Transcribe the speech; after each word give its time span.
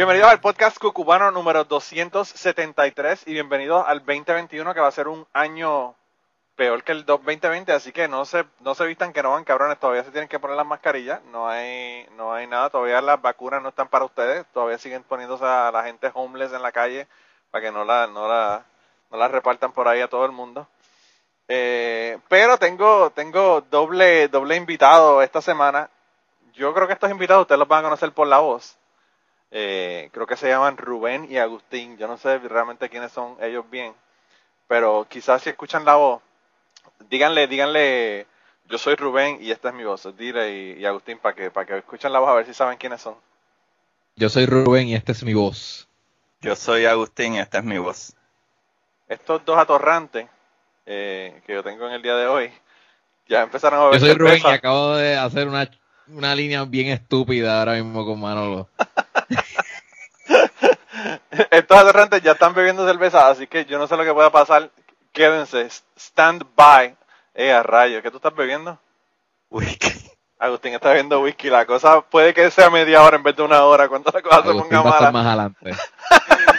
Bienvenidos 0.00 0.30
al 0.30 0.40
podcast 0.40 0.78
cucubano 0.78 1.30
número 1.30 1.64
273 1.64 3.24
y 3.26 3.34
bienvenidos 3.34 3.84
al 3.86 3.98
2021 3.98 4.72
que 4.72 4.80
va 4.80 4.88
a 4.88 4.92
ser 4.92 5.08
un 5.08 5.26
año 5.34 5.94
peor 6.56 6.82
que 6.82 6.92
el 6.92 7.04
2020, 7.04 7.70
así 7.70 7.92
que 7.92 8.08
no 8.08 8.24
se, 8.24 8.46
no 8.60 8.74
se 8.74 8.86
vistan 8.86 9.12
que 9.12 9.22
no 9.22 9.32
van 9.32 9.44
cabrones, 9.44 9.78
todavía 9.78 10.02
se 10.02 10.10
tienen 10.10 10.30
que 10.30 10.38
poner 10.38 10.56
las 10.56 10.64
mascarillas, 10.64 11.22
no 11.24 11.50
hay, 11.50 12.06
no 12.16 12.32
hay 12.32 12.46
nada, 12.46 12.70
todavía 12.70 13.02
las 13.02 13.20
vacunas 13.20 13.60
no 13.60 13.68
están 13.68 13.88
para 13.88 14.06
ustedes, 14.06 14.46
todavía 14.54 14.78
siguen 14.78 15.02
poniéndose 15.02 15.44
a 15.44 15.70
la 15.70 15.84
gente 15.84 16.10
homeless 16.14 16.54
en 16.54 16.62
la 16.62 16.72
calle 16.72 17.06
para 17.50 17.66
que 17.66 17.70
no 17.70 17.84
la, 17.84 18.06
no 18.06 18.26
la, 18.26 18.64
no 19.10 19.18
la 19.18 19.28
repartan 19.28 19.72
por 19.72 19.86
ahí 19.86 20.00
a 20.00 20.08
todo 20.08 20.24
el 20.24 20.32
mundo. 20.32 20.66
Eh, 21.46 22.18
pero 22.26 22.56
tengo, 22.56 23.10
tengo 23.10 23.60
doble, 23.60 24.28
doble 24.28 24.56
invitado 24.56 25.20
esta 25.20 25.42
semana. 25.42 25.90
Yo 26.54 26.72
creo 26.72 26.86
que 26.86 26.94
estos 26.94 27.10
invitados 27.10 27.42
ustedes 27.42 27.58
los 27.58 27.68
van 27.68 27.80
a 27.80 27.88
conocer 27.88 28.12
por 28.12 28.26
la 28.26 28.38
voz. 28.38 28.79
Eh, 29.50 30.10
creo 30.12 30.26
que 30.26 30.36
se 30.36 30.48
llaman 30.48 30.76
Rubén 30.76 31.26
y 31.30 31.38
Agustín. 31.38 31.96
Yo 31.98 32.06
no 32.06 32.16
sé 32.16 32.38
realmente 32.38 32.88
quiénes 32.88 33.12
son 33.12 33.36
ellos 33.40 33.68
bien, 33.70 33.92
pero 34.68 35.06
quizás 35.08 35.42
si 35.42 35.50
escuchan 35.50 35.84
la 35.84 35.96
voz, 35.96 36.22
díganle, 37.08 37.48
díganle, 37.48 38.26
yo 38.68 38.78
soy 38.78 38.94
Rubén 38.94 39.38
y 39.40 39.50
esta 39.50 39.70
es 39.70 39.74
mi 39.74 39.84
voz. 39.84 40.08
Dile 40.16 40.76
y, 40.78 40.84
Agustín 40.86 41.18
para 41.18 41.34
que, 41.34 41.50
para 41.50 41.66
que 41.66 41.78
escuchen 41.78 42.12
la 42.12 42.20
voz 42.20 42.28
a 42.28 42.34
ver 42.34 42.46
si 42.46 42.54
saben 42.54 42.78
quiénes 42.78 43.00
son. 43.00 43.16
Yo 44.16 44.28
soy 44.28 44.46
Rubén 44.46 44.88
y 44.88 44.94
esta 44.94 45.12
es 45.12 45.24
mi 45.24 45.34
voz. 45.34 45.88
Yo 46.40 46.54
soy 46.54 46.84
Agustín 46.86 47.34
y 47.34 47.40
esta 47.40 47.58
es 47.58 47.64
mi 47.64 47.78
voz. 47.78 48.14
Estos 49.08 49.44
dos 49.44 49.58
atorrantes 49.58 50.28
eh, 50.86 51.42
que 51.46 51.54
yo 51.54 51.62
tengo 51.64 51.86
en 51.86 51.94
el 51.94 52.02
día 52.02 52.14
de 52.14 52.26
hoy 52.26 52.52
ya 53.28 53.42
empezaron 53.42 53.80
a 53.80 53.84
ver. 53.86 53.94
Yo 53.94 54.06
soy 54.06 54.14
Rubén 54.14 54.40
y 54.44 54.48
acabo 54.48 54.96
de 54.96 55.16
hacer 55.16 55.48
una, 55.48 55.68
una 56.06 56.34
línea 56.34 56.64
bien 56.64 56.88
estúpida 56.88 57.58
ahora 57.58 57.74
mismo 57.74 58.04
con 58.04 58.20
Manolo. 58.20 58.68
Estos 61.50 61.78
atorrantes 61.78 62.22
ya 62.22 62.32
están 62.32 62.54
bebiendo 62.54 62.86
cerveza, 62.86 63.28
así 63.28 63.46
que 63.46 63.64
yo 63.64 63.78
no 63.78 63.86
sé 63.86 63.96
lo 63.96 64.04
que 64.04 64.12
pueda 64.14 64.30
pasar. 64.30 64.70
Quédense, 65.12 65.68
stand 65.96 66.44
by. 66.54 66.96
Eh, 67.34 67.52
a 67.52 67.62
rayo, 67.62 68.02
¿qué 68.02 68.10
tú 68.10 68.16
estás 68.16 68.34
bebiendo? 68.34 68.78
Whisky. 69.50 69.92
Agustín 70.38 70.74
está 70.74 70.88
bebiendo 70.88 71.20
whisky. 71.20 71.50
La 71.50 71.66
cosa 71.66 72.00
puede 72.00 72.32
que 72.32 72.50
sea 72.50 72.70
media 72.70 73.02
hora 73.02 73.16
en 73.16 73.22
vez 73.22 73.36
de 73.36 73.42
una 73.42 73.64
hora 73.64 73.88
cuando 73.88 74.10
la 74.12 74.22
cosa 74.22 74.42
se 74.42 74.52
ponga 74.52 74.82
mala. 74.82 75.10
más 75.10 75.26
adelante. 75.26 75.70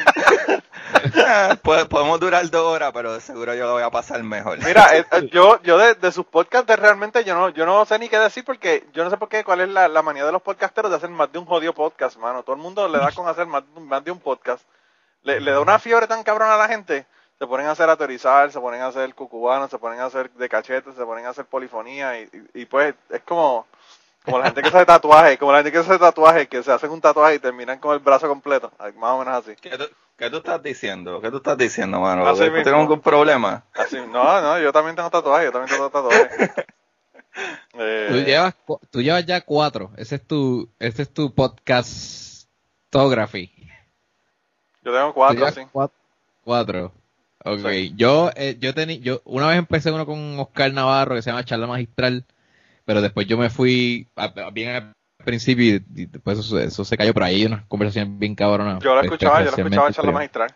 podemos 1.89 2.19
durar 2.19 2.49
dos 2.49 2.65
horas, 2.65 2.91
pero 2.93 3.19
seguro 3.19 3.53
yo 3.53 3.65
lo 3.65 3.73
voy 3.73 3.83
a 3.83 3.89
pasar 3.89 4.21
mejor. 4.23 4.57
Mira, 4.63 4.97
eh, 4.97 5.05
yo, 5.31 5.61
yo 5.63 5.77
de, 5.77 6.11
sus 6.11 6.25
podcasts 6.25 6.75
realmente 6.77 7.23
yo 7.23 7.35
no, 7.35 7.49
yo 7.49 7.65
no 7.65 7.85
sé 7.85 7.99
ni 7.99 8.09
qué 8.09 8.19
decir 8.19 8.43
porque 8.45 8.85
yo 8.93 9.03
no 9.03 9.09
sé 9.09 9.17
por 9.17 9.29
qué, 9.29 9.43
cuál 9.43 9.61
es 9.61 9.69
la, 9.69 10.01
manía 10.01 10.25
de 10.25 10.31
los 10.31 10.41
podcasteros 10.41 10.91
de 10.91 10.97
hacer 10.97 11.09
más 11.09 11.31
de 11.31 11.39
un 11.39 11.45
jodido 11.45 11.73
podcast, 11.73 12.17
mano. 12.17 12.43
Todo 12.43 12.55
el 12.55 12.61
mundo 12.61 12.87
le 12.87 12.97
da 12.97 13.11
con 13.11 13.27
hacer 13.27 13.45
más, 13.45 13.63
más 13.79 14.03
de 14.03 14.11
un 14.11 14.19
podcast. 14.19 14.63
Le, 15.23 15.39
le, 15.39 15.51
da 15.51 15.59
una 15.59 15.79
fiebre 15.79 16.07
tan 16.07 16.23
cabrón 16.23 16.49
a 16.49 16.57
la 16.57 16.67
gente. 16.67 17.05
Se 17.37 17.47
ponen 17.47 17.67
a 17.67 17.71
hacer 17.71 17.89
aterrizar, 17.89 18.51
se 18.51 18.59
ponen 18.59 18.81
a 18.81 18.87
hacer 18.87 19.15
cucubano, 19.15 19.67
se 19.67 19.79
ponen 19.79 19.99
a 19.99 20.05
hacer 20.05 20.29
de 20.31 20.49
cachete, 20.49 20.93
se 20.93 21.05
ponen 21.05 21.25
a 21.25 21.29
hacer 21.29 21.45
polifonía 21.45 22.19
y, 22.21 22.29
y, 22.53 22.65
pues 22.65 22.93
es 23.09 23.21
como, 23.21 23.65
como 24.23 24.37
la 24.37 24.45
gente 24.45 24.61
que 24.61 24.67
hace 24.67 24.85
tatuaje, 24.85 25.37
como 25.39 25.51
la 25.51 25.59
gente 25.59 25.71
que 25.71 25.79
hace 25.79 25.97
tatuaje, 25.97 26.47
que 26.47 26.61
se 26.61 26.71
hacen 26.71 26.91
un 26.91 27.01
tatuaje 27.01 27.35
y 27.35 27.39
terminan 27.39 27.79
con 27.79 27.93
el 27.93 27.99
brazo 27.99 28.27
completo, 28.27 28.71
más 28.77 29.11
o 29.11 29.19
menos 29.19 29.43
así. 29.43 29.55
¿Qué 30.21 30.29
tú 30.29 30.37
estás 30.37 30.61
diciendo? 30.61 31.19
¿Qué 31.19 31.31
tú 31.31 31.37
estás 31.37 31.57
diciendo, 31.57 31.99
mano? 31.99 32.31
¿Tengo 32.35 32.79
algún 32.79 33.01
problema? 33.01 33.63
Así, 33.73 33.97
no, 33.97 34.39
no, 34.39 34.59
yo 34.59 34.71
también 34.71 34.95
tengo 34.95 35.09
tatuajes, 35.09 35.47
yo 35.47 35.51
también 35.51 35.75
tengo 35.75 35.89
tatuajes. 35.89 36.29
eh, 37.73 38.07
tú, 38.07 38.17
llevas, 38.17 38.55
tú 38.91 39.01
llevas 39.01 39.25
ya 39.25 39.41
cuatro. 39.41 39.89
Ese 39.97 40.17
es 40.17 40.27
tu, 40.27 40.69
ese 40.77 41.01
es 41.01 41.11
tu 41.11 41.33
podcastography. 41.33 43.51
Yo 44.83 44.93
tengo 44.93 45.11
cuatro, 45.11 45.49
sí. 45.49 45.61
Cuatro. 46.43 46.91
Ok. 47.43 47.65
Yo, 47.95 48.29
eh, 48.35 48.57
yo, 48.59 48.75
tení, 48.75 48.99
yo 48.99 49.23
una 49.25 49.47
vez 49.47 49.57
empecé 49.57 49.91
uno 49.91 50.05
con 50.05 50.39
Oscar 50.39 50.71
Navarro 50.71 51.15
que 51.15 51.23
se 51.23 51.31
llama 51.31 51.45
Charla 51.45 51.65
Magistral, 51.65 52.25
pero 52.85 53.01
después 53.01 53.25
yo 53.25 53.39
me 53.39 53.49
fui 53.49 54.07
bien 54.53 54.93
principio 55.23 55.75
y, 55.75 56.05
después 56.05 56.39
eso, 56.39 56.85
se 56.85 56.97
cayó, 56.97 57.13
pero 57.13 57.25
ahí 57.25 57.41
hay 57.41 57.45
unas 57.45 57.65
conversaciones 57.65 58.17
bien 58.17 58.35
cabronas. 58.35 58.81
Yo 58.81 58.95
la 58.95 59.01
escuchaba, 59.01 59.39
yo 59.39 59.51
la 59.51 59.57
escuchaba 59.57 59.87
en 59.87 59.93
charla 59.93 60.11
magistral. 60.11 60.55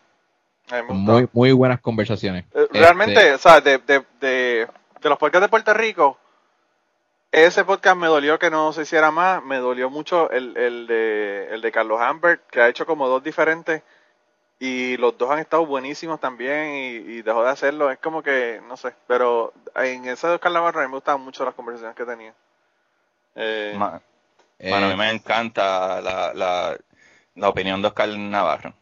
Muy, 0.89 1.29
muy 1.31 1.51
buenas 1.51 1.79
conversaciones. 1.79 2.45
Eh, 2.53 2.67
realmente, 2.71 3.19
este, 3.19 3.33
o 3.33 3.37
sea, 3.37 3.61
de, 3.61 3.77
de, 3.79 4.03
de, 4.19 4.67
los 5.03 5.17
podcasts 5.19 5.45
de 5.45 5.49
Puerto 5.49 5.73
Rico, 5.73 6.17
ese 7.31 7.63
podcast 7.63 7.97
me 7.97 8.07
dolió 8.07 8.39
que 8.39 8.49
no 8.49 8.73
se 8.73 8.81
hiciera 8.81 9.11
más, 9.11 9.43
me 9.43 9.57
dolió 9.57 9.89
mucho 9.89 10.31
el, 10.31 10.57
el, 10.57 10.87
de, 10.87 11.49
el 11.51 11.61
de 11.61 11.71
Carlos 11.71 11.99
Humbert, 12.01 12.47
que 12.49 12.61
ha 12.61 12.69
hecho 12.69 12.85
como 12.85 13.07
dos 13.07 13.23
diferentes, 13.23 13.83
y 14.57 14.97
los 14.97 15.17
dos 15.17 15.29
han 15.29 15.39
estado 15.39 15.65
buenísimos 15.65 16.19
también, 16.19 17.03
y, 17.07 17.21
dejó 17.21 17.43
de 17.43 17.51
hacerlo, 17.51 17.91
es 17.91 17.99
como 17.99 18.23
que, 18.23 18.59
no 18.67 18.75
sé, 18.75 18.93
pero 19.05 19.53
en 19.75 20.05
ese 20.05 20.27
de 20.27 20.35
Oscar 20.35 20.51
Navarro 20.51 20.79
a 20.79 20.83
mí 20.83 20.89
me 20.89 20.95
gustaban 20.95 21.21
mucho 21.21 21.45
las 21.45 21.53
conversaciones 21.53 21.95
que 21.95 22.05
tenía. 22.05 22.33
Eh, 23.35 23.77
bueno, 24.59 24.85
a 24.85 24.89
mí 24.89 24.93
eh, 24.93 24.97
me 24.97 25.11
encanta 25.11 26.01
la, 26.01 26.33
la, 26.33 26.77
la, 27.35 27.49
opinión 27.49 27.81
de 27.81 27.89
Oscar 27.89 28.09
Navarro. 28.09 28.73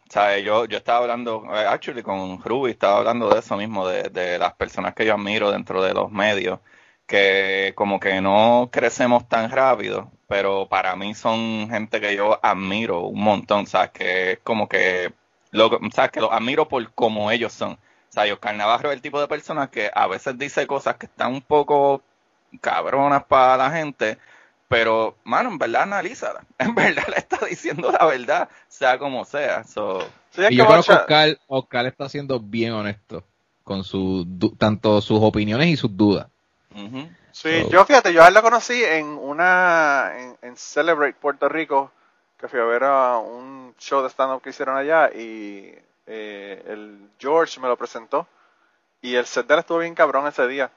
Yo, 0.43 0.65
yo 0.65 0.77
estaba 0.77 0.99
hablando, 0.99 1.43
eh, 1.53 1.65
actually 1.67 2.03
con 2.03 2.41
Ruby, 2.43 2.71
estaba 2.71 2.97
hablando 2.99 3.29
de 3.29 3.39
eso 3.39 3.57
mismo, 3.57 3.87
de, 3.87 4.03
de 4.09 4.37
las 4.37 4.53
personas 4.53 4.93
que 4.93 5.05
yo 5.05 5.13
admiro 5.15 5.51
dentro 5.51 5.81
de 5.81 5.93
los 5.93 6.11
medios, 6.11 6.59
que 7.07 7.73
como 7.75 7.99
que 7.99 8.21
no 8.21 8.69
crecemos 8.71 9.27
tan 9.27 9.49
rápido, 9.49 10.11
pero 10.27 10.67
para 10.67 10.95
mí 10.95 11.13
son 11.15 11.67
gente 11.69 11.99
que 12.01 12.15
yo 12.15 12.39
admiro 12.43 13.01
un 13.01 13.23
montón, 13.23 13.67
¿sabes? 13.67 13.91
Que 13.91 14.31
es 14.33 14.39
como 14.39 14.67
que, 14.67 15.13
lo, 15.51 15.79
¿sabes? 15.93 16.11
Que 16.11 16.21
los 16.21 16.31
admiro 16.31 16.67
por 16.67 16.91
como 16.93 17.31
ellos 17.31 17.53
son. 17.53 17.73
O 17.73 17.77
sea, 18.09 18.31
Oscar 18.33 18.55
Navarro 18.55 18.89
es 18.89 18.95
el 18.95 19.01
tipo 19.01 19.19
de 19.19 19.27
persona 19.27 19.69
que 19.69 19.89
a 19.93 20.07
veces 20.07 20.37
dice 20.37 20.67
cosas 20.67 20.97
que 20.97 21.07
están 21.07 21.33
un 21.33 21.41
poco 21.41 22.03
cabronas 22.61 23.23
para 23.25 23.57
la 23.57 23.71
gente, 23.71 24.17
pero, 24.73 25.17
mano, 25.23 25.49
en 25.49 25.59
verdad 25.59 25.83
analízala. 25.83 26.43
En 26.57 26.73
verdad 26.73 27.03
le 27.07 27.17
está 27.17 27.45
diciendo 27.45 27.91
la 27.91 28.07
verdad, 28.07 28.49
sea 28.67 28.97
como 28.97 29.23
sea. 29.23 29.63
y 30.49 30.55
yo 30.55 30.65
creo 30.65 30.81
que 30.81 31.37
Oscar, 31.45 31.85
está 31.85 32.09
siendo 32.09 32.39
bien 32.39 32.73
honesto 32.73 33.23
con 33.63 33.83
su, 33.83 34.27
tanto 34.57 34.99
sus 35.01 35.19
opiniones 35.21 35.67
y 35.67 35.77
sus 35.77 35.95
dudas. 35.95 36.27
Sí, 37.31 37.67
yo 37.69 37.85
fíjate, 37.85 38.13
yo 38.13 38.23
a 38.23 38.29
él 38.29 38.33
lo 38.33 38.41
conocí 38.41 38.83
en 38.83 39.05
una, 39.05 40.11
en, 40.41 40.57
Celebrate 40.57 41.13
Puerto 41.21 41.47
Rico, 41.47 41.91
que 42.39 42.47
fui 42.47 42.59
a 42.59 42.63
ver 42.63 42.83
a 42.83 43.19
un 43.19 43.75
show 43.77 44.01
de 44.01 44.09
stand-up 44.09 44.41
que 44.41 44.49
hicieron 44.49 44.75
allá 44.75 45.11
y 45.13 45.71
eh, 46.07 46.63
el 46.67 47.09
George 47.19 47.59
me 47.59 47.67
lo 47.67 47.77
presentó 47.77 48.27
y 49.03 49.13
el 49.13 49.27
set 49.27 49.45
de 49.45 49.53
él 49.53 49.59
estuvo 49.59 49.77
bien 49.77 49.93
cabrón 49.93 50.25
ese 50.25 50.47
día. 50.47 50.71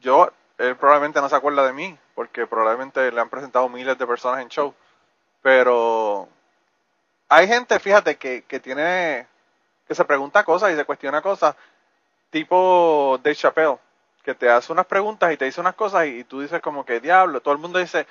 Yo 0.00 0.32
él 0.58 0.76
probablemente 0.76 1.20
no 1.20 1.28
se 1.28 1.36
acuerda 1.36 1.66
de 1.66 1.72
mí, 1.72 1.98
porque 2.14 2.46
probablemente 2.46 3.10
le 3.10 3.20
han 3.20 3.28
presentado 3.28 3.68
miles 3.68 3.98
de 3.98 4.06
personas 4.06 4.40
en 4.40 4.48
show. 4.48 4.74
Pero 5.42 6.28
hay 7.28 7.46
gente, 7.46 7.78
fíjate, 7.78 8.16
que, 8.16 8.42
que 8.44 8.60
tiene, 8.60 9.26
que 9.86 9.94
se 9.94 10.04
pregunta 10.04 10.44
cosas 10.44 10.72
y 10.72 10.76
se 10.76 10.84
cuestiona 10.84 11.22
cosas, 11.22 11.54
tipo 12.30 13.18
Dave 13.22 13.36
Chappelle, 13.36 13.78
que 14.22 14.34
te 14.34 14.50
hace 14.50 14.72
unas 14.72 14.86
preguntas 14.86 15.32
y 15.32 15.36
te 15.36 15.44
dice 15.44 15.60
unas 15.60 15.74
cosas 15.74 16.06
y, 16.06 16.24
tú 16.24 16.40
dices 16.40 16.60
como 16.60 16.84
que 16.84 17.00
diablo, 17.00 17.40
todo 17.40 17.54
el 17.54 17.60
mundo 17.60 17.78
dice, 17.78 18.06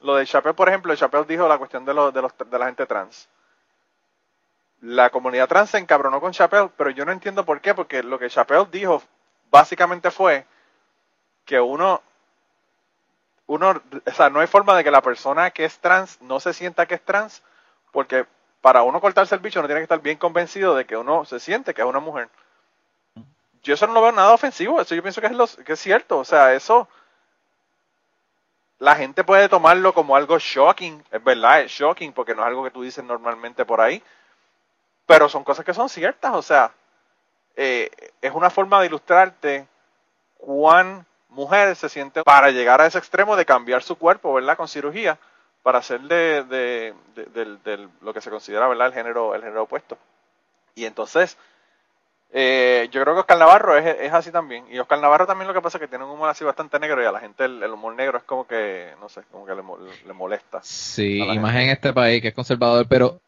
lo 0.00 0.16
de 0.16 0.26
Chappelle, 0.26 0.54
por 0.54 0.68
ejemplo, 0.68 0.94
Chappelle 0.96 1.26
dijo 1.26 1.46
la 1.46 1.58
cuestión 1.58 1.84
de, 1.84 1.94
lo, 1.94 2.10
de, 2.10 2.22
los, 2.22 2.32
de 2.36 2.58
la 2.58 2.66
gente 2.66 2.86
trans. 2.86 3.28
La 4.80 5.10
comunidad 5.10 5.46
trans 5.46 5.70
se 5.70 5.78
encabronó 5.78 6.20
con 6.20 6.32
Chappelle, 6.32 6.70
pero 6.76 6.90
yo 6.90 7.04
no 7.04 7.12
entiendo 7.12 7.44
por 7.44 7.60
qué, 7.60 7.74
porque 7.74 8.02
lo 8.02 8.18
que 8.18 8.30
Chappelle 8.30 8.66
dijo 8.72 9.02
básicamente 9.50 10.10
fue 10.10 10.46
que 11.50 11.60
uno, 11.60 12.00
uno, 13.48 13.82
o 14.06 14.10
sea, 14.12 14.30
no 14.30 14.38
hay 14.38 14.46
forma 14.46 14.76
de 14.76 14.84
que 14.84 14.90
la 14.92 15.02
persona 15.02 15.50
que 15.50 15.64
es 15.64 15.80
trans 15.80 16.22
no 16.22 16.38
se 16.38 16.52
sienta 16.52 16.86
que 16.86 16.94
es 16.94 17.04
trans, 17.04 17.42
porque 17.90 18.24
para 18.60 18.84
uno 18.84 19.00
cortarse 19.00 19.34
el 19.34 19.40
bicho 19.40 19.58
uno 19.58 19.66
tiene 19.66 19.80
que 19.80 19.90
estar 19.90 20.00
bien 20.00 20.16
convencido 20.16 20.76
de 20.76 20.84
que 20.84 20.96
uno 20.96 21.24
se 21.24 21.40
siente 21.40 21.74
que 21.74 21.82
es 21.82 21.88
una 21.88 21.98
mujer. 21.98 22.28
Yo 23.64 23.74
eso 23.74 23.88
no 23.88 23.94
lo 23.94 24.02
veo 24.02 24.12
nada 24.12 24.32
ofensivo, 24.32 24.80
eso 24.80 24.94
yo 24.94 25.02
pienso 25.02 25.20
que 25.20 25.26
es, 25.26 25.32
lo, 25.32 25.48
que 25.48 25.72
es 25.72 25.80
cierto, 25.80 26.18
o 26.18 26.24
sea, 26.24 26.54
eso 26.54 26.86
la 28.78 28.94
gente 28.94 29.24
puede 29.24 29.48
tomarlo 29.48 29.92
como 29.92 30.14
algo 30.14 30.38
shocking, 30.38 31.02
es 31.10 31.24
verdad, 31.24 31.62
es 31.62 31.72
shocking 31.72 32.12
porque 32.12 32.36
no 32.36 32.42
es 32.42 32.46
algo 32.46 32.62
que 32.62 32.70
tú 32.70 32.82
dices 32.82 33.02
normalmente 33.02 33.64
por 33.64 33.80
ahí, 33.80 34.00
pero 35.04 35.28
son 35.28 35.42
cosas 35.42 35.64
que 35.64 35.74
son 35.74 35.88
ciertas, 35.88 36.32
o 36.32 36.42
sea, 36.42 36.70
eh, 37.56 37.90
es 38.22 38.32
una 38.32 38.50
forma 38.50 38.78
de 38.78 38.86
ilustrarte 38.86 39.66
cuán 40.38 41.04
mujer 41.30 41.74
se 41.76 41.88
siente 41.88 42.22
para 42.22 42.50
llegar 42.50 42.80
a 42.80 42.86
ese 42.86 42.98
extremo 42.98 43.36
de 43.36 43.44
cambiar 43.44 43.82
su 43.82 43.96
cuerpo, 43.96 44.34
¿verdad? 44.34 44.56
Con 44.56 44.68
cirugía, 44.68 45.18
para 45.62 45.78
hacer 45.78 46.00
de, 46.02 46.44
de, 46.44 47.88
lo 48.00 48.12
que 48.12 48.20
se 48.20 48.30
considera, 48.30 48.68
¿verdad? 48.68 48.88
El 48.88 48.94
género, 48.94 49.34
el 49.34 49.42
género 49.42 49.64
opuesto. 49.64 49.98
Y 50.74 50.84
entonces, 50.84 51.36
eh, 52.32 52.88
yo 52.92 53.02
creo 53.02 53.14
que 53.14 53.20
Oscar 53.20 53.38
Navarro 53.38 53.76
es, 53.76 53.86
es, 54.00 54.12
así 54.12 54.30
también. 54.30 54.64
Y 54.70 54.78
Oscar 54.78 55.00
Navarro 55.00 55.26
también 55.26 55.48
lo 55.48 55.54
que 55.54 55.60
pasa 55.60 55.78
es 55.78 55.82
que 55.82 55.88
tiene 55.88 56.04
un 56.04 56.10
humor 56.10 56.28
así 56.28 56.44
bastante 56.44 56.78
negro 56.78 57.02
y 57.02 57.06
a 57.06 57.12
la 57.12 57.20
gente 57.20 57.44
el, 57.44 57.64
humor 57.64 57.94
negro 57.94 58.18
es 58.18 58.24
como 58.24 58.46
que, 58.46 58.94
no 59.00 59.08
sé, 59.08 59.22
como 59.30 59.46
que 59.46 59.54
le, 59.54 60.12
molesta. 60.12 60.60
Sí, 60.62 61.20
y 61.22 61.38
más 61.38 61.54
en 61.56 61.70
este 61.70 61.92
país 61.92 62.22
que 62.22 62.28
es 62.28 62.34
conservador, 62.34 62.86
pero 62.88 63.20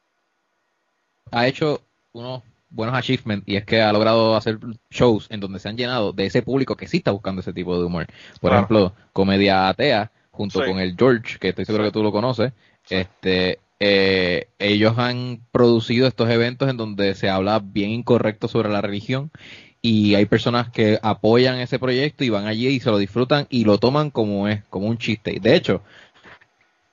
ha 1.30 1.46
hecho 1.46 1.80
unos 2.12 2.42
buenos 2.72 2.96
achievements 2.96 3.46
y 3.46 3.56
es 3.56 3.64
que 3.64 3.80
ha 3.80 3.92
logrado 3.92 4.36
hacer 4.36 4.58
shows 4.90 5.26
en 5.30 5.40
donde 5.40 5.58
se 5.58 5.68
han 5.68 5.76
llenado 5.76 6.12
de 6.12 6.26
ese 6.26 6.42
público 6.42 6.76
que 6.76 6.88
sí 6.88 6.98
está 6.98 7.10
buscando 7.10 7.40
ese 7.40 7.52
tipo 7.52 7.78
de 7.78 7.84
humor. 7.84 8.06
Por 8.40 8.52
ejemplo, 8.52 8.94
Comedia 9.12 9.68
Atea, 9.68 10.10
junto 10.30 10.64
con 10.64 10.78
el 10.78 10.96
George, 10.96 11.38
que 11.38 11.50
estoy 11.50 11.64
seguro 11.64 11.84
que 11.84 11.92
tú 11.92 12.02
lo 12.02 12.12
conoces, 12.12 12.52
este 12.88 13.58
eh, 13.84 14.46
ellos 14.60 14.96
han 14.96 15.40
producido 15.50 16.06
estos 16.06 16.30
eventos 16.30 16.70
en 16.70 16.76
donde 16.76 17.14
se 17.14 17.28
habla 17.28 17.58
bien 17.58 17.90
incorrecto 17.90 18.46
sobre 18.46 18.68
la 18.68 18.80
religión 18.80 19.32
y 19.80 20.14
hay 20.14 20.26
personas 20.26 20.70
que 20.70 21.00
apoyan 21.02 21.58
ese 21.58 21.80
proyecto 21.80 22.22
y 22.22 22.30
van 22.30 22.46
allí 22.46 22.68
y 22.68 22.78
se 22.78 22.90
lo 22.90 22.98
disfrutan 22.98 23.48
y 23.50 23.64
lo 23.64 23.78
toman 23.78 24.10
como 24.10 24.46
es, 24.46 24.62
como 24.70 24.86
un 24.86 24.98
chiste. 24.98 25.38
De 25.40 25.56
hecho, 25.56 25.82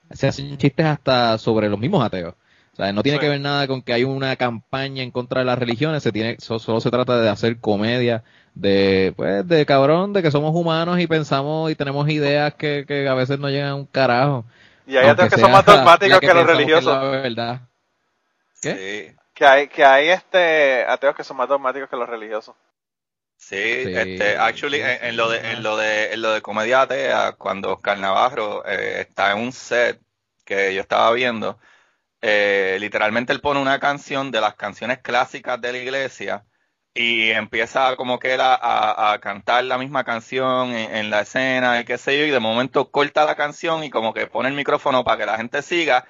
se 0.09 0.27
hacen 0.27 0.57
chistes 0.57 0.85
hasta 0.87 1.37
sobre 1.37 1.69
los 1.69 1.79
mismos 1.79 2.03
ateos. 2.03 2.33
O 2.79 2.81
sea, 2.81 2.93
no 2.93 3.03
tiene 3.03 3.19
que 3.19 3.27
ver 3.27 3.41
nada 3.41 3.67
con 3.67 3.81
que 3.81 3.91
hay 3.91 4.05
una 4.05 4.37
campaña 4.37 5.03
en 5.03 5.11
contra 5.11 5.41
de 5.41 5.45
las 5.45 5.59
religiones, 5.59 6.01
se 6.01 6.13
tiene, 6.13 6.37
solo 6.39 6.79
se 6.79 6.89
trata 6.89 7.19
de 7.19 7.27
hacer 7.27 7.59
comedia, 7.59 8.23
de, 8.53 9.13
pues, 9.17 9.45
de 9.45 9.65
cabrón, 9.65 10.13
de 10.13 10.23
que 10.23 10.31
somos 10.31 10.55
humanos 10.55 10.97
y 10.97 11.05
pensamos 11.05 11.69
y 11.69 11.75
tenemos 11.75 12.07
ideas 12.07 12.53
que, 12.53 12.85
que 12.87 13.05
a 13.09 13.15
veces 13.15 13.37
no 13.37 13.49
llegan 13.49 13.67
a 13.71 13.75
un 13.75 13.85
carajo. 13.85 14.45
Y 14.87 14.95
hay 14.95 15.09
ateos 15.09 15.29
que 15.29 15.41
son 15.41 15.51
más 15.51 15.65
dogmáticos 15.65 16.21
que, 16.21 16.33
los 16.33 16.47
religiosos. 16.47 17.11
verdad. 17.11 17.59
¿Qué? 18.61 19.13
Que 19.33 19.45
hay, 19.45 19.67
que 19.67 19.83
hay 19.83 20.07
este 20.07 20.85
ateos 20.87 21.17
que 21.17 21.25
son 21.25 21.35
más 21.35 21.49
dogmáticos 21.49 21.89
que 21.89 21.97
los 21.97 22.07
religiosos. 22.07 22.55
Sí, 23.35 23.57
este, 23.57 24.37
actually, 24.37 24.79
en, 24.81 25.17
lo 25.17 25.29
de, 25.29 25.51
en 25.51 25.63
lo 25.63 25.75
de, 25.75 26.13
en 26.13 26.21
lo 26.21 26.31
de 26.31 26.41
comedia 26.41 26.83
atea, 26.83 27.33
cuando 27.33 27.73
Oscar 27.73 27.99
Navarro 27.99 28.65
eh, 28.65 29.01
está 29.01 29.33
en 29.33 29.39
un 29.39 29.51
set 29.51 29.99
que 30.45 30.73
yo 30.73 30.79
estaba 30.79 31.11
viendo, 31.11 31.59
eh, 32.21 32.77
literalmente 32.80 33.33
él 33.33 33.42
pone 33.42 33.62
una 33.62 33.80
canción 33.80 34.31
de 34.31 34.42
las 34.42 34.56
canciones 34.56 35.00
clásicas 35.00 35.60
de 35.62 35.71
la 35.71 35.77
iglesia 35.77 36.45
y 36.94 37.31
empieza 37.31 37.95
como 37.95 38.19
que 38.19 38.33
él 38.33 38.42
a, 38.42 39.18
cantar 39.21 39.63
la 39.63 39.77
misma 39.77 40.04
canción 40.04 40.74
en, 40.74 41.10
la 41.10 41.21
escena 41.21 41.80
y 41.80 41.86
qué 41.86 41.98
sé 41.98 42.18
yo, 42.18 42.25
y 42.25 42.31
de 42.31 42.39
momento 42.39 42.92
corta 42.92 43.25
la 43.25 43.36
canción 43.36 43.83
y 43.83 43.89
como 43.89 44.13
que 44.13 44.27
pone 44.27 44.50
el 44.50 44.56
micrófono 44.56 45.04
para 45.04 45.18
que 45.18 45.25
la 45.25 45.38
gente 45.38 45.62
siga 45.62 46.06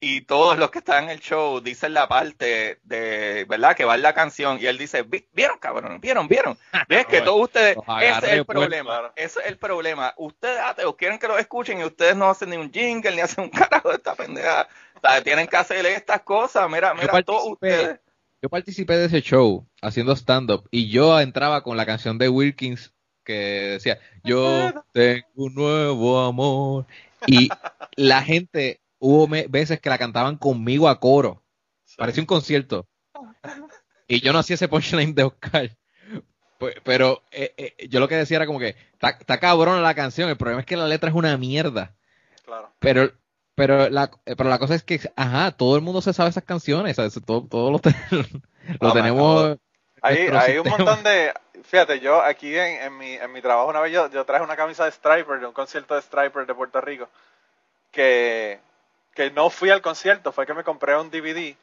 y 0.00 0.20
todos 0.20 0.58
los 0.58 0.70
que 0.70 0.78
están 0.78 1.04
en 1.04 1.10
el 1.10 1.20
show 1.20 1.60
dicen 1.60 1.92
la 1.92 2.06
parte 2.06 2.78
de, 2.84 3.44
¿verdad? 3.48 3.74
Que 3.74 3.84
va 3.84 3.96
en 3.96 4.02
la 4.02 4.14
canción 4.14 4.58
y 4.60 4.66
él 4.66 4.78
dice, 4.78 5.04
¿vieron 5.32 5.58
cabrón? 5.58 6.00
¿Vieron? 6.00 6.28
¿Vieron? 6.28 6.56
¿Ves 6.88 7.06
que 7.06 7.20
todos 7.20 7.42
ustedes, 7.42 7.76
ese 8.00 8.26
es 8.26 8.32
el 8.34 8.46
problema, 8.46 9.12
ese 9.16 9.40
es 9.40 9.46
el 9.46 9.58
problema. 9.58 10.14
Ustedes 10.16 10.60
ateos 10.60 10.94
quieren 10.94 11.18
que 11.18 11.26
lo 11.26 11.36
escuchen 11.36 11.80
y 11.80 11.84
ustedes 11.84 12.14
no 12.14 12.30
hacen 12.30 12.50
ni 12.50 12.56
un 12.56 12.70
jingle 12.70 13.10
ni 13.10 13.20
hacen 13.22 13.44
un 13.44 13.50
carajo 13.50 13.88
de 13.88 13.96
esta 13.96 14.14
tienen 15.24 15.46
que 15.46 15.56
hacer 15.56 15.84
estas 15.86 16.22
cosas, 16.22 16.70
mira, 16.70 16.94
mira, 16.94 17.22
todos 17.22 17.44
ustedes 17.44 18.00
yo 18.40 18.48
participé 18.48 18.96
de 18.96 19.06
ese 19.06 19.20
show 19.20 19.66
haciendo 19.82 20.14
stand-up 20.14 20.68
y 20.70 20.88
yo 20.90 21.18
entraba 21.20 21.62
con 21.62 21.76
la 21.76 21.86
canción 21.86 22.18
de 22.18 22.28
Wilkins 22.28 22.94
que 23.24 23.34
decía, 23.72 23.98
yo 24.24 24.72
tengo 24.92 25.26
un 25.34 25.54
nuevo 25.54 26.20
amor. 26.20 26.86
Y 27.26 27.50
la 27.96 28.22
gente, 28.22 28.80
hubo 28.98 29.28
veces 29.28 29.80
que 29.80 29.90
la 29.90 29.98
cantaban 29.98 30.38
conmigo 30.38 30.88
a 30.88 30.98
coro. 30.98 31.42
Parecía 31.96 32.22
un 32.22 32.26
concierto. 32.26 32.88
Y 34.10 34.22
yo 34.22 34.32
no 34.32 34.38
hacía 34.38 34.54
ese 34.54 34.68
punchline 34.68 35.14
de 35.14 35.24
Oscar. 35.24 35.76
Pero 36.82 37.22
eh, 37.30 37.52
eh, 37.58 37.88
yo 37.90 38.00
lo 38.00 38.08
que 38.08 38.16
decía 38.16 38.38
era 38.38 38.46
como 38.46 38.58
que, 38.58 38.74
está 38.98 39.38
cabrón 39.38 39.82
la 39.82 39.94
canción, 39.94 40.30
el 40.30 40.38
problema 40.38 40.60
es 40.60 40.66
que 40.66 40.78
la 40.78 40.88
letra 40.88 41.10
es 41.10 41.14
una 41.14 41.36
mierda. 41.36 41.94
Claro. 42.42 42.72
Pero 42.78 43.12
pero 43.58 43.90
la, 43.90 44.08
eh, 44.24 44.36
pero 44.36 44.48
la 44.48 44.60
cosa 44.60 44.76
es 44.76 44.84
que, 44.84 45.00
ajá, 45.16 45.50
todo 45.50 45.74
el 45.74 45.82
mundo 45.82 46.00
se 46.00 46.12
sabe 46.12 46.30
esas 46.30 46.44
canciones, 46.44 46.96
Todo, 47.26 47.44
todo 47.44 47.72
lo, 47.72 47.80
lo 48.80 48.92
tenemos. 48.92 49.58
Hay, 50.00 50.28
hay 50.28 50.58
un 50.58 50.68
montón 50.68 51.02
de. 51.02 51.34
Fíjate, 51.64 51.98
yo 51.98 52.22
aquí 52.22 52.56
en, 52.56 52.82
en, 52.82 52.96
mi, 52.96 53.14
en 53.14 53.32
mi 53.32 53.42
trabajo 53.42 53.68
una 53.68 53.80
vez 53.80 53.92
yo, 53.92 54.08
yo, 54.10 54.24
traje 54.24 54.44
una 54.44 54.54
camisa 54.54 54.84
de 54.84 54.92
Striper, 54.92 55.40
de 55.40 55.46
un 55.46 55.52
concierto 55.52 55.96
de 55.96 56.02
Striper 56.02 56.46
de 56.46 56.54
Puerto 56.54 56.80
Rico, 56.80 57.08
que, 57.90 58.60
que 59.12 59.32
no 59.32 59.50
fui 59.50 59.70
al 59.70 59.82
concierto, 59.82 60.30
fue 60.30 60.46
que 60.46 60.54
me 60.54 60.62
compré 60.62 60.96
un 60.96 61.10
DVD 61.10 61.56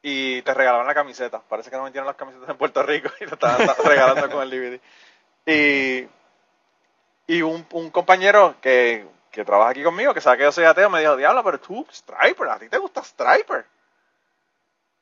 y 0.00 0.40
te 0.40 0.54
regalaban 0.54 0.86
la 0.86 0.94
camiseta. 0.94 1.42
Parece 1.46 1.68
que 1.68 1.76
no 1.76 1.84
vendieron 1.84 2.06
las 2.06 2.16
camisetas 2.16 2.48
en 2.48 2.56
Puerto 2.56 2.82
Rico 2.82 3.10
y 3.20 3.26
lo 3.26 3.34
estaban 3.34 3.68
regalando 3.84 4.30
con 4.30 4.42
el 4.42 4.50
DVD. 4.50 4.80
Y, 5.44 6.08
y 7.26 7.42
un, 7.42 7.66
un 7.72 7.90
compañero 7.90 8.56
que 8.62 9.06
que 9.32 9.44
trabaja 9.44 9.70
aquí 9.70 9.82
conmigo, 9.82 10.14
que 10.14 10.20
sabe 10.20 10.38
que 10.38 10.44
yo 10.44 10.52
soy 10.52 10.64
ateo, 10.64 10.90
me 10.90 11.00
dijo, 11.00 11.16
diablo, 11.16 11.42
pero 11.42 11.58
tú, 11.58 11.86
Striper, 11.90 12.48
¿a 12.48 12.58
ti 12.58 12.68
te 12.68 12.78
gusta 12.78 13.02
Striper? 13.02 13.64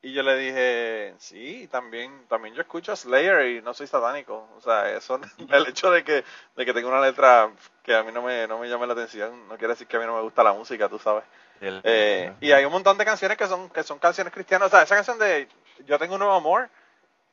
Y 0.03 0.13
yo 0.13 0.23
le 0.23 0.35
dije, 0.35 1.13
sí, 1.19 1.67
también, 1.71 2.25
también 2.27 2.55
yo 2.55 2.61
escucho 2.61 2.95
Slayer 2.95 3.45
y 3.49 3.61
no 3.61 3.71
soy 3.75 3.85
satánico. 3.85 4.49
O 4.57 4.61
sea, 4.61 4.89
eso, 4.89 5.19
el 5.49 5.67
hecho 5.67 5.91
de 5.91 6.03
que, 6.03 6.23
de 6.55 6.65
que 6.65 6.73
tenga 6.73 6.87
una 6.87 7.01
letra 7.01 7.51
que 7.83 7.93
a 7.93 8.01
mí 8.01 8.11
no 8.11 8.23
me, 8.23 8.47
no 8.47 8.57
me 8.57 8.67
llame 8.67 8.87
la 8.87 8.93
atención, 8.93 9.47
no 9.47 9.57
quiere 9.57 9.73
decir 9.73 9.85
que 9.85 9.97
a 9.97 9.99
mí 9.99 10.05
no 10.07 10.15
me 10.15 10.23
gusta 10.23 10.43
la 10.43 10.53
música, 10.53 10.89
tú 10.89 10.97
sabes. 10.97 11.23
Eh, 11.61 12.33
y 12.41 12.51
hay 12.51 12.65
un 12.65 12.71
montón 12.71 12.97
de 12.97 13.05
canciones 13.05 13.37
que 13.37 13.45
son, 13.45 13.69
que 13.69 13.83
son 13.83 13.99
canciones 13.99 14.33
cristianas. 14.33 14.69
O 14.69 14.71
sea, 14.71 14.81
esa 14.81 14.95
canción 14.95 15.19
de 15.19 15.47
Yo 15.85 15.99
tengo 15.99 16.15
un 16.15 16.19
nuevo 16.19 16.33
amor, 16.33 16.69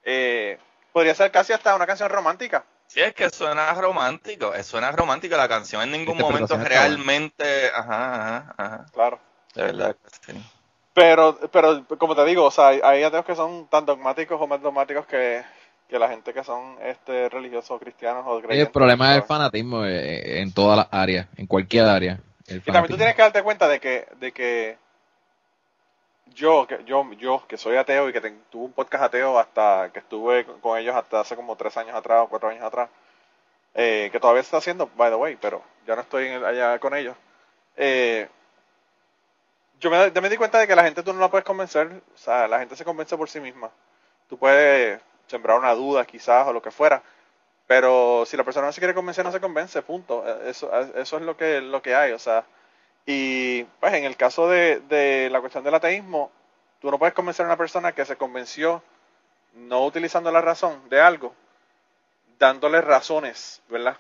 eh, 0.03 0.59
podría 0.93 1.15
ser 1.15 1.31
casi 1.31 1.55
hasta 1.55 1.75
una 1.75 1.87
canción 1.87 2.11
romántica. 2.11 2.67
Sí, 2.89 3.01
es 3.01 3.15
que 3.15 3.29
suena 3.29 3.73
romántico, 3.75 4.53
suena 4.63 4.91
romántico. 4.93 5.37
La 5.37 5.49
canción 5.49 5.83
en 5.83 5.93
ningún 5.93 6.17
momento 6.17 6.57
realmente. 6.57 7.69
Ajá, 7.69 8.15
ajá, 8.15 8.55
ajá. 8.57 8.87
Claro. 8.93 9.21
De 9.55 9.63
verdad 9.63 9.97
Pero, 10.95 11.39
pero 11.53 11.85
como 11.99 12.17
te 12.17 12.25
digo, 12.25 12.45
o 12.45 12.51
sea, 12.51 12.69
hay 12.69 13.03
ateos 13.03 13.27
que 13.27 13.37
son 13.37 13.69
tan 13.69 13.85
dogmáticos 13.85 14.41
o 14.41 14.47
más 14.47 14.63
dogmáticos 14.63 15.07
que, 15.07 15.43
la 15.91 16.09
gente 16.09 16.33
que 16.33 16.43
son 16.43 16.77
este 16.83 17.29
religiosos 17.29 17.71
o 17.73 17.79
cristianos 17.79 18.25
o 18.27 18.41
creyentes. 18.41 18.67
El 18.67 18.73
problema 18.73 19.13
es 19.13 19.17
el 19.19 19.23
fanatismo 19.25 19.85
eh, 19.85 20.41
en 20.41 20.53
todas 20.53 20.79
las 20.79 20.89
áreas, 20.91 21.27
en 21.37 21.47
cualquier 21.47 21.85
área. 21.85 22.21
y 22.47 22.61
también 22.61 22.89
tú 22.89 22.97
tienes 22.97 23.15
que 23.15 23.23
darte 23.23 23.43
cuenta 23.43 23.69
de 23.69 23.81
que, 23.81 24.07
de 24.19 24.33
que 24.33 24.79
yo, 26.35 26.67
que, 26.67 26.85
yo, 26.85 27.11
yo, 27.13 27.45
que 27.47 27.57
soy 27.57 27.77
ateo 27.77 28.09
y 28.09 28.13
que 28.13 28.21
tuve 28.21 28.65
un 28.65 28.73
podcast 28.73 29.05
ateo 29.05 29.39
hasta 29.39 29.91
que 29.93 30.01
estuve 30.01 30.45
con 30.61 30.79
ellos 30.79 30.95
hasta 30.95 31.21
hace 31.21 31.37
como 31.37 31.57
tres 31.57 31.77
años 31.77 31.95
atrás 31.95 32.23
o 32.25 32.29
cuatro 32.29 32.49
años 32.49 32.65
atrás, 32.65 32.89
eh, 33.75 34.09
que 34.13 34.21
todavía 34.21 34.43
se 34.43 34.47
está 34.47 34.59
haciendo, 34.59 34.91
by 34.97 35.11
the 35.11 35.17
way, 35.17 35.37
pero 35.41 35.63
ya 35.87 35.95
no 35.95 36.03
estoy 36.03 36.29
allá 36.29 36.79
con 36.79 36.95
ellos. 36.95 37.17
Eh, 37.77 38.29
yo 39.81 39.91
me, 39.91 40.11
me 40.11 40.29
di 40.29 40.37
cuenta 40.37 40.59
de 40.59 40.67
que 40.67 40.75
la 40.77 40.85
gente 40.85 41.03
tú 41.03 41.13
no 41.13 41.21
la 41.21 41.31
puedes 41.31 41.45
convencer, 41.45 42.03
o 42.15 42.19
sea, 42.19 42.49
la 42.49 42.59
gente 42.59 42.77
se 42.77 42.85
convence 42.85 43.17
por 43.17 43.29
sí 43.29 43.41
misma. 43.41 43.71
Tú 44.29 44.39
puedes 44.39 45.01
sembrar 45.27 45.59
una 45.59 45.75
duda 45.75 46.05
quizás 46.05 46.47
o 46.47 46.53
lo 46.53 46.63
que 46.63 46.71
fuera, 46.71 47.03
pero 47.67 48.25
si 48.27 48.37
la 48.37 48.45
persona 48.45 48.67
no 48.67 48.73
se 48.73 48.81
quiere 48.81 48.95
convencer, 48.95 49.25
no 49.25 49.33
se 49.33 49.41
convence, 49.41 49.83
punto. 49.83 50.25
E, 50.27 50.51
eso, 50.51 50.71
eso 50.97 51.17
es 51.17 51.23
lo 51.23 51.37
que, 51.37 51.61
lo 51.61 51.83
que 51.83 51.95
hay, 51.95 52.13
o 52.13 52.19
sea, 52.19 52.45
y 53.11 53.65
pues 53.81 53.95
en 53.95 54.05
el 54.05 54.19
caso 54.19 54.51
de, 54.51 55.29
la 55.33 55.41
cuestión 55.41 55.65
del 55.65 55.75
ateísmo, 55.75 56.31
tú 56.79 56.91
no 56.91 56.99
puedes 56.99 57.15
convencer 57.15 57.47
a 57.47 57.49
una 57.49 57.57
persona 57.57 57.93
que 57.93 58.05
se 58.05 58.17
convenció 58.17 58.83
no 59.55 59.87
utilizando 59.87 60.31
la 60.31 60.43
razón 60.43 60.91
de 60.91 61.01
algo, 61.01 61.35
dándole 62.39 62.83
razones, 62.83 63.63
¿verdad? 63.71 63.97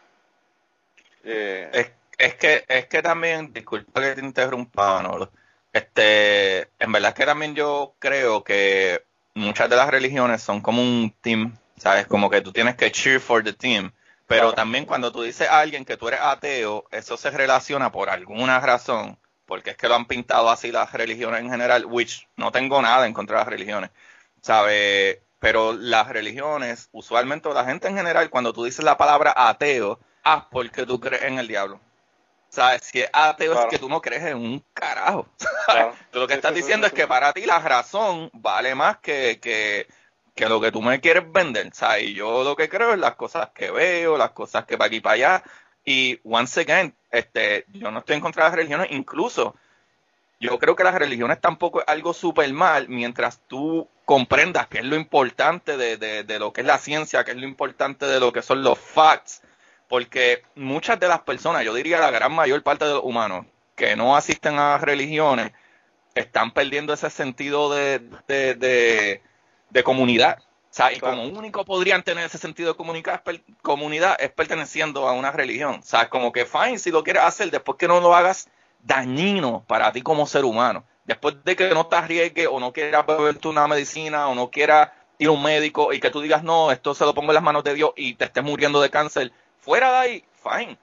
Eh, 1.25 1.91
es, 2.19 2.35
que 2.35 2.67
es 2.69 2.87
que 2.87 3.01
también, 3.01 3.51
disculpa 3.51 4.03
que 4.03 4.15
te 4.15 4.21
interrumpa, 4.21 5.01
Manolo, 5.01 5.33
este, 5.73 6.69
en 6.79 6.93
verdad 6.93 7.13
es 7.13 7.15
que 7.15 7.25
también 7.25 7.55
yo 7.55 7.95
creo 7.99 8.45
que 8.45 9.05
muchas 9.33 9.71
de 9.71 9.77
las 9.77 9.89
religiones 9.89 10.43
son 10.43 10.61
como 10.61 10.83
un 10.83 11.15
team, 11.23 11.57
¿sabes? 11.79 12.07
Como 12.07 12.29
que 12.29 12.43
tú 12.43 12.53
tienes 12.53 12.77
que 12.77 12.93
cheer 12.93 13.21
for 13.21 13.43
the 13.43 13.55
team. 13.55 13.91
Pero 14.29 14.53
también 14.53 14.85
cuando 14.85 15.11
tú 15.11 15.23
dices 15.23 15.49
a 15.49 15.61
alguien 15.61 15.87
que 15.87 15.97
tú 15.97 16.07
eres 16.07 16.21
ateo, 16.21 16.85
eso 16.91 17.17
se 17.17 17.31
relaciona 17.31 17.91
por 17.91 18.11
alguna 18.11 18.61
razón, 18.61 19.19
porque 19.47 19.71
es 19.71 19.77
que 19.79 19.89
lo 19.89 19.95
han 19.95 20.05
pintado 20.05 20.51
así 20.51 20.71
las 20.71 20.93
religiones 20.93 21.41
en 21.41 21.51
general, 21.51 21.87
which 21.87 22.29
no 22.37 22.53
tengo 22.53 22.83
nada 22.83 23.07
en 23.07 23.15
contra 23.15 23.39
de 23.39 23.41
las 23.41 23.49
religiones, 23.49 23.91
¿sabe? 24.43 25.23
Pero 25.39 25.73
las 25.73 26.09
religiones, 26.09 26.91
usualmente 26.93 27.49
la 27.55 27.65
gente 27.65 27.89
en 27.89 27.97
general, 27.97 28.29
cuando 28.29 28.53
tú 28.53 28.65
dices 28.65 28.85
la 28.85 28.99
palabra 28.99 29.33
ateo, 29.35 29.99
ah, 30.25 30.47
porque 30.51 30.85
tú 30.85 31.01
crees 31.01 31.23
en 31.23 31.39
el 31.39 31.49
diablo. 31.49 31.81
¿Sabes? 32.51 32.83
Si 32.83 33.01
es 33.01 33.09
ateo 33.15 33.55
es 33.55 33.67
que 33.71 33.79
tú 33.79 33.89
no 33.89 34.03
crees 34.03 34.25
en 34.25 34.37
un 34.37 34.65
carajo. 34.75 35.27
Tú 36.11 36.19
lo 36.19 36.27
que 36.27 36.35
estás 36.35 36.55
diciendo 36.55 36.87
es 36.87 36.93
que 36.95 37.07
para 37.07 37.33
ti 37.35 37.45
la 37.45 37.59
razón 37.59 38.31
vale 38.33 38.75
más 38.75 38.99
que, 38.99 39.39
que, 39.41 39.87
que, 40.39 40.49
lo 40.49 40.61
que 40.61 40.73
tú 40.73 40.81
me 40.81 41.01
quieres 41.01 41.31
vender. 41.31 41.71
¿sabes? 41.75 42.05
Y 42.05 42.15
yo 42.15 42.45
lo 42.45 42.55
que 42.57 42.69
creo 42.69 42.93
es 42.93 42.99
las 42.99 43.17
cosas 43.17 43.51
que 43.55 43.71
veo, 43.71 44.17
las 44.17 44.31
cosas 44.31 44.65
que 44.65 44.79
para 44.79 44.87
aquí 44.87 45.01
para 45.01 45.15
allá. 45.15 45.43
Y 45.85 46.21
once 46.25 46.61
again, 46.61 46.95
este, 47.11 47.65
yo 47.73 47.91
no 47.91 48.01
estoy 48.01 48.17
en 48.17 48.21
contra 48.21 48.45
de 48.45 48.51
las 48.51 48.57
religiones, 48.57 48.89
incluso 48.91 49.55
yo 50.41 50.59
creo 50.59 50.77
que 50.77 50.85
las 50.85 50.95
religiones 50.95 51.41
tampoco 51.41 51.81
es 51.81 51.89
algo 51.89 52.13
súper 52.13 52.53
mal 52.53 52.89
mientras 52.89 53.41
tú 53.49 53.89
comprendas 54.05 54.69
qué 54.69 54.79
es 54.79 54.85
lo 54.85 54.97
importante 54.97 55.77
de, 55.77 55.97
de, 55.97 56.23
de, 56.25 56.39
lo 56.39 56.53
que 56.53 56.61
es 56.61 56.67
la 56.67 56.79
ciencia, 56.79 57.25
qué 57.25 57.33
es 57.33 57.37
lo 57.37 57.47
importante 57.47 58.07
de 58.07 58.21
lo 58.21 58.33
que 58.33 58.43
son 58.43 58.63
los 58.63 58.79
facts, 58.79 59.43
porque 59.89 60.43
muchas 60.55 61.01
de 61.01 61.09
las 61.09 61.21
personas, 61.21 61.65
yo 61.65 61.75
diría 61.75 61.99
la 61.99 62.11
gran 62.11 62.33
mayor 62.33 62.63
parte 62.63 62.85
de 62.85 62.95
los 62.95 63.05
humanos 63.05 63.47
que 63.75 63.97
no 63.97 64.17
asisten 64.17 64.59
a 64.59 64.79
religiones, 64.79 65.53
están 66.15 66.53
perdiendo 66.53 66.93
ese 66.93 67.11
sentido 67.11 67.73
de, 67.73 68.01
de, 68.27 69.23
de 69.71 69.83
comunidad. 69.83 70.39
O 70.71 70.75
sea, 70.79 70.93
y 70.93 70.99
como 70.99 71.25
único 71.25 71.65
podrían 71.65 72.03
tener 72.03 72.27
ese 72.27 72.39
sentido 72.39 72.73
de 72.73 72.77
comunidad, 72.77 73.23
comunidad 73.63 74.17
es 74.21 74.31
perteneciendo 74.31 75.09
a 75.09 75.13
una 75.13 75.33
religión. 75.33 75.81
O 75.81 75.83
sea, 75.83 76.09
como 76.09 76.31
que 76.31 76.45
fine 76.45 76.79
si 76.79 76.91
lo 76.91 77.03
quieres 77.03 77.23
hacer, 77.23 77.51
después 77.51 77.79
que 77.79 77.89
no 77.89 78.01
lo 78.01 78.15
hagas 78.15 78.49
dañino 78.83 79.65
para 79.67 79.91
ti 79.93 80.03
como 80.03 80.27
ser 80.27 80.45
humano. 80.45 80.85
Después 81.05 81.43
de 81.43 81.57
que 81.57 81.71
no 81.71 81.87
te 81.87 81.97
arriesgues 81.97 82.49
o 82.51 82.61
no 82.61 82.73
quieras 82.73 83.07
beberte 83.07 83.49
una 83.49 83.67
medicina 83.67 84.29
o 84.29 84.35
no 84.35 84.51
quieras 84.51 84.91
ir 85.17 85.29
a 85.29 85.31
un 85.33 85.43
médico 85.43 85.93
y 85.93 86.01
que 86.01 86.11
tú 86.11 86.21
digas, 86.21 86.43
no, 86.43 86.71
esto 86.71 86.95
se 86.95 87.05
lo 87.05 87.15
pongo 87.15 87.31
en 87.31 87.37
las 87.37 87.43
manos 87.43 87.65
de 87.65 87.75
Dios 87.75 87.93
y 87.97 88.15
te 88.15 88.27
estés 88.27 88.45
muriendo 88.45 88.81
de 88.81 88.91
cáncer, 88.91 89.33
fuera 89.59 89.91
de 89.91 89.97
ahí, 89.97 90.25
fine. 90.43 90.79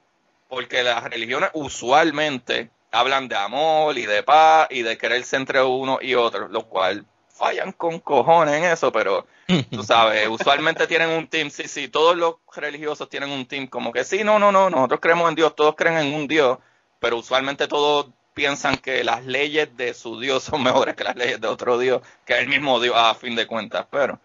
Porque 0.50 0.84
las 0.84 1.04
religiones 1.04 1.52
usualmente 1.54 2.72
hablan 2.92 3.28
de 3.28 3.36
amor 3.36 3.98
y 3.98 4.06
de 4.06 4.24
paz 4.24 4.68
y 4.72 4.82
de 4.82 4.98
quererse 4.98 5.36
entre 5.36 5.62
uno 5.62 6.00
y 6.02 6.16
otro, 6.16 6.48
lo 6.48 6.68
cual 6.68 7.06
fallan 7.36 7.74
con 7.74 8.00
cojones 8.00 8.56
en 8.56 8.64
eso, 8.64 8.92
pero 8.92 9.28
tú 9.70 9.84
sabes, 9.84 10.28
usualmente 10.28 10.88
tienen 10.88 11.10
un 11.10 11.28
team, 11.28 11.50
sí, 11.50 11.68
sí, 11.68 11.90
todos 11.90 12.16
los 12.16 12.36
religiosos 12.56 13.10
tienen 13.10 13.30
un 13.30 13.46
team 13.46 13.68
como 13.68 13.92
que 13.92 14.06
sí, 14.06 14.24
no, 14.24 14.40
no, 14.40 14.52
no, 14.52 14.70
nosotros 14.70 15.02
creemos 15.02 15.30
en 15.30 15.36
Dios, 15.36 15.56
todos 15.56 15.76
creen 15.76 15.98
en 15.98 16.14
un 16.14 16.28
Dios, 16.28 16.58
pero 17.00 17.18
usualmente 17.18 17.68
todos 17.68 18.08
piensan 18.34 18.78
que 18.78 19.04
las 19.04 19.26
leyes 19.26 19.76
de 19.76 19.94
su 19.94 20.20
Dios 20.20 20.44
son 20.44 20.64
mejores 20.64 20.96
que 20.96 21.04
las 21.04 21.16
leyes 21.16 21.42
de 21.42 21.48
otro 21.48 21.78
Dios, 21.78 22.02
que 22.26 22.34
es 22.34 22.40
el 22.40 22.48
mismo 22.48 22.80
Dios 22.80 22.96
a 22.98 23.14
fin 23.14 23.36
de 23.36 23.46
cuentas, 23.46 23.86
pero... 23.92 24.18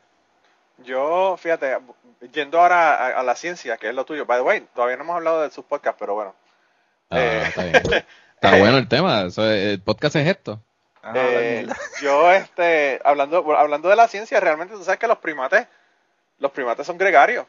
Yo, 0.83 1.37
fíjate, 1.37 1.77
yendo 2.33 2.59
ahora 2.59 3.19
a, 3.19 3.23
la 3.23 3.35
ciencia, 3.35 3.77
que 3.77 3.91
es 3.91 3.95
lo 3.95 4.07
tuyo, 4.07 4.25
by 4.25 4.39
the 4.39 4.43
way, 4.43 4.67
todavía 4.75 4.97
no 4.97 5.03
hemos 5.03 5.17
hablado 5.17 5.43
de 5.43 5.51
sus 5.51 5.65
podcasts, 5.65 5.99
pero 5.99 6.15
bueno. 6.15 6.35
Ah, 7.11 7.19
eh, 7.21 7.83
está, 8.35 8.57
bueno 8.59 8.79
el 8.79 8.89
tema, 8.89 9.27
el 9.37 9.83
podcast 9.83 10.17
es 10.17 10.27
esto. 10.27 10.63
Ah, 11.03 11.13
eh, 11.17 11.67
yo, 12.03 12.31
este, 12.33 13.01
hablando, 13.05 13.57
hablando 13.57 13.89
de 13.89 13.97
la 13.97 14.09
ciencia, 14.09 14.41
realmente 14.41 14.75
tú 14.75 14.85
sabes 14.85 15.01
que 15.01 15.07
los 15.07 15.19
primates, 15.19 15.67
los 16.39 16.51
primates 16.53 16.87
son 16.87 16.99
gregarios. 16.99 17.47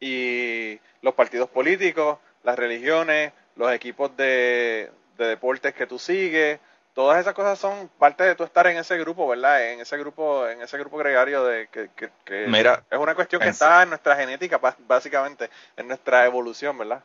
Y 0.00 0.80
los 1.00 1.14
partidos 1.14 1.48
políticos, 1.48 2.18
las 2.42 2.58
religiones, 2.58 3.32
los 3.56 3.72
equipos 3.72 4.16
de, 4.16 4.90
deportes 5.16 5.74
que 5.74 5.86
tú 5.86 5.98
sigues, 5.98 6.58
todas 6.94 7.20
esas 7.20 7.34
cosas 7.34 7.58
son 7.58 7.88
parte 7.98 8.24
de 8.24 8.34
tu 8.34 8.42
estar 8.42 8.66
en 8.66 8.78
ese 8.78 8.98
grupo, 8.98 9.28
¿verdad? 9.28 9.70
En 9.70 9.80
ese 9.80 9.96
grupo, 9.96 10.48
en 10.48 10.60
ese 10.62 10.78
grupo 10.78 10.96
gregario 10.96 11.44
de 11.44 11.68
que, 11.68 11.90
es 12.26 12.98
una 12.98 13.14
cuestión 13.14 13.40
que 13.40 13.48
está 13.48 13.84
en 13.84 13.90
nuestra 13.90 14.16
genética, 14.16 14.58
básicamente, 14.88 15.50
en 15.76 15.86
nuestra 15.86 16.26
evolución, 16.26 16.76
¿verdad? 16.76 17.02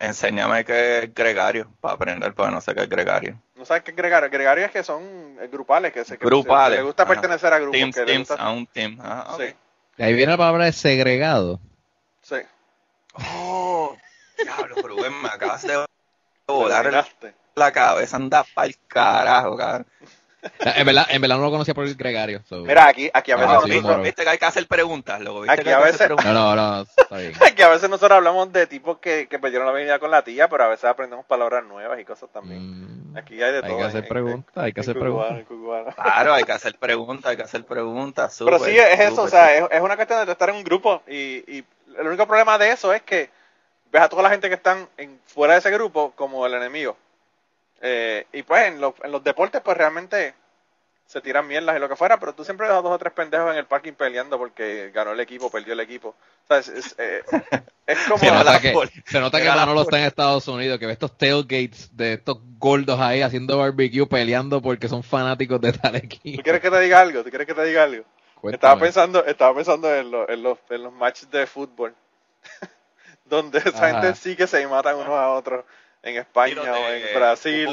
Enséñame 0.00 0.64
qué 0.64 1.00
es 1.00 1.14
gregario, 1.14 1.70
para 1.78 1.92
aprender, 1.92 2.32
porque 2.32 2.50
no 2.50 2.62
sé 2.62 2.74
qué 2.74 2.84
es 2.84 2.88
gregario. 2.88 3.38
¿No 3.54 3.66
sabes 3.66 3.82
qué 3.82 3.90
es 3.90 3.96
gregario? 3.98 4.30
Gregario 4.30 4.64
es 4.64 4.70
que 4.70 4.82
son 4.82 5.36
eh, 5.38 5.46
grupales, 5.52 5.92
que 5.92 6.06
se 6.06 6.16
que, 6.16 6.24
grupales. 6.24 6.78
le 6.78 6.84
gusta 6.84 7.06
pertenecer 7.06 7.52
a 7.52 7.58
grupos. 7.58 7.78
Teams, 7.78 7.94
que 7.94 8.04
teams, 8.06 8.30
a 8.30 8.50
un 8.50 8.66
team. 8.66 8.98
Ah, 9.02 9.36
sí. 9.36 9.54
De 9.98 10.04
ahí 10.04 10.14
viene 10.14 10.32
la 10.32 10.38
palabra 10.38 10.64
de 10.64 10.72
segregado. 10.72 11.60
Sí. 12.22 12.36
Oh, 13.12 13.94
Diablo, 14.42 14.76
pero 14.80 14.96
me 14.96 15.28
acabas 15.28 15.62
de 15.64 15.84
volar 16.46 17.06
la 17.54 17.70
cabeza, 17.70 18.16
anda 18.16 18.42
pa'l 18.54 18.74
carajo, 18.88 19.54
cabrón. 19.54 19.86
En 20.60 20.86
verdad, 20.86 21.06
en 21.10 21.20
verdad 21.20 21.36
no 21.36 21.44
lo 21.44 21.50
conocía 21.50 21.74
por 21.74 21.84
el 21.84 21.94
gregario. 21.94 22.42
Mira, 22.50 22.88
aquí, 22.88 23.10
aquí 23.12 23.32
a 23.32 23.36
veces. 23.36 23.84
Ah, 23.84 23.96
viste 23.96 24.22
que 24.22 24.28
hay 24.30 24.38
que 24.38 24.44
hacer 24.44 24.66
preguntas, 24.66 25.20
luego 25.20 25.44
aquí 25.46 25.68
a 25.68 25.80
veces. 25.80 26.08
No, 26.08 26.32
no, 26.32 26.56
no, 26.56 26.82
está 26.82 27.16
bien. 27.18 27.32
aquí 27.46 27.62
a 27.62 27.68
veces 27.68 27.90
nosotros 27.90 28.16
hablamos 28.16 28.52
de 28.52 28.66
tipos 28.66 28.98
que, 28.98 29.26
que 29.28 29.38
perdieron 29.38 29.66
la 29.66 29.72
vida 29.72 29.98
con 29.98 30.10
la 30.10 30.22
tía, 30.22 30.48
pero 30.48 30.64
a 30.64 30.68
veces 30.68 30.84
aprendemos 30.84 31.26
palabras 31.26 31.64
nuevas 31.64 31.98
y 32.00 32.04
cosas 32.04 32.30
también. 32.32 33.12
Mm, 33.12 33.16
aquí 33.16 33.42
hay 33.42 33.52
de 33.52 33.62
todo. 33.62 33.72
Hay 33.72 33.78
que 33.78 33.84
hacer 33.84 34.08
preguntas, 34.08 34.56
hay 34.56 34.72
que 34.72 34.80
hacer 34.80 34.98
preguntas. 34.98 35.94
Claro, 35.94 36.34
hay 36.34 36.44
que 36.44 36.52
hacer 36.52 36.78
preguntas, 36.78 37.30
hay 37.30 37.36
que 37.36 37.42
hacer 37.42 37.64
preguntas. 37.64 38.36
pero 38.44 38.58
sí, 38.58 38.76
es 38.78 39.00
eso, 39.00 39.22
o 39.22 39.28
sea, 39.28 39.54
es, 39.54 39.64
es, 39.70 39.80
una 39.80 39.96
cuestión 39.96 40.24
de 40.24 40.32
estar 40.32 40.48
en 40.48 40.56
un 40.56 40.64
grupo 40.64 41.02
y, 41.06 41.58
y 41.58 41.64
el 41.98 42.06
único 42.06 42.26
problema 42.26 42.58
de 42.58 42.70
eso 42.70 42.92
es 42.92 43.02
que 43.02 43.30
ves 43.92 44.02
a 44.02 44.08
toda 44.08 44.22
la 44.22 44.30
gente 44.30 44.48
que 44.48 44.54
están 44.54 44.88
en, 44.96 45.18
fuera 45.26 45.54
de 45.54 45.60
ese 45.60 45.70
grupo 45.70 46.12
como 46.12 46.46
el 46.46 46.54
enemigo. 46.54 46.96
Eh, 47.80 48.26
y 48.32 48.42
pues 48.42 48.66
en, 48.66 48.74
en 48.74 49.12
los 49.12 49.24
deportes, 49.24 49.60
pues 49.62 49.76
realmente 49.76 50.34
se 51.10 51.20
tiran 51.20 51.44
mierdas 51.44 51.76
y 51.76 51.80
lo 51.80 51.88
que 51.88 51.96
fuera, 51.96 52.20
pero 52.20 52.32
tú 52.34 52.44
siempre 52.44 52.68
ves 52.68 52.76
a 52.76 52.82
dos 52.82 52.92
o 52.92 52.98
tres 52.98 53.12
pendejos 53.12 53.50
en 53.50 53.58
el 53.58 53.66
parking 53.66 53.94
peleando 53.94 54.38
porque 54.38 54.92
ganó 54.94 55.10
el 55.10 55.18
equipo, 55.18 55.50
perdió 55.50 55.72
el 55.72 55.80
equipo. 55.80 56.10
O 56.10 56.46
sea, 56.46 56.58
es, 56.58 56.94
eh, 56.98 57.24
como... 58.08 58.18
Se 58.18 58.30
nota 58.30 58.60
que, 58.60 58.74
se 59.06 59.18
nota 59.18 59.42
que 59.42 59.48
Manolo 59.48 59.82
está 59.82 59.98
en 59.98 60.04
Estados 60.04 60.46
Unidos, 60.46 60.78
que 60.78 60.86
ve 60.86 60.92
estos 60.92 61.18
tailgates 61.18 61.96
de 61.96 62.12
estos 62.12 62.38
gordos 62.60 63.00
ahí 63.00 63.22
haciendo 63.22 63.58
barbecue 63.58 64.06
peleando 64.06 64.62
porque 64.62 64.88
son 64.88 65.02
fanáticos 65.02 65.60
de 65.60 65.72
tal 65.72 65.96
equipo. 65.96 66.36
¿Tú 66.36 66.44
quieres 66.44 66.62
que 66.62 66.70
te 66.70 66.80
diga 66.80 67.00
algo? 67.00 67.24
¿Tú 67.24 67.30
quieres 67.30 67.48
que 67.48 67.54
te 67.54 67.64
diga 67.64 67.82
algo? 67.82 68.04
Estaba 68.44 68.78
pensando, 68.78 69.24
estaba 69.24 69.52
pensando 69.52 69.92
en, 69.92 70.14
en, 70.28 70.42
los, 70.44 70.58
en 70.70 70.82
los 70.84 70.92
matches 70.92 71.28
de 71.28 71.44
fútbol, 71.48 71.92
donde 73.24 73.58
esa 73.58 73.90
gente 73.90 74.14
sí 74.14 74.36
que 74.36 74.46
se 74.46 74.64
matan 74.68 74.94
unos 74.94 75.08
a 75.08 75.30
otros 75.30 75.64
en 76.02 76.16
España 76.16 76.62
o 76.62 76.88
en 76.88 77.14
Brasil. 77.14 77.68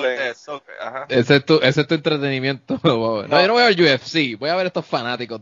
ese, 1.09 1.35
es 1.35 1.45
tu, 1.45 1.59
ese 1.61 1.81
es 1.81 1.87
tu 1.87 1.95
entretenimiento. 1.95 2.79
No, 2.87 3.41
yo 3.41 3.47
no 3.47 3.53
voy 3.53 3.63
a 3.63 3.67
ver 3.67 3.81
UFC, 3.81 4.37
voy 4.37 4.49
a 4.49 4.55
ver 4.55 4.67
estos 4.67 4.85
fanáticos. 4.85 5.41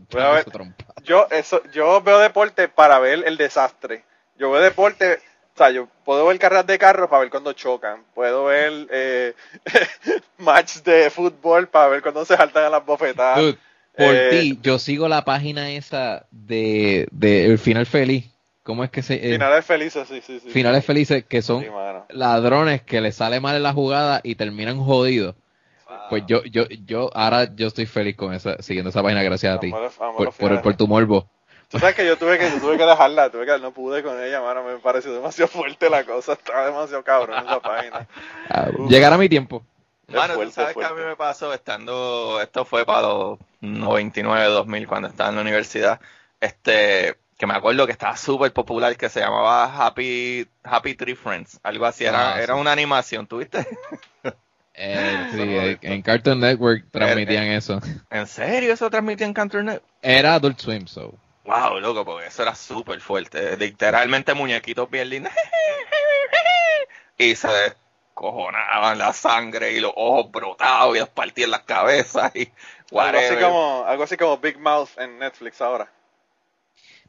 yo, 1.04 1.26
eso, 1.30 1.62
yo 1.72 2.00
veo 2.02 2.18
deporte 2.18 2.68
para 2.68 2.98
ver 2.98 3.24
el 3.26 3.36
desastre. 3.36 4.04
Yo 4.38 4.50
veo 4.50 4.60
deporte, 4.60 5.20
o 5.54 5.58
sea, 5.58 5.70
yo 5.70 5.88
puedo 6.04 6.26
ver 6.26 6.38
carreras 6.38 6.66
de 6.66 6.78
carros 6.78 7.08
para 7.08 7.20
ver 7.20 7.30
cuando 7.30 7.52
chocan. 7.52 8.04
Puedo 8.14 8.46
ver 8.46 8.86
eh, 8.90 9.34
match 10.38 10.76
de 10.78 11.10
fútbol 11.10 11.68
para 11.68 11.88
ver 11.88 12.02
cuando 12.02 12.24
se 12.24 12.36
saltan 12.36 12.64
a 12.64 12.70
las 12.70 12.84
bofetadas. 12.84 13.56
por 13.96 14.14
eh, 14.14 14.28
ti, 14.30 14.58
yo 14.62 14.78
sigo 14.78 15.08
la 15.08 15.24
página 15.24 15.70
esa 15.70 16.26
de, 16.30 17.08
de 17.10 17.46
El 17.46 17.58
Final 17.58 17.86
Feliz 17.86 18.35
¿Cómo 18.66 18.82
es 18.82 18.90
que 18.90 19.00
se.? 19.00 19.14
Eh, 19.14 19.34
finales 19.34 19.64
felices, 19.64 20.08
sí, 20.08 20.20
sí, 20.26 20.40
sí. 20.40 20.50
Finales 20.50 20.84
felices 20.84 21.24
que 21.24 21.40
son 21.40 21.64
ladrones 22.08 22.82
que 22.82 23.00
les 23.00 23.14
sale 23.14 23.38
mal 23.38 23.54
en 23.54 23.62
la 23.62 23.72
jugada 23.72 24.20
y 24.24 24.34
terminan 24.34 24.84
jodidos. 24.84 25.36
Pues 26.10 26.24
yo, 26.26 26.42
yo, 26.42 26.64
yo, 26.84 27.10
ahora 27.14 27.54
yo 27.54 27.68
estoy 27.68 27.86
feliz 27.86 28.16
con 28.16 28.34
esa, 28.34 28.60
siguiendo 28.60 28.90
esa 28.90 29.04
página 29.04 29.22
gracias 29.22 29.54
a 29.56 29.60
ti. 29.60 29.72
por, 30.16 30.62
por, 30.62 30.76
tu 30.76 30.88
morbo. 30.88 31.28
Tú 31.68 31.78
sabes 31.78 31.94
que 31.94 32.04
yo 32.04 32.18
tuve 32.18 32.38
que, 32.38 32.50
tuve 32.60 32.76
que 32.76 32.84
dejarla, 32.84 33.30
tuve 33.30 33.46
que, 33.46 33.56
no 33.60 33.70
pude 33.70 34.02
con 34.02 34.20
ella, 34.20 34.40
mano, 34.40 34.64
me 34.64 34.78
pareció 34.78 35.12
demasiado 35.12 35.48
fuerte 35.48 35.88
la 35.88 36.02
cosa, 36.02 36.32
estaba 36.32 36.66
demasiado 36.66 37.04
cabrón 37.04 37.44
esa 37.46 37.60
página. 37.60 38.08
Ah, 38.50 38.70
llegará 38.88 39.16
mi 39.16 39.28
tiempo. 39.28 39.64
Mano, 40.08 40.34
tú 40.38 40.50
sabes 40.50 40.76
que 40.76 40.84
a 40.84 40.92
mí 40.92 41.02
me 41.02 41.14
pasó 41.14 41.52
estando, 41.54 42.40
esto 42.40 42.64
fue 42.64 42.84
para 42.84 43.02
los 43.02 43.38
99, 43.60 44.44
2000, 44.44 44.86
cuando 44.88 45.08
estaba 45.08 45.30
en 45.30 45.36
la 45.36 45.42
universidad, 45.42 46.00
este, 46.40 47.16
que 47.36 47.46
me 47.46 47.54
acuerdo 47.54 47.86
que 47.86 47.92
estaba 47.92 48.16
súper 48.16 48.52
popular, 48.52 48.96
que 48.96 49.08
se 49.08 49.20
llamaba 49.20 49.64
Happy, 49.64 50.48
Happy 50.62 50.94
Tree 50.94 51.14
Friends, 51.14 51.60
algo 51.62 51.86
así, 51.86 52.04
era, 52.04 52.34
ah, 52.34 52.42
era 52.42 52.54
una 52.54 52.72
animación, 52.72 53.26
¿tuviste? 53.26 53.66
Eh, 54.78 55.28
sí, 55.80 55.88
en 55.88 56.02
Cartoon 56.02 56.38
Network 56.38 56.84
transmitían 56.90 57.44
eh, 57.44 57.56
eso. 57.56 57.80
¿En 58.10 58.26
serio 58.26 58.74
eso 58.74 58.90
transmitían 58.90 59.28
en 59.28 59.32
Cartoon 59.32 59.64
Network? 59.64 59.90
Era 60.02 60.34
Adult 60.34 60.58
Swim, 60.58 60.86
so. 60.86 61.14
Wow, 61.44 61.80
loco, 61.80 62.04
porque 62.04 62.26
eso 62.26 62.42
era 62.42 62.54
súper 62.54 63.00
fuerte. 63.00 63.56
Literalmente 63.56 64.34
muñequitos 64.34 64.90
bien 64.90 65.08
lindos. 65.08 65.32
y 67.16 67.34
se 67.36 67.48
descojonaban 67.48 68.98
la 68.98 69.14
sangre 69.14 69.72
y 69.72 69.80
los 69.80 69.92
ojos 69.96 70.30
brotados 70.30 70.94
y 70.94 71.00
les 71.00 71.08
partían 71.08 71.52
las 71.52 71.62
cabezas 71.62 72.36
y 72.36 72.52
algo 72.94 73.18
así 73.18 73.36
como 73.36 73.84
algo 73.86 74.02
así 74.02 74.16
como 74.18 74.36
Big 74.36 74.58
Mouth 74.58 74.90
en 74.98 75.18
Netflix 75.18 75.62
ahora. 75.62 75.90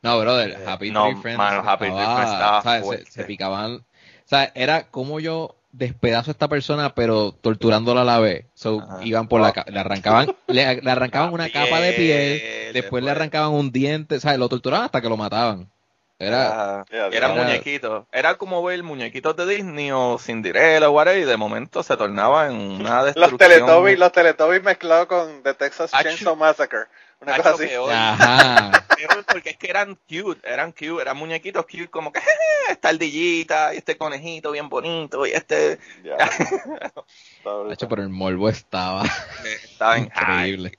No, 0.01 0.19
brother, 0.19 0.51
eh, 0.51 0.65
Happy 0.65 0.91
Tree 0.91 1.15
Friends. 1.21 1.39
Happy 1.39 1.85
Friends 1.85 3.09
se, 3.09 3.23
picaban. 3.23 3.75
O 3.75 3.83
sea, 4.25 4.51
era 4.55 4.87
como 4.89 5.19
yo 5.19 5.55
despedazo 5.71 6.31
a 6.31 6.33
esta 6.33 6.47
persona, 6.47 6.95
pero 6.95 7.31
torturándola 7.33 8.01
a 8.01 8.05
la 8.05 8.19
vez. 8.19 8.45
So, 8.53 8.85
iban 9.01 9.27
por 9.27 9.41
la 9.41 9.53
le 9.67 9.79
arrancaban, 9.79 10.35
le, 10.47 10.65
arrancaban 10.65 11.33
una 11.33 11.49
capa 11.49 11.79
de 11.79 11.93
piel, 11.93 12.73
después, 12.73 13.03
le 13.03 13.11
arrancaban 13.11 13.51
un 13.51 13.71
diente, 13.71 14.15
o 14.15 14.19
sea, 14.19 14.37
lo 14.37 14.49
torturaban 14.49 14.85
hasta 14.85 15.01
que 15.01 15.09
lo 15.09 15.17
mataban. 15.17 15.69
Era, 16.19 16.83
era, 17.11 17.27
muñequitos. 17.29 18.05
Era 18.11 18.35
como 18.35 18.63
ver 18.63 18.81
muñequitos 18.81 19.35
de 19.35 19.45
Disney 19.45 19.91
o 19.91 20.17
Cinderella 20.17 20.89
o 20.89 20.93
whatever, 20.93 21.21
y 21.21 21.25
de 21.25 21.37
momento 21.37 21.83
se 21.83 21.95
tornaba 21.95 22.47
en 22.47 22.55
una 22.55 23.03
destrucción. 23.03 23.31
los 23.31 23.37
Teletubbies, 23.37 23.99
los 23.99 24.11
Teletubbies 24.11 24.63
mezclados 24.63 25.05
con 25.05 25.43
The 25.43 25.53
Texas 25.53 25.91
Chainsaw 25.91 26.35
Massacre. 26.35 26.85
Una 27.19 27.37
cosa 27.37 27.51
así. 27.51 27.69
Ajá. 27.89 28.85
Porque 29.31 29.51
es 29.51 29.57
que 29.57 29.69
eran 29.69 29.95
cute, 29.95 30.39
eran 30.43 30.71
cute, 30.71 31.01
eran 31.01 31.17
muñequitos 31.17 31.65
cute, 31.65 31.89
como 31.89 32.11
que 32.11 32.19
esta 32.69 32.89
ardillita, 32.89 33.73
y 33.73 33.77
este 33.77 33.97
conejito 33.97 34.51
bien 34.51 34.69
bonito, 34.69 35.25
y 35.25 35.31
este. 35.31 35.77
de 36.03 36.15
hecho, 37.73 37.87
pero 37.87 38.01
el 38.01 38.09
morbo 38.09 38.49
estaba. 38.49 39.03
Estaba 39.43 39.97
increíble. 39.97 40.77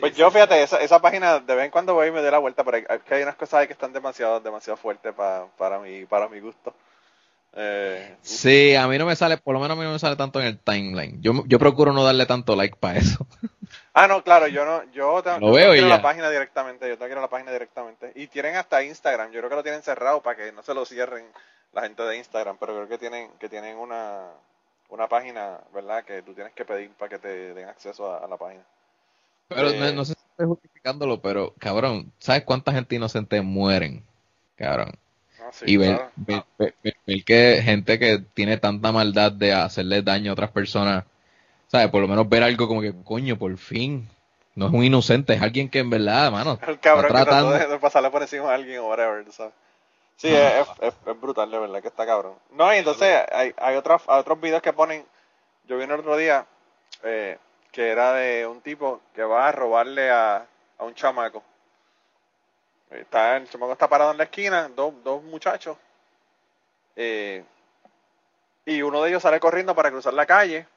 Pues 0.00 0.16
yo, 0.16 0.30
fíjate, 0.30 0.62
esa, 0.62 0.78
esa 0.78 1.00
página 1.00 1.38
de 1.38 1.54
vez 1.54 1.66
en 1.66 1.70
cuando 1.70 1.94
voy 1.94 2.08
y 2.08 2.10
me 2.10 2.20
doy 2.20 2.30
la 2.30 2.38
vuelta, 2.38 2.64
pero 2.64 2.78
hay, 2.78 2.84
hay 3.10 3.22
unas 3.22 3.36
cosas 3.36 3.60
ahí 3.60 3.66
que 3.68 3.74
están 3.74 3.92
demasiado, 3.92 4.40
demasiado 4.40 4.76
fuertes 4.76 5.14
para, 5.14 5.46
para, 5.56 5.78
mi, 5.78 6.04
para 6.04 6.28
mi 6.28 6.40
gusto. 6.40 6.74
Eh, 7.56 8.16
sí, 8.20 8.74
a 8.74 8.88
mí 8.88 8.98
no 8.98 9.06
me 9.06 9.14
sale, 9.14 9.38
por 9.38 9.54
lo 9.54 9.60
menos 9.60 9.76
a 9.76 9.80
mí 9.80 9.86
no 9.86 9.92
me 9.92 9.98
sale 10.00 10.16
tanto 10.16 10.40
en 10.40 10.46
el 10.46 10.58
timeline. 10.58 11.22
Yo, 11.22 11.44
yo 11.46 11.58
procuro 11.60 11.92
no 11.92 12.02
darle 12.02 12.26
tanto 12.26 12.56
like 12.56 12.76
para 12.76 12.98
eso. 12.98 13.26
Ah, 13.96 14.08
no, 14.08 14.24
claro, 14.24 14.48
yo 14.48 14.64
no, 14.64 14.82
yo, 14.92 15.22
te, 15.22 15.38
lo 15.38 15.52
veo 15.52 15.70
quiero 15.72 15.86
la 15.86 16.02
página 16.02 16.28
directamente, 16.28 16.88
yo 16.88 16.98
te 16.98 17.06
quiero 17.06 17.20
la 17.20 17.28
página 17.28 17.52
directamente. 17.52 18.10
Y 18.16 18.26
tienen 18.26 18.56
hasta 18.56 18.82
Instagram, 18.82 19.30
yo 19.30 19.38
creo 19.38 19.50
que 19.50 19.56
lo 19.56 19.62
tienen 19.62 19.82
cerrado 19.82 20.20
para 20.20 20.36
que 20.36 20.50
no 20.50 20.64
se 20.64 20.74
lo 20.74 20.84
cierren 20.84 21.24
la 21.72 21.82
gente 21.82 22.02
de 22.02 22.16
Instagram, 22.16 22.56
pero 22.58 22.74
creo 22.74 22.88
que 22.88 22.98
tienen, 22.98 23.30
que 23.38 23.48
tienen 23.48 23.76
una, 23.76 24.30
una 24.88 25.08
página, 25.08 25.60
¿verdad? 25.72 26.04
Que 26.04 26.22
tú 26.22 26.34
tienes 26.34 26.52
que 26.54 26.64
pedir 26.64 26.90
para 26.90 27.08
que 27.08 27.18
te 27.20 27.54
den 27.54 27.68
acceso 27.68 28.12
a 28.12 28.26
la 28.26 28.36
página. 28.36 28.64
Pero 29.48 29.70
no, 29.92 30.04
sé 30.04 30.14
si 30.14 30.26
estoy 30.30 30.46
justificándolo, 30.46 31.20
pero 31.20 31.54
cabrón, 31.58 32.12
¿sabes 32.18 32.42
cuánta 32.44 32.72
gente 32.72 32.96
inocente 32.96 33.40
mueren? 33.42 34.02
Cabrón. 34.56 34.92
Ah, 35.40 35.50
y 35.66 35.76
ver, 35.76 36.10
que 37.26 37.60
gente 37.62 37.98
que 37.98 38.24
tiene 38.34 38.56
tanta 38.56 38.90
maldad 38.90 39.30
de 39.30 39.52
hacerle 39.52 40.02
daño 40.02 40.30
a 40.30 40.32
otras 40.32 40.50
personas, 40.50 41.04
¿sabes? 41.74 41.90
Por 41.90 42.02
lo 42.02 42.06
menos 42.06 42.28
ver 42.28 42.44
algo 42.44 42.68
como 42.68 42.80
que, 42.80 42.94
coño, 43.02 43.36
por 43.36 43.56
fin. 43.56 44.08
No 44.54 44.66
es 44.66 44.72
un 44.72 44.84
inocente, 44.84 45.34
es 45.34 45.42
alguien 45.42 45.68
que 45.68 45.80
en 45.80 45.90
verdad, 45.90 46.30
mano. 46.30 46.56
El 46.68 46.78
cabrón 46.78 47.06
está 47.06 47.24
tratando 47.24 47.50
de, 47.50 47.78
pasarle 47.80 48.10
por 48.10 48.22
encima 48.22 48.52
a 48.52 48.54
alguien 48.54 48.78
o 48.78 48.86
whatever, 48.86 49.24
¿sabes? 49.32 49.52
Sí, 50.16 50.32
es, 50.32 50.68
es, 50.80 51.20
brutal, 51.20 51.50
de 51.50 51.58
verdad, 51.58 51.82
que 51.82 51.88
está 51.88 52.06
cabrón. 52.06 52.34
No, 52.52 52.72
y 52.72 52.76
entonces 52.76 53.24
hay, 53.32 53.52
hay 53.56 53.74
otros, 53.74 54.02
otros 54.06 54.40
videos 54.40 54.62
que 54.62 54.72
ponen. 54.72 55.04
Yo 55.66 55.76
vi 55.76 55.82
el 55.82 55.90
otro 55.90 56.16
día, 56.16 56.46
eh, 57.02 57.38
que 57.72 57.88
era 57.88 58.12
de 58.12 58.46
un 58.46 58.60
tipo 58.60 59.00
que 59.12 59.24
va 59.24 59.48
a 59.48 59.52
robarle 59.52 60.12
a, 60.12 60.46
a 60.78 60.84
un 60.84 60.94
chamaco. 60.94 61.42
Está, 62.92 63.36
el 63.36 63.50
chamaco 63.50 63.72
está 63.72 63.88
parado 63.88 64.12
en 64.12 64.18
la 64.18 64.24
esquina, 64.24 64.70
dos, 64.76 64.94
dos 65.02 65.24
muchachos. 65.24 65.76
Eh, 66.94 67.42
y 68.64 68.80
uno 68.82 69.02
de 69.02 69.08
ellos 69.08 69.22
sale 69.22 69.40
corriendo 69.40 69.74
para 69.74 69.90
cruzar 69.90 70.14
la 70.14 70.26
calle, 70.26 70.68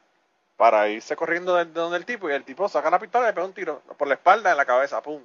para 0.57 0.89
irse 0.89 1.15
corriendo 1.15 1.55
de, 1.55 1.65
donde 1.65 1.97
el 1.97 2.05
tipo, 2.05 2.29
y 2.29 2.33
el 2.33 2.43
tipo 2.43 2.67
saca 2.67 2.89
la 2.89 2.99
pistola 2.99 3.25
y 3.25 3.27
le 3.29 3.33
pega 3.33 3.45
un 3.45 3.53
tiro 3.53 3.81
por 3.97 4.07
la 4.07 4.15
espalda 4.15 4.51
en 4.51 4.57
la 4.57 4.65
cabeza, 4.65 5.01
pum, 5.01 5.21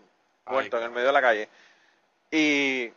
muerto 0.47 0.79
en 0.79 0.85
el 0.85 0.91
medio 0.91 1.07
de 1.07 1.13
la 1.13 1.23
calle. 1.23 1.49
Y, 2.31 2.93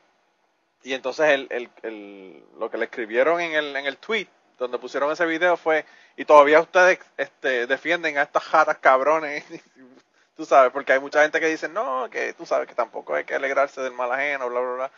y 0.83 0.93
entonces 0.93 1.29
el, 1.29 1.47
el, 1.49 1.69
el, 1.83 2.43
lo 2.59 2.69
que 2.69 2.77
le 2.77 2.85
escribieron 2.85 3.39
en 3.41 3.53
el, 3.53 3.75
en 3.75 3.85
el 3.85 3.97
tweet 3.97 4.27
donde 4.57 4.77
pusieron 4.77 5.11
ese 5.11 5.25
video 5.25 5.57
fue, 5.57 5.85
y 6.15 6.25
todavía 6.25 6.61
ustedes 6.61 6.99
este, 7.17 7.67
defienden 7.67 8.17
a 8.17 8.23
estas 8.23 8.43
jatas 8.43 8.77
cabrones, 8.77 9.43
tú 10.35 10.45
sabes, 10.45 10.71
porque 10.71 10.93
hay 10.93 10.99
mucha 10.99 11.21
gente 11.21 11.39
que 11.39 11.47
dice, 11.47 11.69
no, 11.69 12.09
que 12.09 12.33
tú 12.33 12.45
sabes 12.45 12.67
que 12.67 12.75
tampoco 12.75 13.15
hay 13.15 13.23
que 13.23 13.35
alegrarse 13.35 13.81
del 13.81 13.93
mal 13.93 14.11
ajeno, 14.11 14.49
bla, 14.49 14.59
bla, 14.59 14.73
bla. 14.73 14.91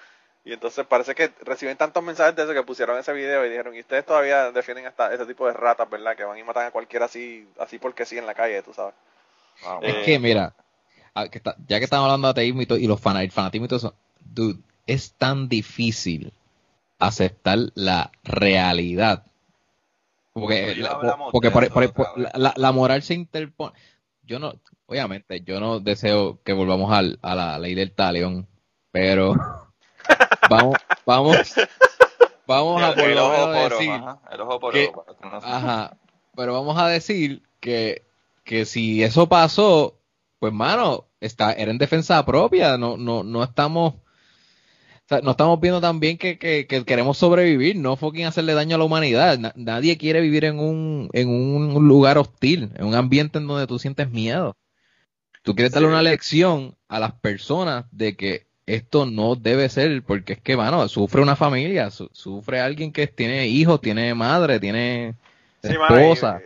Y 0.47 0.53
entonces 0.53 0.85
parece 0.85 1.13
que 1.13 1.29
reciben 1.41 1.75
tantos 1.75 2.01
mensajes 2.01 2.33
de 2.33 2.43
eso 2.43 2.53
que 2.53 2.63
pusieron 2.63 2.97
ese 2.97 3.11
video 3.11 3.45
y 3.45 3.49
dijeron, 3.49 3.75
y 3.75 3.81
ustedes 3.81 4.05
todavía 4.05 4.49
defienden 4.53 4.85
hasta 4.85 5.13
ese 5.13 5.25
tipo 5.25 5.45
de 5.45 5.51
ratas, 5.51 5.89
¿verdad? 5.89 6.15
Que 6.15 6.23
van 6.23 6.37
y 6.37 6.43
matan 6.43 6.67
a 6.67 6.71
cualquiera 6.71 7.03
así, 7.03 7.45
así 7.59 7.79
porque 7.79 8.05
sí 8.05 8.17
en 8.17 8.25
la 8.25 8.33
calle, 8.33 8.63
tú 8.63 8.73
sabes. 8.73 8.93
es 9.81 10.05
que, 10.05 10.17
mira, 10.19 10.53
ya 11.67 11.79
que 11.79 11.83
estamos 11.83 12.05
hablando 12.05 12.27
de 12.29 12.31
ateísmo 12.31 12.61
y, 12.61 12.87
los 12.87 13.01
fanatismo 13.01 13.65
y 13.65 13.67
todo 13.67 13.77
eso, 13.77 13.95
dude, 14.21 14.61
es 14.85 15.11
tan 15.15 15.49
difícil 15.49 16.31
aceptar 16.97 17.57
la 17.75 18.09
realidad 18.23 19.25
porque, 20.31 20.75
la, 20.75 21.17
porque 21.29 21.51
la, 22.55 22.71
moral 22.71 23.03
se 23.03 23.15
interpone. 23.15 23.73
Yo 24.23 24.39
no, 24.39 24.53
obviamente, 24.85 25.41
yo 25.41 25.59
no 25.59 25.81
deseo 25.81 26.39
que 26.43 26.53
volvamos 26.53 26.93
al, 26.93 27.19
a 27.21 27.35
la 27.35 27.59
ley 27.59 27.75
del 27.75 27.91
talión, 27.91 28.47
pero 28.91 29.35
vamos, 30.49 30.75
vamos, 31.05 31.37
vamos 32.45 32.81
a 32.81 32.95
por 32.95 33.09
lo 33.09 33.29
menos 33.29 33.71
decir 33.71 34.01
que, 34.71 34.91
ajá, 35.43 35.97
pero 36.35 36.53
vamos 36.53 36.77
a 36.77 36.87
decir 36.87 37.43
que, 37.59 38.05
que 38.43 38.65
si 38.65 39.03
eso 39.03 39.27
pasó, 39.27 39.99
pues 40.39 40.53
mano, 40.53 41.05
está, 41.19 41.53
era 41.53 41.71
en 41.71 41.77
defensa 41.77 42.25
propia, 42.25 42.77
no, 42.77 42.97
no, 42.97 43.23
no 43.23 43.43
estamos 43.43 43.95
no 45.23 45.31
estamos 45.31 45.59
viendo 45.61 45.79
también 45.79 46.17
que, 46.17 46.37
que, 46.37 46.67
queremos 46.67 47.17
sobrevivir, 47.17 47.77
no 47.77 47.95
fucking 47.95 48.25
hacerle 48.25 48.53
daño 48.53 48.75
a 48.75 48.79
la 48.79 48.83
humanidad. 48.83 49.39
nadie 49.55 49.97
quiere 49.97 50.19
vivir 50.19 50.43
en 50.45 50.59
un, 50.59 51.09
en 51.13 51.29
un 51.29 51.87
lugar 51.87 52.17
hostil, 52.17 52.71
en 52.75 52.85
un 52.85 52.93
ambiente 52.93 53.37
en 53.37 53.47
donde 53.47 53.67
tú 53.67 53.79
sientes 53.79 54.09
miedo. 54.11 54.57
Tú 55.43 55.55
quieres 55.55 55.71
darle 55.71 55.87
una 55.87 56.01
lección 56.01 56.75
a 56.89 56.99
las 56.99 57.13
personas 57.13 57.85
de 57.91 58.17
que 58.17 58.46
esto 58.67 59.05
no 59.05 59.35
debe 59.35 59.69
ser, 59.69 60.03
porque 60.03 60.33
es 60.33 60.41
que, 60.41 60.57
mano, 60.57 60.87
sufre 60.89 61.21
una 61.21 61.37
familia, 61.37 61.89
sufre 61.89 62.59
alguien 62.59 62.91
que 62.91 63.07
tiene 63.07 63.47
hijos, 63.47 63.79
tiene 63.79 64.13
madre, 64.13 64.59
tiene 64.59 65.15
esposa. 65.63 66.41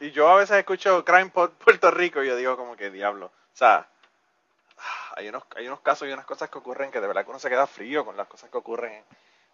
y, 0.00 0.10
yo 0.10 0.28
a 0.28 0.36
veces 0.36 0.58
escucho 0.58 1.04
Crime 1.04 1.30
Puerto 1.30 1.90
Rico 1.92 2.22
y 2.22 2.26
yo 2.26 2.36
digo 2.36 2.56
como 2.56 2.76
que 2.76 2.90
diablo. 2.90 3.26
O 3.26 3.56
sea, 3.56 3.88
hay 5.16 5.28
unos, 5.28 5.44
hay 5.54 5.68
unos 5.68 5.80
casos 5.80 6.08
y 6.08 6.12
unas 6.12 6.26
cosas 6.26 6.50
que 6.50 6.58
ocurren 6.58 6.90
que 6.90 7.00
de 7.00 7.06
verdad 7.06 7.24
que 7.24 7.30
uno 7.30 7.38
se 7.38 7.48
queda 7.48 7.68
frío 7.68 8.04
con 8.04 8.16
las 8.16 8.26
cosas 8.26 8.50
que 8.50 8.58
ocurren. 8.58 9.04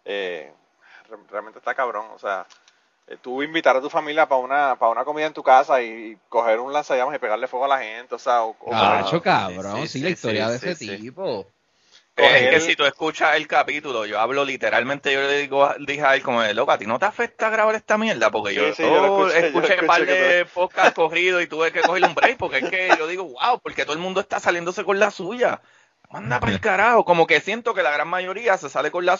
Eh, 0.03 0.51
realmente 1.29 1.59
está 1.59 1.75
cabrón. 1.75 2.07
O 2.15 2.19
sea, 2.19 2.47
eh, 3.07 3.17
tú 3.21 3.43
invitar 3.43 3.77
a 3.77 3.81
tu 3.81 3.91
familia 3.91 4.27
para 4.27 4.41
una, 4.41 4.75
para 4.75 4.91
una 4.91 5.05
comida 5.05 5.27
en 5.27 5.33
tu 5.33 5.43
casa 5.43 5.83
y, 5.83 6.17
coger 6.29 6.59
un 6.59 6.73
lanzallamas 6.73 7.15
y 7.15 7.19
pegarle 7.19 7.47
fuego 7.47 7.65
a 7.65 7.69
la 7.69 7.79
gente, 7.79 8.15
o 8.15 8.19
sea, 8.19 8.43
o, 8.43 8.55
ah, 8.71 9.07
cabrón, 9.23 9.87
sí, 9.87 10.01
la 10.01 10.09
historia 10.09 10.49
de 10.49 10.55
ese 10.55 10.75
tipo. 10.75 11.45
Es 12.17 12.49
que 12.49 12.59
si 12.61 12.75
tú 12.75 12.83
escuchas 12.83 13.35
el 13.35 13.47
capítulo, 13.47 14.05
yo 14.07 14.19
hablo 14.19 14.43
literalmente, 14.43 15.13
yo 15.13 15.21
le 15.21 15.37
digo, 15.37 15.69
dije 15.85 16.01
a 16.01 16.15
él 16.15 16.23
como 16.23 16.41
de 16.41 16.55
loco, 16.55 16.71
¿a 16.71 16.77
ti 16.77 16.87
no 16.87 16.97
te 16.97 17.05
afecta 17.05 17.51
grabar 17.51 17.75
esta 17.75 17.97
mierda? 17.97 18.31
Porque 18.31 18.55
yo, 18.55 18.65
escuché, 18.65 19.79
un 19.81 19.87
par 19.87 20.03
de 20.03 20.45
podcast 20.45 20.95
corridos 20.95 21.43
y 21.43 21.47
tuve 21.47 21.71
que 21.71 21.81
cogerle 21.81 22.07
un 22.07 22.15
break, 22.15 22.37
porque 22.37 22.57
es 22.57 22.69
que 22.69 22.89
yo 22.97 23.05
digo, 23.05 23.23
wow, 23.23 23.59
porque 23.61 23.83
todo 23.83 23.93
el 23.93 23.99
mundo 23.99 24.19
está 24.19 24.39
saliéndose 24.39 24.83
con 24.83 24.97
la 24.97 25.11
suya. 25.11 25.61
Manda 26.09 26.39
para 26.39 26.53
el 26.53 26.59
carajo, 26.59 27.05
como 27.05 27.27
que 27.27 27.39
siento 27.39 27.75
que 27.75 27.83
la 27.83 27.91
gran 27.91 28.07
mayoría 28.07 28.57
se 28.57 28.69
sale 28.69 28.89
con 28.89 29.05
la 29.05 29.19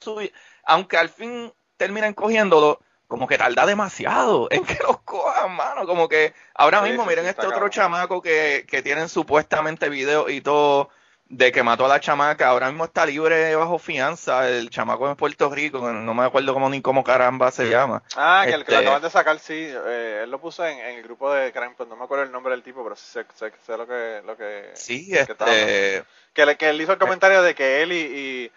suya, 0.00 0.30
aunque 0.64 0.98
al 0.98 1.08
fin 1.08 1.50
terminan 1.78 2.12
cogiéndolo, 2.12 2.80
como 3.06 3.26
que 3.26 3.38
tarda 3.38 3.64
demasiado 3.64 4.48
en 4.50 4.64
que 4.64 4.78
los 4.82 5.00
cojan, 5.00 5.52
mano, 5.52 5.86
como 5.86 6.08
que 6.08 6.34
ahora 6.54 6.82
mismo 6.82 7.06
miren 7.06 7.26
este 7.26 7.46
otro 7.46 7.70
chamaco 7.70 8.20
que, 8.20 8.66
que 8.68 8.82
tienen 8.82 9.08
supuestamente 9.08 9.88
video 9.88 10.28
y 10.28 10.42
todo 10.42 10.90
de 11.28 11.52
que 11.52 11.62
mató 11.62 11.86
a 11.86 11.88
la 11.88 12.00
chamaca, 12.00 12.48
ahora 12.48 12.68
mismo 12.68 12.84
está 12.84 13.06
libre 13.06 13.54
bajo 13.56 13.78
fianza, 13.78 14.48
el 14.48 14.70
chamaco 14.70 15.08
en 15.08 15.16
Puerto 15.16 15.50
Rico, 15.50 15.92
no 15.92 16.14
me 16.14 16.24
acuerdo 16.24 16.52
cómo 16.52 16.68
ni 16.68 16.82
cómo 16.82 17.02
caramba 17.02 17.50
se 17.50 17.68
llama. 17.68 18.02
Ah, 18.16 18.44
que 18.46 18.52
el 18.52 18.64
que 18.64 18.72
lo 18.72 18.78
este 18.78 18.86
acaban 18.86 19.02
de 19.02 19.10
sacar, 19.10 19.38
sí, 19.38 19.54
eh, 19.54 20.20
él 20.24 20.30
lo 20.30 20.40
puso 20.40 20.66
en, 20.66 20.78
el 20.78 21.02
grupo 21.02 21.32
de 21.32 21.52
crime, 21.52 21.74
pues 21.76 21.88
no 21.88 21.96
me 21.96 22.04
acuerdo 22.04 22.24
el 22.24 22.32
nombre 22.32 22.52
del 22.52 22.62
tipo, 22.62 22.82
pero 22.82 22.94
sí 22.94 23.06
sé, 23.06 23.26
sé, 23.34 23.76
lo 23.76 23.86
que... 23.86 24.22
Lo 24.24 24.36
que 24.36 24.70
sí, 24.74 25.08
este... 25.12 25.34
Que, 26.34 26.56
que, 26.56 26.68
él 26.68 26.80
hizo 26.80 26.92
el 26.92 26.98
comentario 26.98 27.42
de 27.42 27.54
que 27.54 27.82
él 27.82 27.92
y 27.92 27.94
y 27.96 28.50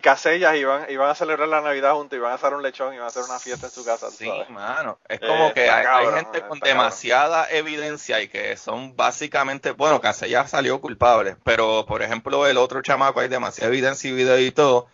Casellas 0.00 0.56
iban, 0.56 0.90
iban 0.90 1.08
a 1.08 1.14
celebrar 1.14 1.48
la 1.48 1.60
Navidad 1.60 1.94
juntos, 1.94 2.16
iban 2.16 2.32
a 2.32 2.34
hacer 2.34 2.52
un 2.52 2.62
lechón, 2.62 2.94
iban 2.94 3.04
a 3.04 3.08
hacer 3.08 3.22
una 3.22 3.38
fiesta 3.38 3.66
en 3.66 3.72
su 3.72 3.84
casa. 3.84 4.10
Sí, 4.10 4.28
mano. 4.48 4.98
Es 5.08 5.20
como 5.20 5.54
que 5.54 5.70
hay, 5.70 6.06
gente 6.14 6.42
con 6.42 6.58
demasiada 6.58 7.48
evidencia 7.50 8.20
y 8.20 8.28
que 8.28 8.56
son 8.56 8.96
básicamente, 8.96 9.70
bueno, 9.70 10.00
Casellas 10.00 10.50
salió 10.50 10.80
culpable, 10.80 11.36
pero 11.44 11.86
por 11.86 12.02
ejemplo 12.02 12.46
el 12.46 12.56
otro 12.56 12.82
chamaco 12.82 13.20
hay 13.20 13.28
demasiada 13.28 13.70
evidencia 13.70 14.10
y 14.10 14.14
video 14.14 14.38
y 14.38 14.50
todo. 14.50 14.88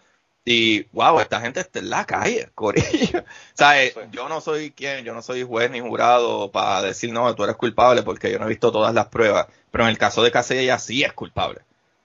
Y 0.44 0.84
wow, 0.92 1.20
esta 1.20 1.40
gente 1.40 1.60
está 1.60 1.78
en 1.78 1.90
la 1.90 2.04
calle, 2.06 2.50
corillo. 2.54 3.20
o 3.20 3.54
sea, 3.54 3.82
eh, 3.82 3.94
yo 4.10 4.28
no 4.28 4.40
soy 4.40 4.70
quien, 4.70 5.04
yo 5.04 5.14
no 5.14 5.22
soy 5.22 5.42
juez 5.42 5.70
ni 5.70 5.80
jurado 5.80 6.50
para 6.50 6.82
decir 6.82 7.12
no, 7.12 7.34
tú 7.34 7.44
eres 7.44 7.56
culpable 7.56 8.02
porque 8.02 8.30
yo 8.32 8.38
no 8.38 8.46
he 8.46 8.48
visto 8.48 8.72
todas 8.72 8.94
las 8.94 9.06
pruebas. 9.08 9.46
Pero 9.70 9.84
en 9.84 9.90
el 9.90 9.98
caso 9.98 10.22
de 10.22 10.32
Casellas 10.32 10.82
sí 10.82 11.04
es 11.04 11.12
culpable. 11.12 11.60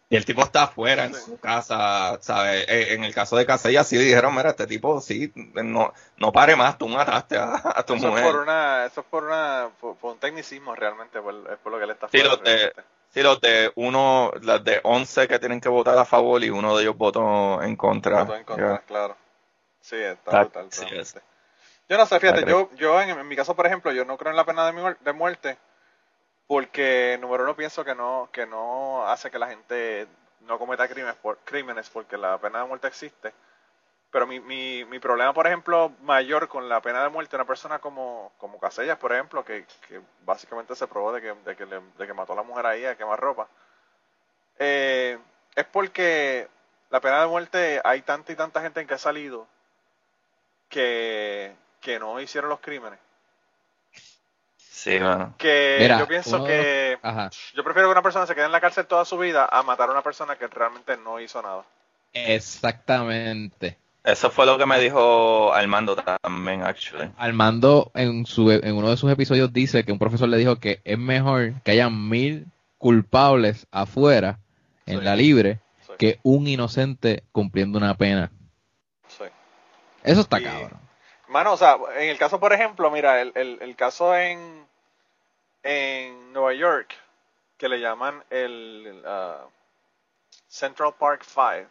Y 0.08 0.15
el 0.15 0.26
tipo 0.26 0.44
está 0.44 0.63
afuera 0.63 1.06
en 1.06 1.15
su 1.15 1.39
casa, 1.39 2.20
¿sabes? 2.22 2.65
Eh, 2.70 2.94
en 2.94 3.04
el 3.04 3.13
caso 3.13 3.38
de 3.38 3.46
Casella 3.46 3.84
sí 3.84 3.98
dijeron, 3.98 4.36
mira, 4.36 4.52
este 4.52 4.68
tipo 4.68 5.02
sí, 5.02 5.32
no, 5.36 5.94
no 6.18 6.32
pare 6.32 6.56
más, 6.56 6.78
tú 6.78 6.88
mataste 6.88 7.38
a, 7.39 7.84
tu 7.88 7.96
mujer. 7.96 8.24
Es 8.24 8.32
por 8.32 8.41
una, 8.41 8.86
eso 8.86 9.02
es 9.02 9.08
por, 9.08 9.24
una, 9.24 9.70
por, 9.80 9.98
un 10.02 10.20
tecnicismo 10.20 10.76
realmente, 10.76 11.20
por, 11.20 11.34
es 11.52 11.58
por 11.58 11.72
lo 11.72 11.80
que 11.80 11.88
le 11.88 11.94
está 11.94 12.08
sí, 12.10 12.22
los 12.22 12.41
de, 12.44 12.72
Sí, 13.10 13.24
los 13.24 13.41
de 13.41 13.72
uno, 13.76 14.32
las 14.41 14.63
de 14.63 14.80
11 14.84 15.28
que 15.28 15.39
tienen 15.39 15.60
que 15.62 15.70
votar 15.70 15.98
a 15.98 16.06
favor 16.06 16.44
y 16.44 16.50
uno 16.50 16.76
de 16.76 16.84
ellos 16.84 16.98
votó 16.98 17.63
en 17.63 17.76
contra. 17.76 18.24
Votó 18.24 18.36
en 18.36 18.44
contra, 18.44 18.80
claro. 18.80 19.18
Sí, 19.82 19.96
está 19.96 20.41
brutal. 20.41 20.70
yo 21.89 21.98
no 21.98 22.06
sé, 22.06 22.20
fíjate, 22.20 22.46
yo, 22.46 22.70
yo 22.76 23.02
en, 23.02 23.28
mi 23.28 23.36
caso, 23.36 23.56
por 23.56 23.65
ejemplo, 23.65 23.91
yo 23.91 24.06
no 24.06 24.18
creo 24.18 24.32
en 24.32 24.38
la 24.38 24.46
pena 24.46 24.72
de, 24.72 24.96
de 25.00 25.13
muerte 25.13 25.58
porque, 26.48 27.18
número 27.20 27.44
uno, 27.44 27.56
pienso 27.56 27.84
que 27.84 27.96
no, 27.96 28.30
que 28.32 28.46
no 28.46 29.08
hace 29.08 29.32
que 29.32 29.40
la 29.40 29.48
gente 29.48 30.08
no 30.42 30.60
cometa 30.60 30.88
crímenes, 30.88 31.18
crímenes 31.44 31.90
porque 31.90 32.18
la 32.18 32.38
pena 32.38 32.60
de 32.60 32.66
muerte 32.66 32.88
existe. 32.88 33.34
Pero 34.12 34.28
mi, 34.28 34.40
mi, 34.40 34.86
mi 34.86 35.00
problema, 35.00 35.34
por 35.34 35.48
ejemplo, 35.48 35.92
mayor 36.04 36.48
con 36.48 36.70
la 36.70 36.82
pena 36.82 37.04
de 37.04 37.10
muerte 37.10 37.36
una 37.36 37.46
persona 37.46 37.80
como, 37.80 38.32
como 38.38 38.60
Casellas, 38.60 38.98
por 38.98 39.12
ejemplo, 39.12 39.44
que, 39.44 39.66
que 39.88 40.00
básicamente 40.24 40.76
se 40.76 40.88
probó 40.88 41.12
de 41.12 41.22
que, 41.22 41.34
de 41.34 41.56
que, 41.56 41.68
que 42.08 42.14
mató 42.14 42.34
a 42.34 42.38
la 42.38 42.44
mujer 42.44 42.66
ahí 42.66 42.86
a 42.86 42.96
quemar 42.96 43.20
ropa, 43.20 43.48
eh, 44.58 45.18
es 45.56 45.66
porque 45.66 46.48
la 46.90 47.02
pena 47.02 47.22
de 47.22 47.28
muerte 47.28 47.82
hay 47.84 48.04
tanta 48.04 48.32
y 48.32 48.36
tanta 48.36 48.62
gente 48.62 48.80
en 48.80 48.88
que 48.88 48.94
ha 48.94 48.98
salido 48.98 49.48
que, 50.70 51.56
que 51.82 52.00
no 52.00 52.20
hicieron 52.22 52.50
los 52.50 52.62
crímenes. 52.62 53.00
Sí, 54.76 55.00
bueno. 55.00 55.34
Que 55.38 55.88
yo 55.98 56.06
pienso 56.06 56.44
que 56.44 56.98
yo 57.54 57.64
prefiero 57.64 57.88
que 57.88 57.94
una 57.94 58.02
persona 58.02 58.28
se 58.28 58.36
quede 58.36 58.46
en 58.46 58.52
la 58.52 58.60
cárcel 58.60 58.86
toda 58.86 59.06
su 59.06 59.18
vida 59.18 59.48
a 59.50 59.64
matar 59.64 59.88
a 59.88 59.94
una 59.94 60.02
persona 60.02 60.36
que 60.36 60.48
realmente 60.48 60.98
no 60.98 61.22
hizo 61.22 61.42
nada. 61.42 61.64
Exactamente. 62.12 63.78
Eso 64.04 64.30
fue 64.30 64.46
lo 64.46 64.58
que 64.58 64.66
me 64.66 64.78
dijo 64.78 65.54
Armando 65.54 65.96
también, 65.96 66.62
actually. 66.62 67.10
Armando 67.18 67.90
en, 67.96 68.26
su, 68.26 68.52
en 68.52 68.76
uno 68.76 68.90
de 68.90 68.98
sus 68.98 69.10
episodios 69.10 69.54
dice 69.54 69.86
que 69.86 69.94
un 69.94 69.98
profesor 69.98 70.28
le 70.28 70.38
dijo 70.38 70.58
que 70.58 70.82
es 70.84 71.00
mejor 71.00 71.54
que 71.64 71.72
haya 71.72 71.90
mil 71.90 72.46
culpables 72.78 73.68
afuera, 73.72 74.40
en 74.86 75.06
la 75.06 75.16
libre, 75.16 75.62
que 75.98 76.20
un 76.22 76.48
inocente 76.48 77.24
cumpliendo 77.32 77.78
una 77.78 77.96
pena. 77.96 78.30
Sí. 79.08 79.24
Eso 80.04 80.20
está 80.20 80.42
cabrón. 80.42 80.85
Mano, 81.36 81.52
o 81.52 81.58
sea, 81.58 81.78
en 81.98 82.08
el 82.08 82.17
caso, 82.17 82.39
por 82.39 82.54
ejemplo, 82.54 82.89
mira, 82.89 83.19
el, 83.19 83.34
el, 83.36 83.58
el 83.62 83.76
caso 83.76 84.15
en, 84.15 84.65
en 85.63 86.32
Nueva 86.32 86.54
York, 86.54 86.95
que 87.58 87.67
le 87.67 87.82
llaman 87.82 88.24
el 88.30 89.04
uh, 89.06 89.45
Central 90.48 90.93
Park 90.98 91.26
Five, 91.26 91.67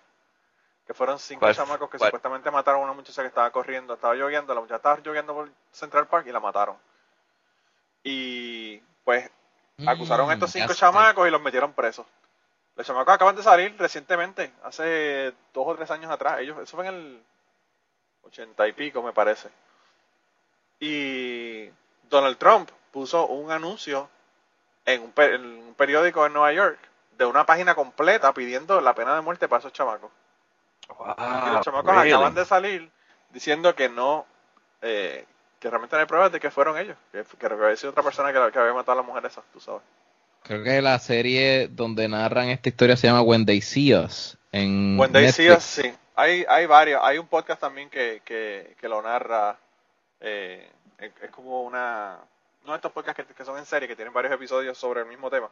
que 0.87 0.93
fueron 0.93 1.19
cinco 1.19 1.51
chamacos 1.51 1.89
que 1.89 1.99
supuestamente 1.99 2.51
mataron 2.51 2.83
a 2.83 2.85
una 2.85 2.93
muchacha 2.93 3.23
que 3.23 3.29
estaba 3.29 3.51
corriendo, 3.53 3.95
estaba 3.95 4.15
lloviendo, 4.15 4.55
la 4.55 4.61
muchacha 4.61 4.77
estaba 4.77 5.01
lloviendo 5.03 5.33
por 5.33 5.51
Central 5.73 6.09
Park 6.09 6.27
y 6.27 6.33
la 6.33 6.41
mataron. 6.41 6.77
Y 8.03 8.77
pues 9.03 9.31
mm, 9.79 9.89
acusaron 9.89 10.29
a 10.29 10.35
estos 10.35 10.53
cinco 10.53 10.75
chamacos 10.75 11.27
y 11.27 11.31
los 11.31 11.41
metieron 11.41 11.73
presos. 11.73 12.05
Los 12.77 12.87
chamacos 12.87 13.15
acaban 13.15 13.35
de 13.35 13.43
salir 13.43 13.75
recientemente, 13.79 14.53
hace 14.63 15.33
dos 15.55 15.67
o 15.67 15.75
tres 15.75 15.91
años 15.91 16.11
atrás. 16.11 16.41
Ellos, 16.41 16.59
eso 16.59 16.77
fue 16.77 16.87
en 16.87 16.95
el 16.95 17.23
ochenta 18.27 18.67
y 18.67 18.73
pico, 18.73 19.03
me 19.03 19.13
parece. 19.13 19.49
Y 20.81 21.69
Donald 22.09 22.37
Trump 22.39 22.71
puso 22.91 23.27
un 23.27 23.51
anuncio 23.51 24.09
en 24.85 25.03
un, 25.03 25.13
en 25.17 25.45
un 25.45 25.75
periódico 25.75 26.27
en 26.27 26.33
Nueva 26.33 26.53
York 26.53 26.79
de 27.17 27.25
una 27.25 27.47
página 27.47 27.75
completa 27.75 28.33
pidiendo 28.35 28.81
la 28.81 28.95
pena 28.95 29.15
de 29.15 29.21
muerte 29.21 29.49
para 29.49 29.61
esos 29.61 29.73
chamacos 29.73 30.11
y 30.89 31.53
los 31.53 31.65
chamacos 31.65 31.97
acaban 31.97 32.35
de 32.35 32.45
salir 32.45 32.91
diciendo 33.33 33.75
que 33.75 33.89
no, 33.89 34.27
eh, 34.83 35.25
que 35.59 35.71
realmente 35.71 35.97
no 35.97 36.01
hay 36.01 36.07
pruebas 36.07 36.33
de 36.33 36.41
que 36.41 36.51
fueron 36.51 36.79
ellos, 36.79 36.97
que, 37.13 37.25
que 37.25 37.47
había 37.47 37.77
sido 37.77 37.91
otra 37.91 38.03
persona 38.03 38.33
que, 38.33 38.39
había 38.39 38.73
matado 38.73 38.93
a 38.93 39.03
la 39.03 39.07
mujer 39.07 39.25
esa, 39.27 39.43
tú 39.53 39.61
sabes. 39.61 39.83
Creo 40.43 40.63
que 40.63 40.83
la 40.83 40.99
serie 40.99 41.69
donde 41.69 42.07
narran 42.07 42.49
esta 42.49 42.69
historia 42.69 42.97
se 42.97 43.07
llama 43.07 43.23
When 43.23 43.47
They 43.47 43.63
See 43.63 43.95
Us. 43.95 44.37
En 44.53 44.99
When 44.99 45.13
They 45.13 45.33
See 45.33 45.51
Us, 45.51 45.65
sí. 45.65 45.93
Hay, 46.17 46.45
hay 46.49 46.67
varios. 46.67 47.01
Hay 47.03 47.19
un 47.19 47.27
podcast 47.27 47.61
también 47.61 47.91
que, 47.91 48.23
que, 48.25 48.77
que 48.81 48.89
lo 48.89 49.03
narra. 49.03 49.59
Eh, 50.21 50.71
es, 50.99 51.31
como 51.31 51.63
una. 51.63 52.19
No 52.65 52.75
estos 52.75 52.93
podcasts 52.93 53.25
que, 53.37 53.45
son 53.45 53.59
en 53.59 53.67
serie, 53.67 53.89
que 53.89 53.97
tienen 53.97 54.15
varios 54.15 54.33
episodios 54.33 54.79
sobre 54.79 55.01
el 55.01 55.07
mismo 55.07 55.29
tema. 55.31 55.51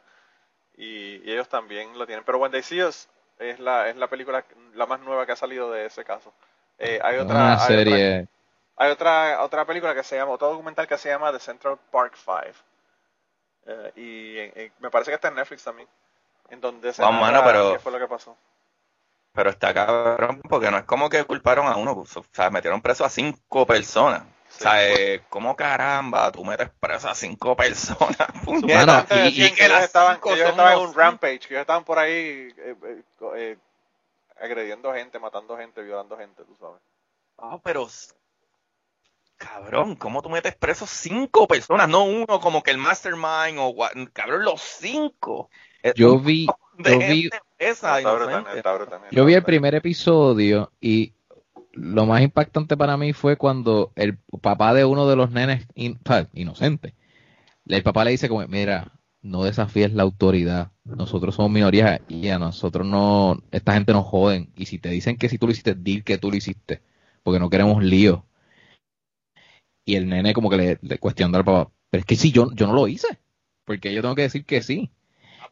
Y, 0.75 1.21
y 1.23 1.31
ellos 1.31 1.47
también 1.47 1.97
lo 1.97 2.05
tienen. 2.05 2.23
Pero 2.25 2.39
When 2.39 2.51
They 2.51 2.63
See 2.63 2.83
Us 2.83 3.07
es 3.39 3.59
la, 3.59 3.89
es 3.89 3.95
la 3.95 4.07
película 4.07 4.43
la 4.73 4.85
más 4.85 4.99
nueva 5.01 5.25
que 5.25 5.33
ha 5.33 5.35
salido 5.35 5.71
de 5.71 5.85
ese 5.85 6.03
caso. 6.03 6.33
Eh, 6.79 6.99
hay 7.03 7.17
otra 7.17 7.59
serie. 7.59 8.27
Hay 8.75 8.89
otra, 8.89 9.43
otra, 9.43 9.65
película 9.65 9.93
que 9.93 10.03
se 10.03 10.15
llama, 10.15 10.31
otro 10.31 10.49
documental 10.49 10.87
que 10.87 10.97
se 10.97 11.09
llama 11.09 11.31
The 11.31 11.39
Central 11.39 11.77
Park 11.91 12.15
Five. 12.15 12.55
Eh, 13.65 13.91
y, 14.65 14.81
me 14.81 14.89
parece 14.89 15.11
que 15.11 15.15
está 15.15 15.27
en 15.27 15.35
Netflix 15.35 15.63
también. 15.63 15.87
En 16.49 16.59
donde 16.59 16.91
se 16.91 17.03
pero, 17.43 17.73
qué 17.73 17.79
fue 17.79 17.91
lo 17.91 17.99
que 17.99 18.07
pasó. 18.07 18.35
Pero 19.33 19.49
está 19.49 19.73
cabrón, 19.73 20.41
porque 20.47 20.69
no 20.69 20.77
es 20.77 20.83
como 20.83 21.09
que 21.09 21.23
culparon 21.23 21.67
a 21.67 21.75
uno, 21.75 21.91
o 21.93 22.25
sea, 22.31 22.51
metieron 22.51 22.81
preso 22.81 23.03
a 23.03 23.09
cinco 23.09 23.65
personas. 23.65 24.21
O 24.21 24.59
sea, 24.59 24.87
eh, 24.87 25.23
¿cómo 25.29 25.55
caramba 25.55 26.31
tú 26.31 26.45
metes 26.45 26.69
preso 26.79 27.09
a 27.09 27.15
cinco 27.15 27.55
personas? 27.55 28.17
Bueno, 28.45 29.05
y, 29.25 29.51
que 29.51 29.65
ellos 29.65 29.81
estaban, 29.81 30.19
estaban 30.23 30.73
en 30.73 30.79
un 30.79 30.93
rampage, 30.93 31.39
que 31.39 31.55
ellos 31.55 31.61
estaban 31.61 31.83
por 31.83 31.97
ahí 31.97 32.53
eh, 32.57 32.75
eh, 32.85 33.03
eh, 33.35 33.57
agrediendo 34.39 34.93
gente, 34.93 35.17
matando 35.17 35.57
gente, 35.57 35.81
violando 35.81 36.15
gente, 36.17 36.43
tú 36.43 36.55
sabes. 36.59 36.79
Ah, 37.39 37.59
pero 37.63 37.87
cabrón, 39.37 39.95
¿cómo 39.95 40.21
tú 40.21 40.29
metes 40.29 40.55
preso 40.55 40.85
cinco 40.85 41.47
personas? 41.47 41.89
No 41.89 42.03
uno 42.03 42.39
como 42.39 42.61
que 42.61 42.71
el 42.71 42.77
mastermind 42.77 43.57
o 43.57 43.75
cabrón, 44.13 44.43
los 44.43 44.61
cinco. 44.61 45.49
Yo 45.95 46.19
vi, 46.19 46.47
yo 46.77 46.99
vi, 46.99 47.29
esa, 47.63 47.99
yo 49.11 49.25
vi 49.25 49.33
el 49.33 49.43
primer 49.43 49.75
episodio 49.75 50.71
y 50.79 51.13
lo 51.73 52.05
más 52.05 52.21
impactante 52.21 52.77
para 52.77 52.97
mí 52.97 53.13
fue 53.13 53.37
cuando 53.37 53.91
el 53.95 54.17
papá 54.41 54.73
de 54.73 54.85
uno 54.85 55.07
de 55.07 55.15
los 55.15 55.31
nenes 55.31 55.67
inocente, 55.75 56.95
el 57.67 57.83
papá 57.83 58.05
le 58.05 58.11
dice 58.11 58.29
como, 58.29 58.45
mira, 58.47 58.91
no 59.21 59.43
desafíes 59.43 59.93
la 59.93 60.03
autoridad, 60.03 60.71
nosotros 60.83 61.35
somos 61.35 61.51
minorías 61.51 62.01
y 62.07 62.27
a 62.29 62.39
nosotros 62.39 62.85
no, 62.85 63.41
esta 63.51 63.73
gente 63.73 63.93
nos 63.93 64.05
joden, 64.05 64.51
y 64.55 64.65
si 64.65 64.79
te 64.79 64.89
dicen 64.89 65.17
que 65.17 65.29
si 65.29 65.37
tú 65.37 65.47
lo 65.47 65.53
hiciste, 65.53 65.75
di 65.75 66.03
que 66.03 66.17
tú 66.17 66.29
lo 66.29 66.37
hiciste, 66.37 66.81
porque 67.23 67.39
no 67.39 67.49
queremos 67.49 67.83
lío. 67.83 68.25
Y 69.85 69.95
el 69.95 70.07
nene 70.07 70.33
como 70.33 70.49
que 70.49 70.57
le, 70.57 70.79
le 70.81 70.97
cuestionó 70.97 71.37
al 71.37 71.45
papá, 71.45 71.71
pero 71.89 72.01
es 72.01 72.05
que 72.05 72.15
si 72.15 72.31
yo, 72.31 72.51
yo 72.53 72.67
no 72.67 72.73
lo 72.73 72.87
hice, 72.87 73.19
porque 73.65 73.93
yo 73.93 74.01
tengo 74.01 74.15
que 74.15 74.23
decir 74.23 74.45
que 74.45 74.61
sí. 74.61 74.91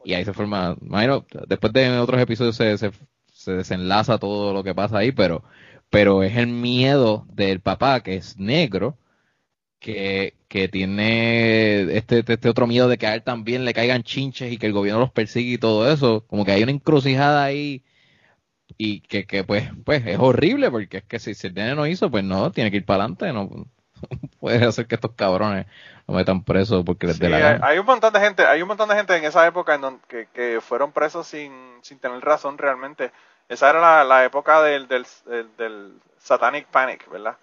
Y 0.04 0.14
ahí 0.14 0.24
se 0.24 0.32
forma, 0.32 0.76
imagino, 0.80 1.24
después 1.46 1.72
de 1.72 1.98
otros 1.98 2.20
episodios 2.20 2.56
se, 2.56 2.76
se, 2.78 2.90
se 3.32 3.52
desenlaza 3.52 4.18
todo 4.18 4.52
lo 4.52 4.64
que 4.64 4.74
pasa 4.74 4.98
ahí, 4.98 5.12
pero 5.12 5.44
pero 5.92 6.22
es 6.22 6.36
el 6.38 6.46
miedo 6.48 7.26
del 7.34 7.60
papá, 7.60 8.02
que 8.02 8.14
es 8.16 8.38
negro, 8.38 8.98
que, 9.80 10.36
que 10.48 10.68
tiene 10.68 11.82
este, 11.98 12.20
este, 12.20 12.34
este, 12.34 12.48
otro 12.48 12.66
miedo 12.66 12.88
de 12.88 12.98
que 12.98 13.06
a 13.06 13.14
él 13.14 13.22
también 13.22 13.64
le 13.66 13.74
caigan 13.74 14.02
chinches 14.02 14.52
y 14.52 14.58
que 14.58 14.66
el 14.66 14.72
gobierno 14.72 15.00
los 15.00 15.12
persigue 15.12 15.54
y 15.54 15.58
todo 15.58 15.90
eso. 15.92 16.26
Como 16.28 16.44
que 16.46 16.52
hay 16.52 16.62
una 16.62 16.72
encrucijada 16.72 17.44
ahí 17.44 17.84
y 18.78 19.00
que, 19.02 19.26
que 19.26 19.44
pues, 19.44 19.70
pues 19.84 20.06
es 20.06 20.18
horrible 20.18 20.70
porque 20.70 20.98
es 20.98 21.04
que 21.04 21.18
si, 21.18 21.32
el 21.46 21.54
nene 21.54 21.74
no 21.74 21.86
hizo, 21.86 22.10
pues 22.10 22.24
no, 22.24 22.52
tiene 22.52 22.70
que 22.70 22.78
ir 22.78 22.86
para 22.86 23.04
adelante, 23.04 23.32
no 23.32 23.66
puede 24.40 24.64
hacer 24.64 24.86
que 24.86 24.96
estos 24.96 25.12
cabrones 25.12 25.66
lo 26.06 26.14
metan 26.14 26.44
presos 26.44 26.84
porque 26.84 27.06
les 27.06 27.18
dé 27.18 27.28
la 27.28 27.38
gana. 27.38 27.66
Hay, 27.66 27.78
un 27.78 27.86
montón 27.86 28.12
de 28.12 28.20
gente, 28.20 28.44
hay 28.44 28.62
un 28.62 28.68
montón 28.68 28.88
de 28.88 28.96
gente 28.96 29.16
en 29.16 29.24
esa 29.24 29.46
época 29.46 29.74
en 29.74 29.80
donde, 29.80 30.00
que, 30.08 30.26
que 30.26 30.60
fueron 30.60 30.92
presos 30.92 31.26
sin, 31.26 31.52
sin 31.82 31.98
tener 31.98 32.20
razón 32.20 32.58
realmente 32.58 33.12
esa 33.52 33.68
era 33.68 34.02
la, 34.04 34.24
época 34.24 34.62
del, 34.62 34.88
del, 34.88 35.06
del, 35.58 36.00
Satanic 36.18 36.66
Panic, 36.68 37.06
¿verdad? 37.10 37.36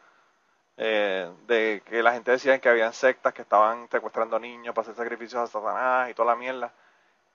Eh, 0.78 1.30
de 1.46 1.84
que 1.86 2.02
la 2.02 2.14
gente 2.14 2.32
decía 2.32 2.58
que 2.58 2.70
habían 2.70 2.94
sectas 2.94 3.34
que 3.34 3.44
estaban 3.44 3.88
secuestrando 3.92 4.40
niños 4.40 4.74
para 4.74 4.84
hacer 4.84 4.96
sacrificios 4.96 5.44
a 5.44 5.48
Satanás 5.48 6.10
y 6.10 6.14
toda 6.16 6.34
la 6.34 6.36
mierda. 6.36 6.72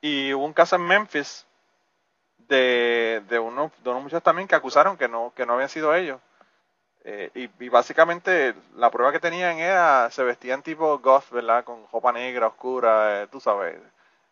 Y 0.00 0.32
hubo 0.32 0.44
un 0.44 0.52
caso 0.52 0.74
en 0.74 0.82
Memphis 0.82 1.46
de, 2.48 3.22
de, 3.28 3.38
unos, 3.38 3.70
de 3.82 3.90
unos 3.90 4.02
muchachos 4.02 4.24
también 4.24 4.48
que 4.48 4.56
acusaron 4.56 4.96
que 4.96 5.06
no, 5.06 5.32
que 5.36 5.46
no 5.46 5.52
habían 5.52 5.68
sido 5.68 5.94
ellos. 5.94 6.20
Eh, 7.06 7.30
y, 7.34 7.68
básicamente 7.68 8.54
la 8.76 8.90
prueba 8.90 9.12
que 9.12 9.20
tenían 9.20 9.58
era, 9.58 10.10
se 10.10 10.24
vestían 10.24 10.62
tipo 10.62 10.98
goth, 11.00 11.30
¿verdad? 11.30 11.62
Con 11.64 11.86
ropa 11.92 12.12
negra, 12.12 12.46
oscura, 12.46 13.22
eh, 13.22 13.26
tú 13.28 13.40
sabes, 13.40 13.78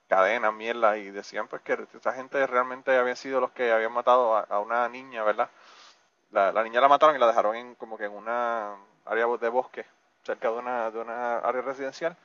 cadenas, 0.08 0.54
mierda, 0.54 0.96
y 0.96 1.11
decían 1.11 1.48
pues 1.48 1.62
que 1.62 1.87
esa 1.94 2.12
gente 2.14 2.46
realmente 2.46 2.96
habían 2.96 3.16
sido 3.16 3.40
los 3.40 3.50
que 3.52 3.72
habían 3.72 3.92
matado 3.92 4.37
a, 4.37 4.61
una 4.61 4.88
niña, 4.88 5.22
¿verdad? 5.22 5.50
La, 6.30 6.52
niña 6.64 6.80
la 6.80 6.88
mataron 6.88 7.16
y 7.16 7.18
la 7.18 7.26
dejaron 7.26 7.56
en 7.56 7.74
como 7.74 7.98
que 7.98 8.06
en 8.06 8.12
una 8.12 8.76
área 9.04 9.26
de 9.26 9.48
bosque, 9.50 9.87
cerca 10.24 10.50
de 10.50 10.58
una, 10.58 10.90
de 10.90 10.98
una 11.00 11.38
área 11.38 11.62
residencial. 11.62 12.16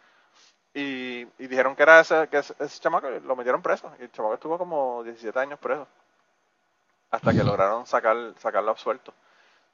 Y, 0.74 1.26
dijeron 1.38 1.76
que 1.76 1.84
era 1.84 2.00
ese, 2.02 2.28
que 2.30 2.38
ese, 2.38 2.80
chamaco, 2.80 3.10
lo 3.10 3.36
metieron 3.36 3.62
preso. 3.62 3.92
Y 4.00 4.04
el 4.04 4.12
chamaco 4.12 4.36
estuvo 4.36 4.58
como 4.58 5.04
17 5.04 5.38
años 5.40 5.60
preso. 5.60 5.88
Hasta 7.12 7.32
que 7.34 7.44
lograron 7.44 7.86
sacar, 7.88 8.16
sacarlo 8.40 8.72
absuelto. 8.72 9.14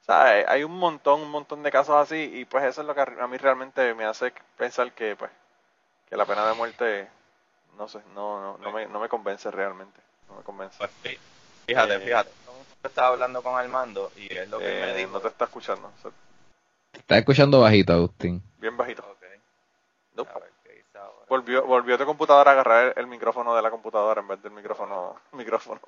Hay 0.07 0.63
un 0.63 0.77
montón, 0.77 1.21
un 1.21 1.31
montón 1.31 1.63
de 1.63 1.71
casos 1.71 1.95
así. 1.95 2.31
Y 2.33 2.45
pues 2.45 2.63
eso 2.63 2.81
es 2.81 2.87
lo 2.87 2.95
que 2.95 3.01
a 3.01 3.27
mí 3.27 3.37
realmente 3.37 3.93
me 3.93 4.05
hace 4.05 4.33
pensar 4.57 4.91
que, 4.93 5.15
pues, 5.15 5.31
que 6.09 6.17
la 6.17 6.25
pena 6.25 6.47
de 6.47 6.53
muerte 6.53 7.07
no 7.77 7.87
sé, 7.87 7.99
no, 8.13 8.39
no, 8.39 8.57
no, 8.59 8.71
me, 8.71 8.85
no 8.87 8.99
me 8.99 9.09
convence 9.09 9.49
realmente. 9.49 9.99
No 10.29 10.35
me 10.35 10.43
convence. 10.43 10.77
Pues, 10.77 10.91
fíjate, 11.65 11.95
eh, 11.95 11.99
fíjate. 11.99 12.31
Estaba 12.83 13.09
hablando 13.09 13.41
con 13.41 13.57
Armando 13.57 14.11
y 14.17 14.33
es 14.35 14.49
lo 14.49 14.59
que 14.59 14.65
me 14.65 14.91
eh, 14.91 14.95
dijo. 14.95 15.11
No 15.11 15.21
te 15.21 15.29
está 15.29 15.45
escuchando. 15.45 15.89
está 16.91 17.17
escuchando 17.17 17.61
bajito, 17.61 17.93
Agustín. 17.93 18.43
Bien 18.57 18.75
bajito. 18.75 19.03
Volvió, 21.29 21.65
volvió 21.65 21.97
tu 21.97 22.05
computadora 22.05 22.51
a 22.51 22.53
agarrar 22.53 22.93
el, 22.95 23.07
micrófono 23.07 23.55
de 23.55 23.61
la 23.63 23.71
computadora 23.71 24.21
en 24.21 24.27
vez 24.27 24.43
del 24.43 24.51
micrófono. 24.51 25.15
micrófono. 25.31 25.81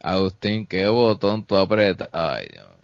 Agustín, 0.00 0.66
¿qué 0.66 0.86
botón 0.86 1.44
tú 1.44 1.56
aprietas? 1.56 2.08
Ay, 2.12 2.46
Dios 2.52 2.77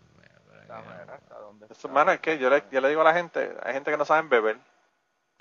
Eso, 1.84 2.10
es 2.10 2.20
que 2.20 2.38
yo 2.38 2.50
le, 2.50 2.64
yo 2.70 2.80
le 2.80 2.88
digo 2.88 3.02
a 3.02 3.04
la 3.04 3.14
gente, 3.14 3.54
hay 3.62 3.74
gente 3.74 3.90
que 3.90 3.96
no 3.96 4.04
saben 4.04 4.28
beber. 4.28 4.58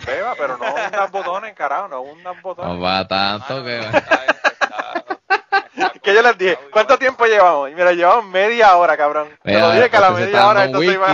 Beba, 0.05 0.35
pero 0.37 0.57
no 0.57 0.73
unas 0.73 1.11
botones, 1.11 1.53
carajo, 1.53 1.87
no 1.87 2.01
unas 2.01 2.41
botones. 2.41 2.73
No 2.73 2.81
va 2.81 3.07
tanto 3.07 3.63
que... 3.63 3.79
que 6.03 6.13
yo 6.13 6.21
les 6.21 6.37
dije, 6.37 6.59
¿cuánto 6.71 6.97
tiempo 6.97 7.25
llevamos? 7.25 7.69
Y 7.69 7.75
mira, 7.75 7.93
llevamos 7.93 8.25
media 8.25 8.75
hora, 8.75 8.97
cabrón. 8.97 9.29
Te 9.41 9.57
lo 9.59 9.71
dije 9.71 9.89
que 9.89 9.97
a 9.97 10.01
la 10.01 10.11
media 10.11 10.47
hora 10.47 10.65
esto 10.65 10.79
se 10.79 10.85
iba... 10.85 11.07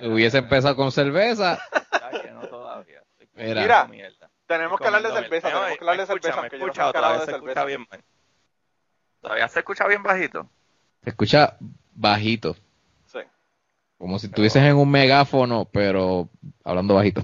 Hubiese 0.00 0.38
empezado 0.38 0.76
con 0.76 0.92
cerveza. 0.92 1.58
Mira, 3.34 3.88
tenemos 4.46 4.78
que 4.78 4.86
hablar 4.86 5.02
de 5.02 5.10
cerveza, 5.10 5.48
tenemos 5.48 5.76
que 5.76 5.84
hablar 5.84 5.98
de 5.98 6.06
cerveza, 6.06 6.48
yo 6.50 6.58
no 7.00 7.18
de 7.18 7.26
cerveza. 7.26 7.64
Bien, 7.64 7.86
¿Todavía 9.20 9.48
se 9.48 9.58
escucha 9.58 9.86
bien 9.86 10.02
bajito? 10.02 10.48
Se 11.02 11.10
escucha 11.10 11.56
bajito. 11.92 12.56
Sí. 13.98 14.04
Como 14.04 14.18
si 14.18 14.26
estuvieses 14.26 14.62
en 14.62 14.76
un 14.76 14.90
megáfono, 14.90 15.66
pero 15.72 16.28
hablando 16.64 16.94
bajito. 16.94 17.22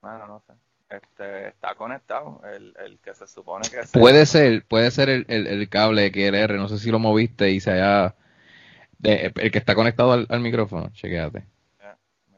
Bueno, 0.00 0.26
no 0.26 0.42
sé. 0.46 0.52
Este, 0.88 1.48
está 1.48 1.76
conectado, 1.76 2.40
el, 2.52 2.74
el 2.84 2.98
que 2.98 3.14
se 3.14 3.26
supone 3.28 3.68
que 3.70 3.80
es. 3.80 3.92
Puede 3.92 4.26
ser, 4.26 4.64
puede 4.66 4.90
ser 4.90 5.08
el, 5.08 5.24
el, 5.28 5.46
el 5.46 5.68
cable 5.68 6.10
QLR, 6.10 6.56
no 6.56 6.68
sé 6.68 6.78
si 6.78 6.90
lo 6.90 6.98
moviste 6.98 7.50
y 7.50 7.60
se 7.60 7.70
haya. 7.72 8.16
De, 8.98 9.32
el 9.36 9.50
que 9.52 9.58
está 9.58 9.74
conectado 9.74 10.12
al, 10.12 10.26
al 10.28 10.40
micrófono, 10.40 10.90
chequéate. 10.92 11.46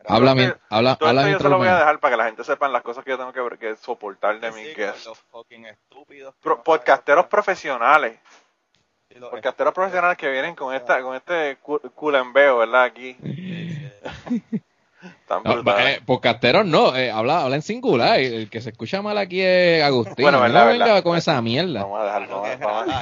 Habla, 0.05 0.35
mi, 0.35 0.49
habla, 0.69 0.97
todo 0.97 1.09
habla 1.11 1.31
yo 1.31 1.39
se 1.39 1.49
lo 1.49 1.59
voy 1.59 1.69
a 1.69 1.79
dejar 1.79 2.01
para 2.01 2.13
que 2.13 2.19
la 2.19 2.25
gente 2.25 2.45
sepa 2.45 2.69
las 2.69 2.83
cosas 2.83 3.05
que 3.05 3.11
yo 3.11 3.19
tengo 3.19 3.33
que, 3.33 3.59
que 3.59 3.77
soportar 3.77 4.41
de 4.41 4.51
mi 4.51 4.65
guest. 4.75 5.07
podcasteros 6.65 7.27
profesionales. 7.27 8.19
Podcasteros 9.21 9.75
profesionales 9.75 10.19
que 10.19 10.31
vienen 10.31 10.55
con 10.55 10.75
esta 10.75 11.01
con 11.03 11.17
este 11.17 11.59
culembeo, 11.95 12.59
¿verdad? 12.59 12.85
Aquí. 12.85 13.17
Tan 15.27 15.43
no, 15.43 15.79
eh, 15.79 16.01
podcasteros 16.07 16.65
no, 16.65 16.95
eh, 16.95 17.11
habla, 17.11 17.43
habla 17.43 17.57
en 17.57 17.63
singular. 17.63 18.21
El, 18.21 18.49
que 18.49 18.61
se 18.61 18.71
escucha 18.71 19.03
mal 19.03 19.19
aquí 19.19 19.41
es 19.41 19.83
Agustín. 19.83 20.23
Bueno, 20.23 20.41
verdad, 20.41 20.65
no 20.65 20.71
venga 20.71 21.03
con 21.03 21.19
esa 21.19 21.43
mierda. 21.43 21.83
Vamos 21.83 22.01
a 22.01 22.05
dejarlo. 22.05 22.43
Vamos, 22.43 22.61
vamos, 22.61 22.95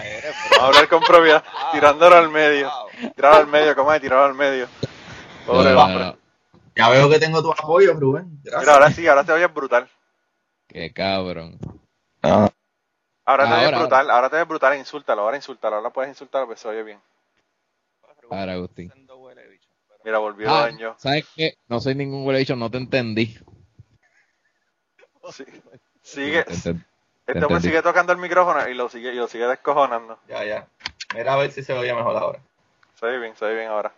a 0.59 0.67
hablar 0.67 0.89
con 0.89 1.03
propiedad, 1.03 1.45
tirándolo 1.73 2.17
al 2.17 2.31
medio. 2.31 2.71
Tirarlo 3.15 3.39
al 3.41 3.47
medio, 3.49 3.77
¿cómo 3.77 3.93
es? 3.93 4.01
Tirarlo 4.01 4.25
al 4.25 4.35
medio. 4.35 4.67
Pobre. 5.47 5.75
Ya 6.77 6.89
veo 6.89 7.11
que 7.11 7.19
tengo 7.19 7.43
tu 7.43 7.53
apoyo, 7.53 7.93
Rubén. 7.95 8.41
Mira, 8.45 8.73
ahora 8.73 8.91
sí, 8.91 9.07
ahora 9.07 9.25
te 9.25 9.33
oyes 9.33 9.53
brutal. 9.53 9.87
Qué 10.69 10.93
cabrón. 10.93 11.59
Ah. 12.23 12.49
Ahora 13.31 13.49
te 13.49 13.55
oyes 13.55 13.79
brutal, 13.79 14.11
ahora 14.11 14.29
te 14.29 14.37
oyes 14.37 14.49
brutal, 14.49 14.77
insúltalo, 14.77 15.23
ahora 15.23 15.37
insúltalo, 15.37 15.77
ahora 15.77 15.91
puedes 15.91 16.09
insultarlo, 16.09 16.49
pues 16.49 16.59
se 16.59 16.67
oye 16.67 16.83
bien. 16.83 17.01
Ahora, 18.29 18.55
Agustín. 18.55 18.93
Mira, 20.03 20.19
volvió 20.19 20.51
ah, 20.51 20.63
daño. 20.63 20.97
¿Sabes 20.99 21.29
qué? 21.37 21.57
No 21.69 21.79
soy 21.79 21.95
ningún 21.95 22.27
huele 22.27 22.41
bicho, 22.41 22.57
no 22.57 22.71
te 22.71 22.79
entendí. 22.79 23.39
Sí. 25.31 25.45
Sigue. 26.03 26.45
este 26.49 27.45
hombre 27.45 27.61
sigue 27.61 27.83
tocando 27.83 28.13
el 28.13 28.19
micrófono 28.19 28.69
y 28.69 28.75
lo 28.75 28.89
sigue, 28.89 29.13
y 29.13 29.17
lo 29.17 29.29
sigue 29.29 29.47
descojonando. 29.47 30.19
Ya, 30.27 30.45
ya. 30.45 30.67
Mira 31.15 31.35
a 31.35 31.37
ver 31.37 31.53
si 31.53 31.63
se 31.63 31.73
oye 31.73 31.95
mejor 31.95 32.17
ahora. 32.17 32.41
Se 32.99 33.07
oye 33.07 33.19
bien, 33.19 33.37
se 33.37 33.45
oye 33.45 33.55
bien 33.55 33.69
ahora. 33.69 33.93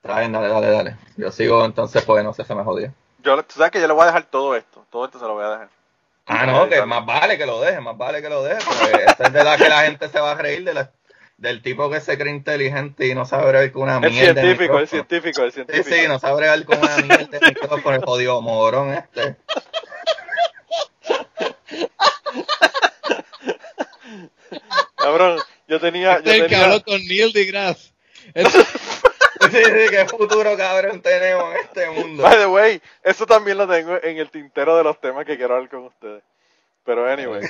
Traen, 0.00 0.32
dale, 0.32 0.48
dale, 0.48 0.70
dale. 0.70 0.96
Yo 1.16 1.30
sigo 1.30 1.64
entonces, 1.64 2.04
pues 2.04 2.24
no 2.24 2.32
sé, 2.32 2.44
se 2.44 2.54
me 2.56 2.64
jodió. 2.64 2.92
Yo, 3.22 3.40
tú 3.44 3.54
sabes 3.54 3.70
que 3.70 3.80
yo 3.80 3.86
le 3.86 3.92
voy 3.92 4.02
a 4.02 4.06
dejar 4.06 4.24
todo 4.24 4.56
esto. 4.56 4.84
Todo 4.90 5.04
esto 5.04 5.20
se 5.20 5.26
lo 5.26 5.34
voy 5.34 5.44
a 5.44 5.50
dejar. 5.50 5.77
Ah, 6.28 6.44
no, 6.44 6.68
que 6.68 6.84
más 6.84 7.06
vale 7.06 7.38
que 7.38 7.46
lo 7.46 7.60
deje, 7.60 7.80
más 7.80 7.96
vale 7.96 8.20
que 8.20 8.28
lo 8.28 8.42
deje. 8.42 8.62
Porque 8.64 9.04
esta 9.06 9.24
es 9.24 9.32
de 9.32 9.44
la 9.44 9.56
que 9.56 9.68
la 9.68 9.82
gente 9.82 10.08
se 10.08 10.20
va 10.20 10.32
a 10.32 10.34
reír 10.34 10.62
de 10.62 10.74
la, 10.74 10.92
del 11.38 11.62
tipo 11.62 11.88
que 11.88 12.00
se 12.00 12.18
cree 12.18 12.34
inteligente 12.34 13.06
y 13.06 13.14
no 13.14 13.24
sabe 13.24 13.50
ver 13.50 13.72
con 13.72 13.84
una 13.84 13.98
mierda. 13.98 14.18
El 14.18 14.34
científico, 14.34 14.78
el 14.78 14.88
científico, 14.88 15.42
el 15.42 15.52
científico. 15.52 15.88
Sí, 15.88 16.00
sí, 16.02 16.08
no 16.08 16.18
sabe 16.18 16.42
ver 16.42 16.64
con 16.66 16.78
una 16.78 16.96
mierda 16.98 17.38
de 17.38 17.82
con 17.82 17.94
el 17.94 18.04
jodido 18.04 18.42
morón 18.42 18.92
este. 18.92 19.36
Cabrón, 24.96 25.38
yo 25.66 25.80
tenía. 25.80 26.12
Yo 26.12 26.18
este 26.18 26.30
tenía... 26.30 26.48
que 26.48 26.56
habló 26.56 26.82
con 26.82 27.00
Neil 27.06 27.32
deGrasse. 27.32 27.94
Sí, 29.52 29.64
sí, 29.64 29.86
qué 29.90 30.06
futuro 30.06 30.56
cabrón 30.56 31.00
tenemos 31.00 31.54
en 31.54 31.60
este 31.60 31.90
mundo. 31.90 32.22
By 32.22 32.38
the 32.38 32.46
way, 32.46 32.82
eso 33.02 33.26
también 33.26 33.58
lo 33.58 33.68
tengo 33.68 33.96
en 34.02 34.18
el 34.18 34.30
tintero 34.30 34.76
de 34.76 34.84
los 34.84 35.00
temas 35.00 35.24
que 35.24 35.36
quiero 35.36 35.54
hablar 35.54 35.70
con 35.70 35.84
ustedes. 35.84 36.22
Pero 36.84 37.06
anyway, 37.06 37.42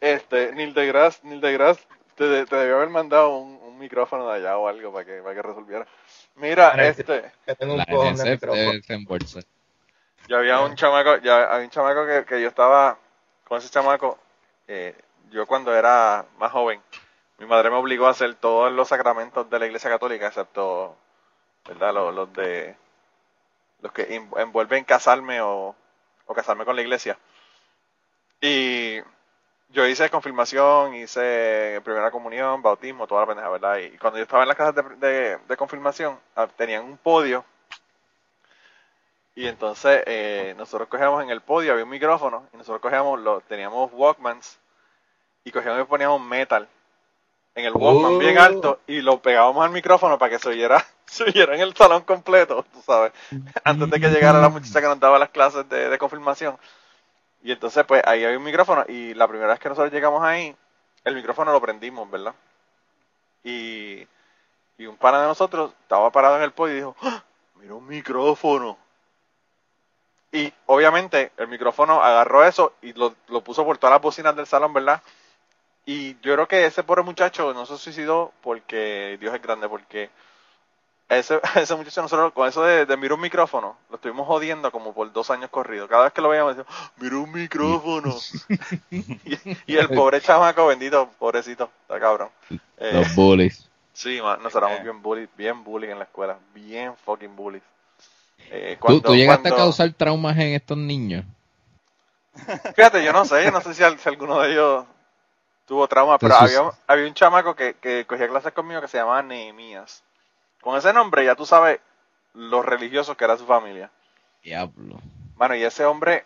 este, 0.00 0.52
Neil 0.52 0.74
deGrasse, 0.74 1.20
Neil 1.24 1.40
deGrasse 1.40 1.86
te, 2.14 2.24
debió 2.24 2.76
haber 2.76 2.90
mandado 2.90 3.36
un, 3.36 3.62
micrófono 3.78 4.28
de 4.28 4.36
allá 4.36 4.58
o 4.58 4.68
algo 4.68 4.92
para 4.92 5.04
que, 5.04 5.20
para 5.22 5.34
que 5.34 5.42
resolviera. 5.42 5.84
Mira, 6.36 6.70
este. 6.86 7.32
Que 7.44 7.56
tengo 7.56 7.74
un 7.74 7.84
cojón 7.84 8.16
de 8.16 8.30
micrófono. 8.30 9.42
Ya 10.28 10.38
había 10.38 10.60
un 10.60 10.76
chamaco, 10.76 11.16
ya 11.16 11.52
había 11.52 11.64
un 11.64 11.70
chamaco 11.70 12.06
que, 12.06 12.24
que 12.24 12.40
yo 12.40 12.46
estaba 12.46 12.96
con 13.52 13.58
ese 13.58 13.68
chamaco, 13.68 14.18
eh, 14.66 14.96
yo 15.30 15.46
cuando 15.46 15.74
era 15.74 16.24
más 16.38 16.50
joven, 16.52 16.80
mi 17.36 17.44
madre 17.44 17.68
me 17.68 17.76
obligó 17.76 18.06
a 18.06 18.12
hacer 18.12 18.34
todos 18.36 18.72
los 18.72 18.88
sacramentos 18.88 19.50
de 19.50 19.58
la 19.58 19.66
iglesia 19.66 19.90
católica, 19.90 20.28
excepto, 20.28 20.96
¿verdad? 21.66 21.92
Los, 21.92 22.32
de, 22.32 22.76
los 23.80 23.92
que 23.92 24.14
envuelven 24.36 24.84
casarme 24.84 25.40
o, 25.40 25.74
o 26.26 26.34
casarme 26.34 26.64
con 26.64 26.76
la 26.76 26.82
iglesia. 26.82 27.18
Y 28.40 28.98
yo 29.70 29.86
hice 29.86 30.10
confirmación, 30.10 30.94
hice 30.94 31.80
primera 31.84 32.10
comunión, 32.10 32.62
bautismo, 32.62 33.06
toda 33.06 33.22
la 33.22 33.26
pendeja, 33.28 33.48
¿verdad? 33.48 33.78
Y 33.78 33.96
cuando 33.98 34.18
yo 34.18 34.24
estaba 34.24 34.42
en 34.42 34.48
las 34.48 34.56
casas 34.56 34.74
de, 35.00 35.38
de, 35.38 35.56
confirmación, 35.56 36.18
ah, 36.36 36.46
tenían 36.46 36.84
un 36.84 36.98
podio. 36.98 37.44
Y 39.34 39.46
entonces 39.46 40.02
eh, 40.06 40.54
nosotros 40.58 40.88
cogíamos 40.88 41.22
en 41.22 41.30
el 41.30 41.40
podio, 41.40 41.72
había 41.72 41.84
un 41.84 41.90
micrófono, 41.90 42.46
y 42.52 42.56
nosotros 42.58 42.82
cogíamos, 42.82 43.18
lo, 43.20 43.40
teníamos 43.40 43.90
Walkmans, 43.94 44.58
y 45.44 45.50
cogíamos 45.50 45.80
y 45.80 45.84
poníamos 45.84 46.20
metal 46.20 46.68
en 47.54 47.64
el 47.66 47.74
Walkman 47.74 48.18
bien 48.18 48.38
oh. 48.38 48.42
alto 48.42 48.80
y 48.86 49.00
lo 49.00 49.20
pegábamos 49.20 49.64
al 49.64 49.70
micrófono 49.70 50.18
para 50.18 50.30
que 50.30 50.38
se 50.38 50.48
oyera, 50.48 50.84
en 51.26 51.60
el 51.60 51.74
salón 51.74 52.02
completo, 52.02 52.64
tú 52.72 52.82
sabes, 52.82 53.12
antes 53.64 53.90
de 53.90 54.00
que 54.00 54.08
llegara 54.08 54.40
la 54.40 54.48
muchacha 54.48 54.80
que 54.80 54.86
nos 54.86 55.00
daba 55.00 55.18
las 55.18 55.30
clases 55.30 55.68
de, 55.68 55.98
confirmación. 55.98 56.56
Y 57.42 57.52
entonces, 57.52 57.84
pues 57.86 58.02
ahí 58.06 58.24
hay 58.24 58.36
un 58.36 58.44
micrófono 58.44 58.84
y 58.88 59.14
la 59.14 59.26
primera 59.26 59.50
vez 59.50 59.58
que 59.58 59.68
nosotros 59.68 59.92
llegamos 59.92 60.22
ahí, 60.22 60.54
el 61.04 61.14
micrófono 61.14 61.52
lo 61.52 61.60
prendimos, 61.60 62.08
¿verdad? 62.10 62.34
Y, 63.42 64.06
y 64.78 64.86
un 64.86 64.96
pana 64.96 65.20
de 65.22 65.26
nosotros 65.26 65.72
estaba 65.82 66.10
parado 66.10 66.36
en 66.36 66.42
el 66.42 66.52
podio 66.52 66.72
y 66.72 66.76
dijo, 66.76 66.96
¡Ah! 67.02 67.22
mira 67.56 67.74
un 67.74 67.86
micrófono. 67.86 68.78
Y 70.30 70.52
obviamente 70.66 71.32
el 71.36 71.48
micrófono 71.48 72.02
agarró 72.02 72.44
eso 72.44 72.74
y 72.80 72.92
lo, 72.94 73.14
lo 73.28 73.42
puso 73.42 73.64
por 73.64 73.76
todas 73.76 73.94
las 73.94 74.02
bocinas 74.02 74.34
del 74.36 74.46
salón, 74.46 74.72
¿verdad? 74.72 75.02
Y 75.84 76.14
yo 76.20 76.34
creo 76.34 76.48
que 76.48 76.64
ese 76.64 76.84
pobre 76.84 77.02
muchacho 77.02 77.52
no 77.52 77.66
se 77.66 77.76
suicidó 77.76 78.32
porque 78.40 79.18
Dios 79.20 79.34
es 79.34 79.42
grande, 79.42 79.68
porque 79.68 80.10
ese, 81.08 81.40
ese 81.56 81.74
muchacho 81.74 82.02
nosotros 82.02 82.32
con 82.32 82.48
eso 82.48 82.62
de, 82.62 82.86
de 82.86 82.96
mirar 82.96 83.14
un 83.14 83.20
micrófono, 83.20 83.76
lo 83.90 83.96
estuvimos 83.96 84.26
jodiendo 84.26 84.70
como 84.70 84.92
por 84.92 85.12
dos 85.12 85.30
años 85.30 85.50
corridos. 85.50 85.88
Cada 85.88 86.04
vez 86.04 86.12
que 86.12 86.20
lo 86.20 86.28
veíamos 86.28 86.56
decíamos, 86.56 86.74
¡Ah, 86.78 86.92
mira 86.96 87.18
un 87.18 87.32
micrófono. 87.32 88.14
y, 88.90 89.76
el 89.76 89.88
pobre 89.88 90.20
chamaco, 90.20 90.66
bendito, 90.66 91.08
pobrecito, 91.18 91.70
está 91.82 92.00
cabrón. 92.00 92.30
Eh, 92.78 92.90
Los 92.92 93.14
bullies. 93.14 93.68
Sí, 93.92 94.20
nos 94.20 94.54
éramos 94.54 94.80
eh. 94.80 94.82
bien 94.82 95.02
bullies, 95.02 95.28
bien 95.36 95.62
bullies 95.62 95.90
en 95.90 95.98
la 95.98 96.04
escuela, 96.04 96.38
bien 96.54 96.94
fucking 97.04 97.36
bullies. 97.36 97.62
Eh, 98.50 98.78
¿Tú, 99.02 99.14
llegaste 99.14 99.48
a 99.48 99.56
causar 99.56 99.92
traumas 99.92 100.36
en 100.36 100.54
estos 100.54 100.76
niños? 100.76 101.24
Fíjate, 102.74 103.04
yo 103.04 103.12
no 103.12 103.24
sé, 103.24 103.44
yo 103.44 103.50
no 103.50 103.60
sé 103.60 103.74
si 103.74 103.82
alguno 103.82 104.40
de 104.40 104.52
ellos 104.52 104.84
tuvo 105.66 105.86
trauma, 105.86 106.18
pero 106.18 106.34
había, 106.34 106.62
había 106.86 107.06
un 107.06 107.14
chamaco 107.14 107.54
que, 107.54 107.74
que 107.74 108.06
cogía 108.06 108.28
clases 108.28 108.52
conmigo 108.52 108.80
que 108.80 108.88
se 108.88 108.98
llamaba 108.98 109.22
Nehemías. 109.22 110.02
Con 110.62 110.78
ese 110.78 110.92
nombre 110.92 111.24
ya 111.24 111.34
tú 111.34 111.44
sabes 111.44 111.80
los 112.34 112.64
religiosos 112.64 113.16
que 113.16 113.24
era 113.24 113.36
su 113.36 113.44
familia. 113.44 113.90
Diablo. 114.42 115.00
Bueno, 115.36 115.56
y 115.56 115.64
ese 115.64 115.84
hombre, 115.84 116.24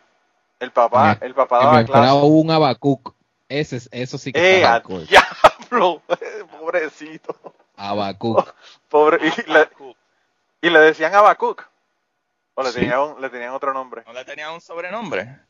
el 0.61 0.71
papá, 0.71 1.19
el 1.23 1.35
papá 1.35 1.59
daba 1.59 1.85
clases. 1.85 2.23
un 2.23 2.51
abacuc. 2.51 3.15
Ese, 3.49 3.81
eso 3.91 4.19
sí 4.19 4.33
que 4.33 4.61
¡Eh, 4.61 4.83
diablo! 5.09 6.03
Pobrecito. 6.61 7.35
Abacuc. 7.77 8.55
Pobre, 8.91 9.19
y 9.27 9.51
le, 9.51 9.69
y 10.61 10.71
le 10.71 10.79
decían 10.81 11.15
abacuc. 11.15 11.69
¿O 12.55 12.63
le, 12.63 12.73
tenían, 12.73 13.21
le 13.21 13.31
tenían 13.31 13.53
otro 13.53 13.73
nombre? 13.73 14.03
¿No 14.07 14.13
le 14.13 14.25
tenían 14.25 14.53
un 14.53 14.61
sobrenombre? 14.61 15.41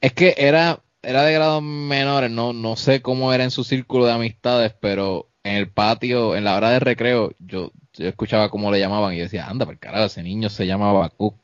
Es 0.00 0.12
que 0.12 0.34
era, 0.36 0.80
era 1.02 1.22
de 1.22 1.32
grados 1.32 1.62
menores, 1.62 2.30
no, 2.30 2.52
no 2.52 2.76
sé 2.76 3.02
cómo 3.02 3.32
era 3.32 3.44
en 3.44 3.52
su 3.52 3.62
círculo 3.64 4.06
de 4.06 4.12
amistades, 4.12 4.74
pero 4.80 5.28
en 5.44 5.54
el 5.56 5.70
patio, 5.70 6.34
en 6.34 6.42
la 6.44 6.56
hora 6.56 6.70
de 6.70 6.80
recreo, 6.80 7.32
yo, 7.38 7.70
yo 7.96 8.08
escuchaba 8.08 8.50
cómo 8.50 8.70
le 8.70 8.80
llamaban 8.80 9.14
y 9.14 9.18
decía, 9.18 9.46
anda, 9.46 9.64
por 9.66 9.78
carajo, 9.78 10.04
ese 10.04 10.22
niño 10.22 10.48
se 10.48 10.66
llama 10.66 11.08
Cook. 11.10 11.34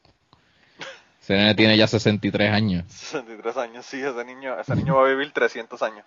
Ese 1.20 1.36
niño 1.36 1.54
tiene 1.54 1.76
ya 1.76 1.86
63 1.86 2.52
años. 2.52 2.84
63 2.88 3.56
años, 3.56 3.86
sí, 3.86 4.02
ese 4.02 4.24
niño, 4.24 4.58
ese 4.58 4.74
niño 4.74 4.96
va 4.96 5.06
a 5.06 5.08
vivir 5.08 5.32
300 5.32 5.82
años. 5.82 6.04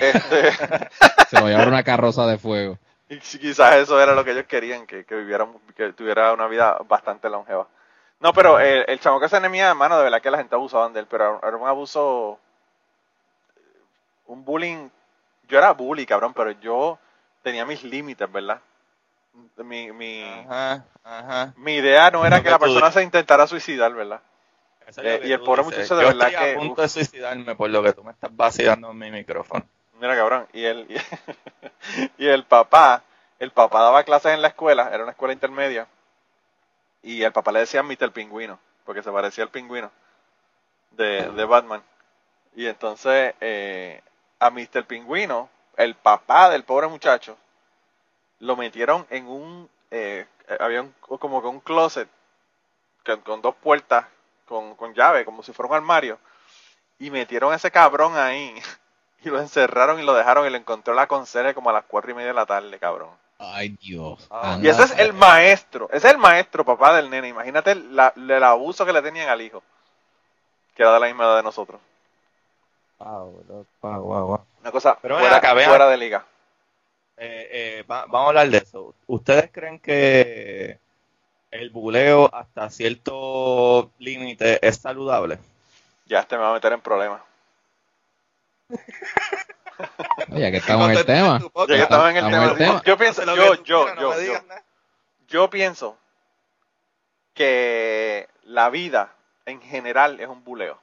Este... 0.00 0.52
se 1.30 1.40
va 1.40 1.46
a 1.46 1.50
llevar 1.50 1.68
una 1.68 1.82
carroza 1.82 2.26
de 2.26 2.38
fuego. 2.38 2.78
Y 3.08 3.18
quizás 3.18 3.76
eso 3.76 4.00
era 4.00 4.14
lo 4.14 4.24
que 4.24 4.32
ellos 4.32 4.46
querían, 4.46 4.86
que, 4.86 5.04
que 5.04 5.14
viviera, 5.16 5.46
que 5.76 5.92
tuviera 5.92 6.32
una 6.32 6.46
vida 6.46 6.78
bastante 6.88 7.28
longeva. 7.28 7.66
No, 8.20 8.32
pero 8.32 8.60
el, 8.60 8.84
el 8.86 9.00
chamo 9.00 9.18
que 9.18 9.28
se 9.28 9.36
enemía, 9.36 9.70
hermano, 9.70 9.98
de 9.98 10.04
verdad 10.04 10.20
que 10.20 10.30
la 10.30 10.38
gente 10.38 10.54
abusaba 10.54 10.88
de 10.88 11.00
él, 11.00 11.06
pero 11.08 11.40
era 11.42 11.56
un 11.56 11.66
abuso, 11.66 12.38
un 14.26 14.44
bullying. 14.44 14.88
Yo 15.48 15.58
era 15.58 15.72
bully, 15.72 16.06
cabrón, 16.06 16.34
pero 16.34 16.52
yo 16.52 16.98
tenía 17.42 17.66
mis 17.66 17.82
límites, 17.82 18.30
¿verdad? 18.30 18.60
Mi, 19.58 19.92
mi, 19.92 20.22
Ajá, 20.22 20.84
ajá. 21.04 21.54
mi 21.56 21.74
idea 21.76 22.10
no 22.10 22.24
era 22.26 22.42
que 22.42 22.50
la 22.50 22.58
persona 22.58 22.86
dices. 22.86 22.94
se 22.94 23.02
intentara 23.02 23.46
suicidar, 23.46 23.92
¿verdad? 23.94 24.20
Eh, 24.96 25.20
y 25.24 25.32
el 25.32 25.40
pobre 25.40 25.62
dices. 25.62 25.76
muchacho 25.78 25.96
de 25.96 26.02
Yo 26.02 26.08
verdad 26.08 26.28
estoy 26.28 26.44
que- 26.44 26.50
a 26.52 26.54
punto 26.58 26.72
uf. 26.72 26.78
de 26.80 26.88
suicidarme 26.88 27.54
por 27.54 27.70
lo 27.70 27.82
que 27.82 27.92
tú 27.92 28.02
me 28.02 28.10
estás 28.12 28.34
vaciando 28.34 28.90
en 28.90 28.98
mi 28.98 29.10
micrófono. 29.10 29.64
Mira, 30.00 30.16
cabrón. 30.16 30.48
Y 30.52 30.64
el, 30.64 30.86
y, 32.18 32.26
el 32.26 32.44
papá, 32.44 33.02
el 33.38 33.50
papá 33.52 33.82
daba 33.82 34.02
clases 34.02 34.32
en 34.34 34.42
la 34.42 34.48
escuela, 34.48 34.88
era 34.92 35.02
una 35.04 35.12
escuela 35.12 35.32
intermedia, 35.34 35.86
y 37.02 37.22
el 37.22 37.32
papá 37.32 37.52
le 37.52 37.60
decía 37.60 37.82
Mr. 37.82 38.10
Pingüino, 38.12 38.58
porque 38.84 39.02
se 39.02 39.12
parecía 39.12 39.44
al 39.44 39.50
pingüino 39.50 39.90
de, 40.92 41.30
de 41.30 41.44
Batman. 41.44 41.82
Y 42.56 42.66
entonces 42.66 43.34
eh, 43.40 44.02
a 44.40 44.50
Mr. 44.50 44.84
Pingüino, 44.86 45.48
el 45.76 45.94
papá 45.94 46.50
del 46.50 46.64
pobre 46.64 46.88
muchacho, 46.88 47.36
lo 48.40 48.56
metieron 48.56 49.06
en 49.10 49.26
un, 49.28 49.68
eh, 49.90 50.26
había 50.58 50.82
un, 50.82 50.92
como 51.18 51.40
que 51.40 51.48
un 51.48 51.60
closet 51.60 52.08
con, 53.04 53.20
con 53.20 53.40
dos 53.42 53.54
puertas, 53.56 54.06
con, 54.46 54.74
con 54.74 54.92
llave, 54.94 55.24
como 55.24 55.42
si 55.42 55.52
fuera 55.52 55.70
un 55.70 55.76
armario, 55.76 56.18
y 56.98 57.10
metieron 57.10 57.52
a 57.52 57.56
ese 57.56 57.70
cabrón 57.70 58.16
ahí. 58.16 58.54
Y 59.22 59.28
lo 59.28 59.38
encerraron 59.38 60.00
y 60.00 60.02
lo 60.02 60.14
dejaron 60.14 60.46
y 60.46 60.50
lo 60.50 60.56
encontró 60.56 60.94
la 60.94 61.06
conserje 61.06 61.52
como 61.52 61.68
a 61.68 61.74
las 61.74 61.84
cuatro 61.84 62.10
y 62.10 62.14
media 62.14 62.28
de 62.28 62.32
la 62.34 62.46
tarde, 62.46 62.78
cabrón. 62.78 63.10
Ay, 63.38 63.76
Dios. 63.78 64.26
Ah. 64.30 64.56
Y 64.62 64.66
ese 64.66 64.82
es 64.84 64.98
el 64.98 65.12
maestro, 65.12 65.88
ese 65.92 66.06
es 66.08 66.14
el 66.14 66.18
maestro, 66.18 66.64
papá 66.64 66.94
del 66.96 67.10
nene. 67.10 67.28
Imagínate 67.28 67.74
la- 67.74 68.14
el 68.16 68.42
abuso 68.42 68.86
que 68.86 68.94
le 68.94 69.02
tenían 69.02 69.28
al 69.28 69.42
hijo, 69.42 69.62
que 70.74 70.82
era 70.82 70.94
de 70.94 71.00
la 71.00 71.06
misma 71.08 71.24
edad 71.24 71.36
de 71.36 71.42
nosotros. 71.42 71.78
Una 74.62 74.72
cosa 74.72 74.96
Pero 75.02 75.16
ven 75.16 75.24
fuera, 75.24 75.36
acá, 75.36 75.52
vean. 75.52 75.68
fuera 75.68 75.88
de 75.88 75.96
liga. 75.98 76.24
Eh, 77.22 77.48
eh, 77.52 77.82
va- 77.82 78.06
vamos 78.06 78.24
a 78.24 78.28
hablar 78.28 78.48
de 78.48 78.58
eso. 78.58 78.94
¿Ustedes 79.06 79.50
creen 79.52 79.78
que 79.78 80.78
el 81.50 81.68
buleo 81.68 82.34
hasta 82.34 82.70
cierto 82.70 83.90
límite 83.98 84.58
es 84.66 84.78
saludable? 84.78 85.38
Ya 86.06 86.20
este 86.20 86.36
me 86.36 86.42
va 86.44 86.50
a 86.50 86.54
meter 86.54 86.72
en 86.72 86.80
problemas. 86.80 87.20
Oye, 90.32 90.50
que 90.50 90.56
estamos 90.56 90.90
en 90.90 90.96
el 90.96 91.04
tema. 91.04 91.38
Ya 91.38 91.66
que 91.76 91.82
estamos 91.82 92.10
en 92.10 92.16
el 92.16 92.24
tema. 92.30 92.82
Yo 92.84 92.96
pienso, 92.96 93.22
yo, 93.36 93.62
yo, 93.64 93.94
no 93.94 94.00
yo, 94.00 94.18
digas 94.18 94.44
yo 95.28 95.50
pienso 95.50 95.98
que 97.34 98.28
la 98.44 98.70
vida 98.70 99.12
en 99.44 99.60
general 99.60 100.20
es 100.20 100.28
un 100.28 100.42
buleo. 100.42 100.80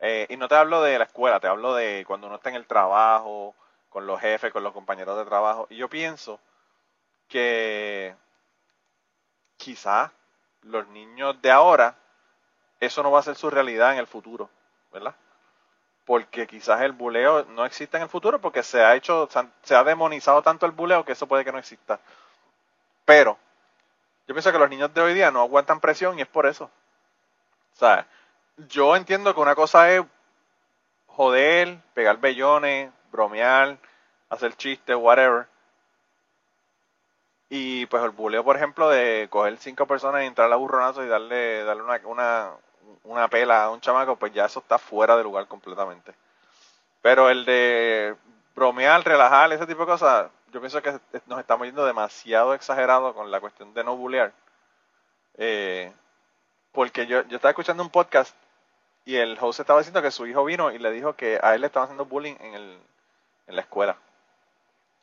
Eh, 0.00 0.26
y 0.28 0.36
no 0.36 0.48
te 0.48 0.56
hablo 0.56 0.82
de 0.82 0.98
la 0.98 1.04
escuela, 1.04 1.40
te 1.40 1.46
hablo 1.46 1.74
de 1.74 2.04
cuando 2.06 2.26
uno 2.26 2.36
está 2.36 2.50
en 2.50 2.56
el 2.56 2.66
trabajo, 2.66 3.54
con 3.96 4.06
los 4.06 4.20
jefes, 4.20 4.52
con 4.52 4.62
los 4.62 4.74
compañeros 4.74 5.16
de 5.16 5.24
trabajo. 5.24 5.66
Y 5.70 5.76
yo 5.76 5.88
pienso 5.88 6.38
que 7.28 8.14
quizás 9.56 10.10
los 10.64 10.86
niños 10.88 11.40
de 11.40 11.50
ahora, 11.50 11.96
eso 12.78 13.02
no 13.02 13.10
va 13.10 13.20
a 13.20 13.22
ser 13.22 13.36
su 13.36 13.48
realidad 13.48 13.94
en 13.94 13.98
el 13.98 14.06
futuro, 14.06 14.50
¿verdad? 14.92 15.14
Porque 16.04 16.46
quizás 16.46 16.82
el 16.82 16.92
buleo 16.92 17.46
no 17.46 17.64
existe 17.64 17.96
en 17.96 18.02
el 18.02 18.10
futuro 18.10 18.38
porque 18.38 18.62
se 18.62 18.84
ha 18.84 18.94
hecho, 18.94 19.30
se 19.62 19.74
ha 19.74 19.82
demonizado 19.82 20.42
tanto 20.42 20.66
el 20.66 20.72
buleo 20.72 21.02
que 21.02 21.12
eso 21.12 21.26
puede 21.26 21.42
que 21.46 21.52
no 21.52 21.58
exista. 21.58 21.98
Pero 23.06 23.38
yo 24.28 24.34
pienso 24.34 24.52
que 24.52 24.58
los 24.58 24.68
niños 24.68 24.92
de 24.92 25.00
hoy 25.00 25.14
día 25.14 25.30
no 25.30 25.40
aguantan 25.40 25.80
presión 25.80 26.18
y 26.18 26.20
es 26.20 26.28
por 26.28 26.44
eso. 26.44 26.64
O 26.64 27.78
sea, 27.78 28.06
yo 28.68 28.94
entiendo 28.94 29.34
que 29.34 29.40
una 29.40 29.54
cosa 29.54 29.90
es 29.90 30.04
joder, 31.06 31.78
pegar 31.94 32.18
bellones, 32.18 32.92
bromear, 33.16 33.78
hacer 34.28 34.54
chistes, 34.56 34.96
whatever. 34.96 35.48
Y 37.48 37.86
pues 37.86 38.02
el 38.02 38.10
buleo, 38.10 38.44
por 38.44 38.56
ejemplo, 38.56 38.88
de 38.88 39.28
coger 39.30 39.56
cinco 39.58 39.86
personas 39.86 40.22
y 40.22 40.26
entrar 40.26 40.52
a 40.52 40.56
burronazo 40.56 41.04
y 41.04 41.08
darle, 41.08 41.64
darle 41.64 41.82
una, 41.82 42.00
una, 42.04 42.50
una 43.04 43.28
pela 43.28 43.64
a 43.64 43.70
un 43.70 43.80
chamaco, 43.80 44.16
pues 44.16 44.32
ya 44.32 44.46
eso 44.46 44.60
está 44.60 44.78
fuera 44.78 45.16
de 45.16 45.22
lugar 45.22 45.46
completamente. 45.46 46.14
Pero 47.02 47.30
el 47.30 47.44
de 47.44 48.16
bromear, 48.54 49.04
relajar, 49.04 49.52
ese 49.52 49.66
tipo 49.66 49.80
de 49.80 49.86
cosas, 49.86 50.30
yo 50.52 50.60
pienso 50.60 50.82
que 50.82 50.98
nos 51.26 51.40
estamos 51.40 51.66
yendo 51.66 51.86
demasiado 51.86 52.54
exagerado 52.54 53.14
con 53.14 53.30
la 53.30 53.40
cuestión 53.40 53.72
de 53.74 53.84
no 53.84 53.96
bullear. 53.96 54.32
Eh, 55.38 55.92
porque 56.72 57.06
yo, 57.06 57.22
yo 57.28 57.36
estaba 57.36 57.50
escuchando 57.50 57.82
un 57.82 57.90
podcast 57.90 58.34
y 59.06 59.16
el 59.16 59.38
host 59.40 59.60
estaba 59.60 59.78
diciendo 59.78 60.02
que 60.02 60.10
su 60.10 60.26
hijo 60.26 60.44
vino 60.44 60.72
y 60.72 60.78
le 60.78 60.90
dijo 60.90 61.14
que 61.14 61.38
a 61.40 61.54
él 61.54 61.60
le 61.60 61.68
estaban 61.68 61.86
haciendo 61.86 62.06
bullying 62.06 62.34
en, 62.40 62.54
el, 62.54 62.78
en 63.46 63.56
la 63.56 63.62
escuela. 63.62 63.96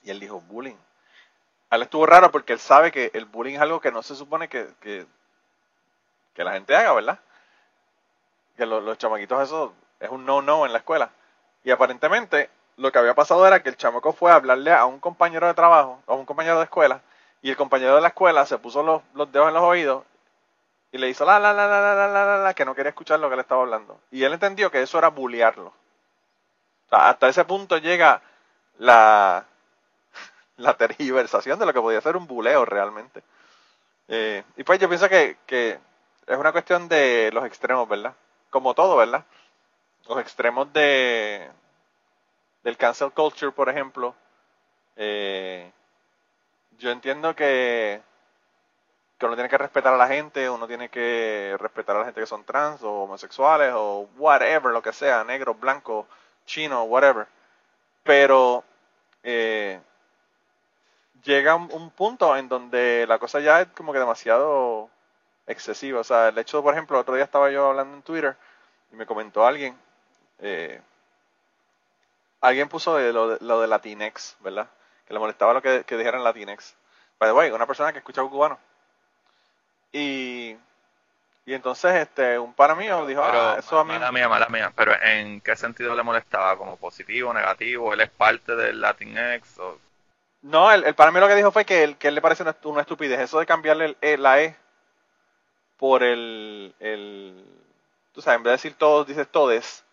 Y 0.04 0.10
él 0.12 0.20
dijo, 0.20 0.42
bullying. 0.42 0.76
Él 1.72 1.82
estuvo 1.82 2.06
raro 2.06 2.32
porque 2.32 2.54
él 2.54 2.60
sabe 2.60 2.92
que 2.92 3.10
el 3.14 3.26
bullying 3.26 3.56
es 3.56 3.62
algo 3.62 3.80
que 3.82 3.92
no 3.92 4.04
se 4.04 4.16
supone 4.16 4.48
que, 4.48 4.68
que, 4.80 5.06
la 6.44 6.54
gente 6.54 6.76
haga, 6.76 6.94
¿verdad? 6.94 7.20
Que 8.58 8.66
lo- 8.66 8.82
los 8.82 8.98
chamaquitos 8.98 9.42
eso 9.44 9.74
es 10.00 10.10
un 10.10 10.26
no-no 10.26 10.66
en 10.66 10.74
la 10.74 10.80
escuela. 10.80 11.10
Y 11.64 11.72
aparentemente 11.72 12.50
lo 12.78 12.92
que 12.92 13.00
había 13.00 13.16
pasado 13.16 13.46
era 13.48 13.62
que 13.64 13.70
el 13.70 13.78
chamaco 13.78 14.14
fue 14.14 14.32
a 14.32 14.36
hablarle 14.36 14.72
a 14.74 14.86
un 14.86 15.00
compañero 15.00 15.48
de 15.48 15.54
trabajo, 15.54 16.02
a 16.08 16.14
un 16.14 16.26
compañero 16.26 16.58
de 16.58 16.66
escuela, 16.66 17.02
y 17.42 17.50
el 17.50 17.58
compañero 17.58 17.96
de 17.96 18.02
la 18.02 18.10
escuela 18.10 18.46
se 18.46 18.58
puso 18.58 18.84
los, 18.84 19.02
los 19.14 19.32
dedos 19.32 19.48
en 19.48 19.54
los 19.54 19.64
oídos 19.64 20.04
y 20.92 20.98
le 20.98 21.10
hizo 21.10 21.26
la 21.26 21.40
la 21.40 21.54
la 21.54 21.68
la 21.68 21.82
la 21.82 22.08
la 22.08 22.26
la 22.26 22.38
la 22.38 22.54
que 22.54 22.66
no 22.66 22.76
quería 22.76 22.90
escuchar 22.90 23.20
lo 23.20 23.30
que 23.30 23.36
le 23.36 23.42
estaba 23.42 23.62
hablando. 23.64 24.00
Y 24.12 24.24
él 24.24 24.34
entendió 24.34 24.70
que 24.70 24.82
eso 24.82 24.98
era 24.98 25.10
bullearlo. 25.10 25.74
Hasta 26.92 27.28
ese 27.28 27.44
punto 27.46 27.78
llega 27.78 28.22
la, 28.80 29.46
la 30.58 30.78
tergiversación 30.78 31.60
de 31.60 31.66
lo 31.66 31.74
que 31.74 31.82
podía 31.82 32.02
ser 32.02 32.18
un 32.18 32.28
buleo 32.28 32.66
realmente. 32.66 33.24
Eh, 34.08 34.44
y 34.58 34.64
pues 34.64 34.80
yo 34.80 34.88
pienso 34.90 35.10
que, 35.10 35.38
que 35.46 35.80
es 36.28 36.38
una 36.38 36.52
cuestión 36.52 36.88
de 36.88 37.32
los 37.34 37.46
extremos, 37.46 37.88
¿verdad? 37.88 38.14
Como 38.50 38.74
todo, 38.74 38.98
¿verdad? 38.98 39.26
Los 40.08 40.20
extremos 40.20 40.72
de 40.74 41.50
del 42.64 42.78
cancel 42.78 43.12
culture, 43.12 43.52
por 43.52 43.70
ejemplo. 43.70 44.16
Eh, 44.96 45.72
yo 46.78 46.92
entiendo 46.92 47.36
que, 47.36 48.02
que 49.18 49.26
uno 49.26 49.36
tiene 49.36 49.50
que 49.50 49.58
respetar 49.58 49.94
a 49.94 49.98
la 49.98 50.08
gente, 50.08 50.50
uno 50.50 50.68
tiene 50.68 50.90
que 50.90 51.56
respetar 51.60 51.96
a 51.96 52.00
la 52.00 52.06
gente 52.06 52.22
que 52.22 52.28
son 52.28 52.44
trans 52.44 52.82
o 52.84 53.04
homosexuales 53.04 53.74
o 53.76 54.10
whatever, 54.18 54.72
lo 54.72 54.82
que 54.82 54.94
sea, 54.94 55.24
negro, 55.24 55.56
blanco, 55.56 56.08
chino, 56.46 56.84
whatever. 56.84 57.28
Pero 58.04 58.64
eh, 59.24 59.80
llega 61.24 61.56
un, 61.56 61.70
un 61.72 61.90
punto 61.92 62.36
en 62.36 62.50
donde 62.50 63.06
la 63.08 63.20
cosa 63.20 63.40
ya 63.40 63.62
es 63.62 63.68
como 63.70 63.94
que 63.94 64.00
demasiado 64.00 64.90
excesiva. 65.48 66.00
O 66.00 66.04
sea, 66.04 66.30
el 66.30 66.38
hecho, 66.38 66.62
por 66.64 66.74
ejemplo, 66.74 66.98
el 66.98 67.02
otro 67.02 67.16
día 67.16 67.24
estaba 67.24 67.52
yo 67.52 67.68
hablando 67.68 67.96
en 67.96 68.04
Twitter 68.04 68.36
y 68.92 68.96
me 68.96 69.06
comentó 69.06 69.46
alguien, 69.46 69.78
eh, 70.40 70.82
alguien 72.42 72.70
puso 72.70 72.96
de 72.96 73.14
lo, 73.14 73.30
de 73.30 73.46
lo 73.46 73.62
de 73.62 73.68
Latinex, 73.68 74.38
¿verdad? 74.40 74.70
Que 75.08 75.14
le 75.14 75.20
molestaba 75.20 75.54
lo 75.54 75.62
que, 75.62 75.84
que 75.86 75.98
dijeran 75.98 76.24
Latinex. 76.24 76.76
By 77.20 77.30
the 77.30 77.34
way, 77.34 77.52
una 77.52 77.68
persona 77.68 77.92
que 77.92 78.00
escucha 78.00 78.22
cubano. 78.24 78.60
Y, 79.92 80.58
y 81.46 81.54
entonces 81.54 81.94
este 81.96 82.40
un 82.40 82.54
para 82.54 82.76
mío 82.76 83.06
dijo, 83.06 83.22
Pero, 83.26 83.40
ah, 83.42 83.56
eso 83.60 83.78
a 83.80 83.84
mí... 83.84 83.94
mala 83.94 84.12
mía, 84.12 84.30
mala 84.30 84.48
mía. 84.48 84.72
Pero 84.76 84.94
¿en 85.02 85.42
qué 85.42 85.56
sentido 85.56 85.96
le 85.96 86.04
molestaba? 86.04 86.58
¿Como 86.58 86.78
positivo, 86.78 87.34
negativo? 87.34 87.94
¿Él 87.94 88.02
es 88.02 88.10
parte 88.10 88.56
del 88.56 88.80
Latinx? 88.80 89.60
O... 89.60 89.78
No, 90.42 90.72
el, 90.72 90.84
el 90.86 90.96
para 90.96 91.12
mí 91.12 91.20
lo 91.20 91.28
que 91.28 91.36
dijo 91.36 91.52
fue 91.52 91.66
que, 91.66 91.84
él- 91.84 91.98
que 91.98 92.08
él 92.10 92.16
le 92.16 92.22
parece 92.22 92.44
una 92.64 92.82
estupidez. 92.82 93.20
Eso 93.20 93.40
de 93.40 93.46
cambiarle 93.46 93.86
el 93.86 93.98
E- 94.02 94.18
la 94.18 94.42
E 94.42 94.56
por 95.78 96.04
el, 96.04 96.74
el... 96.80 97.46
Tú 98.14 98.22
sabes, 98.22 98.38
en 98.38 98.44
vez 98.44 98.52
de 98.52 98.56
decir 98.58 98.76
todos, 98.78 99.08
dices 99.08 99.28
todes. 99.28 99.84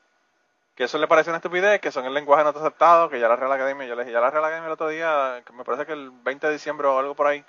Que 0.77 0.85
eso 0.85 0.99
le 0.99 1.09
parece 1.09 1.31
una 1.31 1.39
estupidez, 1.39 1.81
que 1.81 1.91
son 1.91 2.05
el 2.07 2.15
lenguaje 2.15 2.45
no 2.45 2.51
aceptado, 2.51 3.11
que 3.11 3.19
ya 3.21 3.29
la 3.29 3.37
Real 3.37 3.53
Academia, 3.53 3.87
yo 3.87 3.95
le 3.97 4.03
dije, 4.03 4.13
ya 4.13 4.21
la 4.21 4.31
Real 4.31 4.45
Academia 4.45 4.67
el 4.69 4.73
otro 4.73 4.89
día, 4.89 5.43
que 5.45 5.53
me 5.53 5.65
parece 5.65 5.85
que 5.85 5.93
el 5.93 6.11
20 6.11 6.47
de 6.47 6.53
diciembre 6.55 6.87
o 6.87 6.99
algo 6.99 7.15
por 7.15 7.27
ahí, 7.27 7.45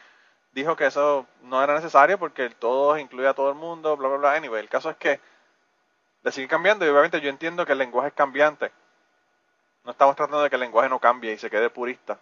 dijo 0.52 0.76
que 0.76 0.86
eso 0.86 1.28
no 1.44 1.64
era 1.64 1.74
necesario 1.74 2.18
porque 2.20 2.46
el 2.46 2.56
todo 2.56 2.98
incluye 2.98 3.28
a 3.28 3.34
todo 3.34 3.50
el 3.50 3.56
mundo, 3.56 3.96
bla, 3.98 4.08
bla, 4.10 4.18
bla. 4.18 4.34
Anyway, 4.34 4.62
el 4.62 4.70
caso 4.70 4.90
es 4.90 4.98
que 4.98 5.20
le 6.24 6.32
sigue 6.32 6.48
cambiando 6.48 6.86
y 6.86 6.90
obviamente 6.90 7.22
yo 7.22 7.30
entiendo 7.30 7.66
que 7.66 7.72
el 7.72 7.78
lenguaje 7.78 8.10
es 8.10 8.14
cambiante. 8.14 8.72
No 9.84 9.92
estamos 9.92 10.16
tratando 10.16 10.44
de 10.44 10.50
que 10.50 10.56
el 10.56 10.62
lenguaje 10.62 10.90
no 10.90 11.00
cambie 11.00 11.34
y 11.34 11.38
se 11.38 11.50
quede 11.50 11.70
purista. 11.70 12.20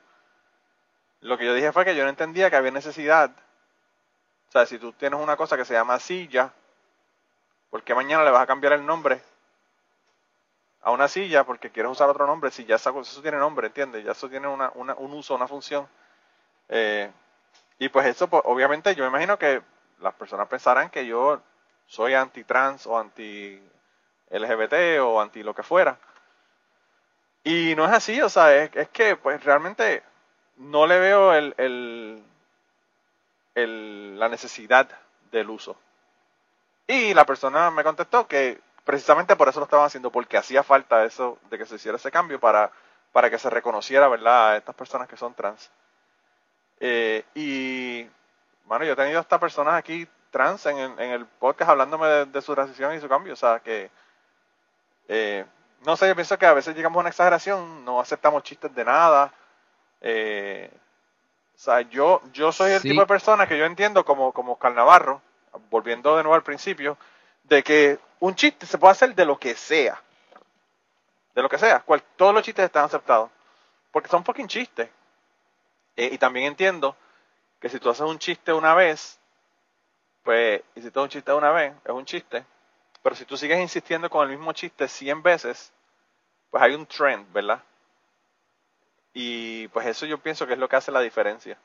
Lo 1.22 1.38
que 1.38 1.46
yo 1.46 1.54
dije 1.54 1.74
fue 1.74 1.84
que 1.84 1.96
yo 1.96 2.04
no 2.04 2.10
entendía 2.10 2.50
que 2.50 2.56
había 2.56 2.72
necesidad. 2.72 3.32
O 4.48 4.52
sea, 4.52 4.66
si 4.66 4.80
tú 4.80 4.94
tienes 4.94 5.20
una 5.20 5.36
cosa 5.36 5.58
que 5.58 5.66
se 5.66 5.74
llama 5.74 6.00
silla, 6.00 6.54
¿por 7.70 7.84
qué 7.84 7.94
mañana 7.94 8.24
le 8.24 8.32
vas 8.32 8.42
a 8.42 8.48
cambiar 8.48 8.74
el 8.74 8.86
nombre 8.86 9.22
a 10.82 10.92
una 10.92 11.10
silla 11.10 11.44
porque 11.44 11.72
quieres 11.72 11.92
usar 11.92 12.10
otro 12.10 12.26
nombre? 12.26 12.52
Si 12.52 12.64
ya 12.64 12.76
eso, 12.76 13.04
tiene 13.22 13.38
nombre, 13.38 13.68
¿entiendes? 13.68 14.06
Ya 14.06 14.14
eso 14.14 14.30
tiene 14.30 14.48
una, 14.48 14.72
un 14.72 15.14
uso, 15.14 15.36
una 15.36 15.48
función. 15.48 15.88
Eh, 16.70 17.12
y 17.80 17.90
pues 17.90 18.06
eso, 18.08 18.28
pues, 18.28 18.44
obviamente, 18.46 18.94
yo 18.94 19.04
me 19.04 19.10
imagino 19.10 19.40
que 19.40 19.62
las 20.02 20.14
personas 20.14 20.48
pensarán 20.48 20.90
que 20.90 21.06
yo 21.06 21.42
soy 21.88 22.14
anti-trans 22.14 22.86
o 22.86 23.00
anti-LGBT 23.00 24.74
o 25.02 25.20
anti 25.22 25.42
lo 25.44 25.56
que 25.56 25.64
fuera. 25.64 25.98
Y 27.44 27.74
no 27.76 27.86
es 27.86 27.92
así, 27.92 28.22
o 28.22 28.30
sea, 28.30 28.54
es, 28.56 28.90
que 28.90 29.16
pues 29.16 29.44
realmente 29.44 30.04
no 30.58 30.86
le 30.86 31.00
veo 31.00 31.34
el, 31.34 31.56
el, 31.58 32.22
el, 33.56 34.20
la 34.20 34.28
necesidad 34.28 34.90
del 35.32 35.50
uso. 35.50 35.78
Y 36.86 37.14
la 37.14 37.26
persona 37.26 37.72
me 37.72 37.84
contestó 37.84 38.28
que 38.28 38.60
precisamente 38.84 39.36
por 39.36 39.48
eso 39.48 39.60
lo 39.60 39.66
estaban 39.66 39.86
haciendo, 39.86 40.12
porque 40.12 40.38
hacía 40.38 40.64
falta 40.64 41.06
eso 41.06 41.40
de 41.50 41.58
que 41.58 41.66
se 41.66 41.76
hiciera 41.76 41.98
ese 41.98 42.12
cambio 42.12 42.40
para, 42.40 42.72
para 43.14 43.30
que 43.30 43.40
se 43.40 43.50
reconociera, 43.50 44.08
¿verdad?, 44.10 44.52
a 44.52 44.58
estas 44.58 44.76
personas 44.76 45.08
que 45.08 45.16
son 45.16 45.34
trans. 45.34 45.72
Eh, 46.80 47.24
y, 47.36 48.08
bueno, 48.66 48.86
yo 48.86 48.94
he 48.94 48.96
tenido 48.96 49.20
a 49.20 49.22
estas 49.22 49.40
personas 49.40 49.76
aquí 49.76 50.08
trans 50.32 50.66
en, 50.66 50.78
en 50.78 51.12
el 51.12 51.26
podcast 51.26 51.72
hablándome 51.72 52.08
de, 52.08 52.42
su 52.42 52.54
transición 52.54 52.96
y 52.96 53.00
su 53.00 53.10
cambio, 53.10 53.34
o 53.34 53.36
sea, 53.36 53.60
que, 53.60 53.90
eh, 55.08 55.46
no 55.86 55.98
sé, 55.98 56.08
yo 56.08 56.16
pienso 56.16 56.38
que 56.38 56.46
a 56.46 56.54
veces 56.54 56.76
llegamos 56.76 56.98
a 56.98 57.00
una 57.02 57.10
exageración, 57.10 57.84
no 57.84 58.00
aceptamos 58.00 58.44
chistes 58.44 58.74
de 58.74 58.86
nada, 58.86 59.34
eh, 60.02 60.72
o 61.56 61.62
sea, 61.62 61.82
yo, 61.82 62.22
yo 62.32 62.52
soy 62.52 62.72
el 62.72 62.82
tipo 62.82 63.02
de 63.02 63.08
persona 63.08 63.48
que 63.48 63.58
yo 63.58 63.66
entiendo 63.66 64.06
como, 64.06 64.32
como 64.32 64.54
Oscar 64.54 64.74
Navarro, 64.74 65.22
volviendo 65.70 66.16
de 66.16 66.24
nuevo 66.24 66.36
al 66.36 66.44
principio, 66.44 66.98
de 67.44 67.64
que 67.64 68.00
un 68.20 68.36
chiste 68.36 68.66
se 68.66 68.78
puede 68.78 68.94
hacer 68.94 69.14
de 69.14 69.26
lo 69.26 69.38
que 69.38 69.56
sea. 69.56 70.02
De 71.36 71.42
lo 71.42 71.50
que 71.50 71.58
sea. 71.58 71.82
Cual, 71.82 72.02
todos 72.16 72.34
los 72.34 72.44
chistes 72.44 72.64
están 72.64 72.86
aceptados. 72.86 73.30
Porque 73.92 74.08
son 74.08 74.24
fucking 74.24 74.48
chistes. 74.48 74.90
Eh, 76.00 76.12
y 76.14 76.18
también 76.18 76.46
entiendo 76.46 76.96
que 77.60 77.68
si 77.68 77.78
tú 77.78 77.90
haces 77.90 78.06
un 78.06 78.18
chiste 78.18 78.54
una 78.54 78.74
vez, 78.74 79.20
pues 80.24 80.62
hiciste 80.74 80.98
un 80.98 81.10
chiste 81.10 81.34
una 81.34 81.52
vez, 81.52 81.74
es 81.84 81.92
un 81.92 82.06
chiste. 82.06 82.46
Pero 83.04 83.18
si 83.18 83.26
tú 83.26 83.36
sigues 83.36 83.60
insistiendo 83.60 84.10
con 84.10 84.24
el 84.24 84.30
mismo 84.38 84.54
chiste 84.54 84.88
100 84.88 85.22
veces, 85.22 85.74
pues 86.50 86.64
hay 86.64 86.74
un 86.74 86.86
trend, 86.86 87.30
¿verdad? 87.34 87.62
Y 89.14 89.68
pues 89.68 89.88
eso 89.88 90.06
yo 90.06 90.18
pienso 90.20 90.48
que 90.48 90.54
es 90.54 90.60
lo 90.60 90.70
que 90.70 90.78
hace 90.78 90.90
la 90.90 91.02
diferencia. 91.02 91.58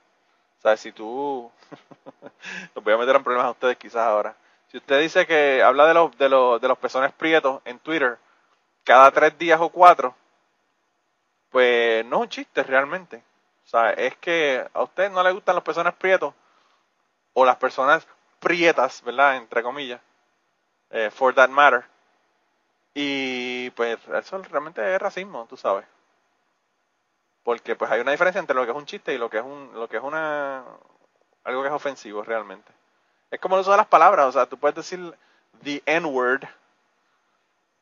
O 0.58 0.62
sea, 0.62 0.76
si 0.76 0.90
tú... 0.90 1.48
los 2.74 2.82
voy 2.82 2.92
a 2.92 2.96
meter 2.96 3.14
en 3.14 3.22
problemas 3.22 3.46
a 3.46 3.52
ustedes 3.52 3.76
quizás 3.76 4.02
ahora. 4.04 4.34
Si 4.66 4.78
usted 4.78 5.00
dice 5.00 5.28
que 5.28 5.62
habla 5.62 5.86
de 5.86 5.94
los, 5.94 6.18
de 6.18 6.28
los, 6.28 6.60
de 6.60 6.66
los 6.66 6.78
pezones 6.78 7.12
prietos 7.12 7.62
en 7.64 7.78
Twitter 7.78 8.18
cada 8.82 9.12
tres 9.12 9.38
días 9.38 9.60
o 9.60 9.68
cuatro, 9.68 10.12
pues 11.50 12.04
no 12.06 12.16
es 12.16 12.22
un 12.22 12.28
chiste 12.30 12.64
realmente. 12.64 13.22
O 13.64 13.68
sea, 13.68 13.90
es 13.92 14.16
que 14.18 14.66
a 14.72 14.82
usted 14.82 15.10
no 15.10 15.22
le 15.22 15.32
gustan 15.32 15.54
los 15.54 15.64
pezones 15.64 15.94
prietos 15.94 16.34
o 17.32 17.44
las 17.44 17.56
personas 17.56 18.06
prietas, 18.40 19.02
¿verdad? 19.02 19.36
Entre 19.36 19.62
comillas. 19.62 20.00
Eh, 20.90 21.10
for 21.10 21.34
that 21.34 21.48
matter. 21.48 21.84
Y 22.94 23.70
pues 23.70 23.98
eso 24.08 24.38
realmente 24.42 24.94
es 24.94 25.00
racismo, 25.00 25.46
tú 25.48 25.56
sabes 25.56 25.84
porque 27.44 27.76
pues 27.76 27.90
hay 27.90 28.00
una 28.00 28.10
diferencia 28.10 28.40
entre 28.40 28.56
lo 28.56 28.64
que 28.64 28.72
es 28.72 28.76
un 28.76 28.86
chiste 28.86 29.14
y 29.14 29.18
lo 29.18 29.30
que 29.30 29.38
es 29.38 29.44
un 29.44 29.70
lo 29.74 29.88
que 29.88 29.98
es 29.98 30.02
una 30.02 30.64
algo 31.44 31.62
que 31.62 31.68
es 31.68 31.74
ofensivo 31.74 32.22
realmente 32.22 32.72
es 33.30 33.38
como 33.38 33.54
el 33.54 33.60
uso 33.60 33.70
de 33.70 33.76
las 33.76 33.86
palabras 33.86 34.26
o 34.26 34.32
sea 34.32 34.46
tú 34.46 34.58
puedes 34.58 34.74
decir 34.74 35.14
the 35.62 35.82
n 35.84 36.06
word 36.06 36.42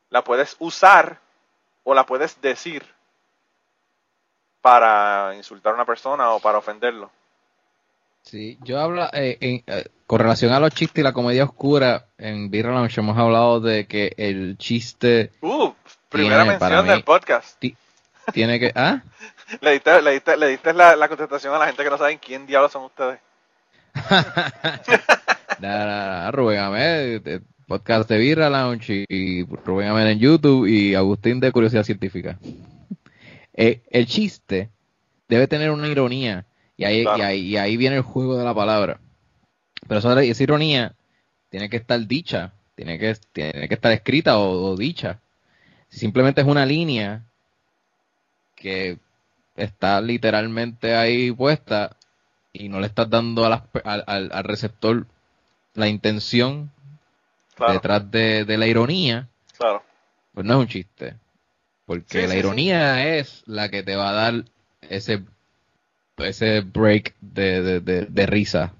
la 0.09 0.23
puedes 0.23 0.57
usar 0.59 1.19
o 1.83 1.93
la 1.93 2.05
puedes 2.05 2.39
decir 2.41 2.85
para 4.63 5.35
insultar 5.35 5.73
a 5.73 5.75
una 5.75 5.85
persona 5.85 6.31
o 6.31 6.39
para 6.39 6.57
ofenderlo 6.57 7.11
Sí, 8.23 8.57
yo 8.63 8.79
hablo 8.79 9.03
eh, 9.11 9.37
eh, 9.41 9.85
con 10.07 10.19
relación 10.19 10.53
a 10.53 10.59
los 10.61 10.71
chistes 10.71 11.01
y 11.01 11.03
la 11.03 11.11
comedia 11.11 11.43
oscura 11.43 12.05
en 12.17 12.49
Birra 12.49 12.71
Lounge 12.71 13.01
hemos 13.01 13.17
hablado 13.17 13.59
de 13.59 13.85
que 13.85 14.13
el 14.15 14.57
chiste 14.57 15.31
uh, 15.41 15.73
primera 16.07 16.45
mención 16.45 16.87
del 16.87 17.03
podcast 17.03 17.61
tiene 18.31 18.61
que 18.61 18.71
¿ah? 18.75 19.01
le 19.61 19.71
diste, 19.73 20.01
le 20.01 20.11
diste, 20.11 20.37
le 20.37 20.47
diste 20.47 20.73
la, 20.73 20.95
la, 20.95 21.09
contestación 21.09 21.53
a 21.53 21.59
la 21.59 21.65
gente 21.65 21.83
que 21.83 21.89
no 21.89 21.97
saben 21.97 22.17
quién 22.17 22.47
diablos 22.47 22.71
son 22.71 22.85
ustedes. 22.85 23.19
nada, 25.59 26.31
Rubén 26.31 26.59
Amé, 26.59 27.21
podcast 27.67 28.09
de 28.09 28.17
Birra 28.17 28.49
Lounge 28.49 29.05
y, 29.09 29.43
Rubén 29.43 29.89
Amé 29.89 30.09
en 30.09 30.19
YouTube 30.19 30.65
y 30.65 30.95
Agustín 30.95 31.41
de 31.41 31.51
Curiosidad 31.51 31.83
Científica. 31.83 32.39
Eh, 33.53 33.81
el 33.89 34.07
chiste 34.07 34.69
debe 35.27 35.47
tener 35.47 35.71
una 35.71 35.87
ironía 35.87 36.45
y 36.75 36.85
ahí, 36.85 37.03
y, 37.03 37.21
ahí, 37.21 37.39
y 37.39 37.57
ahí 37.57 37.77
viene 37.77 37.97
el 37.97 38.01
juego 38.01 38.37
de 38.37 38.43
la 38.43 38.53
palabra. 38.53 38.99
Pero 39.87 39.99
esa, 39.99 40.21
esa 40.23 40.43
ironía 40.43 40.95
tiene 41.49 41.69
que 41.69 41.77
estar 41.77 41.99
dicha, 42.07 42.53
tiene 42.75 42.97
que, 42.97 43.15
tiene 43.31 43.67
que 43.67 43.73
estar 43.75 43.91
escrita 43.91 44.37
o, 44.37 44.71
o 44.71 44.75
dicha. 44.75 45.19
Simplemente 45.89 46.41
es 46.41 46.47
una 46.47 46.65
línea 46.65 47.23
que 48.55 48.97
está 49.55 50.01
literalmente 50.01 50.95
ahí 50.95 51.31
puesta 51.31 51.95
y 52.51 52.69
no 52.69 52.79
le 52.79 52.87
estás 52.87 53.09
dando 53.09 53.45
al, 53.45 53.63
al, 53.83 54.43
receptor 54.43 55.07
la 55.73 55.87
intención 55.87 56.71
detrás 57.67 58.09
de, 58.11 58.45
la 58.57 58.67
ironía, 58.67 59.27
claro. 59.57 59.83
pues 60.33 60.45
no 60.45 60.53
es 60.53 60.59
un 60.59 60.67
chiste. 60.67 61.15
Porque 61.85 62.27
la 62.27 62.35
ironía 62.35 63.17
es 63.17 63.43
la 63.45 63.69
que 63.69 63.83
te 63.83 63.95
va 63.95 64.09
a 64.09 64.13
dar 64.13 64.33
ese, 64.81 65.23
ese 66.17 66.61
break 66.61 67.13
de, 67.19 67.81
de, 67.81 68.25
risa. 68.25 68.73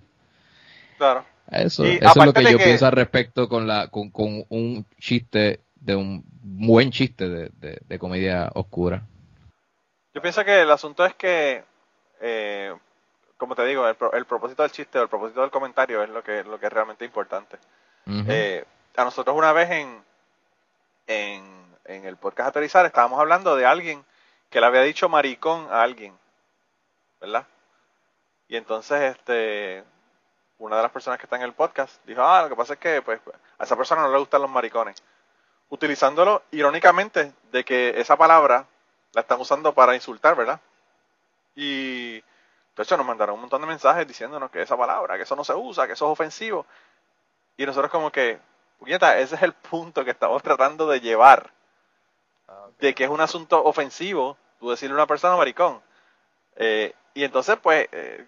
Claro. 0.97 1.25
Eso, 1.51 1.83
eso 1.83 2.09
es 2.09 2.25
lo 2.25 2.33
que 2.33 2.51
yo 2.51 2.57
pienso 2.57 2.85
al 2.85 2.93
respecto 2.93 3.49
con, 3.49 3.67
la, 3.67 3.87
con, 3.89 4.09
con 4.09 4.45
un 4.49 4.85
chiste, 4.99 5.59
de 5.75 5.95
un 5.95 6.23
buen 6.41 6.91
chiste 6.91 7.27
de, 7.27 7.51
de 7.85 7.99
comedia 7.99 8.49
oscura. 8.53 9.03
Yo 10.13 10.21
pienso 10.21 10.45
que 10.45 10.61
el 10.61 10.69
asunto 10.69 11.05
es 11.05 11.15
que, 11.15 11.63
eh, 12.21 12.73
como 13.37 13.55
te 13.55 13.65
digo, 13.65 13.87
el, 13.87 13.95
el, 14.13 14.25
propósito 14.25 14.61
del 14.61 14.71
chiste 14.71 14.99
o 14.99 15.03
el 15.03 15.09
propósito 15.09 15.41
del 15.41 15.49
comentario 15.49 16.03
es 16.03 16.09
lo 16.09 16.23
que, 16.23 16.43
lo 16.43 16.59
que 16.59 16.67
es 16.67 16.73
realmente 16.73 17.03
importante. 17.03 17.57
eh, 18.05 18.63
a 18.95 19.03
nosotros 19.03 19.35
una 19.35 19.53
vez 19.53 19.71
en, 19.71 20.03
en, 21.07 21.43
en 21.85 22.05
el 22.05 22.17
podcast 22.17 22.49
Aterrizar 22.49 22.85
estábamos 22.85 23.19
hablando 23.19 23.55
de 23.55 23.65
alguien 23.65 24.05
que 24.49 24.59
le 24.59 24.67
había 24.67 24.81
dicho 24.81 25.09
maricón 25.09 25.67
a 25.71 25.81
alguien, 25.81 26.17
¿verdad? 27.19 27.45
Y 28.47 28.55
entonces, 28.55 29.15
este, 29.15 29.83
una 30.59 30.77
de 30.77 30.83
las 30.83 30.91
personas 30.91 31.19
que 31.19 31.25
está 31.25 31.35
en 31.37 31.41
el 31.41 31.53
podcast 31.53 32.05
dijo, 32.05 32.21
ah, 32.21 32.43
lo 32.43 32.49
que 32.49 32.55
pasa 32.55 32.73
es 32.73 32.79
que 32.79 33.01
pues, 33.01 33.19
a 33.57 33.63
esa 33.63 33.75
persona 33.75 34.03
no 34.03 34.11
le 34.11 34.19
gustan 34.19 34.41
los 34.41 34.51
maricones. 34.51 35.01
Utilizándolo 35.69 36.43
irónicamente 36.51 37.33
de 37.51 37.63
que 37.63 37.99
esa 37.99 38.15
palabra 38.15 38.65
la 39.13 39.21
están 39.21 39.39
usando 39.39 39.73
para 39.73 39.95
insultar, 39.95 40.35
¿verdad? 40.35 40.59
Y 41.55 42.19
de 42.19 42.83
hecho 42.83 42.97
nos 42.97 43.05
mandaron 43.05 43.35
un 43.35 43.41
montón 43.41 43.61
de 43.61 43.67
mensajes 43.67 44.07
diciéndonos 44.07 44.51
que 44.51 44.61
esa 44.61 44.77
palabra, 44.77 45.17
que 45.17 45.23
eso 45.23 45.35
no 45.35 45.43
se 45.43 45.53
usa, 45.53 45.87
que 45.87 45.93
eso 45.93 46.05
es 46.05 46.11
ofensivo. 46.11 46.65
Y 47.57 47.65
nosotros 47.65 47.91
como 47.91 48.11
que, 48.11 48.39
puñeta, 48.79 49.17
ese 49.17 49.35
es 49.35 49.41
el 49.41 49.53
punto 49.53 50.03
que 50.03 50.11
estamos 50.11 50.41
tratando 50.43 50.87
de 50.87 50.99
llevar. 51.01 51.51
Ah, 52.53 52.67
de 52.79 52.93
que 52.93 53.03
es 53.03 53.09
un 53.09 53.21
asunto 53.21 53.63
ofensivo, 53.63 54.37
tú 54.59 54.69
decirle 54.69 54.93
a 54.93 54.97
una 54.97 55.07
persona 55.07 55.35
maricón. 55.35 55.81
Eh, 56.55 56.93
y 57.13 57.23
entonces, 57.23 57.57
pues, 57.61 57.87
eh, 57.91 58.25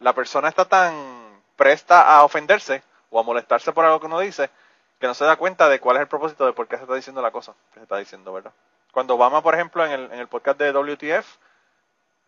la 0.00 0.12
persona 0.12 0.48
está 0.48 0.64
tan 0.64 1.42
presta 1.56 2.16
a 2.16 2.24
ofenderse 2.24 2.82
o 3.10 3.20
a 3.20 3.22
molestarse 3.22 3.72
por 3.72 3.84
algo 3.84 4.00
que 4.00 4.06
uno 4.06 4.20
dice, 4.20 4.50
que 4.98 5.06
no 5.06 5.14
se 5.14 5.24
da 5.24 5.36
cuenta 5.36 5.68
de 5.68 5.80
cuál 5.80 5.96
es 5.96 6.02
el 6.02 6.08
propósito 6.08 6.44
de 6.46 6.52
por 6.52 6.68
qué 6.68 6.76
se 6.76 6.82
está 6.82 6.94
diciendo 6.94 7.22
la 7.22 7.30
cosa 7.30 7.54
que 7.72 7.80
se 7.80 7.84
está 7.84 7.96
diciendo, 7.96 8.32
¿verdad? 8.32 8.52
Cuando 8.92 9.14
Obama, 9.14 9.42
por 9.42 9.54
ejemplo, 9.54 9.84
en 9.84 9.92
el, 9.92 10.12
en 10.12 10.18
el 10.18 10.28
podcast 10.28 10.58
de 10.58 10.72
WTF, 10.72 11.26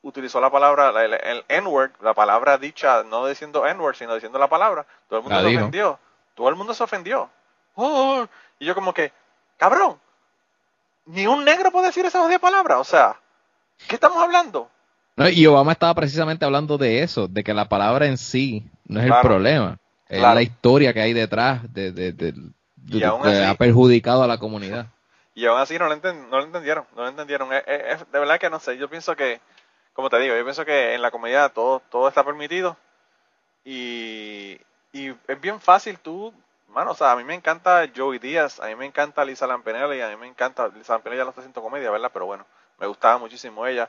utilizó 0.03 0.41
la 0.41 0.51
palabra, 0.51 0.91
el, 1.03 1.45
N-word, 1.49 1.93
la 2.01 2.15
palabra 2.15 2.59
dicha, 2.59 3.03
no 3.03 3.27
diciendo 3.27 3.67
N-word, 3.67 3.97
sino 3.97 4.15
diciendo 4.15 4.39
la 4.39 4.49
palabra, 4.49 4.87
todo 5.09 5.19
el 5.19 5.25
mundo 5.25 5.41
se 5.41 5.57
ofendió. 5.57 5.99
Todo 6.35 6.49
el 6.49 6.57
mundo 6.57 6.75
se 6.75 6.83
ofendió. 6.85 7.31
Oh, 7.75 8.27
y 8.59 8.67
yo 8.67 8.75
como 8.75 8.93
que, 8.93 9.13
cabrón, 9.57 9.99
ni 11.07 11.27
un 11.27 11.45
negro 11.45 11.71
puede 11.71 11.87
decir 11.87 12.05
esa 12.07 12.21
jodida 12.21 12.39
palabra. 12.39 12.79
O 12.79 12.85
sea, 12.85 13.21
¿qué 13.89 13.95
estamos 13.97 14.23
hablando? 14.23 14.71
y 15.33 15.47
Obama 15.47 15.73
estaba 15.73 15.95
precisamente 15.95 16.45
hablando 16.45 16.77
de 16.77 17.03
eso, 17.03 17.29
de 17.29 17.45
que 17.45 17.55
la 17.55 17.69
palabra 17.69 18.07
en 18.07 18.19
sí 18.19 18.65
no 18.87 19.01
es 19.01 19.07
el 19.07 19.15
problema, 19.23 19.79
es 20.09 20.21
la 20.21 20.43
historia 20.43 20.93
que 20.93 21.01
hay 21.01 21.13
detrás 21.13 21.73
de, 21.73 21.93
de, 21.93 22.13
de, 22.13 22.35
de 22.77 23.45
ha 23.47 23.55
perjudicado 23.55 24.23
a 24.23 24.27
la 24.27 24.39
comunidad. 24.39 24.87
Y 25.37 25.47
aún 25.47 25.59
así 25.59 25.77
no 25.77 25.89
lo, 25.89 25.97
no 25.97 26.39
lo 26.39 26.45
entendieron, 26.45 26.85
no 26.95 27.03
lo 27.03 27.09
entendieron. 27.09 27.53
Es, 27.53 27.99
de 28.13 28.19
verdad 28.21 28.39
que 28.39 28.49
no 28.49 28.61
sé, 28.61 28.79
yo 28.79 28.89
pienso 28.89 29.17
que, 29.17 29.41
como 29.93 30.09
te 30.09 30.21
digo, 30.21 30.37
yo 30.37 30.45
pienso 30.45 30.65
que 30.65 30.95
en 30.95 31.03
la 31.03 31.11
comunidad 31.11 31.53
todo, 31.53 31.83
todo 31.91 32.07
está 32.07 32.23
permitido 32.23 32.77
y, 33.65 34.61
y 34.93 35.09
es 35.27 35.41
bien 35.41 35.61
fácil 35.61 35.99
tú, 35.99 36.33
mano, 36.75 36.91
o 36.91 36.95
sea, 36.95 37.13
a 37.13 37.17
mí 37.17 37.25
me 37.25 37.35
encanta 37.35 37.89
Joey 37.95 38.19
Díaz, 38.19 38.61
a 38.61 38.67
mí 38.67 38.75
me 38.75 38.85
encanta 38.85 39.25
Lisa 39.25 39.47
Lampenelli, 39.47 40.01
a 40.01 40.09
mí 40.09 40.17
me 40.17 40.27
encanta, 40.27 40.69
Lisa 40.69 40.95
Lampenelli 40.95 41.19
ya 41.19 41.25
no 41.25 41.31
está 41.31 41.41
haciendo 41.41 41.63
comedia, 41.63 41.91
¿verdad? 41.91 42.11
Pero 42.13 42.27
bueno, 42.27 42.45
me 42.79 42.87
gustaba 42.87 43.17
muchísimo 43.19 43.67
ella. 43.67 43.89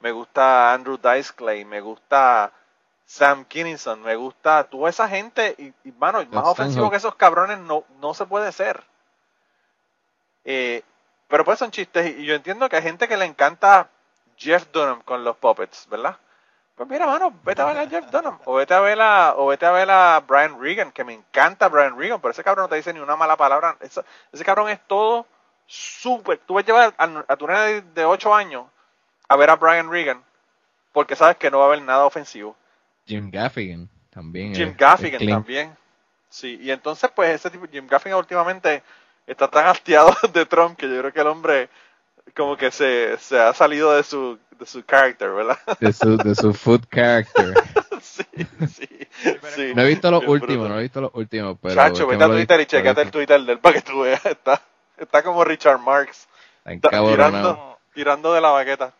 Me 0.00 0.10
gusta 0.12 0.74
Andrew 0.74 0.98
Dice 0.98 1.32
Clay, 1.34 1.64
me 1.64 1.80
gusta 1.80 2.52
Sam 3.06 3.44
Kinison, 3.44 4.02
me 4.02 4.16
gusta 4.16 4.64
toda 4.64 4.90
esa 4.90 5.08
gente 5.08 5.54
y, 5.56 5.72
y 5.88 5.92
mano, 5.92 6.24
más 6.30 6.44
ofensivo 6.46 6.90
que 6.90 6.96
esos 6.96 7.14
cabrones 7.14 7.58
no, 7.60 7.84
no 8.00 8.12
se 8.12 8.26
puede 8.26 8.50
ser. 8.52 8.82
Eh, 10.44 10.82
pero 11.28 11.44
pues 11.44 11.58
son 11.58 11.70
chistes 11.70 12.18
y 12.18 12.24
yo 12.24 12.34
entiendo 12.34 12.68
que 12.68 12.76
hay 12.76 12.82
gente 12.82 13.08
que 13.08 13.16
le 13.16 13.24
encanta 13.24 13.88
Jeff 14.36 14.66
Dunham 14.72 15.02
con 15.02 15.24
los 15.24 15.36
puppets, 15.36 15.88
¿verdad? 15.88 16.18
Pues 16.74 16.88
mira, 16.88 17.06
mano, 17.06 17.32
vete 17.44 17.62
a 17.62 17.66
ver 17.66 17.78
a 17.78 17.88
Jeff 17.88 18.10
Dunham 18.10 18.38
o 18.44 18.54
vete 18.54 18.74
a 18.74 18.80
ver 18.80 19.00
a, 19.00 19.34
o 19.36 19.46
vete 19.46 19.64
a 19.64 19.70
ver 19.70 19.88
a 19.90 20.20
Brian 20.26 20.60
Regan, 20.60 20.90
que 20.90 21.04
me 21.04 21.12
encanta 21.12 21.68
Brian 21.68 21.96
Regan, 21.96 22.20
pero 22.20 22.32
ese 22.32 22.42
cabrón 22.42 22.64
no 22.64 22.68
te 22.68 22.76
dice 22.76 22.92
ni 22.92 22.98
una 22.98 23.14
mala 23.14 23.36
palabra. 23.36 23.76
Ese, 23.80 24.44
cabrón 24.44 24.68
es 24.70 24.80
todo 24.88 25.26
súper. 25.66 26.38
Tú 26.38 26.54
vas 26.54 26.64
a 26.64 26.66
llevar 26.66 26.94
a, 26.98 27.36
tu 27.36 27.46
nena 27.46 27.62
de, 27.80 28.04
8 28.04 28.34
años 28.34 28.66
a 29.28 29.36
ver 29.36 29.50
a 29.50 29.56
Brian 29.56 29.88
Regan 29.88 30.24
porque 30.92 31.14
sabes 31.14 31.36
que 31.36 31.50
no 31.50 31.58
va 31.58 31.64
a 31.64 31.68
haber 31.68 31.82
nada 31.82 32.06
ofensivo. 32.06 32.56
Jim 33.06 33.30
Gaffigan 33.30 33.88
también. 34.10 34.54
Jim 34.54 34.74
Gaffigan 34.76 35.24
también. 35.26 35.76
Sí, 36.28 36.58
y 36.60 36.72
entonces 36.72 37.08
pues 37.14 37.30
ese 37.30 37.50
tipo, 37.50 37.66
Jim 37.70 37.86
Gaffigan 37.86 38.18
últimamente 38.18 38.82
está 39.28 39.48
tan 39.48 39.66
hastiado 39.66 40.12
de 40.32 40.44
Trump 40.46 40.76
que 40.76 40.88
yo 40.88 40.98
creo 40.98 41.12
que 41.12 41.20
el 41.20 41.26
hombre 41.28 41.68
como 42.34 42.56
que 42.56 42.70
se, 42.70 43.16
se 43.18 43.38
ha 43.38 43.52
salido 43.54 43.94
de 43.94 44.02
su, 44.02 44.38
de 44.58 44.66
su 44.66 44.82
character, 44.82 45.30
¿verdad? 45.30 45.58
De 45.80 45.92
su, 45.92 46.16
de 46.16 46.34
su 46.34 46.54
food 46.54 46.82
character. 46.90 47.54
sí, 48.00 48.24
sí, 48.68 48.88
sí. 49.54 49.72
No 49.74 49.82
he 49.82 49.88
visto 49.88 50.10
los 50.10 50.26
últimos, 50.26 50.68
no 50.68 50.78
he 50.78 50.82
visto 50.82 51.00
los 51.00 51.10
últimos, 51.14 51.58
pero... 51.60 51.74
Chacho, 51.74 52.06
vete 52.06 52.24
a 52.24 52.28
Twitter 52.28 52.60
y 52.60 52.66
chequeate 52.66 53.02
el 53.02 53.10
Twitter 53.10 53.40
del 53.42 53.58
para 53.58 53.76
que 53.76 53.82
tú 53.82 54.00
veas. 54.00 54.24
Está, 54.26 54.62
está 54.96 55.22
como 55.22 55.44
Richard 55.44 55.78
Marx. 55.78 56.28
Está 56.64 56.90
tirando, 56.90 57.78
tirando 57.92 58.32
de 58.32 58.40
la 58.40 58.50
baqueta. 58.50 58.94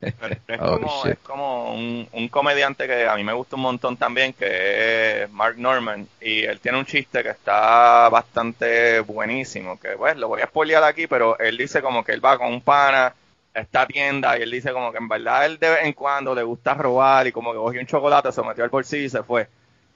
Pero 0.00 0.34
es, 0.46 0.60
oh, 0.60 0.78
como, 0.78 1.04
es 1.06 1.18
como 1.18 1.74
un, 1.74 2.08
un, 2.12 2.28
comediante 2.28 2.86
que 2.86 3.08
a 3.08 3.16
mí 3.16 3.24
me 3.24 3.32
gusta 3.32 3.56
un 3.56 3.62
montón 3.62 3.96
también, 3.96 4.32
que 4.32 5.24
es 5.24 5.30
Mark 5.32 5.56
Norman, 5.58 6.06
y 6.20 6.44
él 6.44 6.60
tiene 6.60 6.78
un 6.78 6.86
chiste 6.86 7.22
que 7.22 7.30
está 7.30 8.08
bastante 8.08 9.00
buenísimo, 9.00 9.78
que 9.78 9.90
pues 9.90 10.16
lo 10.16 10.28
voy 10.28 10.42
a 10.42 10.46
spoilear 10.46 10.84
aquí, 10.84 11.06
pero 11.06 11.38
él 11.38 11.56
dice 11.56 11.82
como 11.82 12.04
que 12.04 12.12
él 12.12 12.24
va 12.24 12.38
con 12.38 12.48
un 12.48 12.60
pana 12.60 13.14
a 13.54 13.60
esta 13.60 13.86
tienda 13.86 14.38
y 14.38 14.42
él 14.42 14.50
dice 14.50 14.72
como 14.72 14.92
que 14.92 14.98
en 14.98 15.08
verdad 15.08 15.46
él 15.46 15.58
de 15.58 15.70
vez 15.70 15.84
en 15.84 15.92
cuando 15.92 16.34
le 16.34 16.42
gusta 16.42 16.74
robar 16.74 17.26
y 17.26 17.32
como 17.32 17.52
que 17.52 17.58
cogió 17.58 17.80
un 17.80 17.86
chocolate, 17.86 18.30
se 18.30 18.42
metió 18.42 18.62
al 18.62 18.70
bolsillo 18.70 19.04
y 19.04 19.10
se 19.10 19.22
fue. 19.22 19.48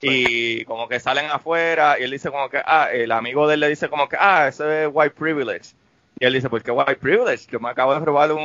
Y 0.04 0.64
como 0.64 0.88
que 0.88 0.98
salen 0.98 1.26
afuera 1.30 1.96
y 1.98 2.02
él 2.02 2.10
dice 2.10 2.28
como 2.30 2.48
que, 2.48 2.60
ah, 2.64 2.88
el 2.92 3.12
amigo 3.12 3.46
de 3.46 3.54
él 3.54 3.60
le 3.60 3.68
dice 3.68 3.88
como 3.88 4.08
que, 4.08 4.16
ah, 4.18 4.48
ese 4.48 4.84
es 4.84 4.90
white 4.92 5.14
privilege. 5.14 5.74
Y 6.22 6.24
él 6.24 6.34
dice, 6.34 6.48
¿por 6.48 6.62
qué 6.62 6.70
white 6.70 7.00
privilege? 7.00 7.48
Yo 7.50 7.58
me 7.58 7.68
acabo 7.68 7.92
de 7.92 7.98
robar 7.98 8.30
un, 8.30 8.38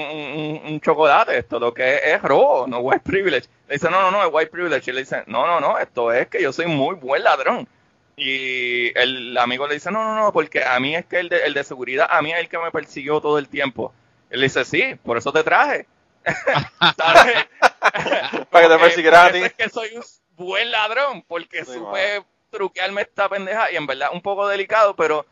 un, 0.65 0.82
chocolate, 0.82 1.38
esto 1.38 1.59
lo 1.59 1.75
que 1.75 1.99
es, 2.05 2.19
robo, 2.23 2.65
no 2.65 2.80
white 2.80 3.03
privilege. 3.05 3.47
Le 3.67 3.75
dice, 3.75 3.91
no, 3.91 4.01
no, 4.01 4.09
no, 4.09 4.23
es 4.23 4.30
white 4.32 4.49
privilege. 4.49 4.89
Y 4.89 4.95
le 4.95 5.01
dice, 5.01 5.21
no, 5.28 5.45
no, 5.45 5.59
no, 5.59 5.78
esto 5.78 6.11
es 6.11 6.28
que 6.28 6.41
yo 6.41 6.51
soy 6.51 6.65
muy 6.65 6.95
buen 6.95 7.23
ladrón. 7.23 7.67
Y 8.15 8.97
el 8.97 9.38
amigo 9.38 9.67
le 9.67 9.75
dice, 9.75 9.91
no, 9.91 10.03
no, 10.03 10.15
no, 10.15 10.34
porque 10.34 10.63
a 10.63 10.80
mí 10.80 10.95
es 10.95 11.05
que 11.05 11.19
el 11.19 11.30
de, 11.30 11.45
el 11.45 11.53
de 11.53 11.63
seguridad, 11.63 12.07
a 12.09 12.19
mí 12.23 12.32
es 12.32 12.39
el 12.39 12.49
que 12.49 12.57
me 12.57 12.71
persiguió 12.71 13.21
todo 13.21 13.38
el 13.38 13.47
tiempo. 13.47 13.93
Él 14.32 14.41
dice, 14.41 14.65
sí, 14.65 14.95
por 15.05 15.19
eso 15.19 15.32
te 15.32 15.43
traje. 15.43 15.86
¿Sabes? 16.97 17.45
Para 18.49 18.67
que 18.67 18.73
te 18.73 18.80
persiguiera 18.80 19.25
a 19.25 19.32
ti. 19.32 19.38
Es 19.38 19.53
que 19.53 19.69
soy 19.69 19.89
un 19.95 20.03
buen 20.36 20.71
ladrón, 20.71 21.21
porque 21.28 21.63
supe 21.63 22.23
truquearme 22.49 23.03
esta 23.03 23.30
pendeja 23.30 23.71
y 23.71 23.75
en 23.75 23.86
verdad 23.86 24.09
un 24.11 24.23
poco 24.23 24.47
delicado, 24.47 24.95
pero 24.95 25.28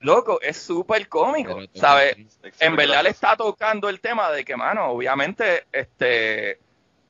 loco, 0.00 0.40
es 0.40 0.56
súper 0.56 1.08
cómico, 1.08 1.58
¿sabes? 1.74 2.16
En 2.60 2.76
verdad 2.76 3.02
le 3.02 3.10
está 3.10 3.36
tocando 3.36 3.88
el 3.88 4.00
tema 4.00 4.30
de 4.30 4.44
que, 4.44 4.56
mano, 4.56 4.86
obviamente, 4.86 5.66
este, 5.72 6.58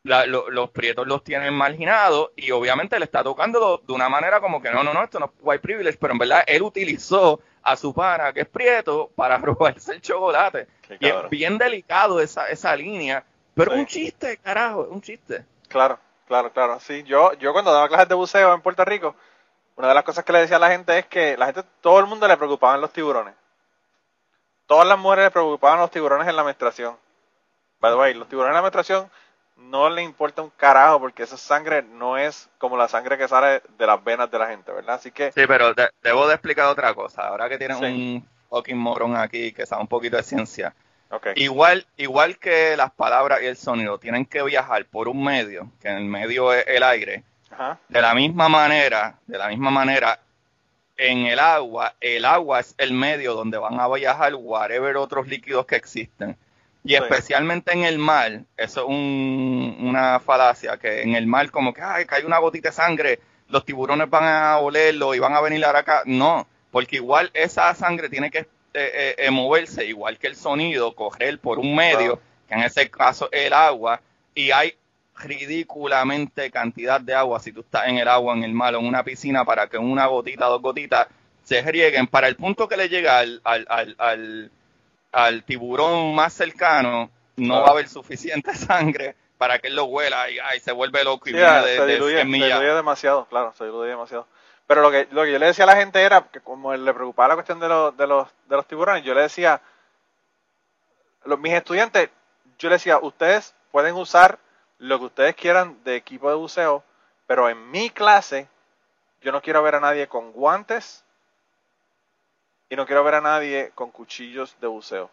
los 0.05 0.71
prietos 0.71 1.07
los 1.07 1.25
tienen 1.25 1.55
marginados 1.55 2.31
y 2.37 2.51
obviamente 2.51 2.99
le 2.99 3.05
está 3.05 3.23
tocando 3.23 3.83
de 3.87 3.93
una 3.93 4.09
manera 4.09 4.41
como 4.41 4.63
que 4.63 4.71
no, 4.71 4.83
no, 4.83 4.95
no, 4.95 5.03
esto 5.03 5.19
no 5.19 5.27
es 5.27 5.33
white 5.41 5.63
privilege, 5.63 5.99
pero 6.01 6.13
en 6.13 6.19
verdad 6.19 6.45
él 6.47 6.63
utilizó 6.63 7.41
a 7.63 7.77
su 7.77 7.93
pana, 7.93 8.33
que 8.33 8.43
es 8.43 8.49
prieto, 8.49 9.11
para 9.17 9.39
robarse 9.39 9.93
el 9.93 10.01
chocolate. 10.01 10.69
y 11.01 11.07
es 11.09 11.31
bien 11.31 11.59
delicado 11.59 12.21
esa, 12.21 12.49
esa 12.49 12.77
línea, 12.77 13.25
pero 13.55 13.73
un 13.73 13.87
chiste, 13.87 14.37
carajo, 14.37 14.87
un 14.91 15.01
chiste. 15.01 15.45
Claro, 15.69 15.99
claro, 16.29 16.53
claro. 16.53 16.79
Sí, 16.79 17.03
yo, 17.05 17.33
yo 17.35 17.55
cuando 17.55 17.73
daba 17.73 17.89
clases 17.89 18.09
de 18.09 18.15
buceo 18.15 18.55
en 18.55 18.61
Puerto 18.61 18.85
Rico, 18.85 19.17
una 19.77 19.89
de 19.89 19.95
las 19.95 20.05
cosas 20.05 20.25
que 20.25 20.33
le 20.33 20.41
decía 20.41 20.57
a 20.57 20.61
la 20.61 20.71
gente 20.71 20.99
es 20.99 21.07
que 21.07 21.37
la 21.37 21.47
gente, 21.47 21.63
todo 21.81 22.01
el 22.01 22.07
mundo 22.07 22.27
le 22.27 22.37
preocupaban 22.37 22.81
los 22.81 22.93
tiburones. 22.93 23.35
Todas 24.67 24.87
las 24.87 24.99
mujeres 24.99 25.27
le 25.27 25.31
preocupaban 25.31 25.79
los 25.79 25.91
tiburones 25.91 26.27
en 26.27 26.35
la 26.35 26.43
menstruación. 26.43 26.97
By 27.81 27.93
the 27.93 27.99
way, 27.99 28.15
los 28.15 28.29
tiburones 28.29 28.53
en 28.53 28.57
la 28.57 28.63
menstruación 28.63 29.11
no 29.57 29.89
le 29.89 30.03
importa 30.03 30.43
un 30.43 30.51
carajo 30.51 31.01
porque 31.01 31.23
esa 31.23 31.37
sangre 31.37 31.83
no 31.83 32.17
es 32.17 32.49
como 32.59 32.77
la 32.77 32.89
sangre 32.89 33.17
que 33.17 33.29
sale 33.29 33.63
de 33.79 33.87
las 33.87 34.03
venas 34.03 34.31
de 34.31 34.39
la 34.39 34.49
gente, 34.49 34.73
¿verdad? 34.73 34.97
Así 34.97 35.11
que... 35.11 35.31
Sí, 35.33 35.43
pero 35.47 35.73
debo 36.03 36.27
de 36.27 36.35
explicar 36.35 36.67
otra 36.67 36.95
cosa. 36.95 37.29
Ahora 37.29 37.49
que 37.49 37.59
tienes 37.59 37.79
un 37.81 38.27
fucking 38.49 38.79
morón 38.79 39.17
aquí 39.17 39.53
que 39.53 39.67
sabe 39.67 39.83
un 39.83 39.89
poquito 39.89 40.17
de 40.17 40.23
ciencia. 40.23 40.75
Igual, 41.37 41.87
igual 41.97 42.39
que 42.39 42.77
las 42.77 42.91
palabras 42.93 43.41
y 43.43 43.47
el 43.47 43.57
sonido 43.57 43.99
tienen 43.99 44.27
que 44.27 44.43
viajar 44.43 44.85
por 44.87 45.09
un 45.09 45.23
medio, 45.23 45.71
que 45.81 45.89
en 45.89 45.99
el 45.99 46.05
medio 46.05 46.53
es 46.53 46.67
el 46.67 46.83
aire, 46.83 47.23
de 47.89 48.01
la 48.01 48.15
misma 48.15 48.49
manera, 48.49 49.19
de 49.27 49.39
la 49.39 49.49
misma 49.49 49.71
manera, 49.71 50.21
en 50.97 51.27
el 51.27 51.39
agua, 51.39 51.95
el 52.01 52.25
agua 52.25 52.61
es 52.61 52.75
el 52.79 52.93
medio 52.93 53.35
donde 53.35 53.59
van 53.59 53.79
a 53.79 53.89
viajar 53.89 54.35
whatever 54.35 54.97
otros 54.97 55.29
líquidos 55.29 55.67
que 55.67 55.77
existen. 55.77 56.37
Y 56.85 56.95
especialmente 56.95 57.73
en 57.73 57.83
el 57.83 57.99
mar, 57.99 58.43
eso 58.57 58.83
es 58.83 58.87
una 58.87 60.21
falacia, 60.21 60.77
que 60.77 61.03
en 61.03 61.17
el 61.17 61.27
mar 61.27 61.51
como 61.51 61.75
que, 61.75 61.83
ay, 61.83 62.07
hay 62.09 62.23
una 62.23 62.39
gotita 62.39 62.69
de 62.69 62.75
sangre, 62.75 63.21
los 63.49 63.65
tiburones 63.65 64.09
van 64.09 64.25
a 64.25 64.59
olerlo 64.59 65.13
y 65.15 65.19
van 65.19 65.35
a 65.35 65.41
venir 65.41 65.65
acá. 65.65 66.03
No, 66.05 66.47
porque 66.71 66.97
igual 66.97 67.31
esa 67.35 67.75
sangre 67.75 68.09
tiene 68.09 68.31
que 68.31 68.39
eh, 68.39 68.47
eh, 68.75 69.15
eh, 69.19 69.31
moverse, 69.31 69.85
igual 69.85 70.19
que 70.19 70.29
el 70.29 70.37
sonido, 70.37 70.95
correr 70.95 71.41
por 71.41 71.59
un 71.59 71.75
medio, 71.75 72.21
que 72.49 72.55
en 72.55 72.61
ese 72.61 72.89
caso 72.89 73.29
el 73.33 73.53
agua, 73.53 74.01
y 74.35 74.53
hay 74.53 74.75
ridículamente 75.19 76.51
cantidad 76.51 77.01
de 77.01 77.15
agua 77.15 77.41
si 77.41 77.53
tú 77.53 77.61
estás 77.61 77.89
en 77.89 77.99
el 77.99 78.09
agua, 78.09 78.35
en 78.35 78.45
el 78.45 78.53
mar 78.53 78.75
o 78.75 78.81
en 78.81 78.87
una 78.87 79.03
piscina 79.03 79.45
para 79.45 79.69
que 79.69 79.79
una 79.79 80.07
gotita, 80.07 80.47
dos 80.47 80.63
gotitas 80.63 81.09
se 81.43 81.63
rieguen. 81.63 82.07
Para 82.07 82.29
el 82.29 82.37
punto 82.37 82.69
que 82.69 82.77
le 82.77 82.89
llega 82.89 83.19
al, 83.19 83.41
al, 83.45 84.51
al, 85.13 85.45
tiburón 85.45 86.15
más 86.15 86.33
cercano, 86.33 87.11
no 87.37 87.61
va 87.61 87.69
a 87.69 87.71
haber 87.71 87.89
suficiente 87.89 88.55
sangre 88.57 89.17
para 89.39 89.59
que 89.59 89.69
él 89.69 89.77
lo 89.77 89.85
huela 89.85 90.31
y 90.31 90.61
se 90.61 90.73
vuelve 90.73 91.05
loco 91.05 91.29
y 91.29 91.33
viene 91.33 91.61
de, 91.63 91.77
se 91.77 91.87
diluye, 91.87 92.25
demasiado, 92.75 93.27
claro, 93.27 93.53
se 93.57 93.65
diluye 93.65 93.91
demasiado. 93.91 94.27
Pero 94.67 94.81
lo 94.81 94.91
que, 94.91 95.07
lo 95.13 95.23
que 95.23 95.33
yo 95.33 95.39
le 95.39 95.47
decía 95.47 95.65
a 95.65 95.69
la 95.69 95.77
gente 95.77 96.03
era 96.03 96.23
que 96.23 96.41
como 96.41 96.75
le 96.75 96.93
preocupaba 96.93 97.29
la 97.29 97.35
cuestión 97.35 97.61
de, 97.61 97.69
los, 97.69 97.97
de, 97.97 98.07
los, 98.07 98.29
de 98.49 98.57
los 98.57 98.67
tiburones, 98.67 99.05
yo 99.05 99.15
le 99.15 99.23
decía, 99.23 99.61
los, 101.25 101.39
mis 101.39 101.53
estudiantes, 101.53 102.11
yo 102.59 102.69
le 102.69 102.77
decía, 102.77 102.99
ustedes 102.99 103.55
pueden 103.71 103.95
usar 103.95 104.39
lo 104.79 104.99
que 104.99 105.05
ustedes 105.07 105.35
quieran 105.35 105.83
de 105.85 105.97
equipo 105.97 106.29
de 106.29 106.37
buceo, 106.37 106.85
pero 107.27 107.49
en 107.49 107.71
mi 107.71 107.91
clase 107.91 108.49
yo 109.21 109.33
no 109.33 109.43
quiero 109.43 109.63
ver 109.63 109.75
a 109.75 109.81
nadie 109.81 110.09
con 110.09 110.33
guantes 110.33 111.05
y 112.69 112.77
no 112.77 112.87
quiero 112.87 113.05
ver 113.05 113.15
a 113.15 113.21
nadie 113.21 113.73
con 113.75 113.91
cuchillos 113.91 114.57
de 114.61 114.67
buceo. 114.67 115.11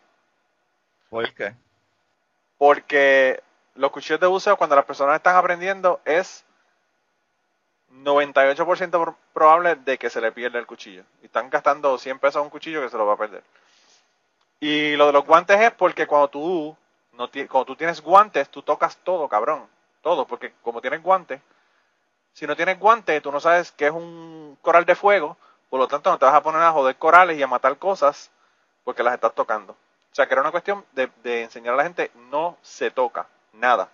¿Por 1.09 1.32
qué? 1.34 1.53
Porque 2.57 3.41
los 3.76 3.91
cuchillos 3.91 4.20
de 4.20 4.28
buceo 4.28 4.57
cuando 4.57 4.76
las 4.76 4.86
personas 4.86 5.16
están 5.16 5.36
aprendiendo 5.36 6.01
es 6.05 6.43
98% 7.91 9.16
probable 9.34 9.76
de 9.76 9.97
que 9.97 10.09
se 10.09 10.22
le 10.22 10.32
pierda 10.32 10.59
el 10.59 10.66
cuchillo. 10.66 11.03
Y 11.22 11.26
están 11.26 11.49
gastando 11.49 11.97
100 11.97 12.20
pesos 12.20 12.41
un 12.41 12.49
cuchillo 12.49 12.82
que 12.82 12.89
se 12.89 12.97
lo 12.97 13.05
va 13.05 13.14
a 13.14 13.18
perder. 13.18 13.43
Y 14.59 14.95
lo 14.95 15.07
de 15.07 15.14
los 15.14 15.26
guantes 15.26 15.59
es 15.59 15.72
porque 15.72 16.07
cuando 16.07 16.30
tú 16.30 16.78
no 17.14 17.30
cuando 17.30 17.66
tú 17.66 17.76
tienes 17.76 18.01
guantes, 18.01 18.49
tú 18.49 18.61
tocas 18.61 18.97
todo, 18.97 19.28
cabrón. 19.28 19.68
Todo, 20.01 20.26
porque 20.28 20.53
como 20.61 20.82
tienes 20.82 21.01
guantes, 21.01 21.41
si 22.34 22.47
no 22.47 22.55
tienes 22.55 22.80
guantes, 22.80 23.22
tú 23.22 23.32
no 23.32 23.39
sabes 23.39 23.72
que 23.72 23.88
es 23.88 23.91
un 23.91 24.57
coral 24.61 24.86
de 24.86 24.95
fuego, 24.95 25.38
por 25.70 25.80
lo 25.80 25.88
tanto 25.88 26.09
no 26.09 26.18
te 26.18 26.26
vas 26.26 26.34
a 26.34 26.43
poner 26.43 26.61
a 26.61 26.72
joder 26.72 26.95
corales 26.97 27.38
y 27.38 27.43
a 27.43 27.47
matar 27.47 27.78
cosas 27.78 28.32
porque 28.84 29.03
las 29.03 29.14
estás 29.14 29.34
tocando. 29.34 29.74
O 29.74 30.16
sea, 30.16 30.28
que 30.28 30.34
era 30.34 30.41
una 30.41 30.51
cuestión 30.51 30.86
de, 30.91 31.41
enseñar 31.41 31.74
a 31.74 31.78
la 31.78 31.84
gente, 31.84 32.11
no 32.30 32.57
se 32.61 32.91
toca, 32.91 33.28
nada. 33.53 33.89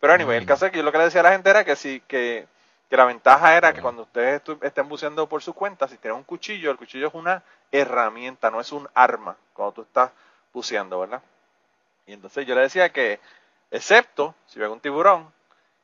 Pero 0.00 0.12
anyway, 0.12 0.38
el 0.38 0.46
caso 0.46 0.66
es 0.66 0.72
que 0.72 0.78
yo 0.78 0.84
lo 0.84 0.92
que 0.92 0.98
le 0.98 1.04
decía 1.04 1.20
a 1.20 1.24
la 1.24 1.32
gente 1.32 1.50
era 1.50 1.64
que 1.64 1.76
sí, 1.76 2.02
que, 2.06 2.46
que 2.88 2.96
la 2.96 3.04
ventaja 3.04 3.56
era 3.56 3.72
que 3.72 3.82
cuando 3.82 4.02
ustedes 4.02 4.42
estén 4.62 4.88
buceando 4.88 5.28
por 5.28 5.42
su 5.42 5.54
cuenta, 5.54 5.88
si 5.88 5.96
tienen 5.98 6.18
un 6.18 6.24
cuchillo, 6.24 6.70
el 6.70 6.76
cuchillo 6.76 7.08
es 7.08 7.14
una 7.14 7.42
herramienta, 7.70 8.50
no 8.50 8.60
es 8.60 8.72
un 8.72 8.88
arma 8.94 9.36
cuando 9.52 9.72
tú 9.72 9.82
estás 9.82 10.10
buceando, 10.52 11.00
¿verdad? 11.00 11.22
Y 12.06 12.12
entonces 12.12 12.46
yo 12.46 12.54
le 12.54 12.62
decía 12.62 12.90
que, 12.90 13.20
excepto 13.70 14.34
si 14.46 14.58
ve 14.58 14.68
un 14.68 14.80
tiburón, 14.80 15.32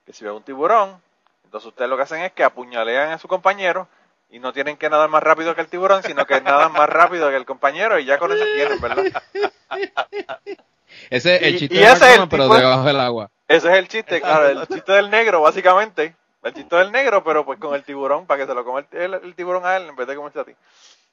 que 0.05 0.12
si 0.12 0.25
ve 0.25 0.31
un 0.31 0.43
tiburón, 0.43 1.01
entonces 1.45 1.69
ustedes 1.69 1.89
lo 1.89 1.97
que 1.97 2.03
hacen 2.03 2.23
es 2.23 2.33
que 2.33 2.45
apuñalean 2.45 3.11
a 3.12 3.19
su 3.19 3.29
compañero 3.29 3.89
y 4.31 4.39
no 4.39 4.53
tienen 4.53 4.77
que 4.77 4.91
nadar 4.91 5.09
más 5.09 5.23
rápido 5.23 5.55
que 5.55 5.61
el 5.61 5.69
tiburón, 5.69 6.03
sino 6.03 6.27
que 6.27 6.41
nadan 6.41 6.73
más 6.73 6.89
rápido 6.89 7.31
que 7.31 7.37
el 7.37 7.47
compañero 7.47 7.99
y 7.99 8.05
ya 8.05 8.19
con 8.19 8.33
eso 8.33 8.45
tienen, 8.55 8.81
¿verdad? 8.81 9.05
Ese 11.11 11.37
es 11.37 11.43
el 11.43 11.59
chiste 11.59 11.75
y, 11.75 11.79
ese 11.79 12.14
es 12.14 12.19
el 12.19 12.29
pero 12.29 12.49
debajo 12.49 12.85
del 12.85 13.01
agua. 13.01 13.31
Ese 13.47 13.69
es 13.69 13.75
el 13.75 13.89
chiste, 13.89 14.21
claro, 14.21 14.49
el 14.49 14.66
chiste 14.66 14.93
del 14.93 15.11
negro, 15.11 15.41
básicamente. 15.43 16.14
El 16.43 16.55
chiste 16.55 16.77
del 16.77 16.93
negro, 16.93 17.25
pero 17.25 17.45
pues 17.45 17.59
con 17.59 17.75
el 17.75 17.85
tiburón, 17.85 18.27
para 18.27 18.41
que 18.41 18.47
se 18.47 18.55
lo 18.55 18.64
coma 18.64 18.87
el, 18.91 19.35
tiburón 19.35 19.66
a 19.66 19.77
él 19.77 19.89
en 19.89 19.97
vez 19.97 20.07
de 20.07 20.16
comerse 20.16 20.41
a 20.41 20.45
ti. 20.45 20.53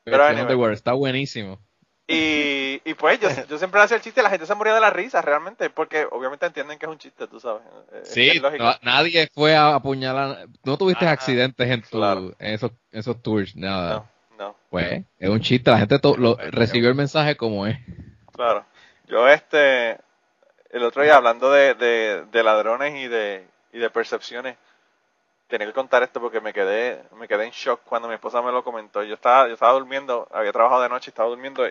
Pero, 0.03 0.71
está 0.71 0.93
buenísimo. 0.93 1.59
Y, 2.07 2.81
y 2.85 2.93
pues 2.93 3.19
yo, 3.19 3.29
yo 3.49 3.57
siempre 3.57 3.81
hacía 3.81 3.97
el 3.97 4.03
chiste 4.03 4.19
y 4.21 4.23
la 4.23 4.29
gente 4.29 4.45
se 4.45 4.53
moría 4.53 4.75
de 4.75 4.81
la 4.81 4.91
risa 4.91 5.21
realmente, 5.21 5.71
porque 5.71 6.05
obviamente 6.11 6.45
entienden 6.45 6.77
que 6.77 6.85
es 6.85 6.91
un 6.91 6.99
chiste, 6.99 7.27
tú 7.27 7.39
sabes. 7.39 7.63
Sí, 8.03 8.39
nadie 8.83 9.27
fue 9.33 9.55
a 9.55 9.75
apuñalar, 9.75 10.47
no 10.63 10.77
tuviste 10.77 11.07
accidentes 11.07 11.67
en, 11.67 11.81
tu, 11.81 12.03
en, 12.03 12.35
esos, 12.39 12.71
esos 12.91 13.21
tours, 13.23 13.55
nada. 13.55 14.05
No, 14.37 14.45
no. 14.45 14.55
Pues 14.69 15.03
es 15.17 15.29
un 15.29 15.41
chiste, 15.41 15.71
la 15.71 15.79
gente 15.79 15.99
lo, 16.17 16.37
recibió 16.51 16.89
el 16.89 16.95
mensaje 16.95 17.35
como 17.35 17.65
es. 17.65 17.77
Claro. 18.33 18.65
Yo 19.07 19.27
este, 19.27 19.97
el 20.69 20.83
otro 20.83 21.01
día 21.01 21.15
hablando 21.15 21.51
de, 21.51 21.73
de, 21.73 22.25
de 22.31 22.43
ladrones 22.43 22.95
y 22.95 23.07
de, 23.07 23.47
y 23.73 23.79
de 23.79 23.89
percepciones, 23.89 24.57
tenía 25.47 25.67
que 25.67 25.73
contar 25.73 26.03
esto 26.03 26.19
porque 26.19 26.41
me 26.41 26.53
quedé, 26.53 27.03
me 27.13 27.27
quedé 27.27 27.45
en 27.45 27.51
shock 27.51 27.81
cuando 27.85 28.07
mi 28.07 28.15
esposa 28.15 28.41
me 28.41 28.51
lo 28.51 28.63
comentó. 28.63 29.03
Yo 29.03 29.15
estaba, 29.15 29.47
yo 29.47 29.53
estaba 29.53 29.73
durmiendo, 29.73 30.27
había 30.31 30.51
trabajado 30.51 30.81
de 30.81 30.89
noche, 30.89 31.09
estaba 31.09 31.29
durmiendo 31.29 31.67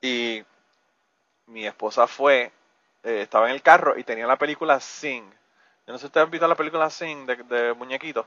y, 0.00 0.44
mi 1.46 1.66
esposa 1.66 2.06
fue, 2.06 2.52
eh, 3.02 3.22
estaba 3.22 3.48
en 3.48 3.54
el 3.54 3.62
carro 3.62 3.98
y 3.98 4.04
tenía 4.04 4.26
la 4.26 4.36
película 4.36 4.78
Sing. 4.80 5.24
Yo 5.86 5.92
no 5.92 5.98
sé 5.98 6.02
si 6.02 6.06
ustedes 6.06 6.26
han 6.26 6.30
visto 6.30 6.46
la 6.46 6.54
película 6.54 6.90
Sing 6.90 7.24
de, 7.26 7.36
de 7.36 7.72
muñequitos, 7.72 8.26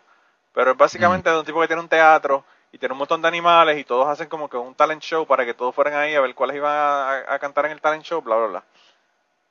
pero 0.54 0.72
es 0.72 0.78
básicamente 0.78 1.30
de 1.30 1.38
un 1.38 1.46
tipo 1.46 1.62
que 1.62 1.68
tiene 1.68 1.84
un 1.84 1.88
teatro 1.88 2.44
y 2.72 2.80
tiene 2.80 2.94
un 2.94 3.00
montón 3.00 3.22
de 3.22 3.28
animales 3.28 3.78
y 3.78 3.84
todos 3.84 4.08
hacen 4.08 4.28
como 4.28 4.50
que 4.50 4.58
un 4.58 4.74
talent 4.74 5.04
show 5.04 5.28
para 5.28 5.46
que 5.46 5.54
todos 5.54 5.76
fueran 5.76 5.94
ahí 5.94 6.16
a 6.16 6.22
ver 6.22 6.34
cuáles 6.34 6.56
iban 6.56 6.74
a, 6.74 7.38
cantar 7.40 7.66
en 7.66 7.74
el 7.74 7.82
talent 7.82 8.04
show, 8.04 8.22
bla, 8.22 8.36
bla, 8.38 8.48
bla. 8.48 8.64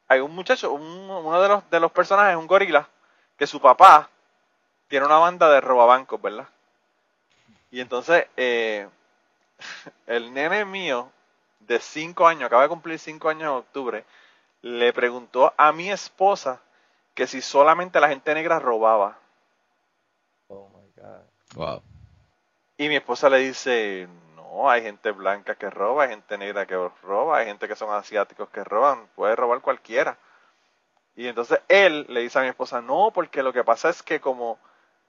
Hay 0.08 0.18
un 0.18 0.34
muchacho, 0.34 0.72
uno 0.72 1.40
de 1.40 1.48
los, 1.48 1.70
de 1.70 1.78
los 1.78 1.92
personajes, 1.92 2.36
un 2.36 2.48
gorila, 2.48 2.88
que 3.38 3.46
su 3.46 3.60
papá 3.60 4.10
tiene 4.90 5.06
una 5.06 5.18
banda 5.18 5.48
de 5.48 5.60
robabancos, 5.60 6.20
¿verdad? 6.20 6.48
Y 7.70 7.80
entonces, 7.80 8.26
eh, 8.36 8.88
el 10.08 10.34
nene 10.34 10.64
mío 10.64 11.08
de 11.60 11.78
5 11.78 12.26
años, 12.26 12.46
acaba 12.46 12.62
de 12.62 12.68
cumplir 12.68 12.98
5 12.98 13.28
años 13.28 13.42
en 13.42 13.48
octubre, 13.48 14.04
le 14.62 14.92
preguntó 14.92 15.54
a 15.56 15.70
mi 15.70 15.88
esposa 15.88 16.60
que 17.14 17.28
si 17.28 17.40
solamente 17.40 18.00
la 18.00 18.08
gente 18.08 18.34
negra 18.34 18.58
robaba. 18.58 19.16
Oh 20.48 20.68
my 20.70 20.90
God. 21.00 21.22
Wow. 21.54 21.82
Y 22.76 22.88
mi 22.88 22.96
esposa 22.96 23.30
le 23.30 23.38
dice, 23.38 24.08
no, 24.34 24.68
hay 24.68 24.82
gente 24.82 25.12
blanca 25.12 25.54
que 25.54 25.70
roba, 25.70 26.04
hay 26.04 26.10
gente 26.10 26.36
negra 26.36 26.66
que 26.66 26.90
roba, 27.02 27.38
hay 27.38 27.46
gente 27.46 27.68
que 27.68 27.76
son 27.76 27.94
asiáticos 27.94 28.48
que 28.48 28.64
roban, 28.64 29.06
puede 29.14 29.36
robar 29.36 29.60
cualquiera. 29.60 30.18
Y 31.14 31.28
entonces 31.28 31.60
él 31.68 32.06
le 32.08 32.22
dice 32.22 32.40
a 32.40 32.42
mi 32.42 32.48
esposa, 32.48 32.80
no, 32.80 33.12
porque 33.14 33.44
lo 33.44 33.52
que 33.52 33.62
pasa 33.62 33.88
es 33.88 34.02
que 34.02 34.20
como 34.20 34.58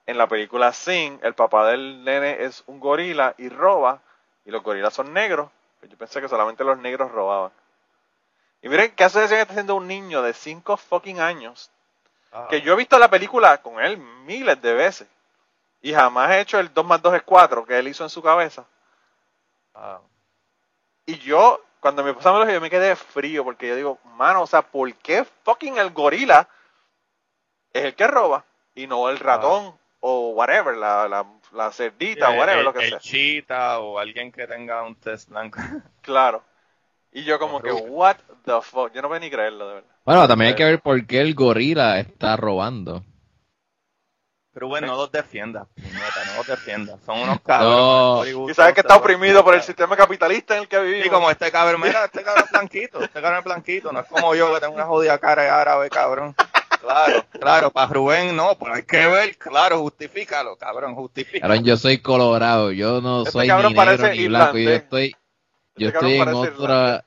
en 0.06 0.18
la 0.18 0.26
película 0.26 0.72
Sing, 0.72 1.18
el 1.22 1.34
papá 1.34 1.68
del 1.68 2.04
nene 2.04 2.44
es 2.44 2.64
un 2.66 2.80
gorila 2.80 3.34
y 3.38 3.48
roba, 3.48 4.00
y 4.44 4.50
los 4.50 4.62
gorilas 4.62 4.94
son 4.94 5.12
negros. 5.12 5.50
Pues 5.78 5.90
yo 5.90 5.98
pensé 5.98 6.20
que 6.20 6.28
solamente 6.28 6.64
los 6.64 6.78
negros 6.78 7.10
robaban. 7.10 7.52
Y 8.62 8.68
miren 8.68 8.94
qué 8.94 9.04
asociación 9.04 9.40
está 9.40 9.52
haciendo 9.52 9.74
un 9.74 9.88
niño 9.88 10.22
de 10.22 10.32
5 10.32 10.76
fucking 10.76 11.20
años. 11.20 11.70
Ah. 12.32 12.46
Que 12.48 12.60
yo 12.60 12.72
he 12.72 12.76
visto 12.76 12.98
la 12.98 13.10
película 13.10 13.60
con 13.60 13.80
él 13.80 13.98
miles 13.98 14.60
de 14.62 14.74
veces. 14.74 15.08
Y 15.80 15.92
jamás 15.92 16.30
he 16.30 16.40
hecho 16.40 16.60
el 16.60 16.72
2 16.72 16.86
más 16.86 17.02
2 17.02 17.14
es 17.14 17.22
4 17.22 17.64
que 17.64 17.78
él 17.78 17.88
hizo 17.88 18.04
en 18.04 18.10
su 18.10 18.22
cabeza. 18.22 18.64
Ah. 19.74 20.00
Y 21.06 21.18
yo, 21.18 21.60
cuando 21.80 22.04
mi 22.04 22.10
esposa 22.10 22.32
me 22.32 22.38
lo 22.38 22.44
dijo, 22.44 22.54
yo 22.54 22.60
me 22.60 22.70
quedé 22.70 22.94
frío. 22.94 23.42
Porque 23.42 23.66
yo 23.66 23.74
digo, 23.74 23.98
mano, 24.16 24.42
o 24.42 24.46
sea, 24.46 24.62
¿por 24.62 24.92
qué 24.94 25.24
fucking 25.24 25.78
el 25.78 25.90
gorila 25.90 26.48
es 27.72 27.84
el 27.84 27.96
que 27.96 28.06
roba? 28.06 28.44
Y 28.76 28.86
no 28.86 29.08
el 29.08 29.18
ratón 29.18 29.76
o 30.04 30.30
whatever, 30.30 30.76
la, 30.76 31.08
la, 31.08 31.24
la 31.52 31.70
cerdita, 31.70 32.30
o 32.30 32.34
whatever, 32.34 32.64
lo 32.64 32.72
que 32.74 32.88
sea. 32.88 32.98
chita 32.98 33.78
o 33.78 33.98
alguien 33.98 34.32
que 34.32 34.46
tenga 34.48 34.82
un 34.82 34.96
test 34.96 35.28
blanco. 35.28 35.60
Claro. 36.02 36.42
Y 37.12 37.22
yo 37.24 37.38
como 37.38 37.60
que, 37.60 37.70
what 37.70 38.16
the 38.44 38.60
fuck, 38.62 38.92
yo 38.92 39.02
no 39.02 39.08
voy 39.08 39.20
ni 39.20 39.30
creerlo, 39.30 39.68
de 39.68 39.74
verdad. 39.74 39.90
Bueno, 40.04 40.26
también 40.26 40.48
hay 40.48 40.54
que 40.56 40.64
ver 40.64 40.80
por 40.80 41.06
qué 41.06 41.20
el 41.20 41.34
gorila 41.34 42.00
está 42.00 42.36
robando. 42.36 43.04
Pero 44.52 44.68
bueno, 44.68 44.88
no 44.88 44.96
los 44.96 45.12
defienda, 45.12 45.66
no 45.76 46.36
los 46.36 46.46
defienda. 46.46 46.98
Son 47.06 47.20
unos 47.20 47.40
cabrones. 47.40 48.34
Y 48.50 48.54
sabes 48.54 48.74
que 48.74 48.80
está 48.80 48.96
oprimido 48.96 49.44
por 49.44 49.54
el 49.54 49.62
sistema 49.62 49.96
capitalista 49.96 50.56
en 50.56 50.62
el 50.62 50.68
que 50.68 50.78
vivimos. 50.80 51.06
Y 51.06 51.10
como 51.10 51.30
este 51.30 51.50
cabrón, 51.50 51.80
mira, 51.80 52.04
este 52.06 52.22
cabrón 52.22 52.44
es 52.44 52.50
blanquito, 52.50 53.02
este 53.02 53.20
cabrón 53.22 53.38
es 53.38 53.44
blanquito, 53.44 53.92
no 53.92 54.00
es 54.00 54.06
como 54.06 54.34
yo 54.34 54.52
que 54.52 54.60
tengo 54.60 54.74
una 54.74 54.84
jodida 54.84 55.18
cara 55.18 55.42
de 55.42 55.48
árabe, 55.48 55.88
cabrón. 55.88 56.34
Claro, 56.82 57.24
claro, 57.30 57.70
para 57.70 57.92
Rubén 57.92 58.34
no, 58.34 58.58
pero 58.58 58.74
hay 58.74 58.82
que 58.82 59.06
ver, 59.06 59.38
claro, 59.38 59.78
justifícalo, 59.78 60.56
cabrón, 60.56 60.96
justifícalo. 60.96 61.54
yo 61.54 61.76
soy 61.76 61.98
colorado, 61.98 62.72
yo 62.72 63.00
no 63.00 63.20
este 63.20 63.30
soy 63.30 63.46
ni 63.46 63.72
negro 63.72 64.08
ni 64.08 64.26
blanco, 64.26 64.58
yo 64.58 64.70
estoy, 64.70 65.16
yo 65.76 65.88
este 65.88 65.98
estoy 65.98 66.20
en 66.20 66.28
otra... 66.34 67.04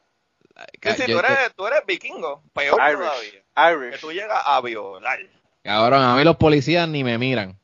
Sí, 0.81 0.91
sí, 0.95 1.11
tú, 1.11 1.19
eres, 1.19 1.53
tú 1.57 1.67
eres 1.67 1.81
vikingo, 1.85 2.41
peor 2.53 2.79
Irish, 2.79 2.99
todavía. 2.99 3.73
Irish. 3.73 3.91
Que 3.91 3.97
tú 3.99 4.11
llegas 4.13 4.41
a 4.45 4.61
violar. 4.61 5.19
Cabrón, 5.61 6.03
a 6.03 6.15
mí 6.15 6.23
los 6.23 6.37
policías 6.37 6.87
ni 6.87 7.03
me 7.03 7.17
miran. 7.17 7.59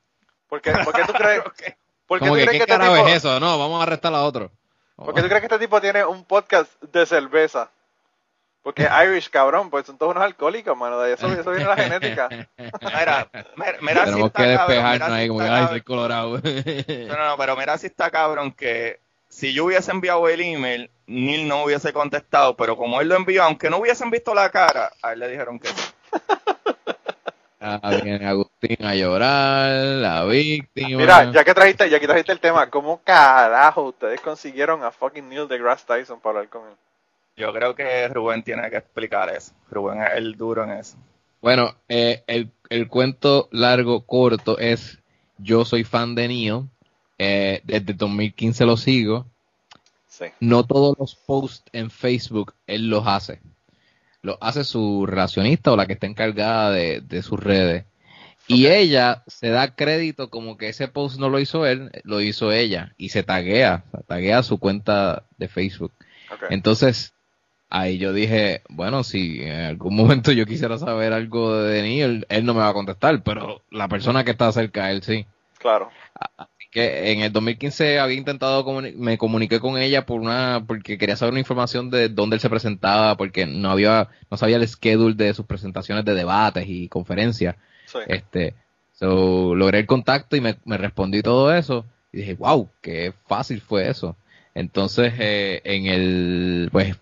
¿Por 0.49 0.61
qué, 0.61 0.73
por 0.83 0.93
qué 0.93 1.05
tú 1.05 1.13
crees? 1.13 1.41
¿por 2.07 2.19
qué 2.19 2.27
Como 2.27 2.31
tú 2.31 2.35
que, 2.35 2.45
crees 2.45 2.59
¿qué 2.59 2.65
que 2.65 2.73
este 2.73 2.85
tipo... 2.85 3.07
es 3.07 3.15
eso? 3.15 3.39
No, 3.39 3.57
vamos 3.57 3.79
a 3.79 3.83
arrestar 3.83 4.13
a 4.13 4.23
otro. 4.23 4.51
¿Por 4.97 5.13
qué 5.13 5.21
tú 5.21 5.27
crees 5.29 5.39
que 5.39 5.45
este 5.45 5.59
tipo 5.59 5.79
tiene 5.79 6.03
un 6.03 6.25
podcast 6.25 6.69
de 6.83 7.05
cerveza? 7.05 7.71
Porque 8.63 8.87
Irish, 9.05 9.29
cabrón, 9.29 9.69
pues 9.69 9.87
son 9.87 9.97
todos 9.97 10.11
unos 10.11 10.23
alcohólicos, 10.23 10.77
mano. 10.77 10.99
De 10.99 11.13
eso, 11.13 11.27
eso 11.27 11.51
viene 11.51 11.65
la 11.65 11.75
genética. 11.75 12.29
Mira, 12.29 13.27
mira, 13.81 14.05
Tenemos 14.05 14.27
si 14.27 14.31
que 14.31 14.43
despejarnos 14.43 15.09
ahí, 15.09 15.27
como 15.27 15.39
que, 15.39 15.45
ay, 15.47 15.67
soy 15.67 15.81
colorado. 15.81 16.39
No, 16.39 17.17
no, 17.17 17.37
pero 17.37 17.55
mira 17.55 17.77
si 17.77 17.87
está 17.87 18.11
cabrón 18.11 18.51
que 18.51 18.99
si 19.29 19.53
yo 19.53 19.65
hubiese 19.65 19.91
enviado 19.91 20.27
el 20.27 20.41
email, 20.41 20.91
Neil 21.07 21.47
no 21.47 21.63
hubiese 21.63 21.91
contestado, 21.93 22.55
pero 22.55 22.77
como 22.77 23.01
él 23.01 23.07
lo 23.07 23.15
envió, 23.15 23.43
aunque 23.43 23.69
no 23.69 23.77
hubiesen 23.77 24.11
visto 24.11 24.33
la 24.33 24.49
cara, 24.49 24.91
a 25.01 25.13
él 25.13 25.19
le 25.19 25.29
dijeron 25.29 25.59
que 25.59 25.69
sí. 25.69 25.91
Ah, 27.63 27.91
viene 28.03 28.25
Agustín 28.25 28.83
a 28.83 28.95
llorar, 28.95 29.69
la 29.69 30.25
víctima. 30.25 30.97
Mira, 30.97 31.31
ya 31.31 31.43
que 31.43 31.53
trajiste, 31.53 31.87
ya 31.91 31.99
que 31.99 32.07
trajiste 32.07 32.31
el 32.31 32.39
tema, 32.39 32.67
¿cómo 32.71 32.99
carajo 33.03 33.83
ustedes 33.83 34.19
consiguieron 34.19 34.83
a 34.83 34.89
fucking 34.89 35.29
Neil 35.29 35.47
deGrasse 35.47 35.85
Tyson 35.85 36.19
para 36.19 36.39
hablar 36.39 36.49
con 36.49 36.67
él? 36.67 36.73
Yo 37.41 37.51
creo 37.51 37.73
que 37.73 38.07
Rubén 38.09 38.43
tiene 38.43 38.69
que 38.69 38.77
explicar 38.77 39.33
eso. 39.35 39.51
Rubén 39.71 40.03
es 40.03 40.09
el 40.15 40.35
duro 40.35 40.63
en 40.63 40.73
eso. 40.73 40.95
Bueno, 41.41 41.73
eh, 41.89 42.23
el, 42.27 42.51
el, 42.69 42.87
cuento 42.87 43.49
largo, 43.51 44.05
corto 44.05 44.59
es, 44.59 44.99
yo 45.39 45.65
soy 45.65 45.83
fan 45.83 46.13
de 46.13 46.27
Neo, 46.27 46.67
eh, 47.17 47.61
desde 47.63 47.93
2015 47.93 48.63
lo 48.65 48.77
sigo. 48.77 49.25
Sí. 50.07 50.25
No 50.39 50.67
todos 50.67 50.95
los 50.99 51.15
posts 51.15 51.63
en 51.73 51.89
Facebook 51.89 52.53
él 52.67 52.91
los 52.91 53.07
hace. 53.07 53.39
Los 54.21 54.37
hace 54.39 54.63
su 54.63 55.07
relacionista 55.07 55.71
o 55.71 55.75
la 55.75 55.87
que 55.87 55.93
está 55.93 56.05
encargada 56.05 56.69
de, 56.69 57.01
de 57.01 57.23
sus 57.23 57.39
redes. 57.39 57.85
Y 58.45 58.67
ella 58.67 59.23
se 59.25 59.49
da 59.49 59.73
crédito 59.73 60.29
como 60.29 60.57
que 60.57 60.69
ese 60.69 60.87
post 60.87 61.17
no 61.17 61.29
lo 61.29 61.39
hizo 61.39 61.65
él, 61.65 61.89
lo 62.03 62.21
hizo 62.21 62.51
ella. 62.51 62.93
Y 62.99 63.09
se 63.09 63.23
taguea, 63.23 63.83
taguea 64.05 64.43
su 64.43 64.59
cuenta 64.59 65.23
de 65.39 65.47
Facebook. 65.47 65.91
Entonces, 66.49 67.13
ahí 67.71 67.97
yo 67.97 68.13
dije, 68.13 68.61
bueno, 68.69 69.03
si 69.03 69.41
en 69.41 69.61
algún 69.61 69.95
momento 69.95 70.31
yo 70.31 70.45
quisiera 70.45 70.77
saber 70.77 71.13
algo 71.13 71.55
de 71.55 71.81
Neil, 71.81 72.25
él 72.29 72.45
no 72.45 72.53
me 72.53 72.59
va 72.59 72.69
a 72.69 72.73
contestar, 72.73 73.23
pero 73.23 73.63
la 73.71 73.87
persona 73.87 74.23
que 74.23 74.31
está 74.31 74.51
cerca 74.51 74.87
de 74.87 74.93
él 74.93 75.03
sí. 75.03 75.25
Claro. 75.57 75.89
Así 76.37 76.67
que 76.69 77.11
en 77.11 77.21
el 77.21 77.31
2015 77.31 77.99
había 77.99 78.17
intentado, 78.17 78.65
me 78.95 79.17
comuniqué 79.17 79.59
con 79.59 79.77
ella 79.77 80.05
por 80.05 80.19
una, 80.19 80.63
porque 80.67 80.97
quería 80.97 81.15
saber 81.15 81.31
una 81.31 81.39
información 81.39 81.89
de 81.89 82.09
dónde 82.09 82.35
él 82.35 82.41
se 82.41 82.49
presentaba, 82.49 83.15
porque 83.15 83.45
no 83.45 83.71
había, 83.71 84.09
no 84.29 84.37
sabía 84.37 84.57
el 84.57 84.67
schedule 84.67 85.15
de 85.15 85.33
sus 85.33 85.45
presentaciones 85.45 86.03
de 86.03 86.13
debates 86.13 86.65
y 86.67 86.89
conferencias. 86.89 87.55
Sí. 87.85 87.99
Este, 88.07 88.53
so, 88.91 89.55
logré 89.55 89.79
el 89.79 89.85
contacto 89.87 90.35
y 90.35 90.41
me, 90.41 90.57
me 90.65 90.77
respondí 90.77 91.21
todo 91.21 91.53
eso 91.53 91.85
y 92.11 92.17
dije, 92.17 92.33
wow, 92.35 92.69
qué 92.81 93.13
fácil 93.27 93.61
fue 93.61 93.89
eso. 93.89 94.17
Entonces, 94.53 95.13
eh, 95.17 95.61
en 95.63 95.85
el, 95.85 96.69
pues, 96.71 96.97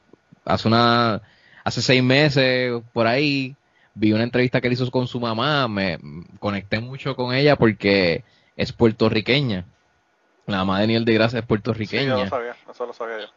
hace 0.45 0.67
una, 0.67 1.21
hace 1.63 1.81
seis 1.81 2.03
meses, 2.03 2.81
por 2.93 3.07
ahí, 3.07 3.55
vi 3.93 4.13
una 4.13 4.23
entrevista 4.23 4.61
que 4.61 4.67
él 4.67 4.73
hizo 4.73 4.89
con 4.91 5.07
su 5.07 5.19
mamá, 5.19 5.67
me 5.67 5.99
conecté 6.39 6.79
mucho 6.79 7.15
con 7.15 7.33
ella 7.33 7.55
porque 7.55 8.23
es 8.55 8.71
puertorriqueña. 8.71 9.65
La 10.45 10.59
mamá 10.59 10.81
de 10.81 10.87
Neil 10.87 11.05
deGrasse 11.05 11.39
es 11.39 11.45
puertorriqueña. 11.45 12.01
Sí, 12.01 12.07
yo 12.09 12.23
lo 12.23 12.29
sabía, 12.29 12.55
eso 12.69 12.85
lo 12.85 12.93
sabía 12.93 13.19
yo. 13.21 13.27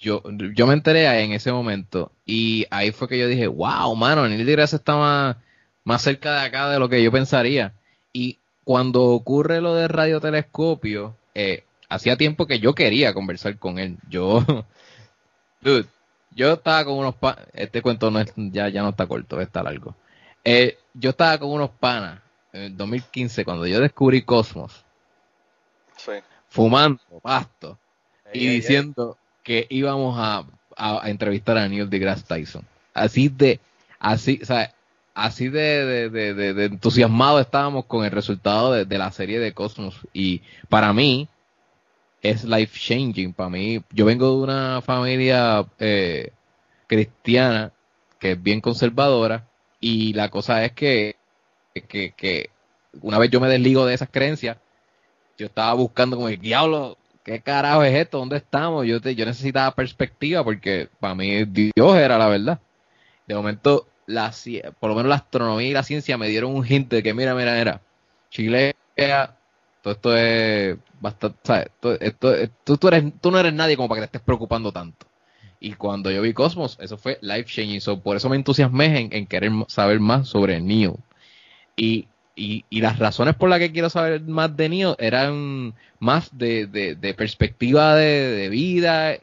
Yo, 0.00 0.22
yo 0.54 0.66
me 0.66 0.74
enteré 0.74 1.06
en 1.22 1.32
ese 1.32 1.50
momento 1.50 2.12
y 2.24 2.66
ahí 2.70 2.92
fue 2.92 3.08
que 3.08 3.18
yo 3.18 3.26
dije, 3.26 3.46
wow, 3.46 3.94
mano, 3.96 4.26
Neil 4.28 4.46
deGrasse 4.46 4.76
está 4.76 4.96
más, 4.96 5.36
más 5.84 6.02
cerca 6.02 6.40
de 6.40 6.46
acá 6.46 6.70
de 6.70 6.78
lo 6.78 6.88
que 6.88 7.02
yo 7.02 7.12
pensaría. 7.12 7.74
Y 8.12 8.38
cuando 8.64 9.02
ocurre 9.02 9.60
lo 9.60 9.74
de 9.74 9.88
radiotelescopio, 9.88 11.16
eh, 11.34 11.64
hacía 11.88 12.16
tiempo 12.16 12.46
que 12.46 12.58
yo 12.58 12.74
quería 12.74 13.12
conversar 13.12 13.58
con 13.58 13.78
él. 13.78 13.98
Yo, 14.08 14.44
dude, 15.60 15.86
yo 16.34 16.54
estaba 16.54 16.84
con 16.84 16.94
unos 16.94 17.14
panas, 17.14 17.46
este 17.52 17.82
cuento 17.82 18.10
no 18.10 18.20
es, 18.20 18.32
ya, 18.36 18.68
ya 18.68 18.82
no 18.82 18.90
está 18.90 19.06
corto, 19.06 19.40
está 19.40 19.62
largo. 19.62 19.94
Eh, 20.44 20.78
yo 20.92 21.10
estaba 21.10 21.38
con 21.38 21.50
unos 21.50 21.70
panas 21.70 22.20
en 22.52 22.62
el 22.62 22.76
2015 22.76 23.44
cuando 23.44 23.66
yo 23.66 23.80
descubrí 23.80 24.22
Cosmos. 24.22 24.84
Fumando 26.48 27.00
pasto 27.22 27.78
y 28.32 28.46
diciendo 28.48 29.16
que 29.42 29.66
íbamos 29.70 30.16
a, 30.18 30.44
entrevistar 31.08 31.56
a 31.56 31.68
Neil 31.68 31.88
deGrasse 31.88 32.24
Tyson. 32.24 32.64
Así 32.92 33.28
de, 33.28 33.60
así, 33.98 34.40
o 34.42 34.46
sea, 34.46 34.74
así 35.14 35.48
de, 35.48 36.10
de, 36.10 36.34
de, 36.34 36.64
entusiasmado 36.64 37.40
estábamos 37.40 37.86
con 37.86 38.04
el 38.04 38.10
resultado 38.10 38.72
de, 38.72 38.98
la 38.98 39.10
serie 39.12 39.38
de 39.38 39.52
Cosmos. 39.52 40.00
Y 40.12 40.42
para 40.68 40.92
mí, 40.92 41.28
es 42.24 42.42
life 42.42 42.80
changing 42.80 43.34
para 43.34 43.50
mí. 43.50 43.82
Yo 43.92 44.06
vengo 44.06 44.30
de 44.30 44.42
una 44.42 44.80
familia 44.80 45.64
eh, 45.78 46.32
cristiana 46.86 47.70
que 48.18 48.32
es 48.32 48.42
bien 48.42 48.62
conservadora 48.62 49.46
y 49.78 50.14
la 50.14 50.30
cosa 50.30 50.64
es 50.64 50.72
que, 50.72 51.16
que, 51.74 52.50
una 53.02 53.18
vez 53.18 53.30
yo 53.30 53.40
me 53.40 53.48
desligo 53.48 53.84
de 53.84 53.92
esas 53.92 54.08
creencias, 54.10 54.56
yo 55.36 55.46
estaba 55.46 55.74
buscando 55.74 56.16
como 56.16 56.30
el 56.30 56.40
diablo, 56.40 56.96
¿qué 57.24 57.42
carajo 57.42 57.84
es 57.84 57.94
esto? 57.94 58.18
¿Dónde 58.18 58.38
estamos? 58.38 58.86
Yo, 58.86 59.02
te, 59.02 59.14
yo 59.14 59.26
necesitaba 59.26 59.74
perspectiva 59.74 60.42
porque 60.42 60.88
para 60.98 61.14
mí 61.14 61.44
Dios 61.44 61.96
era 61.96 62.16
la 62.16 62.28
verdad. 62.28 62.58
De 63.26 63.34
momento, 63.34 63.86
la, 64.06 64.32
por 64.80 64.88
lo 64.88 64.96
menos 64.96 65.10
la 65.10 65.16
astronomía 65.16 65.68
y 65.68 65.72
la 65.74 65.82
ciencia 65.82 66.16
me 66.16 66.28
dieron 66.28 66.54
un 66.54 66.66
hint 66.66 66.90
de 66.90 67.02
que 67.02 67.12
mira, 67.12 67.34
mira, 67.34 67.54
mira, 67.54 67.82
Chile 68.30 68.76
todo 69.84 69.92
esto 69.92 70.16
es 70.16 70.78
bastante, 70.98 71.38
¿sabes? 71.42 71.66
Esto, 72.00 72.32
tú, 72.64 72.78
tú, 72.78 72.88
eres, 72.88 73.04
tú 73.20 73.30
no 73.30 73.38
eres 73.38 73.52
nadie 73.52 73.76
como 73.76 73.86
para 73.86 74.00
que 74.00 74.06
te 74.06 74.16
estés 74.16 74.24
preocupando 74.24 74.72
tanto. 74.72 75.06
Y 75.60 75.74
cuando 75.74 76.10
yo 76.10 76.22
vi 76.22 76.32
Cosmos, 76.32 76.78
eso 76.80 76.96
fue 76.96 77.18
life 77.20 77.44
changing. 77.44 77.82
So, 77.82 78.00
por 78.00 78.16
eso 78.16 78.30
me 78.30 78.36
entusiasmé 78.36 79.10
en, 79.12 79.26
querer 79.26 79.52
saber 79.68 80.00
más 80.00 80.26
sobre 80.28 80.58
Neo. 80.62 80.98
Y, 81.76 82.08
y, 82.34 82.64
y, 82.70 82.80
las 82.80 82.98
razones 82.98 83.34
por 83.34 83.50
las 83.50 83.58
que 83.58 83.72
quiero 83.72 83.90
saber 83.90 84.22
más 84.22 84.56
de 84.56 84.70
Neo 84.70 84.96
eran 84.98 85.74
más 85.98 86.30
de, 86.32 86.66
de, 86.66 87.14
perspectiva 87.14 87.94
de, 87.94 88.48
vida, 88.48 89.18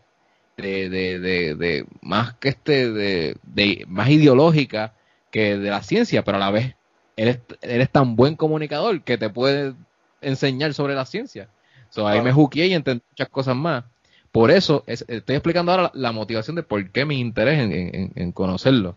de, 0.57 0.89
de, 0.89 1.86
más 2.01 2.36
que 2.36 2.49
este, 2.49 2.91
de, 2.91 3.86
más 3.88 4.09
ideológica 4.09 4.93
que 5.32 5.57
de 5.57 5.70
la 5.72 5.82
ciencia, 5.82 6.24
pero 6.24 6.38
a 6.38 6.39
la 6.39 6.51
vez 6.51 6.76
eres, 7.16 7.39
eres 7.64 7.89
tan 7.89 8.16
buen 8.16 8.36
comunicador 8.36 9.01
que 9.03 9.18
te 9.18 9.30
puede 9.32 9.74
enseñar 10.22 10.74
sobre 10.74 10.95
la 10.95 11.05
ciencia. 11.05 11.49
So, 11.89 12.07
ahí 12.07 12.22
me 12.22 12.32
juqué 12.32 12.67
y 12.67 12.74
entendí 12.74 13.03
muchas 13.09 13.30
cosas 13.30 13.55
más. 13.55 13.84
Por 14.32 14.49
eso 14.49 14.84
estoy 14.88 15.36
explicando 15.36 15.72
ahora 15.72 15.91
la, 15.93 16.11
motivación 16.13 16.55
de 16.55 16.63
por 16.63 16.89
qué 16.91 17.03
mi 17.03 17.19
interés 17.19 17.59
en, 17.59 18.32
conocerlo. 18.32 18.95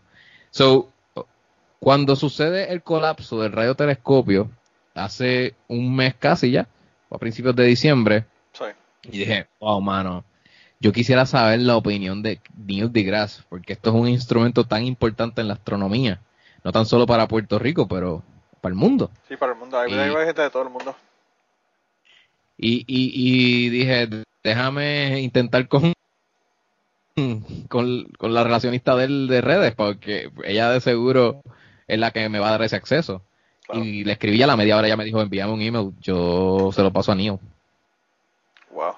So, 0.49 0.89
cuando 1.79 2.15
sucede 2.15 2.71
el 2.71 2.81
colapso 2.81 3.41
del 3.41 3.51
radiotelescopio, 3.51 4.49
hace 4.93 5.55
un 5.67 5.93
mes 5.93 6.15
casi 6.15 6.51
ya, 6.51 6.69
a 7.09 7.17
principios 7.17 7.55
de 7.55 7.65
diciembre, 7.65 8.25
y 9.03 9.19
dije, 9.19 9.47
wow, 9.59 9.79
mano, 9.81 10.23
yo 10.79 10.91
quisiera 10.91 11.25
saber 11.25 11.59
la 11.59 11.75
opinión 11.75 12.23
de 12.23 12.39
Neil 12.55 12.91
deGrasse, 12.91 13.43
porque 13.49 13.73
esto 13.73 13.89
es 13.89 13.95
un 13.95 14.07
instrumento 14.07 14.65
tan 14.65 14.83
importante 14.83 15.41
en 15.41 15.47
la 15.47 15.55
astronomía, 15.55 16.21
no 16.63 16.71
tan 16.71 16.85
solo 16.85 17.05
para 17.05 17.27
Puerto 17.27 17.59
Rico, 17.59 17.87
pero 17.87 18.23
para 18.61 18.71
el 18.71 18.79
mundo. 18.79 19.11
Sí, 19.27 19.35
para 19.37 19.51
el 19.51 19.59
mundo, 19.59 19.77
hay 19.77 19.89
gente 19.89 20.41
de 20.41 20.49
todo 20.49 20.63
el 20.63 20.69
mundo. 20.69 20.95
Y, 22.57 22.85
y, 22.87 23.65
y 23.67 23.69
dije, 23.69 24.07
déjame 24.43 25.21
intentar 25.21 25.67
con, 25.67 25.93
con, 27.67 28.33
la 28.33 28.43
relacionista 28.43 28.95
de, 28.95 29.07
de 29.07 29.41
redes, 29.41 29.73
porque 29.75 30.31
ella 30.43 30.69
de 30.69 30.81
seguro 30.81 31.41
es 31.87 31.99
la 31.99 32.11
que 32.11 32.29
me 32.29 32.39
va 32.39 32.49
a 32.49 32.51
dar 32.51 32.63
ese 32.63 32.75
acceso. 32.75 33.21
Y 33.73 34.03
le 34.03 34.13
escribí 34.13 34.41
a 34.43 34.47
la 34.47 34.55
media 34.55 34.77
hora, 34.77 34.87
ella 34.87 34.97
me 34.97 35.05
dijo, 35.05 35.21
envíame 35.21 35.51
un 35.51 35.61
email, 35.61 35.91
yo 35.99 36.69
se 36.73 36.83
lo 36.83 36.93
paso 36.93 37.11
a 37.11 37.15
Neo. 37.15 37.39
Wow. 38.71 38.93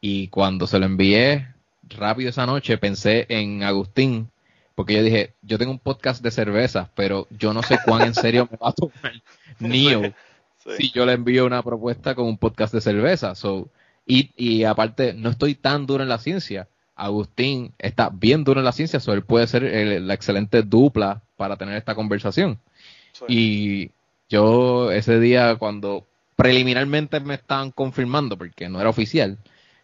Y 0.00 0.28
cuando 0.28 0.66
se 0.66 0.78
lo 0.78 0.86
envié, 0.86 1.48
rápido 1.88 2.30
esa 2.30 2.46
noche, 2.46 2.78
pensé 2.78 3.26
en 3.28 3.62
Agustín, 3.62 4.30
porque 4.74 4.94
yo 4.94 5.02
dije, 5.02 5.34
yo 5.42 5.58
tengo 5.58 5.72
un 5.72 5.78
podcast 5.78 6.22
de 6.22 6.30
cerveza, 6.30 6.90
pero 6.94 7.26
yo 7.30 7.52
no 7.52 7.62
sé 7.62 7.78
cuán 7.84 8.02
en 8.02 8.14
serio 8.14 8.48
me 8.50 8.56
va 8.56 8.70
a 8.70 8.72
tomar 8.72 9.22
Neo 9.58 10.14
si 10.76 10.90
yo 10.90 11.06
le 11.06 11.12
envío 11.12 11.46
una 11.46 11.62
propuesta 11.62 12.14
con 12.14 12.26
un 12.26 12.38
podcast 12.38 12.74
de 12.74 12.80
cerveza. 12.80 13.34
So, 13.34 13.70
y, 14.06 14.30
y 14.36 14.64
aparte, 14.64 15.12
no 15.14 15.30
estoy 15.30 15.54
tan 15.54 15.86
duro 15.86 16.02
en 16.02 16.08
la 16.08 16.18
ciencia. 16.18 16.68
Agustín 16.96 17.72
está 17.78 18.10
bien 18.10 18.44
duro 18.44 18.60
en 18.60 18.64
la 18.66 18.72
ciencia, 18.72 19.00
so 19.00 19.12
él 19.12 19.22
puede 19.22 19.46
ser 19.46 19.62
la 20.02 20.14
excelente 20.14 20.62
dupla 20.62 21.22
para 21.36 21.56
tener 21.56 21.76
esta 21.76 21.94
conversación. 21.94 22.60
Y 23.26 23.90
yo 24.28 24.92
ese 24.92 25.18
día 25.18 25.56
cuando 25.56 26.06
preliminarmente 26.36 27.20
me 27.20 27.34
estaban 27.34 27.70
confirmando, 27.70 28.36
porque 28.36 28.68
no 28.68 28.80
era 28.80 28.90
oficial, 28.90 29.38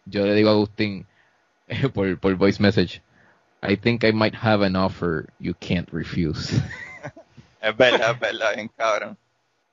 yo 0.05 0.25
le 0.25 0.35
digo 0.35 0.49
a 0.49 0.53
Agustín 0.53 1.05
por, 1.93 2.19
por 2.19 2.35
voice 2.35 2.61
message, 2.61 3.01
I 3.63 3.75
think 3.75 4.03
I 4.03 4.11
might 4.11 4.35
have 4.35 4.63
an 4.63 4.75
offer 4.75 5.25
you 5.39 5.55
can't 5.59 5.89
refuse. 5.91 6.53
es 7.61 7.77
verdad, 7.77 8.11
es 8.11 8.19
verdad, 8.19 8.55
bien 8.55 8.69
cabrón. 8.77 9.17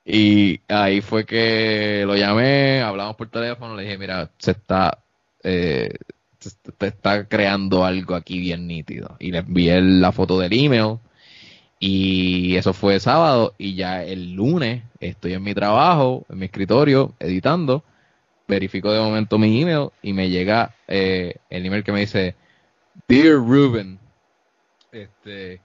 Y 0.05 0.61
ahí 0.67 1.01
fue 1.01 1.25
que 1.25 2.03
lo 2.05 2.15
llamé, 2.15 2.81
hablamos 2.81 3.15
por 3.15 3.29
teléfono, 3.29 3.75
le 3.75 3.83
dije, 3.83 3.97
mira, 3.97 4.29
se 4.37 4.51
está, 4.51 4.99
eh, 5.43 5.89
se, 6.39 6.51
está 6.85 7.27
creando 7.27 7.83
algo 7.83 8.13
aquí 8.13 8.39
bien 8.39 8.67
nítido. 8.67 9.17
Y 9.19 9.31
le 9.31 9.39
envié 9.39 9.81
la 9.81 10.11
foto 10.11 10.39
del 10.39 10.53
email 10.53 10.99
y 11.79 12.55
eso 12.55 12.73
fue 12.73 12.99
sábado 12.99 13.55
y 13.57 13.75
ya 13.75 14.03
el 14.03 14.33
lunes 14.33 14.83
estoy 14.99 15.33
en 15.33 15.43
mi 15.43 15.53
trabajo, 15.55 16.25
en 16.29 16.37
mi 16.39 16.45
escritorio, 16.45 17.13
editando, 17.19 17.83
verifico 18.47 18.91
de 18.91 18.99
momento 18.99 19.39
mi 19.39 19.61
email 19.61 19.89
y 20.03 20.13
me 20.13 20.29
llega 20.29 20.75
eh, 20.87 21.35
el 21.49 21.65
email 21.65 21.83
que 21.83 21.91
me 21.91 22.01
dice, 22.01 22.35
Dear 23.07 23.35
Ruben, 23.35 23.99
este, 24.91 25.61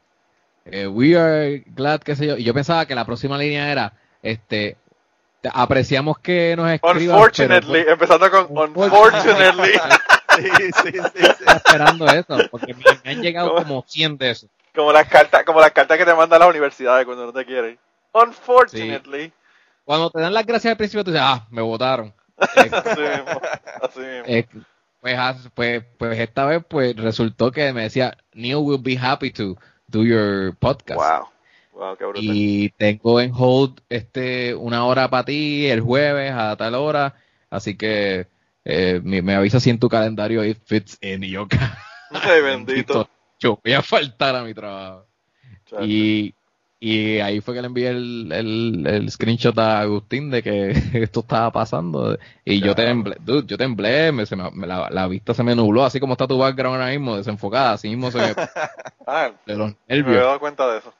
eh, 0.65 0.87
we 0.87 1.17
are 1.17 1.63
glad, 1.75 2.01
qué 2.01 2.17
sé 2.17 2.27
yo. 2.27 2.37
Y 2.39 2.45
yo 2.45 2.55
pensaba 2.55 2.87
que 2.87 2.95
la 2.95 3.05
próxima 3.05 3.39
línea 3.39 3.71
era, 3.71 3.93
este, 4.23 4.77
apreciamos 5.53 6.19
que 6.19 6.55
nos 6.57 6.71
escriban. 6.71 7.17
Unfortunately, 7.17 7.85
empezando 7.87 8.31
con 8.31 8.75
unfortunately. 8.75 9.73
sí, 10.37 10.71
sí, 10.83 10.93
sí, 10.93 11.45
esperando 11.47 12.07
eso, 12.07 12.39
porque 12.51 12.75
me, 12.75 13.11
han 13.11 13.23
llegado 13.23 13.55
como 13.55 13.85
100 13.87 14.19
de 14.19 14.31
esos. 14.31 14.51
Como 14.75 14.93
las 14.93 15.09
cartas, 15.09 15.45
como 15.45 15.61
las 15.61 15.73
cartas 15.73 15.99
que 15.99 16.05
te 16.05 16.15
mandan 16.15 16.41
las 16.41 16.49
universidades 16.49 17.05
cuando 17.05 17.27
no 17.27 17.33
te 17.33 17.45
quieren. 17.45 17.79
Unfortunately. 18.13 19.33
Cuando 19.85 20.11
te 20.11 20.21
dan 20.21 20.35
las 20.35 20.47
gracias 20.47 20.73
al 20.73 20.77
principio, 20.77 21.05
tú 21.05 21.11
dices, 21.11 21.27
ah, 21.27 21.47
me 21.51 21.63
votaron. 21.63 22.15
así 22.37 22.61
mismo, 22.61 23.41
así 23.83 24.01
mismo. 24.01 24.65
pues, 25.01 25.49
pues, 25.55 25.85
pues 25.99 26.19
esta 26.19 26.45
vez 26.45 26.63
pues 26.69 26.97
resultó 26.97 27.51
que 27.51 27.73
me 27.73 27.83
decía, 27.83 28.17
Neil 28.33 28.57
will 28.57 28.81
be 28.81 28.97
happy 28.97 29.31
to 29.31 29.57
do 29.89 30.05
your 30.05 30.55
podcast. 30.57 31.01
Wow 31.01 31.40
y 32.15 32.69
tengo 32.71 33.21
en 33.21 33.33
hold 33.35 33.81
este 33.89 34.55
una 34.55 34.85
hora 34.85 35.09
para 35.09 35.25
ti 35.25 35.67
el 35.67 35.81
jueves 35.81 36.33
a 36.33 36.57
tal 36.57 36.75
hora, 36.75 37.15
así 37.49 37.77
que 37.77 38.27
eh, 38.65 39.01
me, 39.03 39.35
avisa 39.35 39.61
si 39.61 39.71
en 39.71 39.79
tu 39.79 39.89
calendario 39.89 40.45
it 40.45 40.59
fits 40.65 40.99
in 41.01 41.25
y 41.25 41.35
Ay, 42.11 42.41
bendito. 42.43 43.09
Yo 43.39 43.59
voy 43.65 43.73
a 43.73 43.83
faltar 43.83 44.37
a 44.37 44.45
mi 44.45 44.53
trabajo. 44.53 45.07
Y, 45.81 46.35
y 46.79 47.21
ahí 47.21 47.41
fue 47.41 47.55
que 47.55 47.63
le 47.63 47.69
envié 47.69 47.89
el, 47.89 48.33
el, 48.87 49.11
screenshot 49.11 49.57
a 49.59 49.81
Agustín 49.81 50.31
de 50.31 50.43
que 50.43 50.71
esto 50.95 51.21
estaba 51.21 51.51
pasando. 51.51 52.19
Y 52.45 52.61
yo 52.61 52.75
temblé, 52.75 53.17
dude, 53.21 53.47
yo 53.47 53.57
temblé, 53.57 54.13
me, 54.13 54.27
se 54.27 54.37
me, 54.37 54.67
la, 54.67 54.91
la, 54.91 55.07
vista 55.07 55.33
se 55.33 55.43
me 55.43 55.55
nubló, 55.55 55.85
así 55.85 56.01
como 56.01 56.15
está 56.15 56.27
tu 56.27 56.39
background 56.39 56.81
ahora 56.81 56.91
mismo, 56.91 57.17
desenfocada, 57.17 57.73
así 57.73 57.89
mismo 57.89 58.11
se 58.11 58.19
me... 58.19 58.35
ah, 59.07 59.31
de 59.47 59.57
los 59.57 59.73
nervios. 59.89 60.09
Me 60.09 60.17
he 60.17 60.25
dado 60.25 60.41
cuenta 60.41 60.71
de 60.71 60.79
eso. 60.79 60.93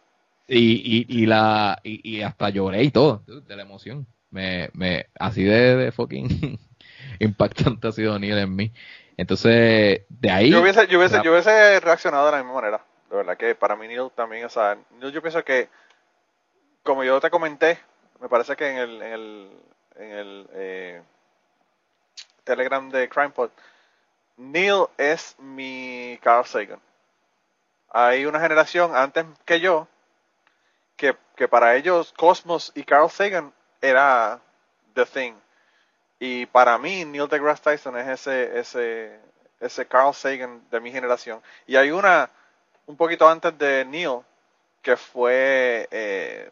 Y, 0.53 1.07
y, 1.09 1.23
y, 1.23 1.27
la, 1.27 1.79
y, 1.85 2.23
hasta 2.23 2.51
lloré 2.51 2.83
y 2.83 2.91
todo, 2.91 3.23
de 3.25 3.55
la 3.55 3.63
emoción. 3.63 4.09
Me, 4.31 4.69
me, 4.73 5.07
así 5.17 5.45
de, 5.45 5.77
de 5.77 5.93
fucking 5.93 6.59
impactante 7.21 7.87
ha 7.87 7.93
sido 7.93 8.19
Neil 8.19 8.37
en 8.37 8.57
mí. 8.57 8.73
Entonces, 9.17 10.03
de 10.09 10.31
ahí. 10.31 10.51
Yo 10.51 10.61
hubiese, 10.61 10.89
yo 10.89 10.99
hubiese, 10.99 11.21
yo 11.23 11.31
hubiese 11.31 11.79
reaccionado 11.79 12.27
de 12.27 12.33
la 12.33 12.39
misma 12.39 12.55
manera. 12.55 12.85
De 13.09 13.17
verdad 13.17 13.37
que 13.37 13.55
para 13.55 13.77
mí 13.77 13.87
Neil 13.87 14.11
también, 14.17 14.45
o 14.45 14.49
sea, 14.49 14.77
Neil 14.99 15.13
yo 15.13 15.23
pienso 15.23 15.45
que, 15.45 15.69
como 16.83 17.05
yo 17.05 17.21
te 17.21 17.31
comenté, 17.31 17.79
me 18.21 18.29
parece 18.29 18.57
que 18.57 18.69
en 18.69 18.79
el, 18.79 19.03
en 19.03 19.13
el, 19.13 19.51
en 19.95 20.11
el 20.11 20.49
eh, 20.55 21.03
Telegram 22.43 22.91
de 22.91 23.09
CrimePod, 23.09 23.51
Neil 24.37 24.87
es 24.99 25.37
mi 25.39 26.19
Carl 26.21 26.45
Sagan. 26.45 26.81
Hay 27.89 28.27
una 28.27 28.41
generación 28.41 28.97
antes 28.97 29.27
que 29.45 29.61
yo 29.61 29.87
que, 31.01 31.49
para 31.49 31.75
ellos 31.77 32.13
Cosmos 32.17 32.73
y 32.75 32.85
Carl 32.85 33.11
Sagan 33.11 33.53
era 33.81 34.41
the 34.95 35.07
thing. 35.07 35.33
Y 36.19 36.45
para 36.47 36.77
mí 36.77 37.05
Neil 37.05 37.29
deGrasse 37.29 37.63
Tyson 37.63 37.97
es 37.97 38.07
ese, 38.09 38.59
ese, 38.59 39.21
ese 39.59 39.87
Carl 39.87 40.13
Sagan 40.13 40.63
de 40.71 40.81
mi 40.81 40.93
generación. 40.93 41.41
Y 41.67 41.77
hay 41.77 41.91
una 41.91 42.31
un 42.87 42.97
poquito 42.97 43.27
antes 43.27 43.57
de 43.57 43.85
Neil 43.87 44.21
que 44.83 44.97
fue 44.97 45.89
eh, 45.91 46.51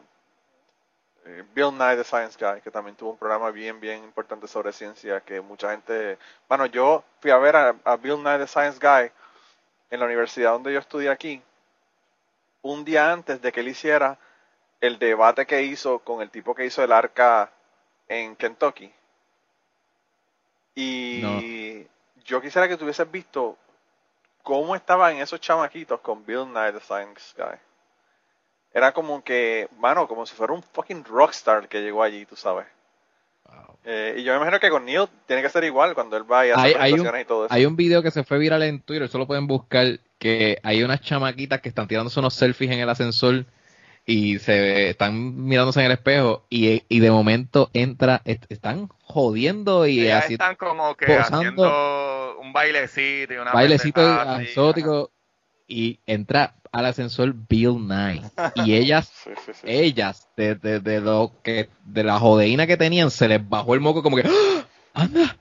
eh, 1.27 1.45
Bill 1.55 1.73
Nye 1.77 1.97
the 1.97 2.05
Science 2.05 2.39
Guy, 2.39 2.63
que 2.63 2.71
también 2.71 2.97
tuvo 2.97 3.11
un 3.11 3.19
programa 3.19 3.51
bien, 3.51 3.81
bien 3.81 4.03
importante 4.05 4.49
sobre 4.49 4.73
ciencia, 4.73 5.21
que 5.21 5.41
mucha 5.41 5.71
gente... 5.71 6.19
Bueno, 6.49 6.67
yo 6.67 7.05
fui 7.21 7.31
a 7.31 7.39
ver 7.39 7.57
a, 7.57 7.97
Bill 7.97 8.23
Nye 8.23 8.39
the 8.39 8.47
Science 8.47 8.79
Guy 8.81 9.11
en 9.91 10.01
la 10.01 10.07
universidad 10.07 10.53
donde 10.53 10.73
yo 10.73 10.79
estudié 10.79 11.11
aquí, 11.11 11.43
un 12.63 12.85
día 12.85 13.13
antes 13.13 13.41
de 13.41 13.53
que 13.53 13.61
él 13.61 13.69
hiciera 13.69 14.19
el 14.81 14.99
debate 14.99 15.47
que 15.47 15.63
hizo 15.63 16.01
con 16.01 16.23
el 16.23 16.31
tipo 16.31 16.55
que 16.55 16.67
hizo 16.67 16.83
el 16.83 16.93
arca 16.93 17.53
en 18.09 18.37
Kentucky. 18.37 18.93
Y 20.75 21.87
yo 22.25 22.41
quisiera 22.41 22.69
que 22.69 22.77
tú 22.77 22.85
hubieses 22.85 23.11
visto 23.11 23.57
cómo 24.43 24.77
estaban 24.77 25.17
esos 25.17 25.41
chamaquitos 25.41 26.01
con 26.01 26.25
Bill 26.25 26.47
Nye 26.53 26.73
the 26.73 26.81
Science 26.81 27.35
Guy 27.37 27.59
era 28.73 28.93
como 28.93 29.23
que, 29.25 29.69
mano, 29.79 30.07
como 30.07 30.27
si 30.27 30.35
fuera 30.35 30.53
un 30.53 30.63
fucking 30.63 31.05
rockstar 31.05 31.69
que 31.69 31.81
llegó 31.81 32.03
allí, 32.03 32.25
tú 32.27 32.37
sabes. 32.37 32.67
Eh, 33.85 34.17
y 34.19 34.23
yo 34.23 34.33
me 34.33 34.39
imagino 34.39 34.61
que 34.61 34.69
con 34.69 34.85
Neil 34.85 35.07
tiene 35.27 35.41
que 35.41 35.49
ser 35.49 35.65
igual 35.65 35.95
cuando 35.95 36.17
él 36.17 36.31
va 36.31 36.47
y 36.47 36.51
hace 36.51 36.77
hay, 36.79 36.93
un, 36.93 37.07
y 37.19 37.25
todo 37.25 37.47
eso. 37.47 37.55
Hay 37.55 37.65
un 37.65 37.77
video 37.77 38.03
que 38.03 38.11
se 38.11 38.23
fue 38.23 38.39
viral 38.39 38.63
en 38.63 38.81
Twitter, 38.81 39.05
eso 39.05 39.17
lo 39.17 39.27
pueden 39.27 39.47
buscar, 39.47 40.01
que 40.19 40.59
hay 40.63 40.83
unas 40.83 41.01
chamaquitas 41.01 41.61
que 41.63 41.71
están 41.71 41.89
tirándose 41.89 42.21
unos 42.21 42.35
selfies 42.35 42.71
en 42.71 42.81
el 42.81 42.89
ascensor 42.91 43.47
y 44.11 44.39
se 44.39 44.89
están 44.89 45.45
mirándose 45.45 45.81
en 45.81 45.87
el 45.87 45.93
espejo 45.93 46.47
y, 46.49 46.83
y 46.89 47.01
de 47.01 47.11
momento 47.11 47.69
entra, 47.75 48.23
están 48.25 48.89
jodiendo 49.05 49.87
y 49.87 50.09
así. 50.09 50.33
Están 50.33 50.57
como 50.57 50.97
que 50.97 51.15
haciendo 51.15 52.39
un 52.41 52.55
bailecito 52.55 53.35
y 53.35 53.37
una 53.37 53.53
bailecito 53.53 54.41
exótico 54.41 55.11
y 55.67 56.01
entra 56.07 56.55
al 56.73 56.87
ascensor 56.87 57.35
Bill 57.35 57.87
Nye. 57.87 58.23
Y 58.65 58.77
ellas, 58.77 59.13
ellas, 59.65 60.27
de, 60.39 60.55
de, 60.55 61.01
lo 61.03 61.35
que, 61.43 61.69
de 61.85 62.03
la 62.03 62.19
jodeína 62.19 62.67
que 62.67 62.79
tenían, 62.79 63.11
se 63.11 63.29
les 63.29 63.47
bajó 63.47 63.75
el 63.75 63.81
moco 63.81 64.03
como 64.03 64.17
que, 64.17 64.23
¡Ah! 64.27 64.65
¡anda! 64.95 65.37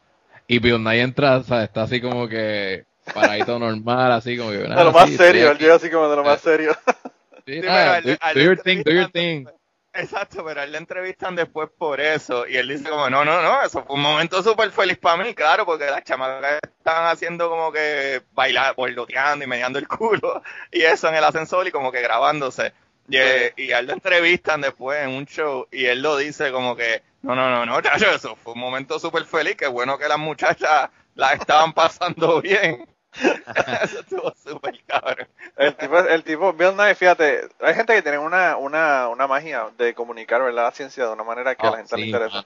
Y 0.46 0.60
Bill 0.60 0.84
Nye 0.84 1.04
entra, 1.04 1.38
está 1.38 1.84
así 1.84 2.02
como 2.02 2.28
que 2.28 2.84
paradito 3.14 3.58
normal, 3.60 4.12
así 4.12 4.38
como 4.38 4.50
que. 4.50 4.58
De 4.58 4.68
lo 4.68 4.92
más 4.92 5.10
serio, 5.12 5.52
él 5.52 5.58
llega 5.58 5.76
así 5.76 5.90
como 5.90 6.10
de 6.10 6.18
lo 6.18 6.26
más 6.26 6.42
serio. 6.42 6.76
Sí, 7.48 7.62
do, 7.62 8.40
your 8.42 8.58
thing, 8.58 8.84
do 8.84 8.92
your 8.92 9.10
thing. 9.10 9.46
Exacto, 9.94 10.44
pero 10.46 10.60
a 10.60 10.66
él 10.66 10.74
le 10.74 10.80
entrevistan 10.80 11.34
después 11.34 11.70
por 11.76 12.02
eso 12.02 12.46
y 12.46 12.58
él 12.58 12.68
dice 12.68 12.90
como, 12.90 13.10
no, 13.10 13.24
no, 13.24 13.42
no, 13.42 13.64
eso 13.64 13.84
fue 13.86 13.96
un 13.96 14.02
momento 14.02 14.44
súper 14.44 14.70
feliz 14.72 14.98
para 14.98 15.24
mí, 15.24 15.34
claro, 15.34 15.66
porque 15.66 15.86
las 15.86 16.04
chamacas 16.04 16.60
estaban 16.62 17.08
haciendo 17.08 17.50
como 17.50 17.72
que 17.72 18.22
bailar, 18.34 18.76
bordoteando 18.76 19.46
y 19.46 19.48
meneando 19.48 19.80
el 19.80 19.88
culo 19.88 20.44
y 20.72 20.82
eso 20.82 21.08
en 21.08 21.16
el 21.16 21.24
ascensor 21.24 21.66
y 21.66 21.72
como 21.72 21.92
que 21.92 22.02
grabándose. 22.02 22.74
Y, 23.10 23.16
y 23.16 23.72
a 23.72 23.80
él 23.80 23.88
lo 23.88 23.94
entrevistan 23.94 24.60
después 24.60 25.02
en 25.02 25.12
un 25.12 25.26
show 25.26 25.68
y 25.72 25.86
él 25.86 26.02
lo 26.02 26.18
dice 26.18 26.52
como 26.52 26.76
que, 26.76 27.02
no, 27.22 27.34
no, 27.34 27.50
no, 27.50 27.66
no, 27.66 27.80
eso 28.14 28.36
fue 28.36 28.54
un 28.54 28.60
momento 28.60 29.00
súper 29.00 29.24
feliz, 29.24 29.56
que 29.56 29.68
bueno 29.68 29.98
que 29.98 30.10
las 30.10 30.20
muchachas 30.20 30.90
la 31.16 31.34
estaban 31.34 31.72
pasando 31.72 32.42
bien. 32.44 32.86
Eso 33.84 34.00
estuvo 34.00 34.34
súper 34.36 34.84
cabrón. 34.86 35.28
El 35.56 35.76
tipo, 35.76 36.00
el 36.00 36.24
tipo, 36.24 36.54
Bill 36.54 36.76
Nye, 36.76 36.96
fíjate, 36.96 37.50
hay 37.60 37.74
gente 37.74 37.94
que 37.94 38.02
tiene 38.02 38.18
una, 38.18 38.58
una, 38.58 39.08
una 39.08 39.28
magia 39.28 39.70
de 39.78 39.94
comunicar 39.94 40.42
¿verdad? 40.42 40.66
la 40.66 40.72
ciencia 40.72 41.06
de 41.06 41.14
una 41.14 41.24
manera 41.24 41.56
que 41.56 41.66
a 41.66 41.72
la 41.72 41.76
oh, 41.76 41.78
gente 41.78 41.98
le 41.98 42.06
interesa. 42.06 42.46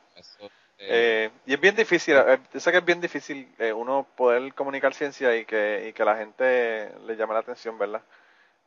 Eh, 0.84 1.30
y 1.46 1.54
es 1.54 1.60
bien 1.60 1.76
difícil, 1.76 2.16
eh, 2.16 2.40
yo 2.52 2.60
sé 2.60 2.72
que 2.72 2.80
es 2.80 2.86
bien 2.86 3.02
difícil 3.02 3.54
eh, 3.60 3.72
uno 3.72 4.08
poder 4.16 4.52
comunicar 4.56 4.96
ciencia 4.96 5.36
y 5.36 5.46
que, 5.46 5.88
y 5.90 5.94
que 5.94 6.04
la 6.04 6.18
gente 6.18 6.92
le 7.06 7.16
llame 7.16 7.34
la 7.34 7.42
atención, 7.42 7.78
¿verdad? 7.78 8.02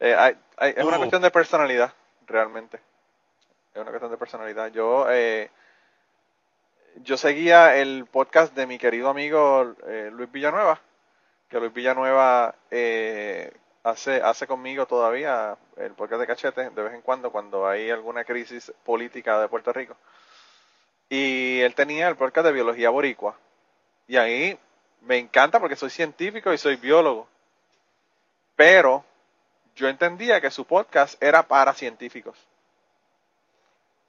hay, 0.00 0.36
hay, 0.56 0.74
es 0.76 0.84
una 0.84 0.96
uh. 0.96 0.98
cuestión 0.98 1.22
de 1.22 1.30
personalidad, 1.30 1.92
realmente. 2.26 2.78
Es 3.74 3.80
una 3.80 3.90
cuestión 3.90 4.12
de 4.12 4.16
personalidad. 4.16 4.70
Yo, 4.70 5.08
yo 6.96 7.16
seguía 7.16 7.76
el 7.76 8.06
podcast 8.06 8.54
de 8.54 8.66
mi 8.66 8.78
querido 8.78 9.08
amigo 9.08 9.74
Luis 10.12 10.30
Villanueva 10.30 10.80
que 11.48 11.58
Luis 11.60 11.72
Villanueva 11.72 12.54
eh, 12.70 13.52
hace, 13.82 14.22
hace 14.22 14.46
conmigo 14.46 14.86
todavía 14.86 15.56
el 15.76 15.92
podcast 15.92 16.20
de 16.20 16.26
cachete 16.26 16.70
de 16.70 16.82
vez 16.82 16.94
en 16.94 17.02
cuando 17.02 17.30
cuando 17.30 17.66
hay 17.66 17.90
alguna 17.90 18.24
crisis 18.24 18.72
política 18.84 19.38
de 19.40 19.48
Puerto 19.48 19.72
Rico. 19.72 19.96
Y 21.08 21.60
él 21.60 21.74
tenía 21.74 22.08
el 22.08 22.16
podcast 22.16 22.46
de 22.46 22.52
biología 22.52 22.90
boricua. 22.90 23.36
Y 24.08 24.16
ahí 24.16 24.58
me 25.02 25.18
encanta 25.18 25.60
porque 25.60 25.76
soy 25.76 25.90
científico 25.90 26.52
y 26.52 26.58
soy 26.58 26.76
biólogo. 26.76 27.28
Pero 28.56 29.04
yo 29.76 29.88
entendía 29.88 30.40
que 30.40 30.50
su 30.50 30.64
podcast 30.64 31.22
era 31.22 31.46
para 31.46 31.74
científicos. 31.74 32.38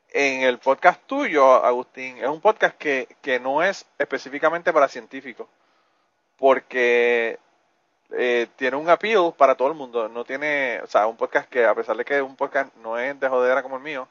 En 0.10 0.44
el 0.44 0.60
podcast 0.60 1.02
tuyo, 1.06 1.64
Agustín, 1.66 2.18
es 2.18 2.30
un 2.30 2.40
podcast 2.40 2.78
que, 2.78 3.18
que 3.22 3.40
no 3.40 3.62
es 3.62 3.86
específicamente 3.98 4.72
para 4.72 4.88
científicos 4.88 5.48
porque 6.38 7.40
eh, 8.12 8.48
tiene 8.56 8.78
un 8.78 8.90
appeal 8.90 9.34
para 9.38 9.56
todo 9.56 9.68
el 9.70 9.74
mundo. 9.74 10.08
No 10.10 10.24
tiene, 10.24 10.80
o 10.84 10.88
sea, 10.88 11.08
un 11.08 11.18
podcast 11.18 11.50
que, 11.50 11.66
a 11.66 11.76
pesar 11.76 11.98
de 11.98 12.06
que 12.06 12.22
un 12.22 12.36
podcast 12.36 12.74
no 12.78 12.98
es 12.98 13.20
de 13.20 13.28
jodera 13.30 13.64
como 13.64 13.78
el 13.78 13.84
mío, 13.84 14.08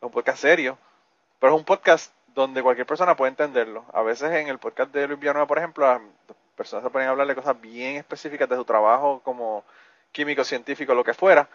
es 0.00 0.02
un 0.02 0.10
podcast 0.10 0.38
serio, 0.38 0.78
pero 1.40 1.54
es 1.54 1.58
un 1.58 1.64
podcast 1.64 2.12
donde 2.34 2.62
cualquier 2.62 2.86
persona 2.86 3.16
puede 3.16 3.30
entenderlo. 3.30 3.84
A 3.92 4.02
veces 4.02 4.30
en 4.32 4.48
el 4.48 4.58
podcast 4.58 4.92
de 4.92 5.06
Luis 5.08 5.18
Villanueva, 5.20 5.46
por 5.46 5.58
ejemplo, 5.58 5.86
las 5.86 6.00
personas 6.56 6.84
se 6.84 6.90
pueden 6.90 7.08
hablar 7.08 7.26
de 7.26 7.34
cosas 7.34 7.60
bien 7.60 7.96
específicas 7.96 8.48
de 8.48 8.56
su 8.56 8.64
trabajo 8.64 9.20
como 9.24 9.64
químico, 10.12 10.44
científico, 10.44 10.94
lo 10.94 11.04
que 11.04 11.14
fuera. 11.14 11.48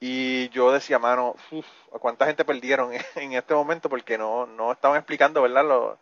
Y 0.00 0.48
yo 0.50 0.72
decía, 0.72 0.98
mano, 0.98 1.34
uf, 1.50 1.66
¿a 1.94 1.98
cuánta 1.98 2.26
gente 2.26 2.44
perdieron 2.44 2.92
en 3.16 3.32
este 3.32 3.54
momento? 3.54 3.88
Porque 3.88 4.18
no, 4.18 4.46
no 4.46 4.72
estaban 4.72 4.98
explicando, 4.98 5.42
¿verdad? 5.42 5.64
Lo, 5.64 5.98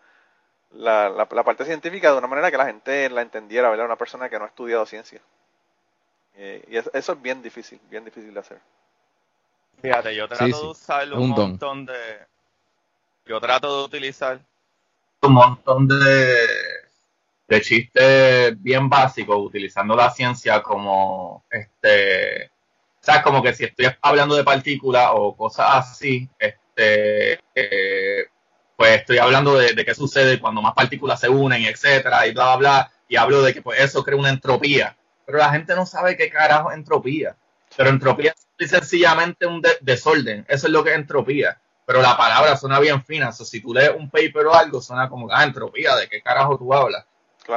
la, 0.75 1.09
la, 1.11 1.27
parte 1.27 1.65
científica 1.65 2.11
de 2.13 2.19
una 2.19 2.27
manera 2.27 2.51
que 2.51 2.57
la 2.57 2.67
gente 2.67 3.09
la 3.11 3.23
entendiera, 3.23 3.71
¿verdad? 3.71 3.87
Una 3.87 3.97
persona 3.97 4.29
que 4.29 4.39
no 4.39 4.45
ha 4.45 4.49
estudiado 4.49 4.87
ciencia. 4.87 5.21
Eh, 6.35 6.65
y 6.69 6.77
eso, 6.77 6.91
es 6.93 7.23
bien 7.23 7.43
difícil, 7.43 7.81
bien 7.91 8.05
difícil 8.05 8.33
de 8.33 8.41
hacer. 8.41 8.61
Fíjate, 9.81 10.15
yo 10.15 10.29
trato 10.29 10.45
de 10.45 10.67
usar 10.69 11.13
un, 11.13 11.31
montón 11.31 11.87
de... 11.87 12.19
Yo 13.27 13.41
trato 13.41 13.79
de 13.79 13.85
utilizar 13.85 14.41
un 15.23 15.35
montón 15.35 15.87
de, 15.87 16.37
de 17.47 17.61
chistes 17.61 18.61
bien 18.61 18.89
básicos 18.89 19.37
utilizando 19.39 19.95
la 19.95 20.11
ciencia 20.11 20.63
como 20.63 21.45
este 21.51 22.51
o 23.03 23.05
sea, 23.05 23.21
como 23.21 23.43
que 23.43 23.53
si 23.53 23.65
estoy 23.65 23.87
hablando 24.01 24.37
de 24.37 24.45
partículas 24.45 25.11
o 25.13 25.37
cosas 25.37 25.67
así, 25.75 26.29
este, 26.39 27.33
eh, 27.53 28.27
pues 28.83 28.99
estoy 28.99 29.19
hablando 29.19 29.55
de, 29.55 29.77
qué 29.85 29.95
sucede 29.95 30.41
cuando 30.41 30.61
más 30.61 30.75
partículas 30.75 31.21
se 31.21 31.29
unen, 31.29 31.63
etcétera, 31.67 32.27
y 32.27 32.33
bla, 32.33 32.47
bla, 32.47 32.57
bla, 32.57 32.93
y 33.07 33.15
hablo 33.15 33.41
de 33.41 33.55
que 33.55 33.63
pues 33.63 33.79
eso 33.79 34.03
crea 34.03 34.19
una 34.19 34.31
entropía. 34.31 34.97
Pero 35.25 35.39
la 35.39 35.51
gente 35.51 35.77
no 35.77 35.87
sabe 35.87 36.17
qué 36.17 36.29
carajo 36.29 36.69
es 36.69 36.77
entropía. 36.77 37.37
Pero 37.77 37.91
entropía 37.91 38.35
es 38.59 38.71
sencillamente 38.71 39.47
un 39.47 39.63
desorden. 39.83 40.45
Eso 40.49 40.67
es 40.67 40.73
lo 40.73 40.83
que 40.83 40.91
es 40.91 40.97
entropía. 40.97 41.61
Pero 41.87 42.03
la 42.03 42.17
palabra 42.17 42.57
suena 42.57 42.81
bien 42.81 43.05
fina. 43.05 43.29
O 43.29 43.33
si 43.33 43.61
tú 43.61 43.73
lees 43.73 43.93
un 43.97 44.11
paper 44.11 44.47
o 44.47 44.55
algo, 44.55 44.83
suena 44.83 45.09
como, 45.09 45.29
ah, 45.31 45.45
entropía, 45.45 45.95
¿de 45.95 46.09
qué 46.09 46.21
carajo 46.21 46.59
tú 46.59 46.75
hablas? 46.75 47.07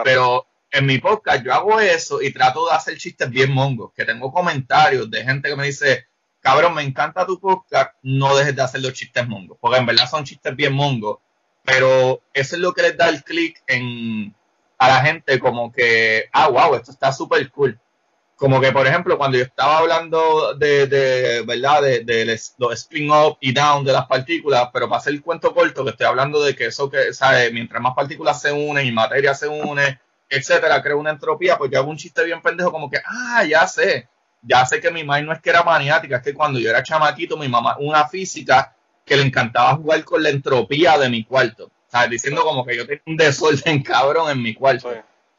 Pero 0.03 0.45
en 0.69 0.85
mi 0.85 0.99
podcast 0.99 1.43
yo 1.43 1.51
hago 1.55 1.79
eso 1.79 2.21
y 2.21 2.31
trato 2.31 2.67
de 2.67 2.75
hacer 2.75 2.99
chistes 2.99 3.31
bien 3.31 3.51
mongos, 3.51 3.93
que 3.95 4.05
tengo 4.05 4.31
comentarios 4.31 5.09
de 5.09 5.23
gente 5.23 5.49
que 5.49 5.55
me 5.55 5.65
dice, 5.65 6.05
cabrón, 6.45 6.75
me 6.75 6.83
encanta 6.83 7.25
tu 7.25 7.39
podcast, 7.39 7.95
no 8.03 8.35
dejes 8.35 8.55
de 8.55 8.61
hacer 8.61 8.79
los 8.79 8.93
chistes 8.93 9.27
mongos, 9.27 9.57
porque 9.59 9.79
en 9.79 9.87
verdad 9.87 10.07
son 10.07 10.23
chistes 10.23 10.55
bien 10.55 10.73
mongos, 10.73 11.17
pero 11.63 12.21
eso 12.35 12.55
es 12.55 12.61
lo 12.61 12.71
que 12.71 12.83
les 12.83 12.95
da 12.95 13.09
el 13.09 13.23
click 13.23 13.63
en, 13.65 14.31
a 14.77 14.87
la 14.87 15.01
gente 15.01 15.39
como 15.39 15.71
que, 15.71 16.29
ah, 16.31 16.47
wow, 16.49 16.75
esto 16.75 16.91
está 16.91 17.11
súper 17.11 17.49
cool. 17.49 17.79
Como 18.35 18.61
que, 18.61 18.71
por 18.71 18.85
ejemplo, 18.85 19.17
cuando 19.17 19.39
yo 19.39 19.45
estaba 19.45 19.79
hablando 19.79 20.53
de, 20.53 21.43
¿verdad? 21.47 21.81
De, 21.81 22.01
de 22.01 22.25
los 22.59 22.73
spin 22.73 23.09
up 23.09 23.37
y 23.41 23.51
down 23.51 23.83
de 23.83 23.93
las 23.93 24.05
partículas, 24.05 24.69
pero 24.71 24.87
para 24.87 24.99
hacer 24.99 25.13
el 25.13 25.23
cuento 25.23 25.51
corto, 25.51 25.83
que 25.83 25.89
estoy 25.91 26.05
hablando 26.05 26.43
de 26.43 26.55
que 26.55 26.67
eso 26.67 26.91
que, 26.91 27.11
¿sabes? 27.11 27.51
Mientras 27.51 27.81
más 27.81 27.95
partículas 27.95 28.39
se 28.39 28.51
unen 28.51 28.85
y 28.85 28.91
materia 28.91 29.33
se 29.33 29.47
une, 29.47 29.99
etcétera, 30.29 30.83
crea 30.83 30.95
una 30.95 31.09
entropía, 31.09 31.57
pues 31.57 31.71
yo 31.71 31.79
hago 31.79 31.89
un 31.89 31.97
chiste 31.97 32.23
bien 32.23 32.43
pendejo 32.43 32.71
como 32.71 32.87
que, 32.87 32.99
ah, 33.03 33.43
ya 33.45 33.65
sé, 33.65 34.09
ya 34.47 34.65
sé 34.65 34.79
que 34.79 34.91
mi 34.91 35.03
mamá 35.03 35.21
no 35.21 35.33
es 35.33 35.41
que 35.41 35.49
era 35.49 35.63
maniática, 35.63 36.17
es 36.17 36.23
que 36.23 36.33
cuando 36.33 36.59
yo 36.59 36.69
era 36.69 36.83
chamaquito, 36.83 37.37
mi 37.37 37.47
mamá, 37.47 37.77
una 37.79 38.07
física 38.07 38.75
que 39.03 39.15
le 39.15 39.23
encantaba 39.23 39.75
jugar 39.75 40.03
con 40.03 40.23
la 40.23 40.29
entropía 40.29 40.97
de 40.97 41.09
mi 41.09 41.23
cuarto. 41.23 41.71
¿Sabes? 41.87 42.09
Diciendo 42.09 42.43
como 42.43 42.65
que 42.65 42.75
yo 42.75 42.85
tengo 42.87 43.03
un 43.05 43.17
desorden 43.17 43.81
cabrón 43.83 44.29
en 44.31 44.41
mi 44.41 44.53
cuarto. 44.53 44.91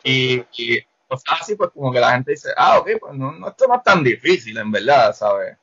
y, 0.02 0.44
y 0.56 0.84
así, 1.28 1.56
pues 1.56 1.70
como 1.70 1.92
que 1.92 2.00
la 2.00 2.12
gente 2.12 2.32
dice, 2.32 2.50
ah, 2.56 2.78
ok, 2.78 2.90
pues 3.00 3.14
no, 3.14 3.32
no, 3.32 3.48
esto 3.48 3.66
no 3.66 3.76
es 3.76 3.82
tan 3.82 4.02
difícil, 4.02 4.56
en 4.58 4.70
verdad, 4.70 5.14
¿sabes? 5.14 5.56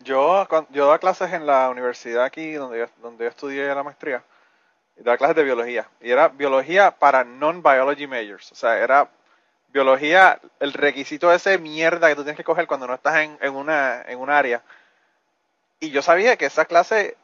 Yo, 0.00 0.46
yo 0.70 0.86
doy 0.86 0.98
clases 0.98 1.32
en 1.32 1.46
la 1.46 1.70
universidad 1.70 2.24
aquí, 2.24 2.52
donde 2.52 2.80
yo, 2.80 2.86
donde 3.00 3.24
yo 3.24 3.30
estudié 3.30 3.72
la 3.72 3.84
maestría, 3.84 4.24
y 4.96 5.02
daba 5.02 5.16
clases 5.16 5.36
de 5.36 5.44
biología. 5.44 5.88
Y 6.00 6.10
era 6.10 6.28
biología 6.28 6.90
para 6.90 7.24
non-biology 7.24 8.06
majors. 8.06 8.50
O 8.52 8.54
sea, 8.54 8.78
era 8.78 9.08
biología, 9.72 10.38
el 10.60 10.72
requisito 10.72 11.30
de 11.30 11.36
ese 11.36 11.58
mierda 11.58 12.08
que 12.08 12.14
tú 12.14 12.22
tienes 12.22 12.36
que 12.36 12.44
coger 12.44 12.66
cuando 12.66 12.86
no 12.86 12.94
estás 12.94 13.16
en, 13.16 13.38
en, 13.40 13.56
una, 13.56 14.02
en 14.02 14.18
un 14.18 14.30
área. 14.30 14.62
Y 15.80 15.90
yo 15.90 16.02
sabía 16.02 16.36
que 16.36 16.46
esa 16.46 16.66
clase 16.66 17.16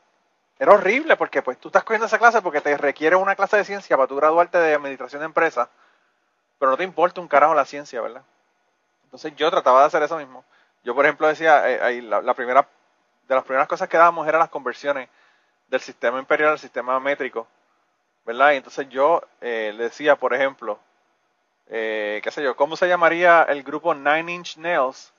era 0.59 0.73
horrible 0.73 1.17
porque 1.17 1.43
pues 1.43 1.59
tú 1.59 1.69
estás 1.69 1.85
cogiendo 1.85 2.07
esa 2.07 2.19
clase 2.19 2.43
porque 2.43 2.61
te 2.61 2.77
requiere 2.77 3.17
una 3.17 3.37
clase 3.37 3.57
de 3.57 3.65
ciencia 3.65 3.97
para 3.97 4.09
tú 4.09 4.17
graduarte 4.17 4.59
de 4.59 4.75
administración 4.75 5.21
de 5.21 5.27
empresa, 5.27 5.69
pero 6.59 6.73
no 6.73 6.77
te 6.77 6.85
importa 6.85 7.21
un 7.21 7.29
carajo 7.29 7.55
la 7.55 7.65
ciencia, 7.65 8.01
¿verdad? 8.01 8.23
Entonces 9.05 9.35
yo 9.37 9.51
trataba 9.51 9.81
de 9.81 9.87
hacer 9.87 10.03
eso 10.03 10.19
mismo. 10.19 10.45
Yo, 10.83 10.95
por 10.95 11.05
ejemplo, 11.05 11.29
decía, 11.29 11.91
eh, 11.91 12.03
la, 12.03 12.35
primera, 12.35 12.67
de 13.29 13.35
las 13.35 13.45
primeras 13.45 13.69
cosas 13.69 13.89
que 13.89 13.97
dábamos 13.97 14.27
eran 14.27 14.41
las 14.41 14.49
conversiones 14.49 15.09
del 15.69 15.81
sistema 15.81 16.19
imperial 16.19 16.51
al 16.53 16.59
sistema 16.59 16.99
métrico, 16.99 17.47
¿verdad? 18.25 18.53
Y 18.53 18.57
entonces 18.57 18.89
yo 18.89 19.23
eh, 19.41 19.73
le 19.77 19.85
decía, 19.85 20.17
por 20.17 20.35
ejemplo, 20.35 20.79
eh, 21.71 22.21
qué 22.23 22.31
sé 22.31 22.43
yo, 22.43 22.57
¿cómo 22.57 22.77
se 22.77 22.89
llamaría 22.89 23.43
el 23.43 23.63
grupo 23.63 23.95
Nine 23.95 24.33
Inch 24.33 24.57
Nails 24.57 25.13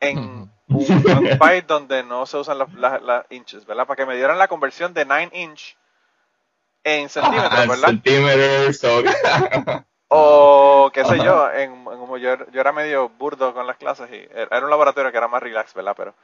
en 0.00 0.50
un 0.68 1.38
país 1.38 1.66
donde 1.66 2.02
no 2.02 2.26
se 2.26 2.36
usan 2.36 2.58
las, 2.58 3.26
inches, 3.30 3.64
¿verdad? 3.66 3.86
Para 3.86 3.96
que 3.96 4.06
me 4.06 4.16
dieran 4.16 4.38
la 4.38 4.48
conversión 4.48 4.92
de 4.94 5.04
9 5.04 5.30
inch 5.32 5.76
en 6.84 7.08
centímetros, 7.08 7.52
ah, 7.52 7.66
¿verdad? 7.68 7.88
Centímetros, 7.88 8.80
o 10.08 10.90
qué 10.92 11.04
sé 11.04 11.18
yo, 11.18 11.50
en, 11.50 11.84
yo, 12.20 12.50
yo, 12.50 12.60
era 12.60 12.72
medio 12.72 13.08
burdo 13.08 13.54
con 13.54 13.66
las 13.66 13.76
clases 13.76 14.10
y 14.10 14.28
era 14.34 14.64
un 14.64 14.70
laboratorio 14.70 15.10
que 15.10 15.16
era 15.16 15.28
más 15.28 15.42
relax, 15.42 15.72
¿verdad? 15.72 15.94
Pero 15.96 16.14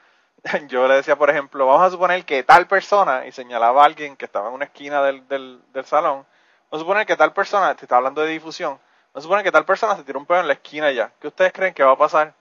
yo 0.69 0.87
le 0.89 0.95
decía, 0.95 1.17
por 1.17 1.31
ejemplo, 1.31 1.67
vamos 1.67 1.87
a 1.87 1.91
suponer 1.91 2.25
que 2.25 2.43
tal 2.43 2.67
persona, 2.67 3.27
y 3.27 3.33
señalaba 3.33 3.83
a 3.83 3.87
alguien 3.87 4.17
que 4.17 4.27
estaba 4.27 4.49
en 4.49 4.55
una 4.55 4.67
esquina 4.67 5.03
del, 5.03 5.27
del, 5.29 5.61
del 5.73 5.85
salón, 5.85 6.27
vamos 6.71 6.73
a 6.73 6.79
suponer 6.79 7.07
que 7.07 7.17
tal 7.17 7.33
persona, 7.33 7.75
te 7.77 7.85
está 7.85 7.97
hablando 7.97 8.21
de 8.21 8.33
difusión, 8.33 8.79
vamos 9.13 9.15
a 9.15 9.21
suponer 9.23 9.45
que 9.45 9.53
tal 9.53 9.65
persona 9.65 9.97
se 9.97 10.05
tira 10.05 10.19
un 10.19 10.27
pedo 10.27 10.41
en 10.41 10.47
la 10.47 10.55
esquina 10.55 10.91
ya. 10.93 11.13
¿Qué 11.21 11.29
ustedes 11.29 11.53
creen 11.53 11.75
que 11.75 11.83
va 11.83 11.93
a 11.93 11.99
pasar 11.99 12.35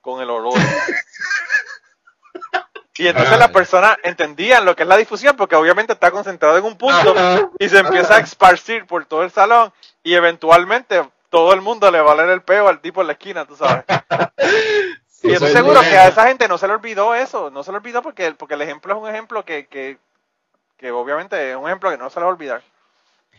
con 0.00 0.20
el 0.20 0.30
olor? 0.30 0.54
Y 2.98 3.08
entonces 3.08 3.38
las 3.38 3.50
personas 3.50 3.98
entendían 4.02 4.64
lo 4.64 4.74
que 4.74 4.84
es 4.84 4.88
la 4.88 4.96
difusión 4.96 5.36
porque 5.36 5.54
obviamente 5.54 5.92
está 5.92 6.10
concentrado 6.10 6.56
en 6.56 6.64
un 6.64 6.76
punto 6.76 7.14
y 7.58 7.68
se 7.68 7.78
empieza 7.78 8.16
a 8.16 8.20
esparcir 8.20 8.86
por 8.86 9.04
todo 9.04 9.22
el 9.22 9.30
salón 9.30 9.72
y 10.02 10.14
eventualmente 10.14 11.02
todo 11.28 11.52
el 11.52 11.60
mundo 11.60 11.90
le 11.90 12.00
va 12.00 12.12
a 12.12 12.14
leer 12.14 12.30
el 12.30 12.42
peo 12.42 12.68
al 12.68 12.80
tipo 12.80 13.02
en 13.02 13.08
la 13.08 13.12
esquina, 13.14 13.44
tú 13.44 13.56
sabes. 13.56 13.84
y 15.22 15.32
estoy 15.32 15.52
seguro 15.52 15.80
que 15.80 15.98
a 15.98 16.08
esa 16.08 16.26
gente 16.26 16.48
no 16.48 16.56
se 16.56 16.66
le 16.66 16.74
olvidó 16.74 17.14
eso, 17.14 17.50
no 17.50 17.62
se 17.62 17.70
le 17.70 17.78
olvidó 17.78 18.00
porque, 18.00 18.32
porque 18.32 18.54
el 18.54 18.62
ejemplo 18.62 18.94
es 18.94 19.02
un 19.02 19.08
ejemplo 19.08 19.44
que, 19.44 19.66
que, 19.66 19.98
que 20.78 20.90
obviamente 20.90 21.50
es 21.50 21.56
un 21.56 21.66
ejemplo 21.66 21.90
que 21.90 21.98
no 21.98 22.08
se 22.08 22.18
le 22.18 22.24
va 22.24 22.30
a 22.30 22.34
olvidar. 22.34 22.62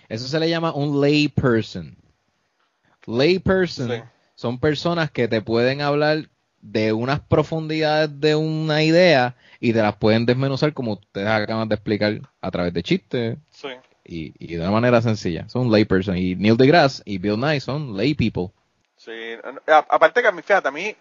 Eso 0.07 0.27
se 0.27 0.39
le 0.39 0.49
llama 0.49 0.71
un 0.71 1.01
lay 1.01 1.29
person. 1.29 1.97
Lay 3.07 3.39
person 3.39 4.03
son 4.35 4.59
personas 4.59 5.09
que 5.09 5.27
te 5.27 5.41
pueden 5.41 5.81
hablar 5.81 6.29
de 6.61 6.93
unas 6.93 7.21
profundidades 7.21 8.19
de 8.19 8.35
una 8.35 8.83
idea 8.83 9.35
y 9.59 9.73
te 9.73 9.81
las 9.81 9.95
pueden 9.95 10.25
desmenuzar 10.25 10.73
como 10.73 10.93
ustedes 10.93 11.27
acaban 11.27 11.69
de 11.69 11.75
explicar 11.75 12.21
a 12.41 12.51
través 12.51 12.73
de 12.73 12.83
chistes 12.83 13.37
y, 14.03 14.33
y, 14.37 14.55
de 14.55 14.61
una 14.61 14.71
manera 14.71 15.01
sencilla. 15.01 15.47
Son 15.49 15.71
lay 15.71 15.85
person. 15.85 16.17
Y 16.17 16.35
Neil 16.35 16.57
deGrasse 16.57 17.01
y 17.05 17.17
Bill 17.17 17.39
Nye 17.39 17.59
son 17.59 17.95
lay 17.97 18.13
people. 18.13 18.51
Sí, 18.97 19.11
aparte 19.65 20.21
que 20.21 20.27
a 20.27 20.31
mí, 20.31 20.41
fíjate, 20.41 20.67
a 20.67 20.71
mí, 20.71 20.95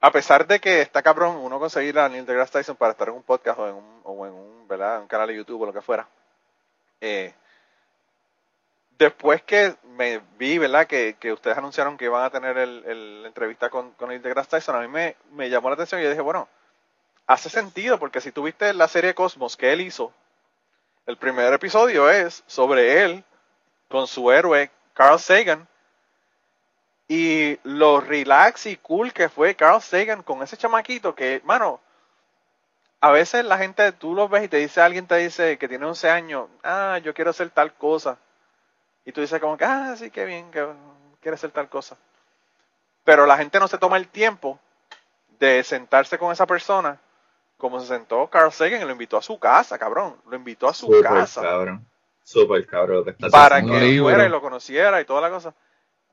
a 0.00 0.10
pesar 0.10 0.46
de 0.46 0.58
que 0.58 0.80
está 0.80 1.02
cabrón 1.02 1.36
uno 1.36 1.58
conseguir 1.58 1.98
a 1.98 2.08
Neil 2.08 2.26
deGrasse 2.26 2.58
Tyson 2.58 2.76
para 2.76 2.92
estar 2.92 3.08
en 3.08 3.14
un 3.14 3.22
podcast 3.22 3.58
o 3.60 3.68
en 3.68 3.74
un, 3.74 4.00
o 4.02 4.26
en 4.26 4.32
un, 4.32 4.68
¿verdad? 4.68 5.00
un 5.00 5.06
canal 5.06 5.28
de 5.28 5.36
YouTube 5.36 5.62
o 5.62 5.66
lo 5.66 5.72
que 5.72 5.80
fuera, 5.80 6.08
eh, 7.00 7.32
después 8.98 9.42
que 9.42 9.76
me 9.84 10.20
vi, 10.38 10.58
¿verdad? 10.58 10.86
Que, 10.86 11.16
que, 11.18 11.32
ustedes 11.32 11.56
anunciaron 11.56 11.96
que 11.96 12.06
iban 12.06 12.24
a 12.24 12.30
tener 12.30 12.58
el, 12.58 13.22
la 13.22 13.28
entrevista 13.28 13.70
con, 13.70 13.92
con 13.92 14.10
el 14.10 14.20
deGrasse 14.20 14.50
Tyson, 14.50 14.76
a 14.76 14.80
mí 14.80 14.88
me, 14.88 15.16
me, 15.32 15.48
llamó 15.48 15.68
la 15.68 15.74
atención 15.74 16.00
y 16.00 16.04
yo 16.04 16.10
dije, 16.10 16.20
bueno, 16.20 16.48
hace 17.26 17.48
sentido, 17.48 17.98
porque 17.98 18.20
si 18.20 18.32
tuviste 18.32 18.72
la 18.74 18.88
serie 18.88 19.14
Cosmos 19.14 19.56
que 19.56 19.72
él 19.72 19.80
hizo, 19.80 20.12
el 21.06 21.16
primer 21.16 21.52
episodio 21.52 22.10
es 22.10 22.42
sobre 22.46 23.04
él 23.04 23.24
con 23.88 24.06
su 24.06 24.30
héroe 24.30 24.70
Carl 24.94 25.18
Sagan 25.18 25.66
y 27.06 27.58
lo 27.62 28.00
relax 28.00 28.66
y 28.66 28.76
cool 28.76 29.12
que 29.12 29.28
fue 29.28 29.54
Carl 29.54 29.80
Sagan 29.80 30.22
con 30.22 30.42
ese 30.42 30.56
chamaquito 30.56 31.14
que, 31.14 31.40
mano, 31.44 31.80
a 33.00 33.10
veces 33.12 33.44
la 33.44 33.58
gente, 33.58 33.92
tú 33.92 34.14
lo 34.14 34.28
ves 34.28 34.44
y 34.44 34.48
te 34.48 34.56
dice, 34.58 34.80
alguien 34.80 35.06
te 35.06 35.16
dice 35.16 35.56
que 35.56 35.68
tiene 35.68 35.86
11 35.86 36.10
años, 36.10 36.48
ah, 36.64 36.98
yo 37.02 37.14
quiero 37.14 37.30
hacer 37.30 37.48
tal 37.50 37.72
cosa 37.74 38.18
y 39.08 39.12
tú 39.12 39.22
dices 39.22 39.40
como 39.40 39.56
que, 39.56 39.64
ah, 39.64 39.94
sí, 39.96 40.10
qué 40.10 40.26
bien, 40.26 40.50
que 40.50 40.66
quiere 41.22 41.36
hacer 41.36 41.50
tal 41.50 41.70
cosa. 41.70 41.96
Pero 43.04 43.24
la 43.24 43.38
gente 43.38 43.58
no 43.58 43.66
se 43.66 43.78
toma 43.78 43.96
el 43.96 44.06
tiempo 44.08 44.60
de 45.40 45.64
sentarse 45.64 46.18
con 46.18 46.30
esa 46.30 46.46
persona 46.46 47.00
como 47.56 47.80
se 47.80 47.86
sentó 47.86 48.28
Carl 48.28 48.52
Sagan 48.52 48.82
y 48.82 48.84
lo 48.84 48.90
invitó 48.90 49.16
a 49.16 49.22
su 49.22 49.38
casa, 49.38 49.78
cabrón. 49.78 50.14
Lo 50.28 50.36
invitó 50.36 50.68
a 50.68 50.74
su 50.74 50.84
Super 50.84 51.04
casa. 51.04 51.40
Cabrón. 51.40 51.86
Super 52.22 52.66
cabrón. 52.66 53.16
para 53.30 53.62
que 53.62 53.78
él 53.78 53.98
fuera 54.02 54.26
y 54.26 54.28
lo 54.28 54.42
conociera 54.42 55.00
y 55.00 55.06
toda 55.06 55.22
la 55.22 55.30
cosa. 55.30 55.54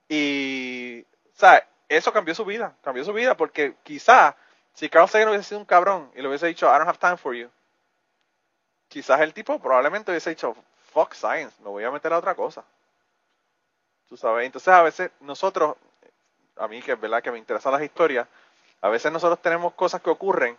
Y, 0.07 1.01
o 1.01 1.37
sea, 1.37 1.67
eso 1.89 2.13
cambió 2.13 2.33
su 2.33 2.45
vida. 2.45 2.77
Cambió 2.81 3.03
su 3.03 3.11
vida 3.11 3.35
porque 3.35 3.75
quizá 3.83 4.37
si 4.73 4.87
Carl 4.87 5.09
Sagan 5.09 5.27
hubiese 5.27 5.49
sido 5.49 5.59
un 5.59 5.65
cabrón 5.65 6.11
y 6.15 6.21
le 6.21 6.29
hubiese 6.29 6.47
dicho, 6.47 6.67
I 6.67 6.77
don't 6.77 6.87
have 6.87 6.97
time 6.97 7.17
for 7.17 7.35
you, 7.35 7.49
quizás 8.87 9.19
el 9.19 9.33
tipo 9.33 9.59
probablemente 9.59 10.11
hubiese 10.11 10.29
dicho, 10.29 10.55
fuck 10.93 11.13
science, 11.13 11.61
me 11.61 11.67
voy 11.67 11.83
a 11.83 11.91
meter 11.91 12.13
a 12.13 12.19
otra 12.19 12.35
cosa. 12.35 12.63
Tú 14.07 14.17
sabes, 14.17 14.45
entonces 14.45 14.73
a 14.73 14.83
veces 14.83 15.11
nosotros, 15.19 15.75
a 16.57 16.67
mí 16.67 16.81
que 16.81 16.93
es 16.93 16.99
verdad 16.99 17.23
que 17.23 17.31
me 17.31 17.37
interesan 17.37 17.73
las 17.73 17.81
historias, 17.81 18.27
a 18.81 18.89
veces 18.89 19.11
nosotros 19.11 19.41
tenemos 19.41 19.73
cosas 19.73 20.01
que 20.01 20.09
ocurren 20.09 20.57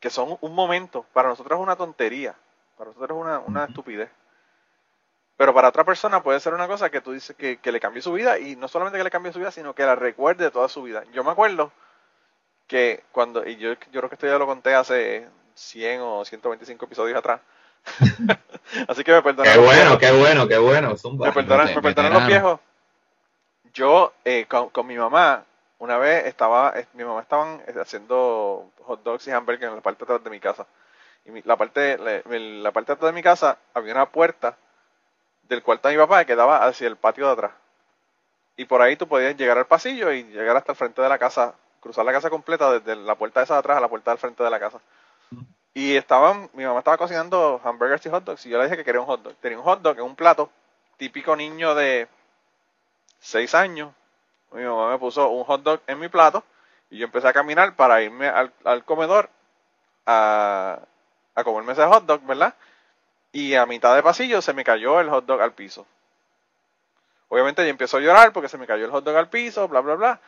que 0.00 0.10
son 0.10 0.36
un 0.40 0.54
momento, 0.54 1.06
para 1.12 1.28
nosotros 1.28 1.58
es 1.58 1.62
una 1.62 1.76
tontería, 1.76 2.34
para 2.76 2.90
nosotros 2.90 3.16
es 3.16 3.22
una, 3.22 3.38
una 3.40 3.64
estupidez. 3.64 4.10
Pero 5.36 5.52
para 5.52 5.68
otra 5.68 5.84
persona 5.84 6.22
puede 6.22 6.40
ser 6.40 6.54
una 6.54 6.66
cosa 6.66 6.90
que 6.90 7.00
tú 7.00 7.12
dices 7.12 7.36
que, 7.36 7.58
que 7.58 7.72
le 7.72 7.80
cambió 7.80 8.00
su 8.02 8.12
vida 8.12 8.38
y 8.38 8.56
no 8.56 8.68
solamente 8.68 8.98
que 8.98 9.04
le 9.04 9.10
cambió 9.10 9.32
su 9.32 9.38
vida, 9.38 9.50
sino 9.50 9.74
que 9.74 9.84
la 9.84 9.94
recuerde 9.94 10.50
toda 10.50 10.68
su 10.68 10.82
vida. 10.82 11.04
Yo 11.12 11.24
me 11.24 11.30
acuerdo 11.30 11.72
que 12.66 13.04
cuando, 13.12 13.46
y 13.46 13.56
yo, 13.56 13.72
yo 13.72 14.00
creo 14.00 14.08
que 14.08 14.14
esto 14.14 14.26
ya 14.26 14.38
lo 14.38 14.46
conté 14.46 14.74
hace 14.74 15.28
100 15.54 16.00
o 16.00 16.24
125 16.24 16.84
episodios 16.84 17.18
atrás, 17.18 17.40
Así 18.88 19.04
que 19.04 19.12
me 19.12 19.22
perdonan. 19.22 19.52
Qué 19.52 19.58
bueno, 19.58 19.98
qué 19.98 20.10
bueno, 20.12 20.48
qué 20.48 20.58
bueno. 20.58 20.94
me 21.18 21.32
perdonan, 21.32 22.12
los 22.12 22.26
viejos. 22.26 22.60
Yo, 23.72 24.12
eh, 24.24 24.46
con, 24.46 24.86
mi 24.86 24.96
mamá, 24.96 25.44
una 25.78 25.98
vez 25.98 26.26
estaba, 26.26 26.74
mi 26.94 27.04
mamá 27.04 27.20
estaban 27.20 27.62
haciendo 27.80 28.70
hot 28.84 29.02
dogs 29.02 29.26
y 29.28 29.30
hamburguesas 29.30 29.70
en 29.70 29.76
la 29.76 29.82
parte 29.82 30.04
de 30.04 30.04
atrás 30.04 30.24
de 30.24 30.30
mi 30.30 30.40
casa. 30.40 30.66
Y 31.26 31.42
la 31.42 31.56
parte, 31.56 31.98
la, 31.98 32.72
parte 32.72 32.92
de 32.92 32.94
atrás 32.94 33.10
de 33.10 33.12
mi 33.12 33.22
casa 33.22 33.58
había 33.74 33.92
una 33.92 34.06
puerta 34.06 34.56
del 35.42 35.62
cuarto 35.62 35.88
de 35.88 35.94
mi 35.94 36.00
papá 36.00 36.20
que 36.20 36.32
quedaba 36.32 36.64
hacia 36.64 36.86
el 36.86 36.96
patio 36.96 37.26
de 37.26 37.32
atrás. 37.32 37.52
Y 38.56 38.64
por 38.64 38.80
ahí 38.80 38.96
tú 38.96 39.06
podías 39.06 39.36
llegar 39.36 39.58
al 39.58 39.66
pasillo 39.66 40.12
y 40.12 40.24
llegar 40.24 40.56
hasta 40.56 40.72
el 40.72 40.78
frente 40.78 41.02
de 41.02 41.08
la 41.08 41.18
casa, 41.18 41.54
cruzar 41.80 42.04
la 42.04 42.12
casa 42.12 42.30
completa 42.30 42.72
desde 42.72 42.96
la 42.96 43.14
puerta 43.14 43.40
de 43.40 43.44
esa 43.44 43.54
de 43.54 43.60
atrás 43.60 43.76
a 43.76 43.80
la 43.80 43.88
puerta 43.88 44.12
del 44.12 44.18
frente 44.18 44.42
de 44.42 44.50
la 44.50 44.58
casa. 44.58 44.80
Y 45.76 45.94
estaban, 45.94 46.48
mi 46.54 46.64
mamá 46.64 46.78
estaba 46.78 46.96
cocinando 46.96 47.60
hamburgers 47.62 48.06
y 48.06 48.08
hot 48.08 48.24
dogs 48.24 48.46
y 48.46 48.48
yo 48.48 48.56
le 48.56 48.64
dije 48.64 48.78
que 48.78 48.84
quería 48.84 48.98
un 48.98 49.06
hot 49.06 49.20
dog. 49.22 49.34
Tenía 49.42 49.58
un 49.58 49.64
hot 49.64 49.82
dog 49.82 49.98
en 49.98 50.04
un 50.04 50.16
plato, 50.16 50.50
típico 50.96 51.36
niño 51.36 51.74
de 51.74 52.08
6 53.18 53.54
años. 53.54 53.92
Mi 54.52 54.64
mamá 54.64 54.88
me 54.92 54.98
puso 54.98 55.28
un 55.28 55.44
hot 55.44 55.62
dog 55.62 55.82
en 55.86 55.98
mi 55.98 56.08
plato 56.08 56.42
y 56.88 56.96
yo 56.96 57.04
empecé 57.04 57.28
a 57.28 57.34
caminar 57.34 57.76
para 57.76 58.00
irme 58.00 58.26
al, 58.26 58.84
comedor 58.86 59.28
a, 60.06 60.80
a 61.34 61.44
comerme 61.44 61.74
ese 61.74 61.84
hot 61.84 62.06
dog, 62.06 62.22
¿verdad? 62.24 62.54
Y 63.32 63.54
a 63.54 63.66
mitad 63.66 63.94
de 63.94 64.02
pasillo 64.02 64.40
se 64.40 64.54
me 64.54 64.64
cayó 64.64 64.98
el 64.98 65.10
hot 65.10 65.26
dog 65.26 65.42
al 65.42 65.52
piso. 65.52 65.86
Obviamente 67.28 67.62
yo 67.62 67.68
empiezo 67.68 67.98
a 67.98 68.00
llorar 68.00 68.32
porque 68.32 68.48
se 68.48 68.56
me 68.56 68.66
cayó 68.66 68.86
el 68.86 68.90
hot 68.92 69.04
dog 69.04 69.16
al 69.16 69.28
piso, 69.28 69.68
bla, 69.68 69.80
bla, 69.80 69.94
bla. 69.96 70.20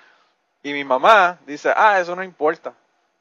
Y 0.62 0.74
mi 0.74 0.84
mamá 0.84 1.38
dice, 1.46 1.72
ah, 1.74 1.98
eso 2.00 2.14
no 2.14 2.22
importa 2.22 2.74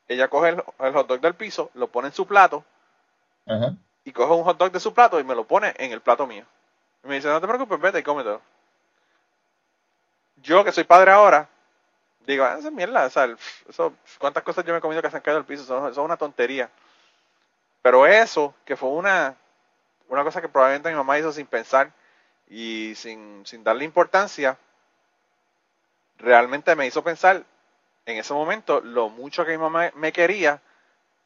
ella 0.08 0.28
coge 0.30 0.49
el, 0.49 0.64
hot 0.93 1.08
dog 1.08 1.20
del 1.20 1.36
piso, 1.36 1.72
lo 1.74 1.88
pone 1.88 2.08
en 2.08 2.14
su 2.14 2.26
plato 2.26 2.64
y 4.03 4.12
coge 4.12 4.34
un 4.34 4.43
hot 4.43 4.58
dog 4.58 4.72
de 4.72 4.80
su 4.80 4.93
plato 4.93 5.20
y 5.20 5.24
me 5.24 5.36
lo 5.36 5.45
pone 5.45 5.74
en 5.78 5.91
el 5.91 6.01
plato 6.01 6.28
mío. 6.28 6.45
Y 7.03 7.08
me 7.08 7.16
dice, 7.16 7.28
no 7.28 7.41
te 7.41 7.47
preocupes, 7.47 7.80
vete 7.80 7.99
y 7.99 8.03
cómetelo. 8.03 8.41
Yo 10.38 10.64
que 10.64 10.72
soy 10.72 10.84
padre 10.84 11.12
ahora, 11.12 11.49
digo, 12.26 12.43
ah, 12.43 12.58
esa 12.60 12.72
mierda, 12.72 13.05
o 13.05 13.10
sea, 13.10 13.36
eso, 13.68 13.93
cuántas 14.20 14.43
cosas 14.43 14.64
yo 14.66 14.74
me 14.74 14.80
he 14.80 14.82
comido 14.82 15.01
que 15.01 15.10
se 15.10 15.18
han 15.18 15.24
caído 15.24 15.39
al 15.39 15.45
piso, 15.45 15.64
eso, 15.64 15.88
es 15.88 15.97
una 15.97 16.18
tontería. 16.18 16.70
Pero 17.82 18.05
eso, 18.05 18.53
que 18.66 18.76
fue 18.76 18.89
una, 18.89 19.36
una 20.10 20.24
cosa 20.24 20.41
que 20.41 20.49
probablemente 20.49 20.89
mi 20.89 20.95
mamá 20.95 21.18
hizo 21.18 21.32
sin 21.32 21.47
pensar 21.47 21.91
y 22.49 22.93
sin, 22.95 23.45
sin 23.45 23.64
darle 23.64 23.86
importancia, 23.86 24.58
realmente 26.18 26.76
me 26.76 26.88
hizo 26.88 27.03
pensar 27.03 27.43
en 28.08 28.18
ese 28.18 28.34
momento 28.34 28.82
lo 28.82 29.10
mucho 29.10 29.45
que 29.45 29.51
mi 29.51 29.58
mamá 29.60 29.91
me 29.95 30.12
quería, 30.12 30.62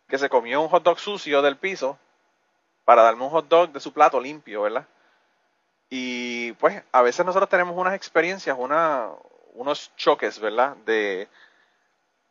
que 0.10 0.18
se 0.18 0.30
comió 0.30 0.62
un 0.62 0.68
hot 0.68 0.84
dog 0.84 1.00
sucio 1.00 1.42
del 1.42 1.56
piso 1.56 1.98
para 2.84 3.04
darme 3.04 3.24
un 3.24 3.30
hot 3.30 3.48
dog 3.48 3.72
de 3.72 3.80
su 3.80 3.94
plato 3.94 4.20
limpio, 4.20 4.64
¿verdad? 4.64 4.86
Y 5.90 6.52
pues 6.54 6.84
a 6.92 7.02
veces 7.02 7.26
nosotros 7.26 7.50
tenemos 7.50 7.78
unas 7.78 7.94
experiencias, 7.94 8.58
una, 8.60 9.10
unos 9.54 9.96
choques, 9.96 10.40
¿verdad? 10.40 10.76
De, 10.78 11.30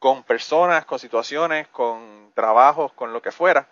con 0.01 0.25
personas, 0.25 0.85
con 0.85 0.99
situaciones, 0.99 1.69
con 1.69 2.33
trabajos, 2.35 2.93
con 2.95 3.13
lo 3.13 3.23
que 3.23 3.31
fuera, 3.31 3.69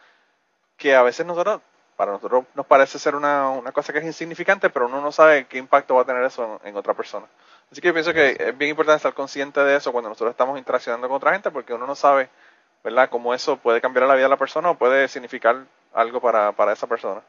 que 0.76 0.94
a 0.94 1.02
veces 1.02 1.26
nosotros, 1.26 1.60
para 1.96 2.12
nosotros 2.12 2.44
nos 2.54 2.66
parece 2.66 2.98
ser 2.98 3.16
una, 3.16 3.50
una 3.50 3.72
cosa 3.72 3.92
que 3.92 3.98
es 3.98 4.04
insignificante, 4.04 4.70
pero 4.70 4.86
uno 4.86 5.00
no 5.00 5.10
sabe 5.10 5.46
qué 5.46 5.58
impacto 5.58 5.96
va 5.96 6.02
a 6.02 6.04
tener 6.04 6.22
eso 6.22 6.60
en, 6.62 6.76
otra 6.76 6.94
persona. 6.94 7.26
Así 7.70 7.80
que 7.80 7.88
yo 7.88 7.94
pienso 7.94 8.12
que 8.14 8.36
es 8.38 8.56
bien 8.56 8.70
importante 8.70 8.96
estar 8.96 9.14
consciente 9.14 9.60
de 9.60 9.76
eso 9.76 9.92
cuando 9.92 10.08
nosotros 10.08 10.30
estamos 10.30 10.58
interaccionando 10.58 11.06
con 11.08 11.16
otra 11.16 11.32
gente, 11.32 11.50
porque 11.50 11.74
uno 11.74 11.86
no 11.86 11.94
sabe, 11.94 12.30
¿verdad?, 12.82 13.10
cómo 13.10 13.34
eso 13.34 13.58
puede 13.58 13.80
cambiar 13.80 14.06
la 14.06 14.14
vida 14.14 14.24
de 14.24 14.30
la 14.30 14.38
persona 14.38 14.70
o 14.70 14.78
puede 14.78 15.08
significar 15.08 15.66
algo 15.92 16.20
para, 16.20 16.52
para 16.52 16.72
esa 16.72 16.86
persona. 16.86 17.20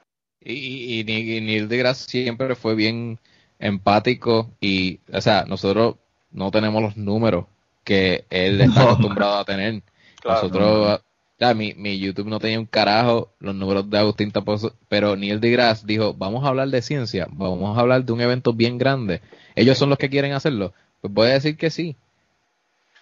Y, 0.41 0.53
y, 0.53 0.99
y 1.01 1.41
Neil 1.41 1.67
deGrasse 1.67 2.09
siempre 2.09 2.55
fue 2.55 2.75
bien 2.75 3.19
empático 3.59 4.49
y, 4.61 5.01
o 5.11 5.19
sea, 5.19 5.43
nosotros 5.45 5.95
no 6.31 6.51
tenemos 6.51 6.81
los 6.81 6.95
números 6.95 7.45
que 7.83 8.25
él 8.29 8.61
está 8.61 8.83
acostumbrado 8.83 9.39
a 9.39 9.45
tener. 9.45 9.81
Nosotros, 10.23 11.01
ya, 11.39 11.53
mi, 11.53 11.73
mi 11.73 11.97
YouTube 11.97 12.27
no 12.27 12.39
tenía 12.39 12.59
un 12.59 12.65
carajo 12.65 13.31
los 13.39 13.55
números 13.55 13.89
de 13.89 13.97
Agustín 13.97 14.31
tampoco, 14.31 14.73
pero 14.89 15.15
Neil 15.15 15.39
deGrasse 15.39 15.85
dijo, 15.85 16.13
vamos 16.13 16.43
a 16.43 16.49
hablar 16.49 16.67
de 16.67 16.81
ciencia, 16.81 17.27
vamos 17.31 17.77
a 17.77 17.81
hablar 17.81 18.03
de 18.03 18.11
un 18.11 18.19
evento 18.19 18.53
bien 18.53 18.77
grande. 18.77 19.21
Ellos 19.55 19.77
son 19.77 19.89
los 19.89 19.97
que 19.97 20.09
quieren 20.09 20.33
hacerlo. 20.33 20.73
Pues 21.01 21.13
voy 21.13 21.27
a 21.27 21.33
decir 21.33 21.55
que 21.55 21.69
sí. 21.69 21.95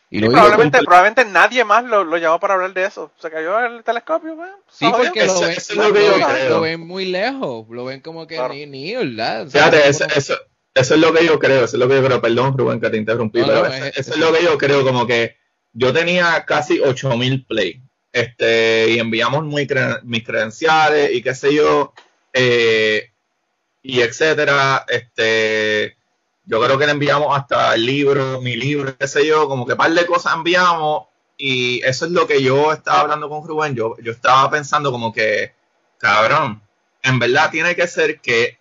Y, 0.10 0.22
probablemente, 0.22 0.80
probablemente 0.80 1.26
nadie 1.26 1.66
más 1.66 1.84
lo, 1.84 2.04
lo, 2.04 2.18
llamó 2.18 2.40
para 2.40 2.54
hablar 2.54 2.74
de 2.74 2.86
eso. 2.86 3.12
Se 3.20 3.30
cayó 3.30 3.60
el 3.60 3.84
telescopio, 3.84 4.38
Sí, 4.70 4.86
porque 4.90 5.26
lo 5.26 5.92
ven, 5.92 6.50
lo, 6.50 6.62
ven, 6.62 6.80
muy 6.80 7.06
lejos. 7.06 7.68
Lo 7.70 7.86
ven 7.86 8.00
como 8.00 8.26
que 8.26 8.40
ni, 8.50 8.66
ni 8.68 8.96
¿verdad? 8.96 9.48
Fíjate, 9.50 9.90
eso, 9.90 10.06
eso, 10.16 10.36
eso, 10.74 10.94
es 10.94 11.00
lo 11.02 11.12
que 11.12 11.26
yo 11.26 11.38
creo. 11.40 11.66
Eso 11.66 11.76
es 11.76 11.80
lo 11.80 11.90
que 11.90 11.96
yo 11.96 12.06
creo. 12.06 12.22
Perdón, 12.22 12.58
Rubén, 12.58 12.80
que 12.80 12.90
te 12.90 12.98
interrumpí. 12.98 13.42
pero 13.42 13.66
eso, 13.66 14.14
es, 14.14 14.18
lo 14.18 14.32
que 14.32 14.44
yo 14.44 14.58
creo. 14.58 14.86
Como 14.86 15.06
que 15.06 15.36
yo 15.74 15.92
tenía 15.92 16.46
casi 16.46 16.80
8000 16.80 17.46
play. 17.46 17.82
Este, 18.12 18.92
y 18.92 19.00
enviamos 19.00 19.44
muy 19.44 19.68
mis 20.04 20.24
credenciales 20.24 21.12
y 21.14 21.22
qué 21.22 21.36
sé 21.36 21.54
yo. 21.54 21.94
Eh, 22.34 23.12
y 23.84 24.02
etcétera. 24.02 24.86
Este 24.88 25.98
yo 26.48 26.62
creo 26.62 26.78
que 26.78 26.86
le 26.86 26.94
enviamos 26.94 27.38
hasta 27.38 27.76
el 27.76 27.86
libro, 27.86 28.42
mi 28.42 28.56
libro, 28.56 28.98
qué 28.98 29.08
sé 29.08 29.28
yo, 29.28 29.50
como 29.50 29.66
que 29.66 29.76
par 29.76 29.92
de 29.92 30.06
cosas 30.06 30.34
enviamos 30.34 31.04
y 31.38 31.84
eso 31.84 32.06
es 32.06 32.12
lo 32.12 32.26
que 32.26 32.42
yo 32.42 32.72
estaba 32.72 33.02
hablando 33.02 33.28
con 33.28 33.46
Rubén, 33.46 33.76
yo, 33.76 33.96
yo 34.02 34.14
estaba 34.14 34.50
pensando 34.50 34.90
como 34.92 35.12
que, 35.12 35.54
cabrón, 35.98 36.62
en 37.04 37.20
verdad 37.20 37.52
tiene 37.52 37.76
que 37.76 37.86
ser 37.86 38.22
que 38.22 38.58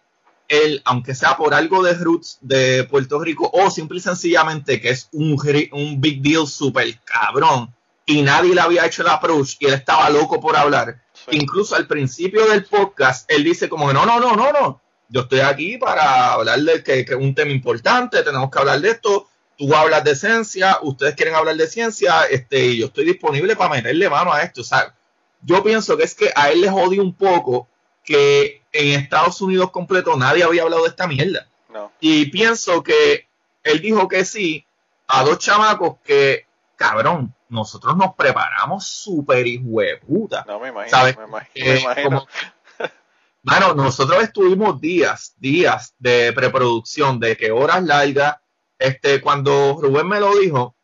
él, 0.49 0.83
aunque 0.85 1.15
sea 1.15 1.37
por 1.37 1.55
algo 1.55 1.83
de 1.83 1.95
roots 1.95 2.39
de 2.41 2.85
Puerto 2.85 3.21
Rico 3.21 3.49
o 3.53 3.71
simple 3.71 3.99
y 3.99 4.03
sencillamente 4.03 4.81
que 4.81 4.91
es 4.91 5.09
un, 5.13 5.41
un 5.73 6.01
big 6.01 6.21
deal 6.21 6.47
super 6.49 6.87
cabrón 7.05 7.73
y 8.07 8.23
nadie 8.23 8.55
le 8.55 8.61
había 8.61 8.87
hecho 8.87 9.03
el 9.03 9.09
approach 9.09 9.57
y 9.59 9.67
él 9.67 9.75
estaba 9.75 10.09
loco 10.09 10.41
por 10.41 10.57
hablar. 10.57 11.03
Incluso 11.33 11.75
al 11.75 11.89
principio 11.89 12.47
del 12.47 12.65
podcast, 12.65 13.29
él 13.31 13.43
dice 13.43 13.69
como 13.69 13.89
que 13.89 13.95
no, 13.95 14.07
no, 14.07 14.21
no, 14.21 14.37
no, 14.37 14.53
no, 14.53 14.81
yo 15.09 15.23
estoy 15.23 15.41
aquí 15.41 15.77
para 15.77 16.33
hablar 16.33 16.61
de 16.61 16.83
que, 16.85 17.01
es 17.01 17.11
un 17.11 17.35
tema 17.35 17.51
importante, 17.51 18.23
tenemos 18.23 18.51
que 18.51 18.59
hablar 18.61 18.81
de 18.81 18.91
esto, 18.91 19.29
tú 19.59 19.75
hablas 19.75 20.05
de 20.05 20.15
ciencia, 20.15 20.79
ustedes 20.83 21.17
quieren 21.17 21.35
hablar 21.35 21.57
de 21.57 21.67
ciencia, 21.67 22.23
este, 22.31 22.67
y 22.67 22.79
yo 22.79 22.87
estoy 22.87 23.05
disponible 23.05 23.57
para 23.57 23.71
meterle 23.71 24.09
mano 24.09 24.33
a 24.33 24.43
esto. 24.43 24.61
O 24.61 24.65
sea, 24.65 24.95
yo 25.43 25.63
pienso 25.65 25.97
que 25.97 26.05
es 26.05 26.15
que 26.15 26.31
a 26.35 26.51
él 26.51 26.61
le 26.61 26.71
jodí 26.71 27.01
un 27.01 27.15
poco 27.15 27.69
que 28.05 28.63
en 28.73 29.01
Estados 29.01 29.41
Unidos 29.41 29.73
completo 29.73 30.17
nadie 30.17 30.45
había 30.45 30.63
hablado 30.63 30.85
de 30.85 30.91
esta 30.91 31.09
mierda. 31.09 31.49
Y 32.01 32.27
pienso 32.27 32.83
que 32.83 33.27
él 33.63 33.81
dijo 33.83 34.09
que 34.09 34.25
sí 34.25 34.65
a 35.09 35.25
dos 35.25 35.39
chamacos 35.39 35.97
que, 36.05 36.47
cabrón, 36.77 37.35
nosotros 37.49 37.97
nos 37.97 38.15
preparamos 38.15 38.87
súper 38.87 39.47
hijo 39.47 39.81
de 39.81 39.97
puta. 39.99 40.45
No, 40.47 40.61
me 40.61 40.69
imagino, 40.69 40.99
Me 41.55 41.81
imagino, 41.81 42.27
bueno, 43.43 43.75
nosotros 43.75 44.23
estuvimos 44.23 44.81
días, 44.81 45.35
días 45.39 45.95
de 45.99 46.33
preproducción, 46.33 47.21
de 47.21 47.37
que 47.37 47.51
horas 47.51 47.83
largas. 47.83 48.37
Este, 48.79 49.23
cuando 49.23 49.79
Rubén 49.81 50.07
me 50.07 50.21
lo 50.21 50.37
dijo, 50.37 50.77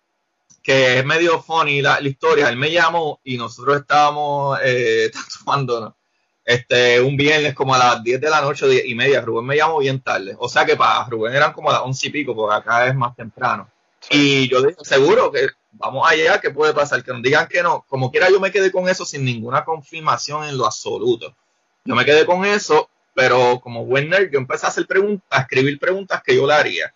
que 0.62 0.98
es 0.98 1.04
medio 1.04 1.42
funny 1.42 1.82
la, 1.82 2.00
historia, 2.00 2.48
él 2.48 2.56
me 2.56 2.70
llamó 2.70 3.20
y 3.24 3.36
nosotros 3.36 3.80
estábamos 3.80 4.58
eh, 4.62 5.10
tomando 5.38 5.96
este, 6.44 7.00
un 7.00 7.16
viernes 7.16 7.54
como 7.54 7.74
a 7.74 7.78
las 7.78 8.02
10 8.02 8.20
de 8.20 8.30
la 8.30 8.40
noche, 8.40 8.66
10 8.66 8.86
y 8.86 8.94
media. 8.94 9.20
Rubén 9.20 9.44
me 9.44 9.56
llamó 9.56 9.78
bien 9.78 10.00
tarde. 10.00 10.34
O 10.38 10.48
sea 10.48 10.64
que 10.64 10.76
para 10.76 11.04
Rubén 11.04 11.34
eran 11.34 11.52
como 11.52 11.70
a 11.70 11.74
las 11.74 11.82
11 11.82 12.06
y 12.06 12.10
pico, 12.10 12.34
porque 12.34 12.56
acá 12.56 12.86
es 12.86 12.94
más 12.94 13.14
temprano. 13.14 13.68
Y 14.10 14.48
yo 14.48 14.62
dije, 14.62 14.76
seguro 14.82 15.30
que 15.30 15.48
vamos 15.72 16.08
allá, 16.08 16.40
¿qué 16.40 16.50
puede 16.50 16.74
pasar? 16.74 17.02
Que 17.02 17.12
nos 17.12 17.22
digan 17.22 17.48
que 17.48 17.62
no. 17.62 17.84
Como 17.88 18.10
quiera, 18.10 18.30
yo 18.30 18.40
me 18.40 18.50
quedé 18.50 18.70
con 18.70 18.88
eso 18.88 19.04
sin 19.04 19.24
ninguna 19.24 19.64
confirmación 19.64 20.44
en 20.44 20.58
lo 20.58 20.66
absoluto. 20.66 21.34
Yo 21.84 21.94
me 21.94 22.04
quedé 22.04 22.26
con 22.26 22.44
eso, 22.44 22.88
pero 23.14 23.60
como 23.60 23.84
buen 23.84 24.08
nerd, 24.08 24.30
yo 24.30 24.38
empecé 24.38 24.66
a 24.66 24.70
hacer 24.70 24.86
preguntas, 24.86 25.26
a 25.30 25.42
escribir 25.42 25.78
preguntas 25.78 26.22
que 26.22 26.36
yo 26.36 26.46
le 26.46 26.54
haría. 26.54 26.94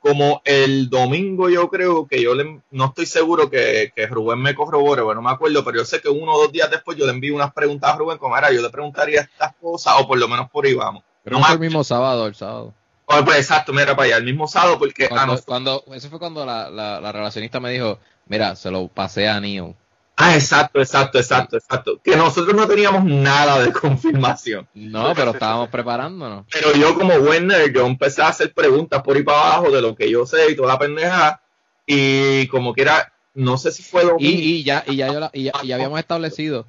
Como 0.00 0.40
el 0.44 0.88
domingo, 0.88 1.48
yo 1.48 1.68
creo 1.68 2.06
que 2.06 2.22
yo 2.22 2.34
le, 2.34 2.60
no 2.70 2.84
estoy 2.86 3.06
seguro 3.06 3.50
que, 3.50 3.92
que 3.94 4.06
Rubén 4.06 4.40
me 4.40 4.54
corrobore, 4.54 5.02
bueno, 5.02 5.20
no 5.20 5.28
me 5.28 5.34
acuerdo, 5.34 5.64
pero 5.64 5.78
yo 5.78 5.84
sé 5.84 6.00
que 6.00 6.08
uno 6.08 6.34
o 6.34 6.42
dos 6.42 6.52
días 6.52 6.70
después 6.70 6.96
yo 6.96 7.06
le 7.06 7.12
envío 7.12 7.34
unas 7.34 7.52
preguntas 7.52 7.92
a 7.92 7.96
Rubén, 7.96 8.18
como 8.18 8.36
era, 8.36 8.52
yo 8.52 8.62
le 8.62 8.70
preguntaría 8.70 9.22
estas 9.22 9.54
cosas, 9.56 9.94
o 9.98 10.06
por 10.06 10.18
lo 10.18 10.28
menos 10.28 10.48
por 10.50 10.64
ahí 10.64 10.74
vamos. 10.74 11.02
Pero 11.24 11.38
no 11.38 11.44
fue 11.44 11.54
el 11.54 11.60
mismo 11.60 11.82
sábado, 11.82 12.26
el 12.26 12.36
sábado. 12.36 12.72
Oh, 13.06 13.24
pues 13.24 13.38
exacto, 13.38 13.72
mira 13.72 13.94
para 13.94 14.06
allá, 14.06 14.16
el 14.16 14.24
mismo 14.24 14.48
sábado, 14.48 14.78
porque. 14.78 15.08
Cuando, 15.08 15.40
cuando 15.42 15.84
eso 15.94 16.10
fue 16.10 16.18
cuando 16.18 16.44
la, 16.44 16.68
la, 16.68 17.00
la, 17.00 17.12
relacionista 17.12 17.60
me 17.60 17.70
dijo: 17.70 18.00
Mira, 18.26 18.56
se 18.56 18.70
lo 18.70 18.88
pasé 18.88 19.28
a 19.28 19.40
Neo. 19.40 19.76
Ah, 20.16 20.34
exacto, 20.34 20.80
exacto, 20.80 21.18
exacto, 21.18 21.56
exacto. 21.56 22.00
Que 22.02 22.16
nosotros 22.16 22.56
no 22.56 22.66
teníamos 22.66 23.04
nada 23.04 23.62
de 23.62 23.72
confirmación. 23.80 24.66
No, 24.74 25.12
pero 25.14 25.32
estábamos 25.32 25.68
preparándonos. 25.68 26.46
Pero 26.50 26.72
yo 26.72 26.94
como 26.94 27.20
buen 27.20 27.50
yo 27.72 27.86
empecé 27.86 28.22
a 28.22 28.28
hacer 28.28 28.52
preguntas 28.52 29.02
por 29.02 29.16
y 29.16 29.22
para 29.22 29.38
abajo 29.38 29.70
de 29.70 29.82
lo 29.82 29.94
que 29.94 30.10
yo 30.10 30.26
sé 30.26 30.50
y 30.50 30.56
toda 30.56 30.72
la 30.72 30.78
pendeja. 30.78 31.42
Y 31.86 32.48
como 32.48 32.72
que 32.72 32.82
era, 32.82 33.12
no 33.34 33.58
sé 33.58 33.70
si 33.70 33.82
fue 33.82 34.04
lo 34.04 34.16
y, 34.18 34.28
y 34.28 34.64
ya, 34.64 34.82
y 34.86 34.96
ya, 34.96 35.12
yo 35.12 35.30
y 35.32 35.44
ya, 35.44 35.52
habíamos 35.54 36.00
establecido, 36.00 36.66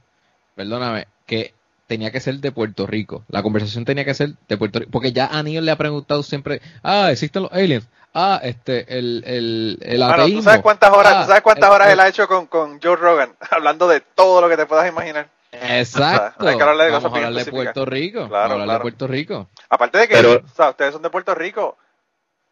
perdóname, 0.53 1.07
que 1.25 1.55
tenía 1.87 2.11
que 2.11 2.19
ser 2.19 2.35
de 2.35 2.51
Puerto 2.51 2.85
Rico. 2.85 3.23
La 3.29 3.41
conversación 3.41 3.85
tenía 3.85 4.05
que 4.05 4.13
ser 4.13 4.33
de 4.47 4.57
Puerto 4.57 4.79
Rico. 4.79 4.91
Porque 4.91 5.13
ya 5.13 5.27
a 5.27 5.41
Neil 5.41 5.65
le 5.65 5.71
ha 5.71 5.77
preguntado 5.77 6.21
siempre, 6.23 6.61
ah, 6.83 7.11
existen 7.11 7.43
los 7.43 7.51
aliens 7.51 7.87
ah, 8.17 8.39
este, 8.43 8.97
el, 8.97 9.23
el, 9.25 9.79
el 9.81 10.03
ateísmo. 10.03 10.39
¿tú 10.39 10.43
sabes 10.43 10.61
cuántas 10.61 10.91
horas, 10.91 11.13
ah, 11.15 11.25
sabes 11.27 11.41
cuántas 11.43 11.69
horas 11.69 11.89
él 11.89 11.99
ha 11.99 12.07
hecho 12.07 12.27
con, 12.27 12.47
con 12.47 12.81
Joe 12.81 12.95
Rogan? 12.95 13.33
Hablando 13.51 13.87
de 13.87 14.01
todo 14.01 14.41
lo 14.41 14.49
que 14.49 14.57
te 14.57 14.65
puedas 14.65 14.87
imaginar. 14.89 15.29
Exacto. 15.51 16.45
hay 16.45 16.57
que 16.57 16.61
hablarle 16.61 16.85
de 16.85 16.91
Vamos 16.91 17.13
a 17.13 17.15
hablar 17.15 17.45
de 17.45 17.51
Puerto 17.51 17.85
Rico. 17.85 18.27
Claro, 18.27 18.53
hablar 18.53 18.77
de 18.77 18.81
Puerto 18.81 19.07
Rico. 19.07 19.47
Aparte 19.69 19.99
de 19.99 20.07
que 20.07 20.25
o 20.25 20.43
sea, 20.55 20.71
ustedes 20.71 20.93
son 20.93 21.01
de 21.01 21.09
Puerto 21.09 21.33
Rico, 21.33 21.77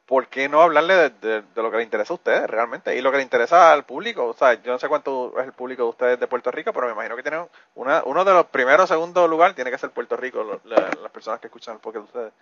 ¿por 0.06 0.28
qué 0.28 0.48
no 0.48 0.62
hablarle 0.62 0.94
de, 0.94 1.42
de, 1.42 1.44
lo 1.56 1.72
que 1.72 1.78
le 1.78 1.84
interesa 1.84 2.14
a 2.14 2.16
ustedes 2.16 2.50
realmente? 2.50 2.96
Y 2.96 3.02
lo 3.02 3.12
que 3.12 3.18
le 3.18 3.24
interesa 3.24 3.74
al 3.74 3.86
público. 3.86 4.28
O 4.28 4.34
sea, 4.34 4.62
yo 4.62 4.72
no 4.72 4.80
sé 4.80 4.88
cuánto 4.88 5.40
es 5.40 5.46
el 5.46 5.54
público 5.54 5.84
de 5.84 5.90
ustedes 5.90 6.20
de 6.20 6.28
Puerto 6.28 6.52
Rico, 6.52 6.72
pero 6.74 6.88
me 6.88 6.94
imagino 6.94 7.16
que 7.16 7.24
tienen 7.24 7.46
una, 7.76 8.04
uno 8.06 8.24
de 8.24 8.34
los 8.34 8.46
primeros 8.48 8.86
o 8.86 8.94
segundo 8.94 9.28
lugar 9.28 9.54
tiene 9.54 9.72
que 9.72 9.78
ser 9.78 9.90
Puerto 9.90 10.16
Rico, 10.16 10.62
las 10.66 11.12
personas 11.12 11.40
que 11.40 11.48
escuchan 11.48 11.76
el 11.76 11.80
podcast 11.80 12.06
de 12.06 12.20
ustedes. 12.20 12.34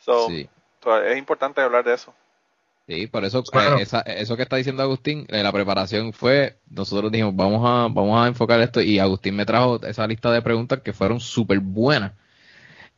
So, 0.00 0.26
sí. 0.28 0.48
es 1.06 1.16
importante 1.16 1.60
hablar 1.60 1.84
de 1.84 1.94
eso. 1.94 2.12
Sí, 2.86 3.06
por 3.06 3.24
eso, 3.24 3.42
eh, 3.54 3.86
eso 4.18 4.36
que 4.36 4.42
está 4.42 4.56
diciendo 4.56 4.82
Agustín, 4.82 5.26
eh, 5.30 5.42
la 5.42 5.52
preparación 5.52 6.12
fue, 6.12 6.58
nosotros 6.68 7.10
dijimos, 7.10 7.34
vamos 7.34 7.62
a, 7.64 7.88
vamos 7.90 8.22
a 8.22 8.28
enfocar 8.28 8.60
esto 8.60 8.82
y 8.82 8.98
Agustín 8.98 9.36
me 9.36 9.46
trajo 9.46 9.80
esa 9.86 10.06
lista 10.06 10.30
de 10.30 10.42
preguntas 10.42 10.80
que 10.82 10.92
fueron 10.92 11.18
súper 11.18 11.60
buenas. 11.60 12.12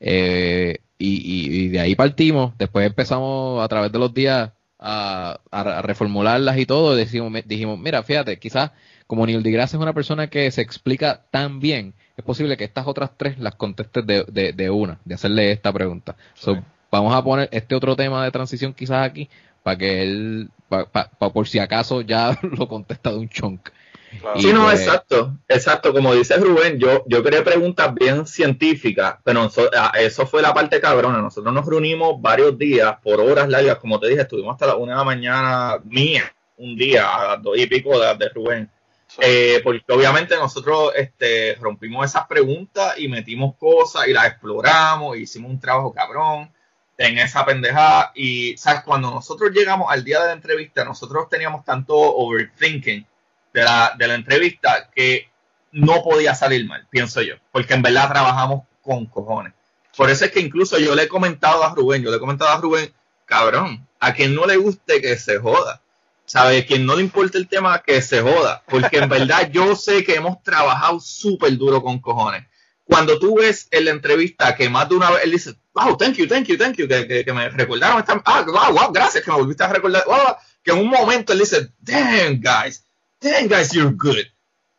Eh, 0.01 0.79
y, 0.99 1.69
de 1.69 1.81
ahí 1.81 1.95
partimos, 1.95 2.55
después 2.59 2.87
empezamos 2.87 3.63
a 3.63 3.69
través 3.69 3.93
de 3.93 3.99
los 3.99 4.13
días 4.15 4.53
a, 4.79 5.39
reformularlas 5.83 6.59
y 6.59 6.67
todo, 6.67 6.95
decimos, 6.95 7.33
dijimos, 7.45 7.79
mira, 7.79 8.03
fíjate, 8.03 8.39
quizás 8.39 8.73
como 9.07 9.27
Neil 9.27 9.43
deGrasse 9.43 9.77
es 9.77 9.83
una 9.83 9.93
persona 9.93 10.29
que 10.29 10.51
se 10.51 10.63
explica 10.63 11.27
tan 11.31 11.61
bien, 11.61 11.95
es 12.17 12.25
posible 12.25 12.57
que 12.57 12.65
estas 12.65 12.87
otras 12.87 13.11
tres 13.17 13.39
las 13.39 13.55
contestes 13.55 14.07
de, 14.07 14.53
de, 14.53 14.71
una, 14.71 14.99
de 15.05 15.15
hacerle 15.15 15.53
esta 15.53 15.73
pregunta. 15.73 16.17
vamos 16.91 17.15
a 17.15 17.23
poner 17.23 17.49
este 17.53 17.75
otro 17.75 17.95
tema 17.95 18.25
de 18.25 18.31
transición 18.31 18.73
quizás 18.73 19.07
aquí 19.07 19.29
para 19.63 19.79
que 19.79 20.03
él, 20.03 20.51
por 21.19 21.49
si 21.49 21.59
acaso 21.59 22.01
ya 22.01 22.39
lo 22.43 22.69
contesta 22.69 23.11
de 23.11 23.19
un 23.19 23.29
chunk. 23.29 23.69
Sí, 24.37 24.53
no, 24.53 24.65
pues, 24.65 24.81
exacto, 24.81 25.39
exacto. 25.49 25.93
Como 25.93 26.15
dice 26.15 26.37
Rubén, 26.37 26.79
yo, 26.79 27.05
yo 27.07 27.23
quería 27.23 27.45
preguntas 27.45 27.95
bien 27.95 28.27
científicas, 28.27 29.17
pero 29.25 29.51
ah, 29.77 29.93
eso 29.99 30.27
fue 30.27 30.43
la 30.43 30.55
parte 30.55 30.81
cabrona. 30.81 31.21
Nosotros 31.21 31.53
nos 31.53 31.67
reunimos 31.67 32.21
varios 32.21 32.57
días, 32.59 32.97
por 33.03 33.21
horas 33.21 33.49
largas, 33.49 33.79
como 33.79 33.99
te 34.01 34.09
dije, 34.09 34.23
estuvimos 34.23 34.55
hasta 34.55 34.67
la 34.67 34.77
una 34.77 34.93
de 34.93 34.99
la 34.99 35.05
mañana 35.05 35.79
mía, 35.85 36.33
un 36.59 36.77
día, 36.77 37.15
a 37.15 37.25
las 37.29 37.43
dos 37.43 37.59
y 37.59 37.67
pico 37.67 37.99
de, 37.99 38.29
Rubén. 38.31 38.71
Eh, 39.19 39.61
porque 39.63 39.83
obviamente 39.93 40.37
nosotros 40.37 40.93
este, 40.95 41.55
rompimos 41.55 42.05
esas 42.05 42.27
preguntas 42.27 42.99
y 42.99 43.09
metimos 43.09 43.55
cosas 43.57 44.09
y 44.09 44.13
las 44.13 44.27
exploramos, 44.27 45.17
y 45.17 45.23
hicimos 45.23 45.51
un 45.51 45.61
trabajo 45.61 45.93
cabrón 45.93 46.51
en 46.99 47.19
esa 47.19 47.45
pendejada. 47.45 48.13
Y, 48.15 48.57
¿sabes? 48.57 48.83
Cuando 48.83 49.11
nosotros 49.11 49.51
llegamos 49.53 49.91
al 49.91 50.05
día 50.05 50.21
de 50.21 50.27
la 50.27 50.33
entrevista, 50.33 50.85
nosotros 50.85 51.29
teníamos 51.29 51.65
tanto 51.65 51.95
overthinking 51.95 53.07
de 53.57 53.65
la, 53.65 53.95
de 53.99 54.07
la 54.07 54.15
entrevista 54.15 54.91
que 54.95 55.31
no 55.73 56.03
podía 56.03 56.35
salir 56.35 56.67
mal, 56.67 56.87
pienso 56.91 57.23
yo, 57.23 57.37
porque 57.51 57.73
en 57.73 57.81
verdad 57.81 58.11
trabajamos 58.11 58.65
con 58.83 59.07
cojones. 59.07 59.55
Por 59.97 60.11
eso 60.11 60.27
es 60.27 60.31
que 60.31 60.41
incluso 60.41 60.79
yo 60.79 60.95
le 60.95 61.05
he 61.05 61.09
comentado 61.09 61.65
a 61.65 61.75
Rubén, 61.75 62.03
yo 62.03 62.11
le 62.11 62.19
he 62.19 62.21
comentado 62.21 62.51
a 62.51 62.59
Rubén, 62.59 62.93
cabrón, 63.25 63.89
a 63.99 64.13
quien 64.13 64.35
no 64.35 64.45
le 64.45 64.59
guste 64.59 65.01
que 65.01 65.17
se 65.17 65.39
joda. 65.39 65.81
¿Sabe? 66.27 66.67
Quien 66.67 66.85
no 66.85 66.97
le 66.97 67.03
importa 67.03 67.39
el 67.39 67.47
tema, 67.47 67.81
que 67.83 68.03
se 68.03 68.21
joda. 68.21 68.63
Porque 68.67 68.99
en 68.99 69.09
verdad 69.09 69.49
yo 69.51 69.77
sé 69.77 70.03
que 70.03 70.17
hemos 70.17 70.43
trabajado 70.43 70.99
súper 70.99 71.57
duro 71.57 71.81
con 71.81 72.01
cojones. 72.01 72.45
Cuando 72.85 73.19
tú 73.19 73.37
ves 73.37 73.69
en 73.71 73.85
la 73.85 73.93
entrevista 73.93 74.55
que 74.57 74.69
más 74.69 74.89
de 74.89 74.97
una 74.97 75.11
vez 75.13 75.25
él 75.25 75.31
dice, 75.31 75.55
wow, 75.73 75.97
thank 75.97 76.17
you, 76.17 76.27
thank 76.27 76.47
you, 76.47 76.59
thank 76.59 76.77
you, 76.77 76.89
que, 76.89 77.25
que, 77.25 77.33
me 77.33 77.49
recordaron 77.49 78.01
esta, 78.01 78.21
ah, 78.25 78.45
wow, 78.45 78.73
wow, 78.73 78.93
gracias 78.93 79.25
que 79.25 79.31
me 79.31 79.37
volviste 79.37 79.63
a 79.63 79.73
recordar, 79.73 80.05
que 80.65 80.73
en 80.73 80.79
un 80.79 80.89
momento 80.89 81.33
él 81.33 81.39
dice, 81.39 81.73
damn, 81.79 82.41
guys, 82.41 82.86
damn 83.31 83.49
guys, 83.49 83.73
you're 83.73 83.93
good. 83.93 84.27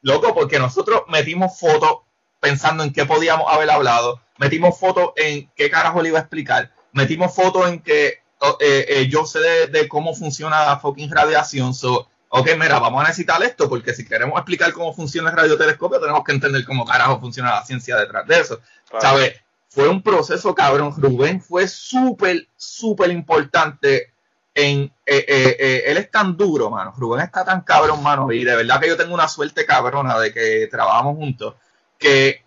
Loco, 0.01 0.33
porque 0.33 0.59
nosotros 0.59 1.03
metimos 1.09 1.59
fotos 1.59 1.99
pensando 2.39 2.83
en 2.83 2.93
qué 2.93 3.05
podíamos 3.05 3.51
haber 3.51 3.69
hablado, 3.69 4.21
metimos 4.37 4.79
fotos 4.79 5.11
en 5.15 5.51
qué 5.55 5.69
carajo 5.69 6.01
le 6.01 6.09
iba 6.09 6.19
a 6.19 6.21
explicar, 6.21 6.71
metimos 6.93 7.35
fotos 7.35 7.67
en 7.67 7.81
que 7.81 8.21
oh, 8.39 8.57
eh, 8.59 8.85
eh, 8.87 9.07
yo 9.09 9.25
sé 9.25 9.39
de, 9.67 9.87
cómo 9.87 10.13
funciona 10.13 10.65
la 10.65 10.79
fucking 10.79 11.11
radiación, 11.11 11.73
so, 11.73 12.07
ok, 12.29 12.49
mira, 12.59 12.79
vamos 12.79 13.03
a 13.03 13.07
necesitar 13.07 13.41
esto, 13.43 13.67
porque 13.67 13.93
si 13.93 14.05
queremos 14.05 14.37
explicar 14.37 14.71
cómo 14.71 14.93
funciona 14.93 15.29
el 15.29 15.35
radiotelescopio, 15.35 15.99
tenemos 15.99 16.23
que 16.23 16.33
entender 16.33 16.63
cómo 16.63 16.85
carajo 16.85 17.19
funciona 17.19 17.55
la 17.55 17.65
ciencia 17.65 17.97
detrás 17.97 18.27
de 18.27 18.39
eso. 18.39 18.61
¿Sabes? 19.01 19.33
Fue 19.69 19.89
un 19.89 20.01
proceso, 20.01 20.55
cabrón. 20.55 20.93
Rubén 20.97 21.41
fue 21.41 21.67
súper, 21.67 22.47
súper 22.55 23.11
importante 23.11 24.13
en, 24.57 24.91
eh, 25.05 25.25
eh, 25.27 25.55
eh, 25.59 25.83
él 25.85 25.97
es 25.97 26.09
tan 26.09 26.35
duro, 26.35 26.71
mano. 26.71 26.91
Rubén 26.97 27.21
está 27.21 27.45
tan 27.45 27.61
cabrón, 27.61 28.01
mano. 28.01 28.31
Y 28.31 28.43
de 28.43 28.55
verdad 28.55 28.79
que 28.79 28.87
yo 28.87 28.97
tengo 28.97 29.13
una 29.13 29.27
suerte 29.27 29.67
cabrona 29.67 30.17
de 30.17 30.33
que 30.33 30.67
trabajamos 30.69 31.15
juntos. 31.15 31.53
Que, 31.99 32.43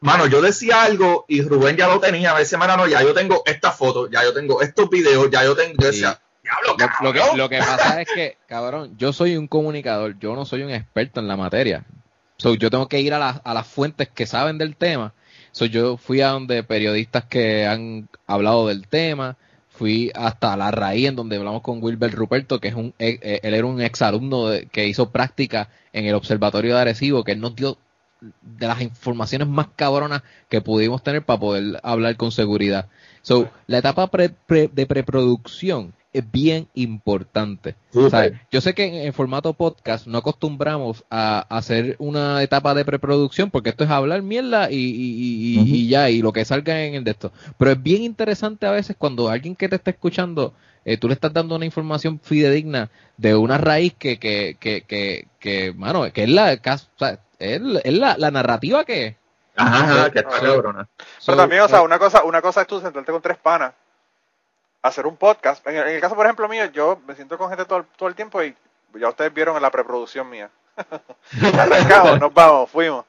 mano, 0.00 0.26
yo 0.26 0.42
decía 0.42 0.82
algo 0.82 1.24
y 1.26 1.40
Rubén 1.40 1.74
ya 1.78 1.88
lo 1.88 2.00
tenía. 2.00 2.32
A 2.32 2.34
veces, 2.34 2.58
mano, 2.58 2.76
no, 2.76 2.86
ya 2.86 3.02
yo 3.02 3.14
tengo 3.14 3.42
esta 3.46 3.72
foto, 3.72 4.10
ya 4.10 4.22
yo 4.24 4.34
tengo 4.34 4.60
estos 4.60 4.90
videos, 4.90 5.30
ya 5.30 5.42
yo 5.42 5.56
tengo. 5.56 5.72
Yo 5.78 5.86
decía, 5.86 6.20
Diablo, 6.42 6.76
lo, 7.00 7.12
que, 7.14 7.20
lo 7.34 7.48
que 7.48 7.58
pasa 7.60 8.02
es 8.02 8.08
que, 8.14 8.36
cabrón, 8.46 8.94
yo 8.98 9.14
soy 9.14 9.38
un 9.38 9.48
comunicador, 9.48 10.18
yo 10.18 10.36
no 10.36 10.44
soy 10.44 10.64
un 10.64 10.70
experto 10.70 11.20
en 11.20 11.28
la 11.28 11.38
materia. 11.38 11.86
So, 12.36 12.56
yo 12.56 12.68
tengo 12.70 12.88
que 12.88 13.00
ir 13.00 13.14
a, 13.14 13.30
a 13.30 13.54
las 13.54 13.66
fuentes 13.66 14.10
que 14.10 14.26
saben 14.26 14.58
del 14.58 14.76
tema. 14.76 15.14
So, 15.52 15.64
yo 15.64 15.96
fui 15.96 16.20
a 16.20 16.28
donde 16.28 16.62
periodistas 16.62 17.24
que 17.24 17.66
han 17.66 18.10
hablado 18.26 18.68
del 18.68 18.86
tema, 18.86 19.38
fui 19.76 20.10
hasta 20.14 20.56
la 20.56 20.70
raíz 20.70 21.08
en 21.08 21.16
donde 21.16 21.36
hablamos 21.36 21.62
con 21.62 21.82
Wilber 21.82 22.12
Ruperto, 22.12 22.60
que 22.60 22.68
es 22.68 22.74
un, 22.74 22.94
eh, 22.98 23.18
eh, 23.22 23.40
él 23.42 23.54
era 23.54 23.66
un 23.66 23.80
exalumno 23.80 24.48
que 24.72 24.86
hizo 24.88 25.10
práctica 25.10 25.68
en 25.92 26.06
el 26.06 26.14
Observatorio 26.14 26.74
de 26.74 26.80
Arecibo, 26.80 27.24
que 27.24 27.32
él 27.32 27.40
nos 27.40 27.54
dio 27.54 27.76
de 28.20 28.66
las 28.66 28.80
informaciones 28.80 29.46
más 29.48 29.68
cabronas 29.76 30.22
que 30.48 30.62
pudimos 30.62 31.02
tener 31.02 31.22
para 31.24 31.38
poder 31.38 31.80
hablar 31.82 32.16
con 32.16 32.32
seguridad. 32.32 32.88
So, 33.22 33.50
la 33.66 33.78
etapa 33.78 34.08
de 34.08 34.86
preproducción 34.86 35.92
es 36.18 36.30
bien 36.30 36.68
importante. 36.74 37.76
Yo 38.50 38.60
sé 38.60 38.74
que 38.74 39.06
en, 39.06 39.12
formato 39.12 39.52
podcast 39.52 40.06
no 40.06 40.18
acostumbramos 40.18 41.04
a, 41.10 41.40
hacer 41.54 41.96
una 41.98 42.42
etapa 42.42 42.74
de 42.74 42.84
preproducción 42.84 43.50
porque 43.50 43.70
esto 43.70 43.84
es 43.84 43.90
hablar 43.90 44.22
mierda 44.22 44.68
y, 44.70 45.88
ya, 45.88 46.08
y 46.08 46.22
lo 46.22 46.32
que 46.32 46.44
salga 46.44 46.82
en 46.84 46.94
el 46.94 47.04
de 47.04 47.10
esto. 47.10 47.32
Pero 47.58 47.72
es 47.72 47.82
bien 47.82 48.02
interesante 48.02 48.66
a 48.66 48.70
veces 48.70 48.96
cuando 48.98 49.28
alguien 49.28 49.54
que 49.54 49.68
te 49.68 49.76
está 49.76 49.90
escuchando, 49.90 50.54
eh, 50.84 50.96
tú 50.96 51.08
le 51.08 51.14
estás 51.14 51.32
dando 51.32 51.54
una 51.56 51.66
información 51.66 52.18
fidedigna 52.22 52.90
de 53.18 53.34
una 53.34 53.58
raíz 53.58 53.94
que, 53.98 54.18
que, 54.18 54.56
que, 54.58 54.82
que, 54.82 55.28
que 55.38 55.74
mano, 55.74 56.10
que 56.12 56.22
es 56.22 56.30
la, 56.30 56.52
es, 56.52 57.60
la, 57.60 58.16
la 58.16 58.30
narrativa 58.30 58.84
que 58.84 59.16
Ajá, 59.58 60.10
que 60.10 60.18
está 60.18 60.38
Pero 60.40 61.36
también, 61.36 61.62
o 61.62 61.68
sea, 61.68 61.80
una 61.80 61.98
cosa, 61.98 62.24
una 62.24 62.42
cosa 62.42 62.62
es 62.62 62.66
tú 62.66 62.80
sentarte 62.80 63.10
con 63.10 63.22
tres 63.22 63.38
panas 63.38 63.72
hacer 64.86 65.06
un 65.06 65.16
podcast. 65.16 65.66
En 65.66 65.76
el, 65.76 66.00
caso, 66.00 66.14
por 66.14 66.26
ejemplo, 66.26 66.48
mío, 66.48 66.66
yo 66.66 67.00
me 67.06 67.14
siento 67.14 67.38
con 67.38 67.48
gente 67.48 67.64
todo, 67.64 67.86
todo 67.96 68.08
el 68.08 68.14
tiempo 68.14 68.42
y 68.42 68.54
ya 68.94 69.08
ustedes 69.08 69.32
vieron 69.32 69.56
en 69.56 69.62
la 69.62 69.70
preproducción 69.70 70.28
mía. 70.28 70.50
Arrancamos, 71.58 72.20
nos 72.20 72.32
vamos, 72.32 72.70
fuimos. 72.70 73.04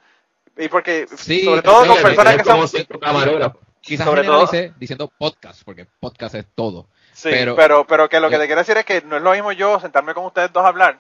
Y 0.58 0.68
porque, 0.70 1.08
sobre 1.08 1.62
todo 1.62 1.86
con 1.86 2.02
personas 2.02 2.38
que 2.38 2.44
son... 2.44 3.58
Quizás 3.80 4.06
sobre 4.06 4.24
todo 4.24 4.50
diciendo 4.78 5.10
podcast, 5.18 5.64
porque 5.64 5.88
podcast 6.00 6.36
es 6.36 6.46
todo. 6.56 6.88
Sí, 7.14 7.30
pero, 7.56 7.88
pero, 7.88 8.10
que 8.10 8.20
lo 8.20 8.30
que 8.30 8.38
te 8.38 8.46
quiero 8.46 8.60
decir 8.60 8.76
es 8.76 8.84
que 8.84 9.02
no 9.02 9.16
es 9.16 9.22
lo 9.22 9.32
mismo 9.32 9.54
yo 9.54 9.80
sentarme 9.80 10.14
con 10.14 10.26
ustedes 10.26 10.52
dos 10.52 10.66
a 10.66 10.68
hablar 10.68 11.00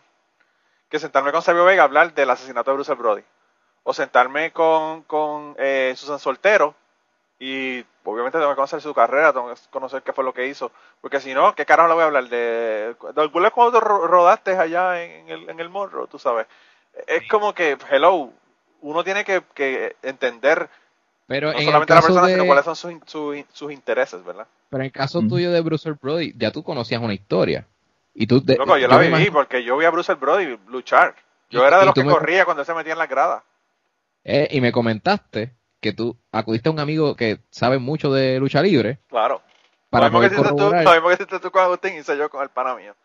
que 0.89 0.99
sentarme 0.99 1.31
con 1.31 1.41
Sabio 1.41 1.65
Vega 1.65 1.83
a 1.83 1.85
hablar 1.85 2.13
del 2.13 2.29
asesinato 2.29 2.71
de 2.71 2.75
Bruce 2.75 2.93
Brody. 2.93 3.23
O 3.83 3.93
sentarme 3.93 4.51
con, 4.51 5.03
con 5.03 5.55
eh, 5.57 5.93
Susan 5.95 6.19
Soltero 6.19 6.75
y 7.39 7.85
obviamente 8.03 8.37
tengo 8.37 8.51
que 8.51 8.55
conocer 8.55 8.81
su 8.81 8.93
carrera, 8.93 9.31
tengo 9.31 9.53
que 9.53 9.59
conocer 9.69 10.01
qué 10.01 10.13
fue 10.13 10.23
lo 10.23 10.33
que 10.33 10.47
hizo. 10.47 10.71
Porque 11.01 11.19
si 11.19 11.33
no, 11.33 11.53
¿qué 11.53 11.65
carajo 11.65 11.89
le 11.89 11.93
voy 11.95 12.03
a 12.03 12.07
hablar? 12.07 12.29
De, 12.29 12.95
de 13.15 13.51
cuando 13.51 13.79
rodaste 13.79 14.57
allá 14.57 15.03
en 15.03 15.29
el, 15.29 15.49
en 15.49 15.59
el 15.59 15.69
morro, 15.69 16.07
tú 16.07 16.17
sabes. 16.17 16.47
Es 17.05 17.27
como 17.27 17.53
que, 17.53 17.77
hello, 17.91 18.31
uno 18.81 19.03
tiene 19.03 19.23
que, 19.23 19.43
que 19.53 19.95
entender 20.01 20.69
pero 21.27 21.51
no 21.51 21.59
solamente 21.59 21.93
la 21.93 22.01
persona, 22.01 22.27
sino 22.27 22.45
cuáles 22.45 22.65
son 22.65 22.75
sus, 22.75 23.45
sus, 23.51 23.71
intereses, 23.71 24.23
¿verdad? 24.23 24.47
Pero 24.69 24.81
en 24.81 24.85
el 24.85 24.91
caso 24.93 25.21
tuyo 25.21 25.51
de 25.51 25.59
Bruce 25.59 25.91
Brody, 25.91 26.33
ya 26.37 26.51
tú 26.51 26.63
conocías 26.63 27.01
una 27.01 27.13
historia. 27.13 27.67
Y 28.13 28.27
tú 28.27 28.41
Loco, 28.47 28.77
yo 28.77 28.87
la 28.87 28.97
viví 28.97 29.29
porque 29.29 29.63
yo 29.63 29.77
vi 29.77 29.85
a 29.85 29.91
Bruce 29.91 30.13
Brody 30.15 30.57
luchar. 30.69 31.15
Yo 31.49 31.67
era 31.67 31.79
de 31.79 31.85
los 31.85 31.93
que 31.93 32.05
corría 32.05 32.45
cuando 32.45 32.63
se 32.63 32.73
metía 32.73 32.93
en 32.93 32.99
la 32.99 33.07
grada. 33.07 33.43
Eh, 34.23 34.47
y 34.51 34.61
me 34.61 34.71
comentaste 34.71 35.56
que 35.79 35.93
tú 35.93 36.17
acudiste 36.31 36.69
a 36.69 36.71
un 36.71 36.79
amigo 36.79 37.15
que 37.15 37.39
sabe 37.49 37.77
mucho 37.77 38.11
de 38.11 38.39
lucha 38.39 38.61
libre. 38.61 38.99
Claro. 39.07 39.41
Para 39.89 40.09
lo 40.09 40.19
mismo 40.19 40.43
que 40.43 40.49
tú, 40.49 40.57
lo 40.57 40.71
mismo 40.71 41.09
que 41.09 41.39
tú 41.39 41.51
con 41.51 41.61
Agustín 41.61 41.93
y 41.97 42.03
yo 42.03 42.29
con 42.29 42.43
el 42.43 42.49
pana 42.49 42.75
mío. 42.75 42.95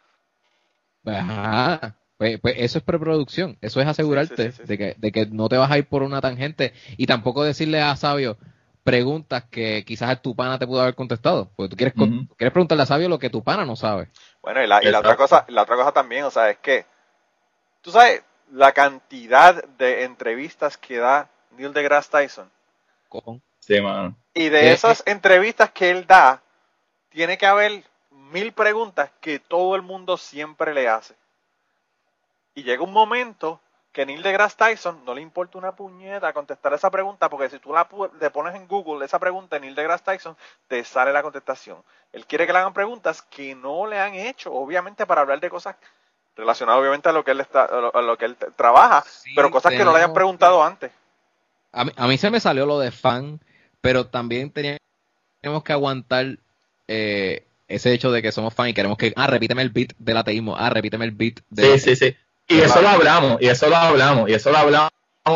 Ajá. 1.06 1.96
Pues, 2.16 2.40
pues, 2.40 2.54
eso 2.58 2.78
es 2.78 2.84
preproducción, 2.84 3.58
eso 3.60 3.80
es 3.80 3.86
asegurarte 3.88 4.50
de, 4.50 4.78
que, 4.78 4.94
de 4.96 5.12
que 5.12 5.26
no 5.26 5.48
te 5.48 5.56
vas 5.56 5.70
a 5.70 5.78
ir 5.78 5.88
por 5.88 6.04
una 6.04 6.20
tangente 6.20 6.72
y 6.96 7.06
tampoco 7.06 7.42
decirle 7.42 7.82
a 7.82 7.96
Sabio 7.96 8.36
preguntas 8.84 9.44
que 9.50 9.84
quizás 9.84 10.22
tu 10.22 10.36
pana 10.36 10.58
te 10.58 10.66
pudo 10.66 10.82
haber 10.82 10.94
contestado, 10.94 11.50
porque 11.56 11.70
tú 11.70 11.76
quieres, 11.76 11.94
quieres 11.94 12.52
preguntarle 12.52 12.82
a 12.82 12.86
Sabio 12.86 13.08
lo 13.08 13.18
que 13.18 13.30
tu 13.30 13.42
pana 13.42 13.64
no 13.64 13.74
sabe. 13.74 14.10
Bueno, 14.40 14.62
y 14.62 14.68
la, 14.68 14.82
y 14.84 14.90
la 14.90 15.00
otra 15.00 15.16
cosa, 15.16 15.44
la 15.48 15.62
otra 15.62 15.76
cosa 15.76 15.90
también, 15.90 16.24
o 16.24 16.30
sea, 16.30 16.50
es 16.50 16.58
que 16.58 16.86
tú 17.80 17.90
sabes 17.90 18.22
la 18.52 18.72
cantidad 18.72 19.64
de 19.64 20.04
entrevistas 20.04 20.76
que 20.76 20.98
da 20.98 21.28
Neil 21.56 21.72
deGrasse 21.72 22.10
Tyson 22.10 22.50
y 24.34 24.48
de 24.48 24.72
esas 24.72 25.02
entrevistas 25.06 25.70
que 25.70 25.90
él 25.90 26.06
da, 26.06 26.43
tiene 27.10 27.39
que 27.39 27.47
haber 27.47 27.84
mil 28.10 28.52
preguntas 28.52 29.10
que 29.20 29.39
todo 29.39 29.76
el 29.76 29.82
mundo 29.82 30.16
siempre 30.16 30.74
le 30.74 30.89
hace. 30.89 31.14
Y 32.55 32.62
llega 32.62 32.82
un 32.82 32.93
momento 32.93 33.60
que 33.93 34.06
Neil 34.06 34.22
deGrasse 34.22 34.56
Tyson 34.56 35.05
no 35.05 35.14
le 35.14 35.20
importa 35.20 35.59
una 35.59 35.76
puñeta 35.76 36.32
contestar 36.32 36.72
esa 36.72 36.90
pregunta, 36.90 37.28
porque 37.28 37.51
si 37.51 37.59
tú 37.59 37.72
la 37.72 37.86
le 38.18 38.30
pones 38.30 38.55
en 38.55 38.66
Google 38.66 39.05
esa 39.05 39.18
pregunta, 39.18 39.59
Neil 39.59 39.74
deGrasse 39.74 40.05
Tyson, 40.05 40.36
te 40.66 40.82
sale 40.84 41.12
la 41.12 41.22
contestación. 41.22 41.82
Él 42.12 42.26
quiere 42.26 42.47
que 42.47 42.52
le 42.52 42.59
hagan 42.59 42.72
preguntas 42.72 43.22
que 43.22 43.55
no 43.55 43.86
le 43.86 43.98
han 43.98 44.14
hecho, 44.14 44.52
obviamente 44.52 45.06
para 45.06 45.20
hablar 45.20 45.40
de 45.40 45.51
cosas 45.51 45.76
relacionadas 46.34 46.80
obviamente 46.80 47.10
a 47.10 47.12
lo 47.12 47.24
que 47.24 47.32
él 47.32 47.40
está, 47.40 47.64
a 47.64 48.01
lo, 48.01 48.16
que 48.16 48.24
él 48.24 48.36
trabaja, 48.56 49.05
pero 49.36 49.51
cosas 49.51 49.72
que 49.72 49.84
no 49.84 49.93
le 49.93 49.98
hayan 49.98 50.14
preguntado 50.14 50.62
antes. 50.62 50.90
A 51.72 51.84
mí, 51.84 51.92
a 51.96 52.06
mí 52.06 52.18
se 52.18 52.30
me 52.30 52.40
salió 52.40 52.66
lo 52.66 52.78
de 52.78 52.90
fan 52.90 53.40
pero 53.82 54.06
también 54.06 54.50
teníamos 54.50 55.64
que 55.64 55.72
aguantar 55.72 56.38
eh, 56.88 57.44
ese 57.68 57.92
hecho 57.92 58.10
de 58.10 58.22
que 58.22 58.32
somos 58.32 58.54
fan 58.54 58.68
y 58.68 58.74
queremos 58.74 58.96
que, 58.96 59.12
ah, 59.16 59.26
repíteme 59.26 59.60
el 59.60 59.70
beat 59.70 59.92
del 59.98 60.16
ateísmo, 60.16 60.56
ah, 60.56 60.70
repíteme 60.70 61.04
el 61.04 61.10
beat 61.10 61.40
de... 61.50 61.78
Sí, 61.78 61.90
sí, 61.90 61.96
sí. 61.96 62.16
Y 62.48 62.60
eso 62.60 62.80
lo 62.80 62.88
hablamos, 62.88 63.42
y 63.42 63.48
eso 63.48 63.68
lo 63.68 63.76
hablamos, 63.76 64.30
y 64.30 64.34
eso 64.34 64.50
lo 64.50 64.58
hablamos, 64.58 64.90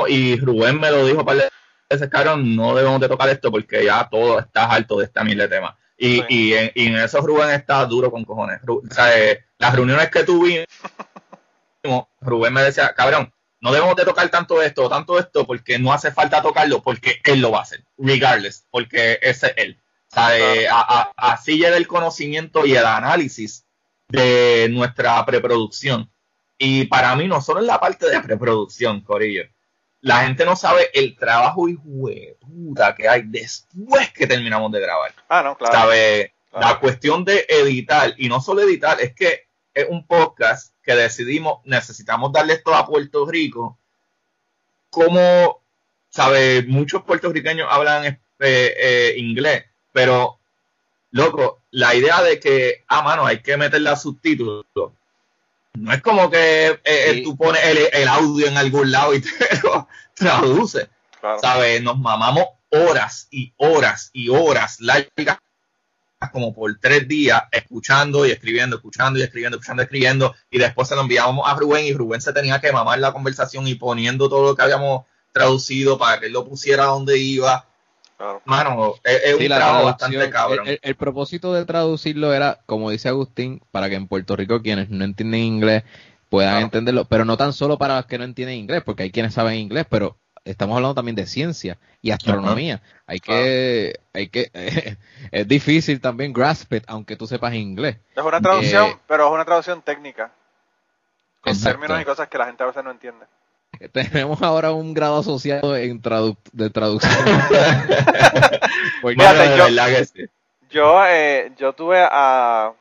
y 0.09 0.39
Rubén 0.39 0.81
me 0.81 0.91
lo 0.91 1.05
dijo 1.05 1.25
para 1.25 1.49
ese 1.89 2.09
caro, 2.09 2.37
no 2.37 2.75
debemos 2.75 3.01
de 3.01 3.09
tocar 3.09 3.29
esto 3.29 3.51
porque 3.51 3.85
ya 3.85 4.09
todo 4.09 4.39
está 4.39 4.67
alto 4.71 4.99
de 4.99 5.05
esta 5.05 5.25
mil 5.25 5.39
de 5.39 5.49
temas. 5.49 5.75
Y, 5.99 6.23
y, 6.29 6.53
en, 6.53 6.71
y 6.75 6.87
en 6.87 6.97
eso 6.97 7.21
Rubén 7.21 7.51
está 7.51 7.85
duro 7.87 8.11
con 8.11 8.25
cojones. 8.25 8.61
o 8.67 8.83
sea, 8.91 9.19
eh, 9.19 9.45
las 9.59 9.75
reuniones 9.75 10.11
que 10.11 10.25
tuvimos, 10.25 10.67
Rubén 12.21 12.53
me 12.53 12.63
decía, 12.63 12.93
cabrón, 12.95 13.33
no 13.61 13.73
debemos 13.73 13.97
de 13.97 14.05
tocar 14.05 14.29
tanto 14.29 14.63
esto, 14.63 14.89
tanto 14.89 15.19
esto, 15.19 15.47
porque 15.47 15.79
no 15.79 15.93
hace 15.93 16.13
falta 16.13 16.43
tocarlo, 16.43 16.83
porque 16.83 17.21
él 17.25 17.41
lo 17.41 17.51
va 17.51 17.61
a 17.61 17.63
hacer, 17.63 17.85
regardless, 17.99 18.67
porque 18.71 19.19
ese 19.23 19.49
es 19.49 19.55
él. 19.57 19.81
¿Sabe? 20.09 20.67
así 21.17 21.59
llega 21.59 21.77
el 21.77 21.89
conocimiento 21.89 22.65
y 22.65 22.75
el 22.75 22.87
análisis 22.87 23.67
de 24.09 24.69
nuestra 24.71 25.25
preproducción. 25.27 26.11
Y 26.59 26.85
para 26.87 27.15
mí 27.17 27.27
no 27.27 27.43
solo 27.43 27.61
en 27.61 27.67
la 27.67 27.81
parte 27.81 28.09
de 28.09 28.21
preproducción, 28.21 29.01
Corillo. 29.03 29.43
La 30.01 30.25
gente 30.25 30.45
no 30.45 30.57
sabe 30.57 30.91
el 30.95 31.17
trabajo 31.17 31.69
y 31.69 31.77
puta 31.77 32.95
que 32.95 33.09
hay 33.09 33.23
después 33.25 34.11
que 34.13 34.27
terminamos 34.27 34.71
de 34.73 34.81
grabar. 34.81 35.13
Ah, 35.29 35.43
no, 35.43 35.57
claro. 35.57 35.75
¿Sabe? 35.75 36.33
La 36.53 36.79
cuestión 36.79 37.25
de 37.25 37.45
editar, 37.49 38.15
y 38.17 38.29
no 38.29 38.41
solo 38.41 38.63
editar, 38.63 38.99
es 39.01 39.15
que 39.15 39.46
es 39.77 39.87
un 39.91 40.07
podcast 40.07 40.73
que 40.83 40.95
decidimos, 40.95 41.61
necesitamos 41.65 42.33
darle 42.33 42.55
esto 42.55 42.75
a 42.75 42.87
Puerto 42.87 43.27
Rico. 43.27 43.79
Como, 44.89 45.61
¿sabe? 46.09 46.65
Muchos 46.67 47.03
puertorriqueños 47.03 47.69
hablan 47.71 48.07
eh, 48.07 48.19
eh, 48.41 49.15
inglés, 49.19 49.67
pero, 49.93 50.39
loco, 51.11 51.61
la 51.73 51.95
idea 51.95 52.23
de 52.23 52.41
que, 52.41 52.85
ah, 52.89 53.03
mano, 53.03 53.27
hay 53.27 53.43
que 53.43 53.59
meterle 53.59 53.91
a 53.91 53.97
subtítulos 53.97 54.65
no 55.75 55.93
es 55.93 56.01
como 56.01 56.31
que 56.31 56.81
eh, 56.85 57.21
tú 57.23 57.37
pones 57.37 57.63
el, 57.93 58.09
audio 58.09 58.47
en 58.47 58.57
algún 58.57 58.91
lado 58.91 59.15
y 59.15 59.21
te 59.21 59.31
lo 59.63 59.87
traduce. 60.15 60.89
¿Sabes? 61.41 61.83
Nos 61.83 61.99
mamamos 61.99 62.47
horas 62.71 63.29
y 63.31 63.53
horas 63.59 64.09
y 64.15 64.31
horas 64.31 64.81
largas 64.81 65.39
como 66.33 66.55
por 66.55 66.79
tres 66.81 67.07
días 67.07 67.43
escuchando 67.53 68.27
y 68.27 68.31
escribiendo, 68.31 68.77
escuchando 68.77 69.19
y 69.19 69.23
escribiendo, 69.23 69.57
escuchando 69.57 69.83
y 69.83 69.85
escribiendo 69.85 70.35
y 70.51 70.59
después 70.59 70.89
se 70.89 70.95
lo 70.95 71.03
enviábamos 71.03 71.47
a 71.47 71.55
Rubén 71.55 71.85
y 71.85 71.93
Rubén 71.93 72.21
se 72.21 72.33
tenía 72.33 72.61
que 72.61 72.73
mamar 72.73 72.99
la 72.99 73.13
conversación 73.13 73.67
y 73.67 73.75
poniendo 73.75 74.29
todo 74.29 74.45
lo 74.45 74.57
que 74.57 74.63
habíamos 74.63 75.05
traducido 75.33 75.99
para 75.99 76.19
que 76.19 76.27
él 76.27 76.33
lo 76.33 76.49
pusiera 76.49 76.87
donde 76.87 77.19
iba. 77.19 77.67
Mano, 78.47 78.95
es, 79.05 79.35
un 79.35 79.47
trabajo 79.47 79.85
bastante 79.85 80.31
cabrón. 80.31 80.67
El, 80.81 80.95
propósito 80.97 81.53
de 81.53 81.67
traducirlo 81.67 82.33
era, 82.33 82.61
como 82.65 82.91
dice 82.91 83.11
Agustín, 83.11 83.61
para 83.71 83.91
que 83.91 83.97
en 83.97 84.09
Puerto 84.09 84.37
Rico 84.37 84.63
quienes 84.63 84.89
no 84.89 85.05
entienden 85.05 85.43
inglés 85.43 85.85
puedan 86.31 86.63
entenderlo, 86.63 87.05
pero 87.05 87.27
no 87.27 87.37
tan 87.37 87.53
solo 87.53 87.77
para 87.77 87.97
los 87.97 88.07
que 88.07 88.17
no 88.17 88.25
entienden 88.25 88.57
inglés, 88.57 88.83
porque 88.85 89.03
hay 89.03 89.11
quienes 89.11 89.35
saben 89.35 89.59
inglés, 89.59 89.87
pero 89.91 90.17
estamos 90.47 90.77
hablando 90.77 90.95
también 90.95 91.17
de 91.17 91.27
ciencia 91.27 91.77
y 92.01 92.13
astronomía. 92.13 92.81
Hay 93.07 93.21
que, 93.21 93.99
hay 94.15 94.29
que, 94.29 94.51
es 95.33 95.49
difícil 95.49 96.01
también 96.01 96.33
grasp 96.33 96.73
it, 96.73 96.85
aunque 96.87 97.17
tú 97.17 97.27
sepas 97.27 97.55
inglés. 97.55 97.99
Es 98.15 98.23
una 98.23 98.41
traducción, 98.41 98.87
eh, 98.87 98.99
pero 99.07 99.27
es 99.27 99.33
una 99.33 99.45
traducción 99.45 99.83
técnica. 99.83 100.33
Con 101.41 101.61
términos 101.61 102.01
y 102.01 102.05
cosas 102.05 102.29
que 102.29 102.39
la 102.39 102.47
gente 102.47 102.63
a 102.63 102.67
veces 102.67 102.83
no 102.83 102.91
entiende. 102.91 103.27
Tenemos 103.93 104.41
ahora 104.43 104.73
un 104.73 104.95
grado 104.95 105.19
asociado 105.19 105.77
en 105.77 106.01
de 106.53 106.71
traducción. 106.71 107.13
yo, 110.71 111.07
eh, 111.07 111.53
yo, 111.59 111.75
tuve 111.75 112.01
a, 112.01 112.73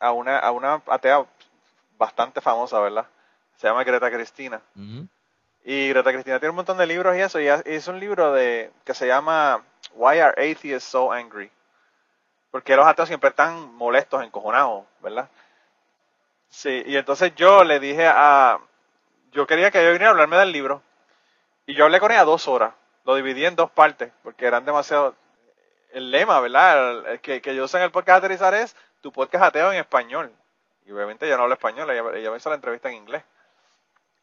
a, 0.00 0.12
una, 0.12 0.38
a 0.38 0.50
una 0.50 0.82
atea 0.88 1.24
bastante 1.96 2.40
famosa, 2.40 2.80
¿verdad? 2.80 3.06
Se 3.56 3.68
llama 3.68 3.84
Greta 3.84 4.10
Cristina. 4.10 4.60
Y 5.68 5.88
Greta 5.88 6.12
Cristina 6.12 6.38
tiene 6.38 6.50
un 6.50 6.56
montón 6.56 6.78
de 6.78 6.86
libros 6.86 7.16
y 7.16 7.20
eso. 7.20 7.40
Y 7.40 7.48
es 7.48 7.88
un 7.88 7.98
libro 7.98 8.32
de 8.32 8.70
que 8.84 8.94
se 8.94 9.08
llama 9.08 9.64
Why 9.94 10.20
Are 10.20 10.52
Atheists 10.52 10.88
So 10.88 11.10
Angry? 11.10 11.50
Porque 12.52 12.76
los 12.76 12.86
ateos 12.86 13.08
siempre 13.08 13.30
están 13.30 13.74
molestos, 13.74 14.22
encojonados, 14.22 14.84
¿verdad? 15.00 15.28
Sí, 16.48 16.84
y 16.86 16.96
entonces 16.96 17.34
yo 17.34 17.64
le 17.64 17.80
dije 17.80 18.06
a, 18.06 18.60
yo 19.32 19.48
quería 19.48 19.72
que 19.72 19.80
ella 19.80 19.90
viniera 19.90 20.06
a 20.06 20.10
hablarme 20.12 20.36
del 20.36 20.52
libro. 20.52 20.82
Y 21.66 21.74
yo 21.74 21.84
hablé 21.84 21.98
con 21.98 22.12
ella 22.12 22.22
dos 22.22 22.46
horas. 22.46 22.72
Lo 23.04 23.16
dividí 23.16 23.44
en 23.44 23.56
dos 23.56 23.70
partes, 23.70 24.12
porque 24.22 24.46
eran 24.46 24.64
demasiado... 24.64 25.16
El 25.90 26.12
lema, 26.12 26.38
¿verdad? 26.38 27.10
El, 27.10 27.20
que, 27.20 27.42
que 27.42 27.56
yo 27.56 27.66
sé 27.66 27.78
en 27.78 27.82
el 27.82 27.90
podcast 27.90 28.18
aterrizar 28.18 28.54
es 28.54 28.76
tu 29.00 29.10
podcast 29.10 29.46
ateo 29.46 29.72
en 29.72 29.78
español. 29.78 30.32
Y 30.84 30.92
obviamente 30.92 31.26
ella 31.26 31.36
no 31.36 31.42
habla 31.42 31.56
español, 31.56 31.90
ella, 31.90 32.30
me 32.30 32.36
hizo 32.36 32.50
la 32.50 32.54
entrevista 32.54 32.88
en 32.88 32.94
inglés. 32.94 33.24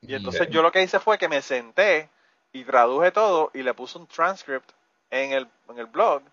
Y 0.07 0.15
entonces 0.15 0.49
yo 0.49 0.61
lo 0.61 0.71
que 0.71 0.83
hice 0.83 0.99
fue 0.99 1.17
que 1.17 1.29
me 1.29 1.41
senté 1.41 2.09
y 2.51 2.63
traduje 2.63 3.11
todo 3.11 3.51
y 3.53 3.63
le 3.63 3.73
puse 3.73 3.97
un 3.97 4.07
transcript 4.07 4.69
en 5.09 5.31
el, 5.31 5.47
en 5.69 5.79
el 5.79 5.85
blog 5.85 6.23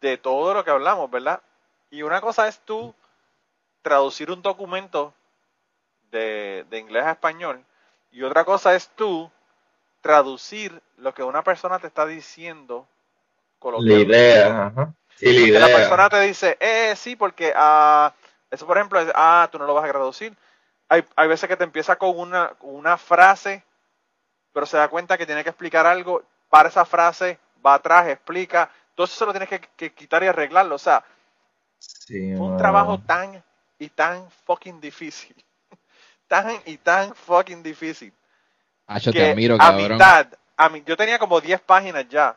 de 0.00 0.18
todo 0.18 0.52
lo 0.54 0.64
que 0.64 0.70
hablamos, 0.70 1.10
¿verdad? 1.10 1.40
Y 1.90 2.02
una 2.02 2.20
cosa 2.20 2.48
es 2.48 2.58
tú 2.60 2.94
traducir 3.82 4.30
un 4.30 4.42
documento 4.42 5.14
de, 6.10 6.66
de 6.68 6.78
inglés 6.78 7.04
a 7.04 7.12
español 7.12 7.64
y 8.10 8.22
otra 8.22 8.44
cosa 8.44 8.74
es 8.74 8.88
tú 8.90 9.30
traducir 10.00 10.82
lo 10.98 11.14
que 11.14 11.22
una 11.22 11.42
persona 11.42 11.78
te 11.78 11.86
está 11.86 12.06
diciendo 12.06 12.86
La 13.80 13.94
idea, 13.94 14.66
ajá. 14.66 14.94
Sí, 15.16 15.32
la 15.32 15.46
idea. 15.46 15.60
La 15.60 15.76
persona 15.76 16.08
te 16.10 16.20
dice, 16.20 16.56
eh, 16.60 16.94
sí, 16.96 17.16
porque 17.16 17.52
ah, 17.56 18.12
eso 18.50 18.66
por 18.66 18.76
ejemplo 18.76 19.00
es, 19.00 19.10
ah, 19.14 19.48
tú 19.50 19.58
no 19.58 19.66
lo 19.66 19.74
vas 19.74 19.84
a 19.84 19.92
traducir. 19.92 20.34
Hay, 20.88 21.04
hay 21.16 21.28
veces 21.28 21.48
que 21.48 21.56
te 21.56 21.64
empieza 21.64 21.96
con 21.96 22.18
una, 22.18 22.54
una 22.60 22.96
frase, 22.96 23.64
pero 24.52 24.66
se 24.66 24.76
da 24.76 24.88
cuenta 24.88 25.18
que 25.18 25.26
tiene 25.26 25.42
que 25.42 25.50
explicar 25.50 25.86
algo, 25.86 26.22
para 26.48 26.68
esa 26.68 26.84
frase, 26.84 27.38
va 27.64 27.74
atrás, 27.74 28.08
explica, 28.08 28.70
entonces 28.90 29.16
eso 29.16 29.26
lo 29.26 29.32
tienes 29.32 29.48
que, 29.48 29.92
quitar 29.92 30.22
y 30.22 30.28
arreglarlo. 30.28 30.76
O 30.76 30.78
sea, 30.78 31.04
fue 32.06 32.36
un 32.38 32.56
trabajo 32.56 33.00
tan 33.00 33.42
y 33.78 33.88
tan 33.88 34.30
fucking 34.44 34.80
difícil 34.80 35.34
tan 36.28 36.60
y 36.64 36.76
tan 36.76 37.14
fucking 37.14 37.62
difícil. 37.62 38.12
Ah, 38.86 38.98
yo 38.98 39.12
te 39.12 39.30
admiro, 39.30 39.56
a 39.58 39.72
mitad, 39.72 40.28
a 40.56 40.68
mi, 40.68 40.82
yo 40.84 40.96
tenía 40.96 41.18
como 41.18 41.40
10 41.40 41.60
páginas 41.62 42.08
ya. 42.08 42.36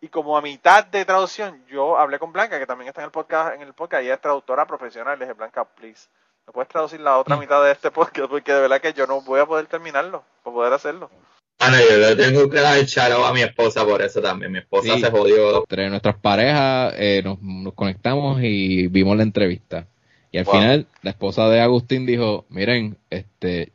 Y 0.00 0.08
como 0.08 0.38
a 0.38 0.40
mitad 0.40 0.86
de 0.86 1.04
traducción, 1.04 1.62
yo 1.66 1.98
hablé 1.98 2.18
con 2.18 2.32
Blanca, 2.32 2.58
que 2.58 2.66
también 2.66 2.88
está 2.88 3.02
en 3.02 3.06
el 3.06 3.10
podcast, 3.10 3.54
en 3.54 3.60
el 3.60 3.74
podcast, 3.74 4.02
y 4.02 4.06
ella 4.06 4.14
es 4.14 4.20
traductora 4.22 4.66
profesional. 4.66 5.18
Le 5.18 5.26
dije, 5.26 5.34
Blanca, 5.34 5.64
please, 5.64 6.08
¿me 6.46 6.52
puedes 6.52 6.68
traducir 6.68 7.00
la 7.00 7.18
otra 7.18 7.36
mm. 7.36 7.40
mitad 7.40 7.64
de 7.64 7.72
este 7.72 7.90
podcast? 7.90 8.30
Porque 8.30 8.52
de 8.52 8.60
verdad 8.60 8.80
que 8.80 8.92
yo 8.92 9.06
no 9.06 9.20
voy 9.22 9.40
a 9.40 9.46
poder 9.46 9.66
terminarlo, 9.66 10.24
para 10.42 10.54
poder 10.54 10.72
hacerlo. 10.72 11.10
Bueno, 11.58 11.76
yo 11.78 11.96
le 11.98 12.16
tengo 12.16 12.48
que 12.48 12.60
dar 12.60 12.84
charo 12.86 13.26
a 13.26 13.34
mi 13.34 13.42
esposa 13.42 13.84
por 13.84 14.00
eso 14.00 14.22
también. 14.22 14.50
Mi 14.50 14.58
esposa 14.60 14.98
se 14.98 15.10
jodió. 15.10 15.58
Entre 15.58 15.90
nuestras 15.90 16.16
parejas 16.16 16.94
eh, 16.96 17.20
nos, 17.22 17.40
nos, 17.42 17.74
conectamos 17.74 18.40
y 18.42 18.86
vimos 18.86 19.16
la 19.16 19.24
entrevista. 19.24 19.86
Y 20.32 20.38
al 20.38 20.46
final, 20.46 20.86
la 21.02 21.10
esposa 21.10 21.48
de 21.48 21.60
Agustín 21.60 22.06
dijo, 22.06 22.46
miren, 22.48 22.96
este, 23.10 23.72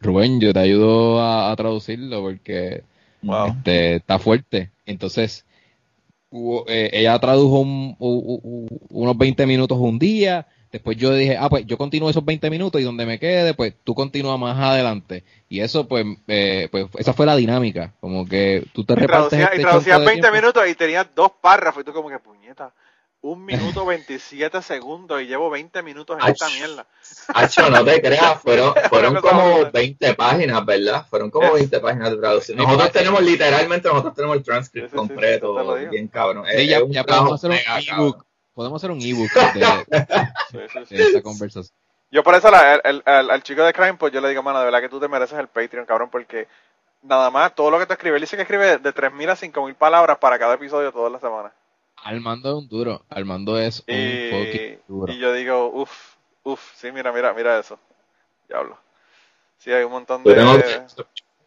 Rubén, 0.00 0.40
yo 0.40 0.52
te 0.52 0.60
ayudo 0.60 1.20
a, 1.20 1.54
traducirlo 1.56 2.22
porque 2.22 2.84
este, 3.22 3.96
está 3.96 4.18
fuerte. 4.18 4.70
Entonces, 4.86 5.44
eh, 6.68 6.90
ella 6.92 7.18
tradujo 7.18 7.60
unos 7.60 9.18
20 9.18 9.46
minutos 9.46 9.78
un 9.78 9.98
día. 9.98 10.46
Después 10.70 10.96
yo 10.96 11.12
dije, 11.14 11.36
ah, 11.38 11.48
pues 11.48 11.66
yo 11.66 11.78
continúo 11.78 12.10
esos 12.10 12.24
20 12.24 12.50
minutos 12.50 12.80
y 12.80 12.84
donde 12.84 13.06
me 13.06 13.18
quede, 13.18 13.54
pues 13.54 13.74
tú 13.84 13.94
continúas 13.94 14.38
más 14.38 14.58
adelante. 14.58 15.24
Y 15.48 15.60
eso, 15.60 15.88
pues, 15.88 16.04
eh, 16.26 16.68
pues 16.70 16.86
esa 16.98 17.12
fue 17.12 17.26
la 17.26 17.36
dinámica. 17.36 17.94
Como 18.00 18.26
que 18.26 18.66
tú 18.72 18.84
te 18.84 18.94
repartes. 18.94 19.40
Este 19.40 19.56
y 19.56 19.62
traducías 19.62 20.04
20 20.04 20.30
minutos 20.30 20.68
y 20.68 20.74
tenías 20.74 21.06
dos 21.14 21.32
párrafos 21.40 21.82
y 21.82 21.84
tú 21.84 21.92
como 21.92 22.08
que 22.08 22.18
puñeta 22.18 22.72
un 23.20 23.44
minuto 23.44 23.84
27 23.84 24.62
segundos 24.62 25.20
y 25.22 25.26
llevo 25.26 25.50
20 25.50 25.82
minutos 25.82 26.18
en 26.20 26.28
esta 26.30 26.48
mierda. 26.48 26.86
Hacho, 27.34 27.70
no 27.70 27.84
te 27.84 28.00
creas, 28.00 28.40
fueron, 28.40 28.74
fueron 28.90 29.16
como 29.16 29.70
20 29.70 30.14
páginas, 30.14 30.64
¿verdad? 30.64 31.06
Fueron 31.08 31.30
como 31.30 31.52
20 31.52 31.80
páginas 31.80 32.10
de 32.10 32.16
traducción. 32.16 32.58
Nosotros 32.58 32.92
tenemos 32.92 33.22
literalmente, 33.22 33.88
nosotros 33.88 34.14
tenemos 34.14 34.36
el 34.36 34.42
transcript 34.42 34.94
completo, 34.94 35.74
bien 35.90 36.08
cabrón. 36.08 36.44
ya, 36.90 37.04
podemos 37.04 37.32
hacer 37.32 37.50
un 37.50 37.56
ebook. 37.94 38.27
Podemos 38.58 38.82
hacer 38.82 38.90
un 38.90 39.00
ebook 39.00 39.30
de, 40.90 41.04
esta 41.04 41.22
conversación. 41.22 41.72
Yo 42.10 42.24
por 42.24 42.34
eso 42.34 42.50
la, 42.50 42.74
el, 42.74 43.04
al 43.06 43.40
chico 43.44 43.62
de 43.62 43.72
Crime, 43.72 43.94
pues 43.94 44.12
yo 44.12 44.20
le 44.20 44.30
digo, 44.30 44.42
mano, 44.42 44.58
de 44.58 44.64
verdad 44.64 44.80
que 44.80 44.88
tú 44.88 44.98
te 44.98 45.06
mereces 45.06 45.38
el 45.38 45.46
Patreon, 45.46 45.86
cabrón, 45.86 46.10
porque 46.10 46.48
nada 47.02 47.30
más, 47.30 47.54
todo 47.54 47.70
lo 47.70 47.78
que 47.78 47.86
te 47.86 47.92
escribe, 47.92 48.16
él 48.16 48.20
dice 48.20 48.34
que 48.34 48.42
escribe 48.42 48.78
de 48.78 48.92
3.000 48.92 49.30
a 49.30 49.36
5.000 49.36 49.76
palabras 49.76 50.18
para 50.18 50.40
cada 50.40 50.54
episodio 50.54 50.90
todas 50.90 51.12
las 51.12 51.20
semanas. 51.20 51.52
Armando 52.02 52.48
es 52.48 52.54
un 52.56 52.68
duro. 52.68 53.04
Armando 53.08 53.56
es 53.60 53.84
un 53.86 53.94
y, 53.94 54.76
duro. 54.88 55.12
Y 55.12 55.20
yo 55.20 55.32
digo, 55.32 55.70
uff, 55.72 56.16
uff, 56.42 56.72
sí, 56.74 56.90
mira, 56.90 57.12
mira, 57.12 57.32
mira 57.34 57.60
eso. 57.60 57.78
Diablo. 58.48 58.76
Sí, 59.58 59.70
hay 59.70 59.84
un 59.84 59.92
montón 59.92 60.24
de. 60.24 60.34
Yo 60.34 60.58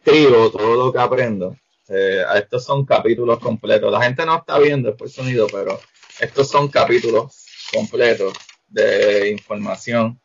escribo 0.02 0.50
todo 0.50 0.86
lo 0.86 0.90
que 0.90 0.98
aprendo. 0.98 1.56
Eh, 1.90 2.24
estos 2.36 2.64
son 2.64 2.86
capítulos 2.86 3.38
completos. 3.38 3.92
La 3.92 4.00
gente 4.00 4.24
no 4.24 4.36
está 4.36 4.58
viendo 4.58 4.88
después 4.88 5.10
el 5.10 5.24
sonido, 5.24 5.46
pero 5.52 5.78
estos 6.20 6.48
son 6.48 6.68
capítulos 6.68 7.44
completos 7.72 8.34
de 8.68 9.30
información 9.30 10.18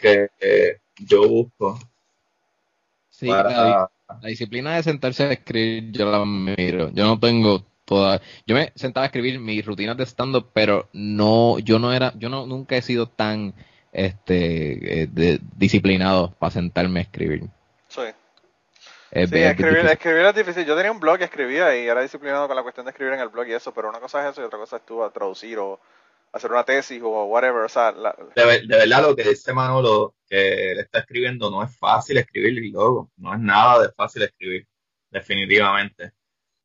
que 0.00 0.28
eh, 0.40 0.78
yo 0.98 1.28
busco. 1.28 1.78
Sí, 3.10 3.26
la, 3.26 3.90
disciplina 4.22 4.76
de 4.76 4.82
sentarse 4.82 5.24
a 5.24 5.32
escribir, 5.32 5.92
yo 5.92 6.10
la 6.10 6.24
miro. 6.24 6.90
Yo 6.92 7.04
no 7.04 7.18
tengo 7.18 7.64
toda, 7.84 8.20
yo 8.46 8.54
me 8.54 8.72
sentaba 8.74 9.04
a 9.04 9.08
escribir 9.08 9.38
mis 9.38 9.64
rutinas 9.64 9.96
de 9.96 10.06
stand-up, 10.06 10.50
pero 10.52 10.88
no, 10.92 11.58
yo 11.58 11.78
no 11.78 11.92
era, 11.92 12.12
yo 12.16 12.28
no, 12.28 12.46
nunca 12.46 12.76
he 12.76 12.82
sido 12.82 13.08
tan, 13.08 13.54
este, 13.92 15.02
eh, 15.02 15.38
disciplinado 15.56 16.30
para 16.38 16.52
sentarme 16.52 17.00
a 17.00 17.02
escribir. 17.02 17.44
Sí. 17.88 18.02
Es, 19.10 19.30
sí, 19.30 19.38
escribir, 19.38 19.86
escribir, 19.86 20.26
es 20.26 20.34
difícil. 20.34 20.66
Yo 20.66 20.76
tenía 20.76 20.92
un 20.92 21.00
blog 21.00 21.20
y 21.20 21.24
escribía 21.24 21.74
y 21.76 21.88
era 21.88 22.02
disciplinado 22.02 22.46
con 22.46 22.56
la 22.56 22.62
cuestión 22.62 22.84
de 22.84 22.90
escribir 22.90 23.14
en 23.14 23.20
el 23.20 23.28
blog 23.28 23.48
y 23.48 23.54
eso, 23.54 23.72
pero 23.72 23.88
una 23.88 24.00
cosa 24.00 24.24
es 24.24 24.32
eso 24.32 24.42
y 24.42 24.44
otra 24.44 24.58
cosa 24.58 24.76
es 24.76 24.84
tú 24.84 25.02
a 25.02 25.10
traducir 25.10 25.58
o 25.58 25.80
hacer 26.32 26.50
una 26.50 26.64
tesis 26.64 27.00
o 27.02 27.24
whatever. 27.24 27.62
O 27.62 27.68
sea, 27.68 27.92
de, 27.92 28.66
verdad 28.66 29.02
lo 29.02 29.16
que 29.16 29.24
dice 29.24 29.52
Manolo 29.52 30.14
que 30.28 30.72
él 30.72 30.80
está 30.80 31.00
escribiendo 31.00 31.50
no 31.50 31.62
es 31.62 31.76
fácil 31.76 32.18
escribir 32.18 32.62
y 32.62 32.70
luego 32.70 33.10
no 33.16 33.32
es 33.32 33.40
nada 33.40 33.82
de 33.82 33.92
fácil 33.92 34.22
escribir, 34.22 34.66
definitivamente. 35.10 36.12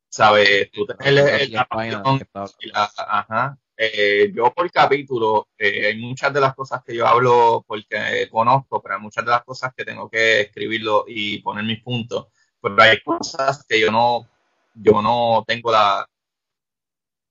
¿Sabes? 0.08 0.70
Tú 0.70 0.86
tenés 0.86 1.42
el, 1.42 1.56
ajá, 1.56 3.58
eh, 3.76 4.32
yo 4.34 4.52
por 4.52 4.70
capítulo, 4.70 5.48
eh, 5.58 5.86
hay 5.86 5.96
muchas 5.98 6.32
de 6.32 6.40
las 6.40 6.54
cosas 6.54 6.82
que 6.84 6.94
yo 6.94 7.06
hablo 7.06 7.64
porque 7.66 8.28
conozco, 8.30 8.82
pero 8.82 8.96
hay 8.96 9.00
muchas 9.00 9.24
de 9.24 9.30
las 9.32 9.44
cosas 9.44 9.72
que 9.76 9.84
tengo 9.84 10.08
que 10.08 10.42
escribirlo 10.42 11.04
y 11.08 11.40
poner 11.40 11.64
mis 11.64 11.82
puntos. 11.82 12.26
Pero 12.60 12.80
hay 12.82 13.00
cosas 13.02 13.64
que 13.68 13.80
yo 13.80 13.90
no, 13.92 14.28
yo 14.74 15.02
no 15.02 15.44
tengo 15.46 15.70
la, 15.72 16.08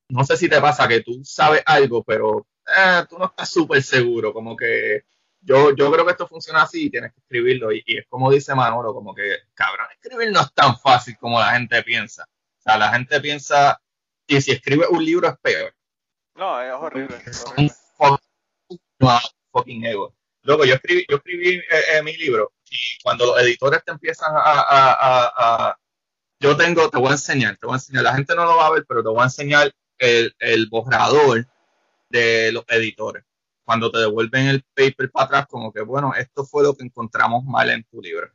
no 0.08 0.24
sé 0.24 0.36
si 0.36 0.48
te 0.48 0.60
pasa 0.60 0.88
que 0.88 1.00
tú 1.02 1.22
sabes 1.24 1.62
algo, 1.66 2.02
pero 2.04 2.46
eh, 2.66 3.04
tú 3.08 3.18
no 3.18 3.26
estás 3.26 3.50
súper 3.50 3.82
seguro, 3.82 4.32
como 4.32 4.56
que 4.56 5.04
yo, 5.40 5.74
yo 5.74 5.92
creo 5.92 6.04
que 6.04 6.12
esto 6.12 6.26
funciona 6.26 6.62
así 6.62 6.86
y 6.86 6.90
tienes 6.90 7.12
que 7.12 7.20
escribirlo. 7.20 7.72
Y, 7.72 7.82
es 7.86 8.06
como 8.08 8.30
dice 8.30 8.54
Manolo, 8.54 8.94
como 8.94 9.14
que, 9.14 9.38
cabrón, 9.54 9.86
escribir 9.92 10.32
no 10.32 10.40
es 10.40 10.52
tan 10.54 10.78
fácil 10.78 11.16
como 11.18 11.38
la 11.38 11.52
gente 11.52 11.82
piensa. 11.82 12.24
O 12.58 12.62
sea, 12.62 12.78
la 12.78 12.92
gente 12.92 13.20
piensa, 13.20 13.80
y 14.26 14.40
si 14.40 14.52
escribe 14.52 14.86
un 14.88 15.04
libro 15.04 15.28
es 15.28 15.38
peor. 15.38 15.74
No, 16.34 16.60
es 16.60 16.72
horrible. 16.72 17.16
Es 17.26 17.44
un 17.56 17.70
fucking 19.52 19.84
ego. 19.84 20.14
Luego, 20.42 20.64
yo 20.64 20.74
escribí, 20.74 21.06
yo 21.08 21.16
escribí 21.16 21.56
eh, 21.56 21.64
eh, 21.94 22.02
mi 22.02 22.16
libro 22.16 22.52
y 22.70 23.02
cuando 23.02 23.26
los 23.26 23.40
editores 23.40 23.82
te 23.84 23.92
empiezan 23.92 24.34
a, 24.34 24.40
a, 24.40 25.32
a, 25.68 25.78
Yo 26.40 26.56
tengo, 26.56 26.90
te 26.90 26.98
voy 26.98 27.08
a 27.08 27.12
enseñar, 27.12 27.56
te 27.56 27.66
voy 27.66 27.74
a 27.74 27.76
enseñar. 27.76 28.02
La 28.04 28.14
gente 28.14 28.34
no 28.34 28.44
lo 28.44 28.56
va 28.56 28.66
a 28.66 28.70
ver, 28.70 28.84
pero 28.86 29.02
te 29.02 29.08
voy 29.08 29.20
a 29.20 29.24
enseñar 29.24 29.72
el, 29.98 30.34
el 30.38 30.68
borrador 30.68 31.46
de 32.10 32.52
los 32.52 32.64
editores. 32.68 33.24
Cuando 33.64 33.90
te 33.90 33.98
devuelven 33.98 34.48
el 34.48 34.62
paper 34.74 35.10
para 35.10 35.26
atrás, 35.26 35.46
como 35.46 35.72
que, 35.72 35.80
bueno, 35.80 36.12
esto 36.14 36.44
fue 36.44 36.62
lo 36.62 36.74
que 36.74 36.84
encontramos 36.84 37.44
mal 37.44 37.70
en 37.70 37.84
tu 37.84 38.02
libro. 38.02 38.30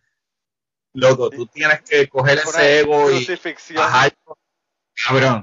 Loco, 0.94 1.30
tú 1.30 1.46
tienes 1.46 1.82
que 1.82 2.08
coger 2.08 2.40
ese 2.40 2.80
ego 2.80 3.12
y 3.12 3.28
bajar. 3.76 4.14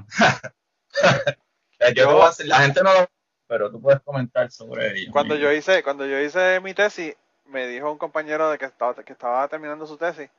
Cabrón. 1.77 2.31
la 2.45 2.57
gente 2.61 2.83
no 2.83 2.93
lo 2.93 3.07
pero 3.47 3.71
tú 3.71 3.81
puedes 3.81 4.01
comentar 4.01 4.51
sobre 4.51 4.91
ello. 4.91 5.11
Cuando 5.11 5.35
yo 5.35 5.51
hice, 5.51 5.81
cuando 5.81 6.05
yo 6.05 6.19
hice 6.19 6.59
mi 6.59 6.73
tesis, 6.73 7.15
me 7.45 7.65
dijo 7.67 7.89
un 7.89 7.97
compañero 7.97 8.49
de 8.51 8.57
que 8.57 8.65
estaba, 8.65 8.93
que 8.93 9.13
estaba 9.13 9.47
terminando 9.47 9.87
su 9.87 9.97
tesis, 9.97 10.29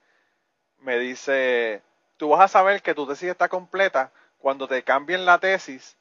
me 0.80 0.98
dice, 0.98 1.82
tú 2.18 2.28
vas 2.28 2.40
a 2.42 2.48
saber 2.48 2.82
que 2.82 2.94
tu 2.94 3.06
tesis 3.06 3.30
está 3.30 3.48
completa 3.48 4.12
cuando 4.38 4.68
te 4.68 4.82
cambien 4.82 5.24
la 5.24 5.38
tesis 5.38 5.96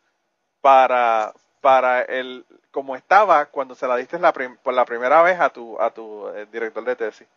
para, 0.62 1.34
para 1.62 2.02
el, 2.02 2.46
como 2.72 2.96
estaba 2.96 3.46
cuando 3.46 3.74
se 3.74 3.88
la 3.88 3.96
diste 3.96 4.20
la 4.20 4.34
por 4.34 4.74
la 4.74 4.86
primera 4.86 5.22
vez 5.22 5.40
a 5.40 5.50
tu, 5.50 5.80
a 5.80 5.92
tu 5.92 6.28
eh, 6.30 6.46
director 6.52 6.84
de 6.84 6.96
tesis 6.96 7.28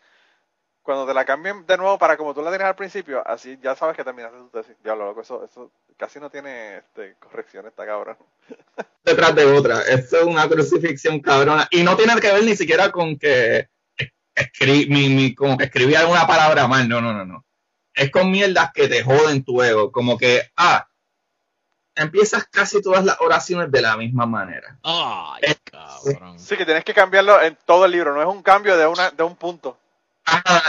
cuando 0.82 1.06
te 1.06 1.14
la 1.14 1.24
cambien 1.24 1.66
de 1.66 1.76
nuevo 1.76 1.98
para 1.98 2.16
como 2.16 2.34
tú 2.34 2.42
la 2.42 2.50
tienes 2.50 2.66
al 2.66 2.74
principio, 2.76 3.22
así 3.26 3.58
ya 3.62 3.76
sabes 3.76 3.96
que 3.96 4.04
terminaste 4.04 4.38
tu 4.38 4.48
tesis. 4.48 4.76
Ya 4.84 4.94
lo 4.94 5.06
loco, 5.06 5.20
eso, 5.20 5.44
eso 5.44 5.70
casi 5.96 6.18
no 6.18 6.30
tiene 6.30 6.78
este, 6.78 7.16
corrección 7.18 7.66
esta 7.66 7.84
cabrón. 7.84 8.16
Detrás 9.04 9.34
de 9.34 9.44
otra, 9.44 9.82
esto 9.82 10.18
es 10.18 10.24
una 10.24 10.48
crucifixión 10.48 11.20
cabrona. 11.20 11.68
Y 11.70 11.82
no 11.82 11.96
tiene 11.96 12.18
que 12.20 12.32
ver 12.32 12.44
ni 12.44 12.56
siquiera 12.56 12.90
con 12.90 13.18
que 13.18 13.68
escribí, 14.34 15.34
como 15.34 15.56
que 15.56 15.64
escribí 15.64 15.94
alguna 15.94 16.26
palabra 16.26 16.66
mal, 16.66 16.88
no, 16.88 17.00
no, 17.00 17.12
no, 17.12 17.24
no. 17.24 17.44
Es 17.94 18.10
con 18.10 18.30
mierdas 18.30 18.70
que 18.72 18.88
te 18.88 19.02
joden 19.02 19.44
tu 19.44 19.62
ego, 19.62 19.92
como 19.92 20.16
que, 20.16 20.50
ah, 20.56 20.86
empiezas 21.94 22.46
casi 22.46 22.80
todas 22.80 23.04
las 23.04 23.20
oraciones 23.20 23.70
de 23.70 23.82
la 23.82 23.96
misma 23.96 24.26
manera. 24.26 24.78
Ay, 24.82 25.54
cabrón. 25.64 26.38
Sí, 26.38 26.56
que 26.56 26.64
tienes 26.64 26.84
que 26.84 26.94
cambiarlo 26.94 27.40
en 27.42 27.56
todo 27.66 27.84
el 27.84 27.92
libro, 27.92 28.14
no 28.14 28.22
es 28.22 28.28
un 28.28 28.42
cambio 28.42 28.76
de, 28.76 28.86
una, 28.86 29.10
de 29.10 29.22
un 29.22 29.36
punto. 29.36 29.76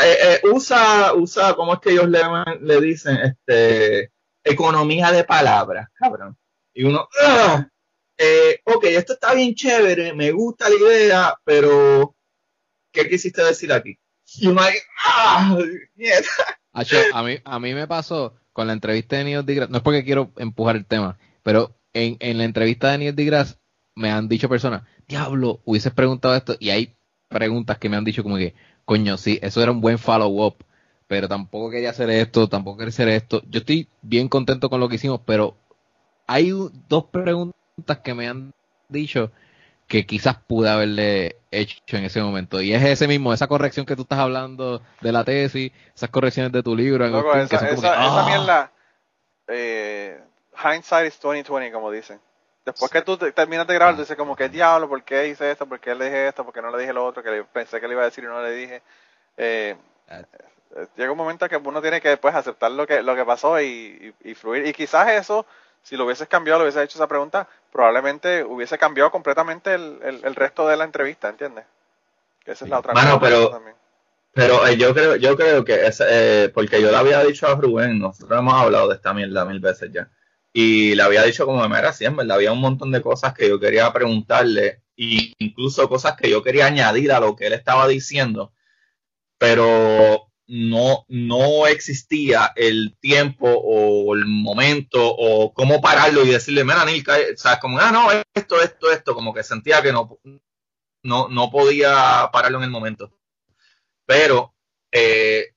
Eh, 0.04 0.18
eh, 0.24 0.42
usa, 0.52 1.14
usa, 1.14 1.54
¿cómo 1.56 1.74
es 1.74 1.80
que 1.80 1.92
ellos 1.92 2.10
le, 2.10 2.22
le 2.62 2.82
dicen? 2.82 3.18
Este, 3.18 4.12
economía 4.44 5.12
de 5.12 5.24
palabras, 5.24 5.90
cabrón. 5.94 6.38
Y 6.74 6.84
uno, 6.84 7.08
ah, 7.24 7.68
eh, 8.18 8.62
ok, 8.66 8.86
esto 8.86 9.14
está 9.14 9.34
bien 9.34 9.56
chévere, 9.56 10.14
me 10.14 10.32
gusta 10.32 10.70
la 10.70 10.76
idea, 10.76 11.36
pero 11.44 12.16
¿qué 12.92 13.08
quisiste 13.08 13.44
decir 13.44 13.72
aquí? 13.74 13.98
Y 14.36 14.48
uno 14.48 14.62
ahí, 14.62 14.76
ah, 15.04 15.58
a 17.14 17.24
mí, 17.24 17.38
a 17.44 17.60
mí 17.60 17.74
me 17.74 17.88
pasó 17.88 18.36
con 18.54 18.68
la 18.68 18.74
entrevista 18.74 19.18
de 19.18 19.26
Neil 19.26 19.46
deGrasse, 19.46 19.72
no 19.72 19.78
es 19.78 19.84
porque 19.84 20.04
quiero 20.04 20.32
empujar 20.38 20.76
el 20.76 20.86
tema, 20.86 21.20
pero 21.44 21.76
en, 21.94 22.18
en 22.20 22.38
la 22.38 22.46
entrevista 22.46 22.92
de 22.92 22.98
Neil 22.98 23.16
deGrasse 23.16 23.56
me 23.96 24.10
han 24.10 24.30
dicho 24.30 24.48
personas, 24.48 24.84
diablo, 25.08 25.62
hubieses 25.66 25.94
preguntado 25.94 26.36
esto, 26.36 26.56
y 26.60 26.70
hay 26.70 26.96
preguntas 27.28 27.78
que 27.78 27.90
me 27.90 27.98
han 27.98 28.06
dicho 28.06 28.24
como 28.24 28.38
que, 28.38 28.56
coño, 28.86 29.18
sí, 29.18 29.40
eso 29.42 29.62
era 29.62 29.72
un 29.72 29.82
buen 29.82 29.98
follow-up, 29.98 30.56
pero 31.08 31.28
tampoco 31.28 31.70
quería 31.70 31.90
hacer 31.90 32.10
esto, 32.10 32.48
tampoco 32.48 32.78
quería 32.80 32.90
hacer 32.90 33.10
esto. 33.10 33.42
Yo 33.50 33.60
estoy 33.60 33.88
bien 34.02 34.30
contento 34.30 34.70
con 34.70 34.80
lo 34.80 34.90
que 34.90 34.96
hicimos, 34.96 35.22
pero 35.26 35.56
hay 36.28 36.52
dos 36.88 37.06
preguntas 37.06 38.00
que 38.04 38.14
me 38.14 38.28
han 38.28 38.54
dicho 38.88 39.32
que 39.88 40.06
quizás 40.06 40.38
pude 40.38 40.70
haberle 40.70 41.36
hecho 41.52 41.98
en 41.98 42.06
ese 42.06 42.22
momento. 42.22 42.62
Y 42.62 42.74
es 42.74 42.82
ese 42.82 43.10
mismo, 43.10 43.34
esa 43.34 43.48
corrección 43.48 43.86
que 43.86 43.98
tú 43.98 44.04
estás 44.04 44.20
hablando 44.20 44.82
de 45.02 45.12
la 45.12 45.26
tesis, 45.26 45.74
esas 45.94 46.10
correcciones 46.10 46.54
de 46.54 46.64
tu 46.64 46.76
libro. 46.76 47.06
esa, 47.36 47.70
esa, 47.70 48.26
mierda, 48.26 48.72
eh, 49.50 50.18
hindsight 50.56 51.08
is 51.08 51.20
2020, 51.20 51.74
como 51.74 51.92
dicen. 51.92 52.22
Después 52.66 52.92
que 52.92 53.02
tú 53.02 53.18
terminas 53.18 53.66
de 53.66 53.74
grabar, 53.74 53.96
tú 53.96 54.02
dices 54.02 54.16
como 54.16 54.36
que 54.36 54.48
diablo, 54.48 54.88
¿por 54.88 55.02
qué 55.04 55.28
hice 55.28 55.50
esto? 55.50 55.66
¿Por 55.66 55.80
qué 55.80 55.96
le 55.96 56.06
dije 56.06 56.28
esto? 56.28 56.46
¿Por 56.46 56.54
qué 56.54 56.62
no 56.62 56.70
le 56.70 56.78
dije 56.78 56.94
lo 56.94 57.06
otro? 57.06 57.24
Que 57.24 57.44
pensé 57.52 57.82
que 57.82 57.88
le 57.88 57.94
iba 57.94 58.04
a 58.04 58.06
decir 58.06 58.24
y 58.24 58.28
no 58.28 58.42
le 58.42 58.52
dije. 58.52 58.84
Eh, 59.36 59.76
eh, 60.10 60.88
llega 60.96 61.12
un 61.12 61.18
momento 61.18 61.50
que 61.50 61.58
uno 61.58 61.82
tiene 61.82 62.00
que 62.00 62.10
después 62.10 62.36
aceptar 62.36 62.72
lo 62.72 62.86
que, 62.86 63.02
lo 63.02 63.16
que 63.16 63.26
pasó 63.26 63.60
y, 63.60 64.14
fluir. 64.36 64.68
Y 64.68 64.74
quizás 64.74 65.10
eso, 65.10 65.48
si 65.82 65.98
lo 65.98 66.06
hubieses 66.06 66.28
cambiado, 66.28 66.60
lo 66.60 66.66
hubieses 66.66 66.84
hecho 66.84 67.00
esa 67.00 67.08
pregunta, 67.08 67.48
probablemente 67.72 68.44
hubiese 68.44 68.78
cambiado 68.78 69.10
completamente 69.10 69.74
el, 69.74 70.22
el, 70.24 70.36
resto 70.36 70.68
de 70.68 70.78
la 70.78 70.84
entrevista, 70.84 71.30
¿entiendes? 71.30 71.66
Que 72.46 72.52
esa 72.52 72.66
es 72.66 72.70
la 72.70 72.80
otra 72.80 72.94
cosa 72.94 73.20
pero, 73.20 73.50
también. 73.50 73.76
Pero 74.34 74.68
eh, 74.68 74.78
yo 74.78 74.94
creo, 74.94 75.16
yo 75.16 75.36
creo 75.36 75.66
que 75.66 75.88
es, 75.88 75.98
porque 76.52 76.80
yo 76.80 76.92
le 76.92 76.98
había 76.98 77.24
dicho 77.24 77.48
a 77.48 77.56
Rubén, 77.56 77.98
nosotros 77.98 78.38
hemos 78.38 78.54
hablado 78.54 78.88
de 78.88 78.96
esta 78.96 79.16
mierda 79.16 79.46
mil 79.46 79.60
veces 79.60 79.92
ya 79.92 80.08
y 80.54 80.96
le 80.96 81.04
había 81.04 81.24
dicho 81.24 81.46
como 81.46 81.68
me 81.68 81.80
era 81.80 81.90
así, 81.90 82.06
en 82.06 82.16
verdad 82.16 82.38
había 82.38 82.52
un 82.52 82.60
montón 82.62 82.92
de 82.92 83.02
cosas 83.02 83.34
que 83.34 83.48
yo 83.48 83.60
quería 83.60 83.92
preguntarle, 83.94 84.84
e 84.98 85.34
incluso 85.40 85.88
cosas 85.90 86.16
que 86.18 86.30
yo 86.30 86.44
quería 86.44 86.66
añadir 86.68 87.12
a 87.12 87.20
lo 87.20 87.36
que 87.36 87.48
él 87.48 87.54
estaba 87.54 87.88
diciendo, 87.88 88.54
pero 89.38 90.32
no, 90.48 91.06
no 91.08 91.66
existía 91.68 92.52
el 92.56 92.98
tiempo 93.00 93.48
o 93.50 94.14
el 94.16 94.26
momento 94.26 95.00
o 95.02 95.54
cómo 95.54 95.82
pararlo 95.82 96.26
y 96.26 96.30
decirle, 96.30 96.66
mira, 96.66 96.84
Nilka, 96.86 97.16
o 97.34 97.38
sea, 97.38 97.60
como, 97.60 97.80
ah, 97.80 97.92
no, 97.92 98.12
esto, 98.34 98.62
esto, 98.62 98.92
esto, 98.92 99.16
como 99.16 99.34
que 99.34 99.44
sentía 99.44 99.82
que 99.82 99.94
no, 99.94 100.20
no, 101.04 101.30
no 101.30 101.52
podía 101.52 102.30
pararlo 102.34 102.58
en 102.58 102.66
el 102.66 102.70
momento. 102.70 103.18
Pero 104.06 104.54
eh, 104.92 105.54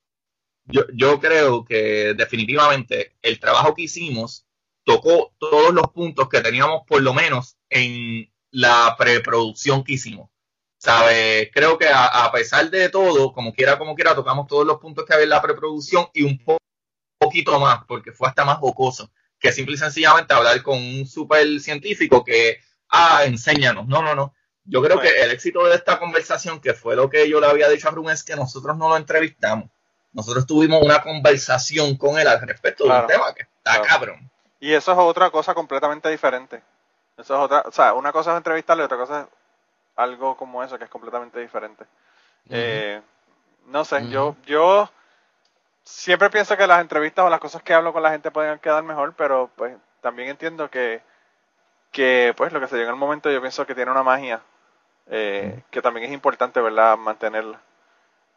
yo, 0.66 0.83
yo 0.95 1.19
creo 1.19 1.65
que 1.65 2.15
definitivamente 2.15 3.16
el 3.21 3.41
trabajo 3.41 3.75
que 3.75 3.83
hicimos 3.83 4.47
tocó 4.85 5.32
todos 5.39 5.73
los 5.74 5.89
puntos 5.89 6.28
que 6.28 6.40
teníamos 6.40 6.82
por 6.86 7.02
lo 7.02 7.15
menos 7.15 7.56
en 7.70 8.31
la 8.51 8.94
preproducción 8.98 9.82
que 9.82 9.94
hicimos. 9.94 10.31
Creo 11.52 11.78
que 11.78 11.89
a, 11.89 12.31
pesar 12.32 12.70
de 12.70 12.89
todo, 12.90 13.32
como 13.32 13.55
quiera, 13.55 13.78
como 13.78 13.94
quiera, 13.94 14.15
tocamos 14.15 14.47
todos 14.47 14.66
los 14.66 14.78
puntos 14.78 15.05
que 15.05 15.15
había 15.15 15.24
en 15.24 15.31
la 15.31 15.43
preproducción 15.43 16.09
y 16.12 16.23
un 16.24 16.39
poquito 17.19 17.59
más, 17.59 17.85
porque 17.89 18.12
fue 18.12 18.28
hasta 18.28 18.44
más 18.44 18.59
jocoso 18.59 19.11
que 19.44 19.52
simple 19.52 19.74
y 19.74 19.78
sencillamente 19.78 20.32
hablar 20.32 20.62
con 20.62 20.78
un 20.78 21.06
super 21.06 21.61
científico 21.61 22.24
que, 22.24 22.61
ah, 22.89 23.24
enséñanos. 23.24 23.86
No, 23.86 24.02
no, 24.02 24.15
no. 24.15 24.35
Yo 24.65 24.82
creo 24.82 24.98
que 24.98 25.23
el 25.23 25.31
éxito 25.31 25.66
de 25.66 25.74
esta 25.74 25.98
conversación, 25.98 26.61
que 26.61 26.73
fue 26.73 26.97
lo 26.97 27.11
que 27.11 27.28
yo 27.28 27.40
le 27.40 27.47
había 27.47 27.69
dicho 27.69 27.89
a 27.89 27.90
Rubén, 27.90 28.15
es 28.15 28.24
que 28.24 28.36
nosotros 28.36 28.77
no 28.78 28.89
lo 28.89 28.97
entrevistamos. 28.97 29.69
Nosotros 30.12 30.47
tuvimos 30.47 30.82
una 30.82 31.02
conversación 31.02 31.97
con 31.97 32.19
él 32.19 32.27
al 32.27 32.40
respecto 32.40 32.85
de 32.85 32.98
un 32.98 33.06
tema 33.06 33.35
que 33.35 33.43
está 33.43 33.82
cabrón. 33.82 34.31
Y 34.65 34.73
eso 34.73 34.93
es 34.93 34.99
otra 34.99 35.31
cosa 35.31 35.53
completamente 35.53 36.09
diferente. 36.09 36.62
Eso 37.19 37.35
es 37.35 37.41
otra, 37.41 37.65
o 37.66 37.70
sea, 37.70 37.93
una 37.93 38.12
cosa 38.12 38.31
es 38.31 38.39
entrevistarle 38.39 38.82
y 38.82 38.86
otra 38.86 38.97
cosa 38.97 39.20
es 39.20 39.27
algo 39.95 40.39
como 40.39 40.65
eso 40.65 40.78
que 40.78 40.85
es 40.85 40.91
completamente 40.91 41.39
diferente. 41.39 41.85
eh, 42.49 43.03
no 43.66 43.85
sé, 43.85 44.09
yo, 44.09 44.36
yo 44.47 44.91
siempre 45.82 46.31
pienso 46.31 46.57
que 46.57 46.66
las 46.66 46.81
entrevistas 46.81 47.27
o 47.27 47.28
las 47.28 47.41
cosas 47.41 47.62
que 47.62 47.74
hablo 47.74 47.93
con 47.93 48.03
la 48.03 48.11
gente 48.11 48.31
pueden 48.31 48.59
quedar 48.59 48.82
mejor, 48.82 49.12
pero 49.12 49.51
pues 49.55 49.77
también 50.01 50.31
entiendo 50.31 50.70
que, 50.70 51.03
que 51.93 52.32
pues 52.35 52.51
lo 52.51 52.59
que 52.59 52.66
se 52.66 52.77
llega 52.77 52.89
en 52.89 52.95
el 52.95 53.01
momento 53.01 53.31
yo 53.31 53.43
pienso 53.43 53.66
que 53.66 53.74
tiene 53.74 53.91
una 53.91 54.03
magia 54.03 54.41
eh, 55.11 55.62
que 55.70 55.82
también 55.82 56.07
es 56.07 56.12
importante, 56.12 56.62
¿verdad? 56.62 56.97
Mantenerla. 56.97 57.61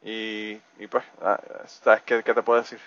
Y, 0.02 0.60
y 0.78 0.88
pues, 0.88 1.06
ah, 1.22 1.40
¿sabes 1.68 2.02
qué, 2.04 2.22
qué 2.22 2.34
te 2.34 2.44
puedo 2.44 2.60
decir? 2.60 2.82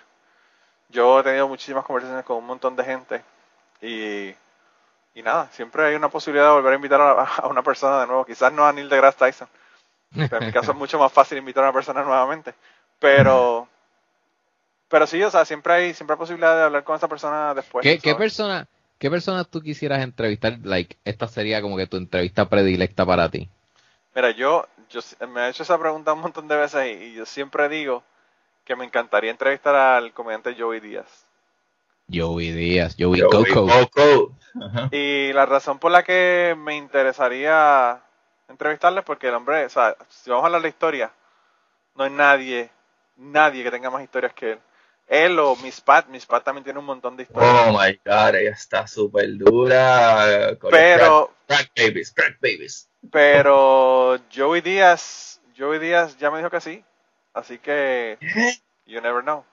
Yo 0.90 1.20
he 1.20 1.22
tenido 1.22 1.48
muchísimas 1.48 1.84
conversaciones 1.84 2.24
con 2.24 2.36
un 2.38 2.46
montón 2.46 2.76
de 2.76 2.84
gente 2.84 3.22
y, 3.80 4.34
y 5.14 5.22
nada, 5.22 5.48
siempre 5.52 5.84
hay 5.84 5.94
una 5.94 6.08
posibilidad 6.08 6.46
de 6.46 6.52
volver 6.52 6.72
a 6.72 6.76
invitar 6.76 7.00
a, 7.00 7.46
una 7.46 7.62
persona 7.62 8.00
de 8.00 8.06
nuevo. 8.06 8.24
Quizás 8.24 8.52
no 8.52 8.66
a 8.66 8.72
Neil 8.72 8.88
deGrasse 8.88 9.18
Tyson, 9.18 9.48
pero 10.14 10.38
en 10.38 10.46
mi 10.46 10.52
caso 10.52 10.72
es 10.72 10.78
mucho 10.78 10.98
más 10.98 11.12
fácil 11.12 11.38
invitar 11.38 11.64
a 11.64 11.68
una 11.68 11.74
persona 11.74 12.02
nuevamente. 12.02 12.54
Pero, 12.98 13.68
pero 14.88 15.06
sí, 15.06 15.22
o 15.22 15.30
sea, 15.30 15.44
siempre 15.44 15.72
hay, 15.72 15.94
siempre 15.94 16.14
hay 16.14 16.18
posibilidad 16.18 16.56
de 16.56 16.62
hablar 16.64 16.84
con 16.84 16.96
esa 16.96 17.08
persona 17.08 17.54
después. 17.54 17.82
¿Qué, 17.82 17.98
¿qué 17.98 18.14
persona, 18.14 18.66
qué 18.98 19.10
persona 19.10 19.44
tú 19.44 19.62
quisieras 19.62 20.02
entrevistar? 20.02 20.58
Like, 20.62 20.96
esta 21.04 21.28
sería 21.28 21.62
como 21.62 21.76
que 21.76 21.86
tu 21.86 21.96
entrevista 21.96 22.48
predilecta 22.48 23.06
para 23.06 23.28
ti. 23.28 23.48
Mira, 24.14 24.32
yo, 24.32 24.66
yo 24.90 25.00
me 25.28 25.46
he 25.46 25.50
hecho 25.50 25.62
esa 25.62 25.78
pregunta 25.78 26.12
un 26.12 26.20
montón 26.20 26.48
de 26.48 26.56
veces 26.56 27.00
y, 27.00 27.14
yo 27.14 27.24
siempre 27.24 27.68
digo 27.68 28.02
que 28.70 28.76
me 28.76 28.84
encantaría 28.84 29.32
entrevistar 29.32 29.74
al 29.74 30.12
comediante 30.12 30.54
Joey 30.56 30.78
Díaz. 30.78 31.26
Joey 32.08 32.52
Díaz, 32.52 32.94
Joey, 32.96 33.20
Coco. 33.22 34.32
Y 34.92 35.32
la 35.32 35.44
razón 35.44 35.80
por 35.80 35.90
la 35.90 36.04
que 36.04 36.54
me 36.56 36.76
interesaría 36.76 38.00
entrevistarle 38.48 39.00
es 39.00 39.04
porque 39.04 39.26
el 39.26 39.34
hombre, 39.34 39.64
o 39.64 39.68
sea, 39.68 39.96
si 40.08 40.30
vamos 40.30 40.44
a 40.44 40.46
hablar 40.46 40.60
de 40.60 40.66
la 40.66 40.68
historia, 40.68 41.10
no 41.96 42.04
hay 42.04 42.10
nadie, 42.10 42.70
nadie 43.16 43.64
que 43.64 43.72
tenga 43.72 43.90
más 43.90 44.04
historias 44.04 44.34
que 44.34 44.52
él. 44.52 44.58
Él 45.08 45.40
o 45.40 45.56
Miss 45.56 45.80
Pat, 45.80 46.06
Miss 46.06 46.24
Pat 46.24 46.44
también 46.44 46.62
tiene 46.62 46.78
un 46.78 46.84
montón 46.84 47.16
de 47.16 47.24
historias. 47.24 47.66
Oh 47.66 47.72
my 47.72 48.00
god, 48.06 48.36
ella 48.36 48.52
está 48.52 48.86
súper 48.86 49.36
dura. 49.36 50.56
Pero. 50.70 51.34
Crack, 51.48 51.72
babies, 51.76 52.12
crack 52.12 52.38
babies. 52.40 52.88
Pero 53.10 54.20
Joey 54.32 54.60
Díaz, 54.60 55.40
Joey 55.58 55.80
Díaz 55.80 56.16
ya 56.18 56.30
me 56.30 56.38
dijo 56.38 56.50
que 56.50 56.60
sí. 56.60 56.84
Así 57.34 57.58
que. 57.58 58.18
You 58.86 59.00
never 59.00 59.22
know. 59.22 59.44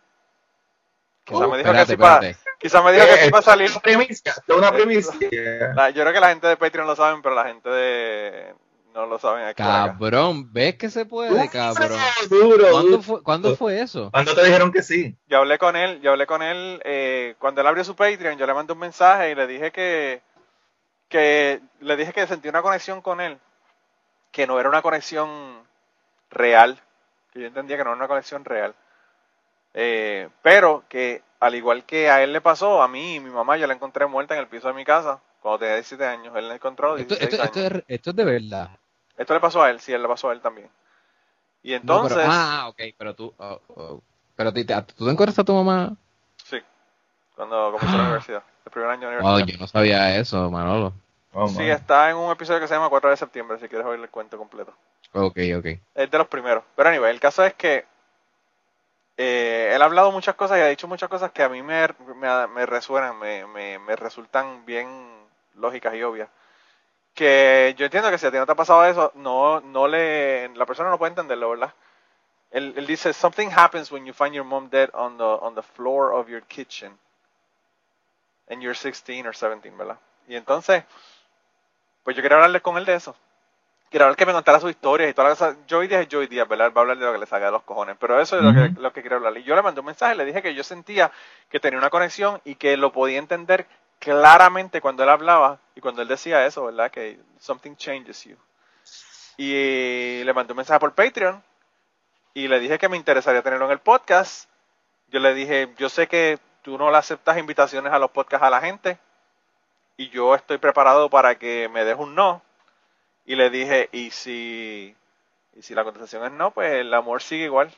Quizá 1.23 1.47
me 1.47 1.57
dijo 1.57 1.73
que 1.73 1.85
sí 1.85 1.97
para, 1.97 2.33
quizá 2.57 2.81
me 2.81 2.93
dijo 2.93 3.05
que 3.05 3.17
sí 3.25 3.29
para 3.29 3.43
salir. 3.43 3.69
Una 3.69 3.81
primicia, 3.81 4.35
una 4.47 4.71
primicia. 4.71 5.89
yo 5.89 6.01
creo 6.01 6.13
que 6.13 6.19
la 6.19 6.29
gente 6.29 6.47
de 6.47 6.57
Patreon 6.57 6.87
lo 6.87 6.95
saben, 6.95 7.21
pero 7.21 7.35
la 7.35 7.45
gente 7.45 7.69
de 7.69 8.55
no 8.93 9.05
lo 9.05 9.19
saben 9.19 9.45
aquí. 9.45 9.61
Cabrón, 9.61 10.51
¿ves 10.51 10.75
que 10.75 10.89
se 10.89 11.05
puede, 11.05 11.49
cabrón? 11.49 11.99
Duro, 12.29 12.71
¿Cuándo, 12.71 13.01
Fue, 13.01 13.21
¿Cuándo 13.21 13.55
fue 13.55 13.81
eso? 13.81 14.09
¿Cuándo 14.09 14.33
te 14.33 14.43
dijeron 14.43 14.71
que 14.71 14.81
sí? 14.81 15.15
Yo 15.27 15.39
hablé 15.39 15.59
con 15.59 15.75
él, 15.75 16.01
yo 16.01 16.11
hablé 16.11 16.25
con 16.25 16.41
él 16.41 16.81
eh, 16.83 17.35
cuando 17.37 17.61
él 17.61 17.67
abrió 17.67 17.83
su 17.83 17.95
Patreon, 17.95 18.37
yo 18.37 18.47
le 18.47 18.53
mandé 18.53 18.73
un 18.73 18.79
mensaje 18.79 19.31
y 19.31 19.35
le 19.35 19.45
dije 19.45 19.71
que 19.71 20.21
que 21.09 21.61
le 21.79 21.95
dije 21.95 22.13
que 22.13 22.25
sentí 22.27 22.49
una 22.49 22.61
conexión 22.61 23.01
con 23.01 23.21
él, 23.21 23.37
que 24.31 24.47
no 24.47 24.59
era 24.59 24.69
una 24.69 24.81
conexión 24.81 25.29
real, 26.29 26.81
que 27.37 27.43
yo 27.43 27.47
entendía 27.47 27.77
que 27.77 27.83
no 27.83 27.91
era 27.91 27.97
una 27.97 28.07
conexión 28.07 28.43
real. 28.43 28.75
Eh, 29.73 30.29
pero 30.41 30.83
que 30.89 31.21
al 31.39 31.55
igual 31.55 31.85
que 31.85 32.09
a 32.09 32.23
él 32.23 32.33
le 32.33 32.41
pasó, 32.41 32.81
a 32.81 32.87
mí 32.87 33.15
y 33.15 33.19
mi 33.19 33.29
mamá, 33.29 33.57
yo 33.57 33.67
la 33.67 33.73
encontré 33.73 34.05
muerta 34.07 34.33
en 34.33 34.39
el 34.39 34.47
piso 34.47 34.67
de 34.67 34.73
mi 34.73 34.83
casa 34.83 35.19
cuando 35.41 35.59
tenía 35.59 35.75
17 35.75 36.05
años. 36.05 36.35
Él 36.35 36.47
la 36.47 36.55
encontró 36.55 36.95
16 36.95 37.21
esto, 37.21 37.43
esto, 37.43 37.59
años. 37.59 37.83
Esto, 37.87 38.09
es 38.09 38.15
de 38.15 38.25
verdad. 38.25 38.69
Esto 39.17 39.33
le 39.33 39.39
pasó 39.39 39.61
a 39.61 39.69
él, 39.69 39.79
sí, 39.79 39.93
él 39.93 40.01
le 40.01 40.07
pasó 40.07 40.29
a 40.29 40.33
él 40.33 40.41
también. 40.41 40.69
Y 41.63 41.73
entonces... 41.73 42.17
ah, 42.27 42.67
ok, 42.69 42.81
pero 42.97 43.13
tú... 43.15 43.33
Oh, 43.37 43.61
oh, 43.69 44.01
pero 44.35 44.53
tú, 44.53 44.63
¿tú 44.95 45.09
encontraste 45.09 45.41
a 45.41 45.45
tu 45.45 45.53
mamá? 45.53 45.95
Sí, 46.43 46.57
cuando 47.35 47.71
comenzó 47.71 47.97
la 47.97 48.03
universidad, 48.03 48.43
el 48.65 48.71
primer 48.71 48.89
año 48.89 49.01
de 49.01 49.17
universidad. 49.17 49.35
Oh, 49.35 49.39
yo 49.39 49.57
no 49.57 49.67
sabía 49.67 50.17
eso, 50.17 50.49
Manolo. 50.51 50.93
Oh, 51.33 51.47
sí, 51.47 51.63
está 51.63 52.09
en 52.09 52.17
un 52.17 52.31
episodio 52.31 52.59
que 52.59 52.67
se 52.67 52.73
llama 52.73 52.89
4 52.89 53.09
de 53.11 53.17
septiembre, 53.17 53.59
si 53.59 53.67
quieres 53.67 53.85
oír 53.85 53.99
el 53.99 54.09
cuento 54.09 54.37
completo. 54.37 54.73
Ok, 55.13 55.37
ok. 55.57 55.65
Es 55.95 56.11
de 56.11 56.17
los 56.17 56.27
primeros. 56.27 56.63
Pero 56.75 56.89
anyway, 56.89 57.11
el 57.11 57.19
caso 57.19 57.43
es 57.43 57.53
que 57.53 57.85
eh, 59.17 59.71
él 59.73 59.81
ha 59.81 59.85
hablado 59.85 60.11
muchas 60.11 60.35
cosas 60.35 60.59
y 60.59 60.61
ha 60.61 60.67
dicho 60.67 60.87
muchas 60.87 61.09
cosas 61.09 61.31
que 61.31 61.41
a 61.41 61.49
mí 61.49 61.63
me, 61.63 61.87
me, 62.15 62.65
resuenan, 62.65 63.17
me, 63.17 63.47
me, 63.47 63.95
resultan 63.95 64.63
bien 64.65 64.87
lógicas 65.55 65.95
y 65.95 66.03
obvias. 66.03 66.29
Que 67.15 67.73
yo 67.77 67.85
entiendo 67.85 68.11
que 68.11 68.19
si 68.19 68.27
a 68.27 68.31
ti 68.31 68.37
no 68.37 68.45
te 68.45 68.51
ha 68.51 68.55
pasado 68.55 68.85
eso, 68.85 69.11
no, 69.15 69.59
no 69.61 69.87
le, 69.87 70.49
la 70.49 70.67
persona 70.67 70.91
no 70.91 70.99
puede 70.99 71.11
entenderlo, 71.11 71.49
¿verdad? 71.49 71.73
Él, 72.51 72.85
dice, 72.85 73.11
something 73.11 73.49
happens 73.53 73.91
when 73.91 74.05
you 74.05 74.13
find 74.13 74.33
your 74.33 74.45
mom 74.45 74.69
dead 74.69 74.89
on 74.93 75.17
the, 75.17 75.23
on 75.23 75.55
the 75.55 75.63
floor 75.63 76.13
of 76.13 76.29
your 76.29 76.41
kitchen. 76.41 76.97
And 78.49 78.61
you're 78.61 78.75
16 78.75 79.25
or 79.25 79.35
17, 79.35 79.75
¿verdad? 79.77 79.97
Y 80.27 80.35
entonces, 80.35 80.83
pues 82.03 82.15
yo 82.15 82.21
quería 82.21 82.37
hablarle 82.37 82.61
con 82.61 82.77
él 82.77 82.85
de 82.85 82.93
eso 82.93 83.15
quiero 83.89 84.15
que 84.15 84.25
me 84.25 84.33
contara 84.33 84.59
su 84.59 84.69
historia 84.69 85.07
y 85.07 85.13
todas 85.13 85.31
las 85.31 85.37
cosas. 85.37 85.57
Joey 85.69 85.87
Díaz 85.87 86.01
es 86.01 86.07
Joey 86.11 86.27
Díaz, 86.27 86.47
¿verdad? 86.47 86.71
Va 86.75 86.81
a 86.81 86.83
hablar 86.83 86.97
de 86.97 87.05
lo 87.05 87.13
que 87.13 87.19
le 87.19 87.25
salga 87.25 87.47
de 87.47 87.51
los 87.51 87.63
cojones. 87.63 87.95
Pero 87.99 88.19
eso 88.19 88.37
es 88.37 88.43
lo, 88.43 88.53
que, 88.53 88.79
lo 88.79 88.91
que 88.93 89.01
quiero 89.01 89.17
hablar. 89.17 89.37
Y 89.37 89.43
yo 89.43 89.55
le 89.55 89.61
mandé 89.61 89.79
un 89.79 89.85
mensaje, 89.85 90.15
le 90.15 90.25
dije 90.25 90.41
que 90.41 90.53
yo 90.53 90.63
sentía 90.63 91.11
que 91.49 91.59
tenía 91.59 91.79
una 91.79 91.89
conexión 91.89 92.41
y 92.45 92.55
que 92.55 92.77
lo 92.77 92.91
podía 92.91 93.19
entender 93.19 93.67
claramente 93.99 94.81
cuando 94.81 95.03
él 95.03 95.09
hablaba 95.09 95.59
y 95.75 95.81
cuando 95.81 96.01
él 96.01 96.07
decía 96.07 96.45
eso, 96.45 96.65
¿verdad? 96.65 96.91
Que 96.91 97.19
something 97.39 97.75
changes 97.75 98.25
you. 98.25 98.37
Y 99.37 100.23
le 100.23 100.33
mandé 100.33 100.53
un 100.53 100.57
mensaje 100.57 100.79
por 100.79 100.93
Patreon 100.93 101.43
y 102.33 102.47
le 102.47 102.59
dije 102.59 102.77
que 102.79 102.89
me 102.89 102.97
interesaría 102.97 103.41
tenerlo 103.41 103.65
en 103.65 103.71
el 103.71 103.79
podcast. 103.79 104.49
Yo 105.09 105.19
le 105.19 105.33
dije, 105.33 105.73
yo 105.77 105.89
sé 105.89 106.07
que 106.07 106.39
tú 106.61 106.77
no 106.77 106.91
le 106.91 106.97
aceptas 106.97 107.37
invitaciones 107.37 107.93
a 107.93 107.99
los 107.99 108.11
podcasts 108.11 108.45
a 108.45 108.49
la 108.49 108.61
gente 108.61 108.97
y 109.95 110.09
yo 110.09 110.35
estoy 110.35 110.57
preparado 110.57 111.09
para 111.09 111.35
que 111.35 111.69
me 111.69 111.85
des 111.85 111.97
un 111.97 112.13
no 112.13 112.41
y 113.27 113.35
le 113.35 113.49
dije, 113.49 113.89
y 113.91 114.09
si, 114.09 114.95
y 115.53 115.61
si 115.61 115.75
la 115.75 115.83
contestación 115.83 116.25
es 116.25 116.31
no, 116.31 116.51
pues 116.51 116.71
el 116.71 116.93
amor 116.93 117.21
sigue 117.21 117.43
igual. 117.43 117.69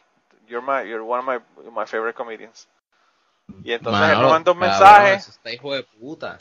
You're, 0.48 0.66
my, 0.66 0.88
you're 0.88 1.02
one 1.02 1.20
of 1.20 1.26
my, 1.26 1.70
my 1.72 1.88
favorite 1.88 2.14
comedians. 2.16 2.70
Y 3.64 3.74
entonces 3.74 4.12
él 4.12 4.20
me 4.20 4.30
mandó 4.30 4.52
un 4.52 4.60
mensaje. 4.60 5.16
está 5.16 5.52
hijo 5.52 5.74
de 5.74 5.84
puta. 5.84 6.38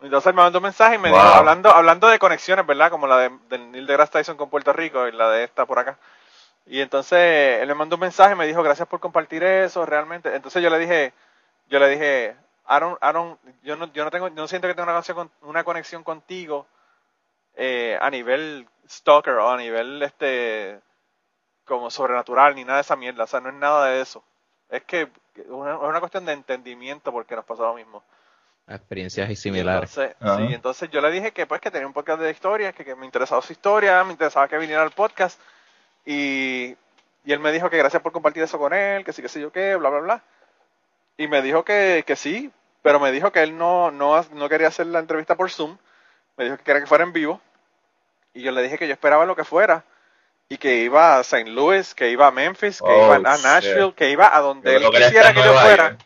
Entonces 0.00 0.26
él 0.28 0.34
me 0.34 0.42
mandó 0.42 0.58
un 0.58 0.64
mensaje 0.64 0.94
y 0.94 0.98
me 0.98 1.10
dijo, 1.10 1.20
hablando, 1.20 1.68
hablando 1.68 2.08
de 2.08 2.18
conexiones, 2.18 2.66
¿verdad? 2.66 2.90
Como 2.90 3.06
la 3.06 3.18
de, 3.18 3.38
del 3.50 3.70
Neil 3.70 3.86
deGrasse 3.86 4.12
Tyson 4.12 4.38
con 4.38 4.48
Puerto 4.48 4.72
Rico 4.72 5.06
y 5.06 5.12
la 5.12 5.28
de 5.28 5.44
esta 5.44 5.66
por 5.66 5.78
acá. 5.78 5.98
Y 6.66 6.80
entonces 6.80 7.60
él 7.60 7.68
me 7.68 7.74
mandó 7.74 7.96
un 7.96 8.00
mensaje 8.00 8.32
y 8.32 8.36
me 8.36 8.46
dijo, 8.46 8.62
gracias 8.62 8.88
por 8.88 9.00
compartir 9.00 9.44
eso, 9.44 9.84
realmente. 9.84 10.34
Entonces 10.34 10.62
yo 10.62 10.70
le 10.70 10.78
dije, 10.78 11.12
yo 11.68 11.78
le 11.78 11.90
dije, 11.90 12.36
I 12.70 12.80
don't, 12.80 12.98
I 13.02 13.12
don't, 13.12 13.38
yo 13.62 13.76
no, 13.76 13.92
yo 13.92 14.02
no 14.02 14.10
tengo, 14.10 14.30
no 14.30 14.48
siento 14.48 14.66
que 14.66 14.74
tenga 14.74 14.84
una 14.84 14.94
conexión, 14.94 15.30
una 15.42 15.64
conexión 15.64 16.02
contigo 16.02 16.66
eh, 17.56 17.98
a 18.00 18.10
nivel 18.10 18.66
stalker 18.88 19.34
o 19.34 19.50
a 19.50 19.56
nivel 19.56 20.02
este 20.02 20.80
como 21.64 21.90
sobrenatural 21.90 22.54
ni 22.54 22.64
nada 22.64 22.76
de 22.76 22.82
esa 22.82 22.96
mierda, 22.96 23.24
o 23.24 23.26
sea, 23.26 23.40
no 23.40 23.48
es 23.48 23.54
nada 23.54 23.86
de 23.86 24.00
eso. 24.00 24.22
Es 24.68 24.82
que 24.84 25.08
es 25.36 25.46
una, 25.48 26.00
cuestión 26.00 26.24
de 26.24 26.32
entendimiento 26.32 27.10
porque 27.10 27.34
nos 27.34 27.44
pasó 27.44 27.62
lo 27.62 27.74
mismo. 27.74 28.02
Experiencias 28.66 29.38
similares. 29.38 29.96
Entonces, 29.96 30.48
sí, 30.48 30.54
entonces 30.54 30.90
yo 30.90 31.00
le 31.00 31.10
dije 31.10 31.32
que 31.32 31.46
pues 31.46 31.60
que 31.60 31.70
tenía 31.70 31.86
un 31.86 31.92
podcast 31.92 32.20
de 32.20 32.30
historias, 32.30 32.74
que, 32.74 32.94
me 32.94 33.06
interesaba 33.06 33.42
su 33.42 33.52
historia, 33.52 34.02
me 34.04 34.12
interesaba 34.12 34.48
que 34.48 34.58
viniera 34.58 34.82
al 34.82 34.90
podcast 34.90 35.40
y, 36.04 36.76
y 37.24 37.32
él 37.32 37.40
me 37.40 37.52
dijo 37.52 37.70
que 37.70 37.78
gracias 37.78 38.02
por 38.02 38.12
compartir 38.12 38.42
eso 38.42 38.58
con 38.58 38.72
él, 38.72 39.04
que 39.04 39.12
sí, 39.12 39.22
que 39.22 39.28
sé 39.28 39.40
yo 39.40 39.52
qué, 39.52 39.76
bla, 39.76 39.90
bla, 39.90 40.00
bla. 40.00 40.22
Y 41.16 41.28
me 41.28 41.42
dijo 41.42 41.64
que, 41.64 42.04
que 42.06 42.16
sí, 42.16 42.50
pero 42.82 43.00
me 43.00 43.12
dijo 43.12 43.32
que 43.32 43.42
él 43.42 43.56
no, 43.56 43.90
no, 43.90 44.22
no 44.32 44.48
quería 44.48 44.68
hacer 44.68 44.86
la 44.86 44.98
entrevista 44.98 45.36
por 45.36 45.50
Zoom, 45.50 45.78
me 46.36 46.44
dijo 46.44 46.56
que 46.56 46.64
quería 46.64 46.80
que 46.80 46.86
fuera 46.86 47.04
en 47.04 47.12
vivo. 47.12 47.40
Y 48.32 48.42
yo 48.42 48.50
le 48.52 48.62
dije 48.62 48.78
que 48.78 48.86
yo 48.86 48.92
esperaba 48.92 49.24
lo 49.24 49.36
que 49.36 49.44
fuera. 49.44 49.84
Y 50.48 50.58
que 50.58 50.82
iba 50.82 51.16
a 51.16 51.20
St. 51.20 51.50
Louis, 51.50 51.94
que 51.94 52.10
iba 52.10 52.26
a 52.26 52.30
Memphis, 52.30 52.82
que 52.82 52.94
iba 52.94 53.16
a 53.16 53.18
oh, 53.18 53.38
Nashville, 53.42 53.94
que 53.94 54.10
iba 54.10 54.36
a 54.36 54.40
donde 54.40 54.76
él 54.76 54.84
quisiera 54.90 55.32
que 55.32 55.42
yo 55.42 55.54
fuera. 55.54 55.96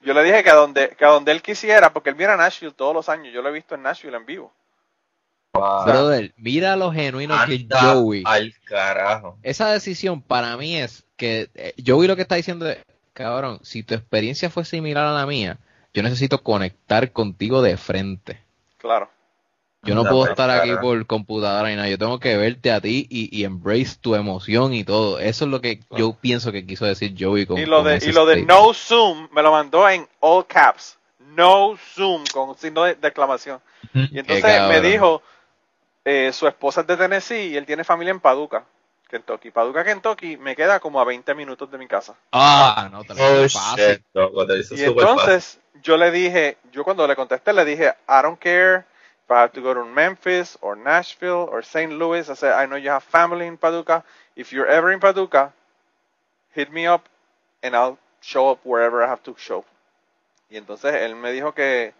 Yo 0.00 0.14
le 0.14 0.24
dije 0.24 0.42
que 0.42 0.50
a 0.50 0.54
donde, 0.54 0.88
que 0.96 1.04
a 1.04 1.08
donde 1.08 1.30
él 1.30 1.42
quisiera, 1.42 1.92
porque 1.92 2.10
él 2.10 2.16
viene 2.16 2.32
a 2.32 2.36
Nashville 2.36 2.74
todos 2.74 2.92
los 2.92 3.08
años. 3.08 3.32
Yo 3.32 3.40
lo 3.40 3.50
he 3.50 3.52
visto 3.52 3.76
en 3.76 3.82
Nashville 3.82 4.16
en 4.16 4.26
vivo. 4.26 4.52
Brother, 5.52 6.32
mira 6.38 6.76
lo 6.76 6.90
genuino 6.90 7.36
que 7.46 7.54
es 7.54 7.66
Joey. 7.70 8.22
Al 8.26 8.54
carajo. 8.64 9.38
Esa 9.42 9.70
decisión 9.70 10.22
para 10.22 10.56
mí 10.56 10.78
es 10.78 11.04
que 11.16 11.50
eh, 11.54 11.74
Joey 11.84 12.08
lo 12.08 12.16
que 12.16 12.22
está 12.22 12.36
diciendo 12.36 12.68
es, 12.68 12.78
cabrón, 13.12 13.60
si 13.62 13.82
tu 13.82 13.94
experiencia 13.94 14.50
fue 14.50 14.64
similar 14.64 15.06
a 15.06 15.12
la 15.12 15.26
mía, 15.26 15.58
yo 15.92 16.02
necesito 16.02 16.42
conectar 16.42 17.12
contigo 17.12 17.60
de 17.60 17.76
frente. 17.76 18.40
Claro. 18.78 19.10
Yo 19.84 19.96
no 19.96 20.04
puedo 20.04 20.26
estar 20.26 20.48
aquí 20.48 20.70
por 20.80 21.04
computadora 21.06 21.72
y 21.72 21.74
nada. 21.74 21.88
Yo 21.88 21.98
tengo 21.98 22.20
que 22.20 22.36
verte 22.36 22.70
a 22.70 22.80
ti 22.80 23.06
y, 23.10 23.42
embrace 23.42 23.96
tu 24.00 24.14
emoción 24.14 24.74
y 24.74 24.84
todo. 24.84 25.18
Eso 25.18 25.44
es 25.44 25.50
lo 25.50 25.60
que 25.60 25.80
yo 25.90 26.16
pienso 26.20 26.52
que 26.52 26.64
quiso 26.64 26.86
decir 26.86 27.14
Joey 27.18 27.46
con 27.46 27.58
Y 27.58 27.66
lo 27.66 27.82
de, 27.82 27.98
y 28.00 28.12
lo 28.12 28.24
de 28.24 28.42
no 28.42 28.72
zoom 28.74 29.28
me 29.32 29.42
lo 29.42 29.50
mandó 29.50 29.88
en 29.88 30.06
all 30.20 30.46
caps. 30.46 30.98
No 31.34 31.76
zoom 31.94 32.22
con 32.32 32.56
signo 32.56 32.84
de, 32.84 32.92
exclamación. 32.92 33.60
Y 33.92 34.20
entonces 34.20 34.68
me 34.68 34.80
dijo, 34.80 35.20
eh, 36.04 36.30
su 36.32 36.46
esposa 36.46 36.82
es 36.82 36.86
de 36.86 36.96
Tennessee 36.96 37.48
y 37.48 37.56
él 37.56 37.66
tiene 37.66 37.82
familia 37.82 38.12
en 38.12 38.20
Paducah. 38.20 38.64
Kentucky. 39.08 39.50
Paducah, 39.50 39.84
Kentucky 39.84 40.36
me 40.36 40.54
queda 40.56 40.78
como 40.80 41.00
a 41.00 41.04
20 41.04 41.34
minutos 41.34 41.70
de 41.70 41.76
mi 41.76 41.86
casa. 41.86 42.14
Ah, 42.30 42.88
no, 42.90 43.02
te 43.04 43.14
lo 43.14 43.42
oh, 43.42 43.48
fácil. 43.48 44.02
y 44.70 44.82
entonces, 44.84 45.58
yo 45.82 45.96
le 45.96 46.10
dije, 46.10 46.56
yo 46.70 46.84
cuando 46.84 47.06
le 47.06 47.16
contesté 47.16 47.52
le 47.52 47.64
dije, 47.64 47.94
I 48.08 48.22
don't 48.22 48.38
care 48.38 48.84
if 49.24 49.30
I 49.30 49.40
have 49.42 49.52
to 49.52 49.60
go 49.60 49.74
to 49.74 49.84
Memphis 49.84 50.56
or 50.60 50.76
Nashville 50.76 51.48
or 51.50 51.62
St. 51.62 51.92
Louis. 51.92 52.28
I 52.28 52.34
said, 52.34 52.52
I 52.52 52.66
know 52.66 52.76
you 52.76 52.90
have 52.90 53.04
family 53.04 53.46
in 53.46 53.56
Paducah. 53.56 54.04
If 54.36 54.52
you're 54.52 54.66
ever 54.66 54.92
in 54.92 55.00
Paducah, 55.00 55.52
hit 56.52 56.72
me 56.72 56.86
up 56.86 57.08
and 57.62 57.74
I'll 57.74 57.98
show 58.20 58.50
up 58.50 58.60
wherever 58.64 59.02
I 59.02 59.08
have 59.08 59.22
to 59.24 59.34
show. 59.38 59.64
Y 60.50 60.56
entonces 60.56 60.94
él 60.94 61.16
me 61.16 61.32
dijo 61.32 61.54
que 61.54 61.94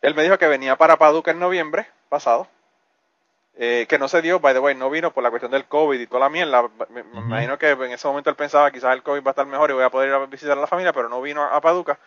él 0.00 0.14
me 0.14 0.24
dijo 0.24 0.36
que 0.36 0.48
venía 0.48 0.76
para 0.76 0.96
Paducah 0.96 1.30
en 1.30 1.38
noviembre 1.38 1.86
pasado. 2.08 2.48
Eh, 3.54 3.86
que 3.86 3.98
no 3.98 4.08
se 4.08 4.22
dio, 4.22 4.40
by 4.40 4.54
the 4.54 4.60
way, 4.60 4.74
no 4.74 4.88
vino 4.88 5.12
por 5.12 5.22
la 5.22 5.28
cuestión 5.28 5.52
del 5.52 5.66
COVID 5.66 6.00
y 6.00 6.06
toda 6.06 6.20
la 6.20 6.28
mierda. 6.30 6.70
Me, 6.88 7.00
imagino 7.00 7.58
que 7.58 7.70
en 7.70 7.92
ese 7.92 8.08
momento 8.08 8.30
él 8.30 8.36
pensaba 8.36 8.70
quizás 8.70 8.94
el 8.94 9.02
COVID 9.02 9.22
va 9.22 9.28
a 9.28 9.30
estar 9.30 9.46
mejor 9.46 9.70
y 9.70 9.74
voy 9.74 9.84
a 9.84 9.90
poder 9.90 10.08
ir 10.08 10.14
a 10.14 10.26
visitar 10.26 10.56
a 10.56 10.60
la 10.62 10.66
familia, 10.66 10.92
pero 10.92 11.08
no 11.08 11.20
vino 11.20 11.42
a, 11.42 11.60
Paducah. 11.60 11.98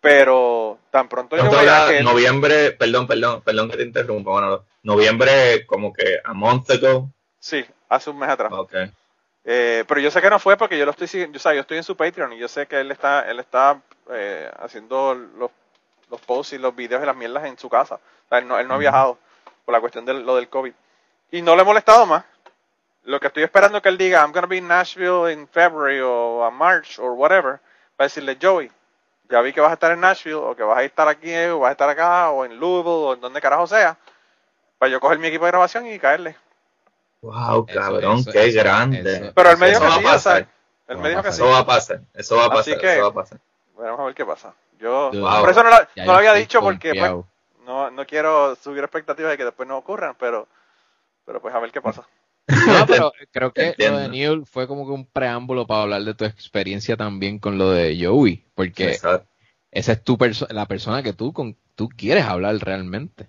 Pero 0.00 0.78
tan 0.90 1.08
pronto 1.08 1.36
yo 1.36 1.50
que... 1.88 2.02
Noviembre, 2.02 2.72
perdón, 2.72 3.06
perdón, 3.06 3.42
perdón 3.42 3.70
que 3.70 3.76
te 3.76 3.82
interrumpa. 3.82 4.30
Bueno, 4.30 4.64
noviembre 4.82 5.66
como 5.66 5.92
que 5.92 6.18
a 6.24 6.32
month 6.32 6.70
ago. 6.70 7.10
Sí, 7.38 7.64
hace 7.88 8.10
un 8.10 8.18
mes 8.18 8.30
atrás. 8.30 8.50
Okay. 8.52 8.90
Eh, 9.44 9.84
pero 9.86 10.00
yo 10.00 10.10
sé 10.10 10.20
que 10.20 10.30
no 10.30 10.38
fue 10.38 10.56
porque 10.56 10.78
yo 10.78 10.84
lo 10.84 10.90
estoy 10.90 11.06
siguiendo, 11.06 11.38
yo, 11.38 11.52
yo 11.52 11.60
estoy 11.60 11.78
en 11.78 11.84
su 11.84 11.96
Patreon 11.96 12.32
y 12.32 12.38
yo 12.38 12.48
sé 12.48 12.66
que 12.66 12.80
él 12.80 12.90
está, 12.90 13.30
él 13.30 13.40
está 13.40 13.80
eh, 14.10 14.50
haciendo 14.58 15.14
los, 15.14 15.50
los 16.10 16.20
posts 16.20 16.54
y 16.54 16.58
los 16.58 16.74
videos 16.74 17.02
y 17.02 17.06
las 17.06 17.16
mierdas 17.16 17.44
en 17.44 17.58
su 17.58 17.68
casa. 17.68 17.98
él 18.30 18.46
no, 18.46 18.58
él 18.58 18.68
no 18.68 18.74
ha 18.74 18.78
viajado 18.78 19.18
por 19.64 19.72
la 19.72 19.80
cuestión 19.80 20.04
de 20.04 20.14
lo 20.14 20.36
del 20.36 20.48
COVID. 20.48 20.72
Y 21.30 21.42
no 21.42 21.56
le 21.56 21.62
he 21.62 21.64
molestado 21.64 22.06
más. 22.06 22.24
Lo 23.04 23.18
que 23.18 23.28
estoy 23.28 23.42
esperando 23.42 23.78
es 23.78 23.82
que 23.82 23.88
él 23.88 23.96
diga, 23.96 24.20
I'm 24.20 24.32
going 24.32 24.42
to 24.42 24.48
be 24.48 24.58
in 24.58 24.68
Nashville 24.68 25.32
in 25.32 25.48
February 25.48 26.00
o 26.00 26.44
a 26.44 26.50
March 26.50 26.98
or 26.98 27.12
whatever, 27.12 27.60
para 27.96 28.06
decirle, 28.08 28.36
Joey, 28.40 28.70
ya 29.30 29.40
vi 29.40 29.52
que 29.52 29.60
vas 29.60 29.70
a 29.70 29.74
estar 29.74 29.92
en 29.92 30.00
Nashville 30.00 30.34
o 30.34 30.56
que 30.56 30.62
vas 30.62 30.78
a 30.78 30.82
estar 30.82 31.08
aquí 31.08 31.34
o 31.46 31.60
vas 31.60 31.70
a 31.70 31.72
estar 31.72 31.88
acá 31.88 32.30
o 32.30 32.44
en 32.44 32.58
Louisville 32.58 33.06
o 33.06 33.14
en 33.14 33.20
donde 33.20 33.40
carajo 33.40 33.66
sea, 33.66 33.96
para 34.78 34.90
yo 34.90 35.00
coger 35.00 35.18
mi 35.18 35.28
equipo 35.28 35.44
de 35.44 35.52
grabación 35.52 35.86
y 35.86 35.98
caerle. 35.98 36.36
Wow, 37.22 37.66
cabrón, 37.66 38.24
qué 38.24 38.50
grande. 38.50 39.32
Pero 39.34 39.50
él 39.50 39.58
me 39.58 39.68
dijo 39.68 39.80
que 39.80 39.90
sí, 39.90 40.04
o 40.04 40.18
sea, 40.18 40.48
él 40.88 40.98
me 40.98 41.10
dijo 41.10 41.22
que 41.22 41.32
sí. 41.32 41.42
Eso 41.42 41.50
va 41.50 41.58
a 41.58 41.66
pasar, 41.66 42.00
eso 42.14 42.36
va 42.36 42.46
a 42.46 42.50
pasar, 42.50 42.74
eso 42.74 43.02
va 43.02 43.08
a 43.08 43.12
pasar. 43.12 43.38
Vamos 43.76 44.00
a 44.00 44.04
ver 44.04 44.14
qué 44.14 44.26
pasa. 44.26 44.54
Yo, 44.78 45.10
por 45.12 45.50
eso 45.50 45.62
no, 45.62 45.70
lo 46.04 46.12
había 46.12 46.32
dicho 46.34 46.60
porque 46.60 46.94
pues, 46.94 47.12
no, 47.66 47.90
no 47.90 48.06
quiero 48.06 48.56
subir 48.56 48.82
expectativas 48.82 49.30
de 49.30 49.36
que 49.36 49.44
después 49.44 49.68
no 49.68 49.76
ocurran, 49.76 50.16
pero, 50.18 50.48
pero 51.24 51.40
pues 51.40 51.54
a 51.54 51.60
ver 51.60 51.70
qué 51.70 51.80
pasa. 51.80 52.06
No, 52.66 52.86
pero 52.86 53.12
creo 53.30 53.52
que 53.52 53.74
lo 53.78 53.98
de 53.98 54.08
Neil 54.08 54.42
fue 54.46 54.66
como 54.66 54.86
que 54.86 54.92
un 54.92 55.06
preámbulo 55.06 55.66
para 55.66 55.82
hablar 55.82 56.02
de 56.02 56.14
tu 56.14 56.24
experiencia 56.24 56.96
también 56.96 57.38
con 57.38 57.58
lo 57.58 57.70
de 57.70 57.98
Joey, 58.04 58.44
porque 58.54 58.98
esa 59.72 59.92
es 59.92 60.04
tu 60.04 60.18
la 60.50 60.66
persona 60.66 61.02
que 61.02 61.12
tú 61.12 61.32
con 61.32 61.56
tú 61.74 61.88
quieres 61.88 62.24
hablar 62.24 62.56
realmente. 62.56 63.26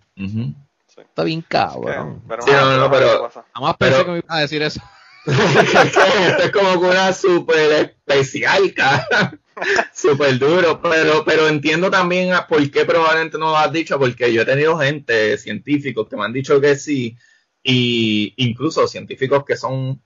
Está 0.98 1.24
bien 1.24 1.42
cabrón. 1.42 2.22
pero, 2.28 2.42
sí, 2.44 2.52
no, 2.52 2.78
no, 2.78 2.92
pero, 2.92 3.32
Jamás 3.54 3.78
pensé 3.78 4.06
que 4.06 4.12
me 4.12 4.18
iba 4.18 4.36
a 4.36 4.42
decir 4.42 4.62
eso. 4.62 4.82
Esto 5.26 6.44
es 6.44 6.52
como 6.52 6.74
una 6.74 7.14
super 7.14 7.72
especial, 7.72 8.74
cara. 8.74 9.38
Súper 9.94 10.40
duro, 10.40 10.82
pero, 10.82 11.24
pero 11.24 11.48
entiendo 11.48 11.92
también 11.92 12.34
por 12.50 12.72
qué 12.72 12.86
probablemente 12.86 13.38
no 13.38 13.52
lo 13.52 13.58
has 13.58 13.72
dicho, 13.72 14.00
porque 14.00 14.34
yo 14.34 14.42
he 14.42 14.46
tenido 14.46 14.78
gente, 14.80 15.38
científicos, 15.38 16.08
que 16.10 16.18
me 16.18 16.26
han 16.26 16.34
dicho 16.34 16.60
que 16.60 16.76
sí, 16.76 17.18
y 17.64 18.34
incluso 18.38 18.88
científicos 18.88 19.44
que 19.46 19.56
son 19.56 20.02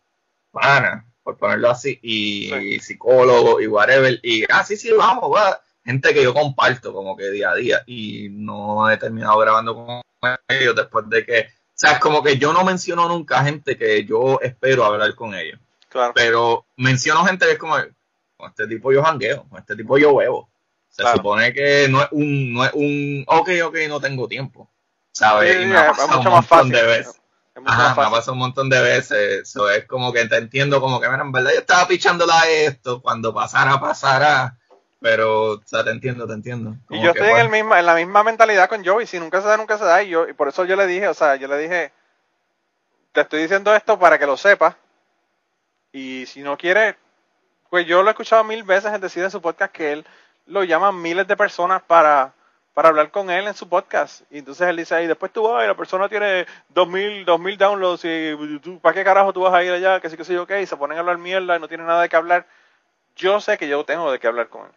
panas, 0.52 1.06
por 1.24 1.38
ponerlo 1.38 1.70
así, 1.70 2.00
y, 2.02 2.80
psicólogos 2.80 3.62
y 3.62 3.68
whatever, 3.68 4.20
y 4.24 4.44
ah, 4.52 4.64
sí, 4.64 4.78
sí, 4.78 4.92
vamos, 4.92 5.34
va. 5.34 5.62
gente 5.84 6.14
que 6.14 6.24
yo 6.24 6.34
comparto 6.34 6.94
como 6.94 7.16
que 7.16 7.32
día 7.32 7.52
a 7.52 7.56
día, 7.56 7.84
y 7.86 8.30
no 8.30 8.90
he 8.90 8.98
terminado 8.98 9.38
grabando 9.40 9.76
con 9.76 10.02
ellos 10.48 10.76
después 10.76 11.10
de 11.10 11.26
que, 11.26 11.40
o 11.42 11.74
sea, 11.74 11.94
es 11.94 12.00
como 12.00 12.24
que 12.24 12.38
yo 12.38 12.54
no 12.54 12.64
menciono 12.64 13.08
nunca 13.08 13.44
gente 13.44 13.78
que 13.78 14.06
yo 14.06 14.40
espero 14.42 14.86
hablar 14.86 15.14
con 15.16 15.36
ellos. 15.36 15.60
Claro. 15.90 16.14
Pero 16.16 16.66
menciono 16.78 17.26
gente 17.26 17.46
que 17.46 17.54
es 17.54 17.58
como, 17.58 17.76
con 18.38 18.50
este 18.50 18.68
tipo 18.68 18.92
yo 18.92 19.04
jangueo, 19.04 19.46
con 19.50 19.60
este 19.60 19.76
tipo 19.76 19.98
yo 19.98 20.14
huevo. 20.14 20.50
Se 20.90 21.04
supone 21.12 21.52
que 21.54 21.88
no 21.90 22.02
es 22.02 22.08
un, 22.12 22.54
no 22.54 22.64
es 22.64 22.72
un, 22.74 23.26
ok, 23.28 23.50
ok, 23.66 23.78
no 23.90 24.00
tengo 24.00 24.28
tiempo. 24.28 24.70
¿Sabes? 25.12 25.62
y 25.62 25.66
me 25.66 25.78
ha 25.78 25.88
pasado 25.88 26.20
un 26.20 26.30
montón 26.30 26.70
de 26.70 26.84
veces. 26.84 27.22
Ajá, 27.64 27.96
me 27.96 28.08
ha 28.08 28.12
pasado 28.12 28.34
un 28.34 28.40
montón 28.40 28.70
de 28.70 28.82
veces. 28.82 29.42
Eso 29.44 29.70
es 29.70 29.86
como 29.86 30.12
que 30.12 30.26
te 30.28 30.38
entiendo, 30.38 30.82
como 30.82 31.00
que, 31.00 31.08
en 31.08 31.32
verdad 31.32 31.52
yo 31.54 31.60
estaba 31.60 31.88
pichándola 31.88 32.42
a 32.42 32.50
esto, 32.50 33.02
cuando 33.02 33.34
pasara, 33.34 33.80
pasara. 33.80 34.58
Pero, 35.02 35.52
o 35.52 35.62
sea, 35.66 35.84
te 35.84 35.92
entiendo, 35.92 36.26
te 36.26 36.34
entiendo. 36.34 36.76
y 36.90 37.02
yo 37.02 37.12
estoy 37.12 37.30
en, 37.30 37.38
el 37.38 37.50
misma, 37.50 37.80
en 37.80 37.86
la 37.86 37.96
misma 37.96 38.24
mentalidad 38.24 38.68
con 38.68 38.84
Joey. 38.84 39.06
Si 39.06 39.20
nunca 39.20 39.42
se 39.42 39.48
da, 39.48 39.58
nunca 39.58 39.78
se 39.78 39.86
da. 39.86 40.02
Y, 40.04 40.10
yo, 40.10 40.28
y 40.28 40.34
por 40.34 40.48
eso 40.48 40.66
yo 40.66 40.76
le 40.76 40.88
dije, 40.88 41.08
o 41.08 41.14
sea, 41.14 41.36
yo 41.36 41.48
le 41.48 41.58
dije, 41.60 41.92
te 43.12 43.22
estoy 43.22 43.44
diciendo 43.44 43.74
esto 43.76 43.98
para 44.00 44.18
que 44.18 44.26
lo 44.26 44.36
sepas. 44.36 44.76
Y 45.92 46.26
si 46.26 46.42
no 46.42 46.58
quieres, 46.58 46.96
pues 47.70 47.86
yo 47.86 48.04
lo 48.04 48.10
he 48.10 48.12
escuchado 48.12 48.44
mil 48.44 48.64
veces 48.64 48.92
en 48.94 49.00
decir 49.00 49.24
en 49.24 49.32
su 49.32 49.42
podcast 49.42 49.72
que 49.72 49.94
él 49.94 50.06
lo 50.48 50.64
llama 50.64 50.92
miles 50.92 51.28
de 51.28 51.38
personas 51.38 51.82
para, 51.84 52.34
para 52.76 52.90
hablar 52.90 53.10
con 53.10 53.32
él 53.32 53.48
en 53.48 53.54
su 53.54 53.70
podcast. 53.70 54.24
Y 54.30 54.40
entonces 54.40 54.68
él 54.68 54.76
dice, 54.76 55.02
y 55.02 55.08
después 55.08 55.32
tú 55.32 55.44
vas 55.44 55.64
y 55.64 55.68
la 55.68 55.78
persona 55.78 56.10
tiene 56.10 56.46
dos 56.68 56.90
mil, 56.90 57.24
dos 57.24 57.40
mil 57.40 57.58
downloads 57.58 58.04
y 58.04 58.60
tú, 58.60 58.80
¿para 58.82 58.94
qué 58.94 59.04
carajo 59.04 59.32
tú 59.32 59.42
vas 59.42 59.54
a 59.54 59.64
ir 59.64 59.72
allá? 59.72 60.02
Que 60.02 60.10
sí, 60.10 60.18
que 60.18 60.26
sí, 60.26 60.36
ok, 60.36 60.52
y 60.62 60.66
se 60.66 60.76
ponen 60.76 60.98
a 60.98 61.00
hablar 61.00 61.18
mierda 61.18 61.56
y 61.56 61.60
no 61.62 61.70
tienen 61.70 61.88
nada 61.88 62.02
de 62.02 62.10
qué 62.10 62.18
hablar. 62.18 62.46
Yo 63.16 63.40
sé 63.40 63.58
que 63.58 63.70
yo 63.70 63.86
tengo 63.86 64.12
de 64.12 64.20
qué 64.20 64.28
hablar 64.28 64.50
con 64.50 64.66
él. 64.66 64.72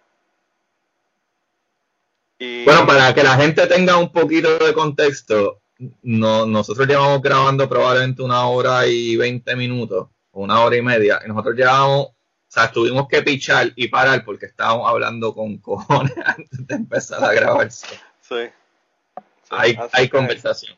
Y... 2.39 2.65
Bueno, 2.65 2.87
para 2.87 3.13
que 3.13 3.25
la 3.25 3.35
gente 3.35 3.67
tenga 3.67 3.97
un 3.97 4.13
poquito 4.13 4.59
de 4.59 4.73
contexto, 4.73 5.59
no, 6.03 6.47
nosotros 6.47 6.87
llevamos 6.87 7.21
grabando 7.21 7.69
probablemente 7.69 8.23
una 8.23 8.47
hora 8.47 8.87
y 8.87 9.17
veinte 9.17 9.57
minutos, 9.57 10.07
una 10.31 10.61
hora 10.61 10.77
y 10.77 10.83
media, 10.83 11.21
y 11.25 11.29
nosotros 11.29 11.57
llevamos 11.57 12.11
o 12.49 12.51
sea, 12.51 12.73
tuvimos 12.73 13.07
que 13.09 13.21
pichar 13.21 13.73
y 13.77 13.89
parar 13.89 14.25
porque 14.25 14.47
estábamos 14.47 14.89
hablando 14.89 15.35
con 15.35 15.59
cojones 15.59 16.15
antes 16.25 16.67
de 16.67 16.75
empezar 16.75 17.23
a 17.23 17.33
grabar. 17.35 17.71
Sí. 17.71 18.51
Hay, 19.51 20.09
conversación. 20.09 20.75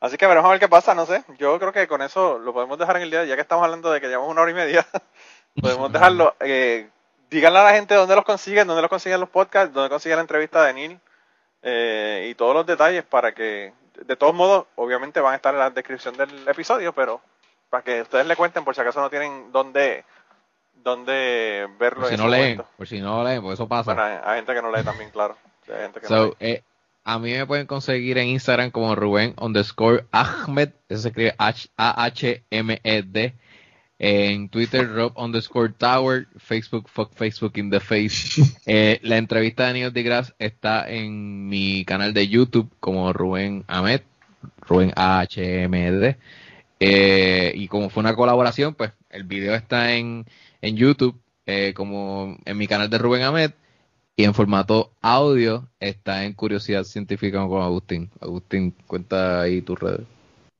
Así 0.00 0.16
que 0.16 0.26
veremos 0.26 0.48
a 0.48 0.52
ver 0.52 0.60
qué 0.60 0.68
pasa, 0.68 0.94
no 0.94 1.04
sé. 1.04 1.22
Yo 1.38 1.58
creo 1.58 1.72
que 1.72 1.86
con 1.86 2.00
eso 2.00 2.38
lo 2.38 2.54
podemos 2.54 2.78
dejar 2.78 2.96
en 2.96 3.02
el 3.02 3.10
día, 3.10 3.24
ya 3.26 3.34
que 3.34 3.42
estamos 3.42 3.62
hablando 3.62 3.92
de 3.92 4.00
que 4.00 4.08
llevamos 4.08 4.30
una 4.30 4.40
hora 4.40 4.50
y 4.50 4.54
media. 4.54 4.86
podemos 5.60 5.92
dejarlo. 5.92 6.34
Eh, 6.40 6.88
díganle 7.28 7.58
a 7.58 7.64
la 7.64 7.72
gente 7.72 7.94
dónde 7.94 8.16
los 8.16 8.24
consiguen, 8.24 8.66
dónde 8.66 8.80
los 8.80 8.90
consiguen 8.90 9.20
los 9.20 9.28
podcasts, 9.28 9.74
dónde 9.74 9.90
consiguen 9.90 10.16
la 10.16 10.22
entrevista 10.22 10.64
de 10.64 10.72
Neil 10.72 11.00
eh, 11.62 12.28
y 12.30 12.34
todos 12.34 12.54
los 12.54 12.64
detalles 12.64 13.04
para 13.04 13.32
que, 13.32 13.74
de 14.06 14.16
todos 14.16 14.34
modos, 14.34 14.66
obviamente 14.76 15.20
van 15.20 15.34
a 15.34 15.36
estar 15.36 15.52
en 15.52 15.60
la 15.60 15.70
descripción 15.70 16.16
del 16.16 16.48
episodio, 16.48 16.94
pero 16.94 17.20
para 17.68 17.84
que 17.84 18.02
ustedes 18.02 18.26
le 18.26 18.36
cuenten 18.36 18.64
por 18.64 18.74
si 18.74 18.80
acaso 18.80 19.00
no 19.00 19.10
tienen 19.10 19.52
dónde 19.52 20.04
dónde 20.82 21.68
verlo. 21.78 22.02
Por 22.02 22.10
si 22.10 22.16
no 22.16 22.28
leen, 22.28 22.62
por 22.76 22.86
si 22.86 23.00
no 23.00 23.24
leen, 23.24 23.42
porque 23.42 23.54
eso 23.54 23.68
pasa. 23.68 23.94
Bueno, 23.94 24.20
hay, 24.24 24.36
gente 24.36 24.54
que 24.54 24.62
no 24.62 24.74
lee 24.74 24.82
también, 24.82 25.10
claro. 25.10 25.36
Eh, 26.40 26.62
a 27.04 27.18
mí 27.18 27.32
me 27.32 27.46
pueden 27.46 27.66
conseguir 27.66 28.18
en 28.18 28.28
Instagram 28.28 28.70
como 28.70 28.94
Rubén 28.94 29.34
underscore 29.40 30.04
Ahmed, 30.10 30.70
eso 30.88 31.02
se 31.02 31.08
escribe 31.08 31.34
A-H-M-E-D. 31.38 33.34
En 34.02 34.48
Twitter, 34.48 34.90
Rob 34.90 35.12
underscore 35.14 35.74
Tower, 35.76 36.26
Facebook, 36.38 36.88
fuck 36.88 37.12
Facebook 37.14 37.52
in 37.56 37.70
the 37.70 37.80
face. 37.80 38.42
Eh, 38.66 38.98
la 39.02 39.18
entrevista 39.18 39.66
de 39.66 39.74
Neil 39.74 39.92
deGrasse 39.92 40.32
está 40.38 40.88
en 40.88 41.48
mi 41.48 41.84
canal 41.84 42.14
de 42.14 42.26
YouTube 42.28 42.70
como 42.80 43.12
Rubén 43.12 43.64
Ahmed, 43.68 44.00
Rubén 44.62 44.92
A-H-M-E-D. 44.96 46.16
Eh, 46.80 47.52
y 47.54 47.68
como 47.68 47.90
fue 47.90 48.00
una 48.00 48.14
colaboración, 48.14 48.74
pues 48.74 48.92
el 49.10 49.24
video 49.24 49.54
está 49.54 49.92
en 49.92 50.24
en 50.62 50.76
YouTube, 50.76 51.20
eh, 51.46 51.72
como 51.74 52.36
en 52.44 52.56
mi 52.56 52.66
canal 52.66 52.90
de 52.90 52.98
Rubén 52.98 53.22
Ahmed, 53.22 53.52
y 54.16 54.24
en 54.24 54.34
formato 54.34 54.92
audio 55.00 55.68
está 55.80 56.24
en 56.24 56.34
Curiosidad 56.34 56.84
Científica 56.84 57.46
con 57.46 57.62
Agustín. 57.62 58.10
Agustín, 58.20 58.74
cuenta 58.86 59.40
ahí 59.40 59.62
tus 59.62 59.78
redes. 59.78 60.06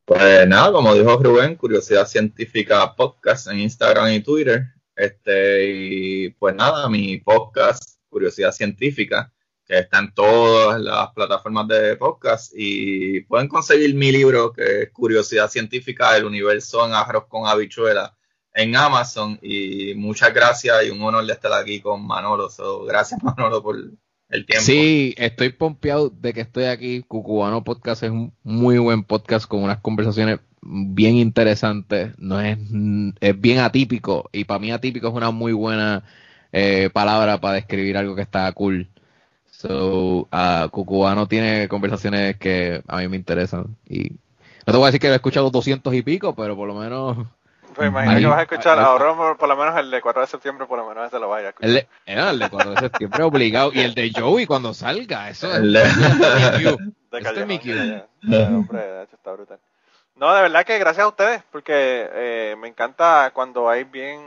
Pues 0.06 0.48
nada, 0.48 0.72
como 0.72 0.94
dijo 0.94 1.22
Rubén, 1.22 1.56
Curiosidad 1.56 2.06
Científica 2.06 2.94
Podcast 2.96 3.48
en 3.48 3.60
Instagram 3.60 4.12
y 4.12 4.20
Twitter. 4.20 4.64
Este, 4.96 5.70
y 5.70 6.30
pues 6.30 6.54
nada, 6.54 6.88
mi 6.88 7.18
podcast, 7.18 7.98
Curiosidad 8.08 8.52
Científica, 8.52 9.32
que 9.64 9.78
está 9.78 9.98
en 9.98 10.12
todas 10.12 10.80
las 10.80 11.10
plataformas 11.12 11.68
de 11.68 11.96
podcast. 11.96 12.52
Y 12.56 13.20
pueden 13.20 13.46
conseguir 13.46 13.94
mi 13.94 14.10
libro, 14.10 14.52
que 14.52 14.82
es 14.82 14.90
Curiosidad 14.90 15.50
Científica 15.50 16.14
del 16.14 16.24
Universo 16.24 16.86
en 16.86 16.94
Arroz 16.94 17.26
con 17.28 17.46
Habichuela 17.46 18.16
en 18.60 18.76
Amazon 18.76 19.38
y 19.42 19.94
muchas 19.94 20.34
gracias 20.34 20.84
y 20.86 20.90
un 20.90 21.02
honor 21.02 21.24
de 21.24 21.32
estar 21.32 21.52
aquí 21.52 21.80
con 21.80 22.06
Manolo. 22.06 22.48
gracias 22.86 23.22
Manolo 23.22 23.62
por 23.62 23.76
el 23.76 24.46
tiempo. 24.46 24.64
Sí, 24.64 25.14
estoy 25.16 25.50
pompeado 25.50 26.10
de 26.10 26.32
que 26.32 26.42
estoy 26.42 26.64
aquí. 26.64 27.02
Cucubano 27.02 27.64
Podcast 27.64 28.02
es 28.02 28.10
un 28.10 28.32
muy 28.42 28.78
buen 28.78 29.02
podcast 29.04 29.46
con 29.46 29.62
unas 29.62 29.80
conversaciones 29.80 30.40
bien 30.60 31.16
interesantes. 31.16 32.12
No 32.18 32.40
es, 32.40 32.58
es 33.20 33.40
bien 33.40 33.58
atípico 33.60 34.28
y 34.32 34.44
para 34.44 34.60
mí 34.60 34.70
atípico 34.70 35.08
es 35.08 35.14
una 35.14 35.30
muy 35.30 35.52
buena 35.52 36.04
eh, 36.52 36.90
palabra 36.92 37.40
para 37.40 37.54
describir 37.54 37.96
algo 37.96 38.14
que 38.14 38.22
está 38.22 38.50
cool. 38.52 38.88
So, 39.50 40.28
uh, 40.32 40.68
Cucubano 40.70 41.28
tiene 41.28 41.68
conversaciones 41.68 42.36
que 42.36 42.82
a 42.86 42.98
mí 42.98 43.08
me 43.08 43.16
interesan. 43.16 43.76
Y 43.86 44.10
no 44.66 44.72
te 44.72 44.76
voy 44.76 44.84
a 44.84 44.86
decir 44.86 45.00
que 45.00 45.08
he 45.08 45.14
escuchado 45.14 45.50
200 45.50 45.92
y 45.94 46.02
pico, 46.02 46.34
pero 46.34 46.56
por 46.56 46.68
lo 46.68 46.74
menos. 46.74 47.26
Pues 47.74 47.88
imagina 47.88 48.18
que 48.18 48.26
vas 48.26 48.38
a 48.38 48.42
escuchar 48.42 48.78
ahora 48.78 49.36
por 49.36 49.48
lo 49.48 49.56
menos 49.56 49.76
el 49.78 49.90
de 49.90 50.00
4 50.00 50.22
de 50.22 50.26
septiembre, 50.26 50.66
por 50.66 50.78
lo 50.78 50.88
menos 50.88 51.06
ese 51.06 51.18
lo 51.18 51.28
vaya 51.28 51.46
a 51.46 51.50
escuchar. 51.50 51.68
El 51.68 51.74
de, 51.74 51.80
eh, 52.06 52.30
el 52.30 52.38
de 52.38 52.50
4 52.50 52.70
de 52.70 52.76
septiembre 52.78 53.22
obligado. 53.22 53.70
Y 53.72 53.80
el 53.80 53.94
de 53.94 54.12
Joey 54.14 54.46
cuando 54.46 54.74
salga, 54.74 55.30
eso 55.30 55.52
es. 55.52 55.62
de 55.62 57.46
mi 57.46 57.60
Hombre, 58.22 59.02
está 59.02 59.32
brutal. 59.32 59.58
No, 60.16 60.34
de 60.34 60.42
verdad 60.42 60.66
que 60.66 60.78
gracias 60.78 61.04
a 61.04 61.08
ustedes, 61.08 61.42
porque 61.50 61.72
eh, 62.12 62.56
me 62.58 62.68
encanta 62.68 63.30
cuando 63.32 63.70
hay 63.70 63.84
bien, 63.84 64.20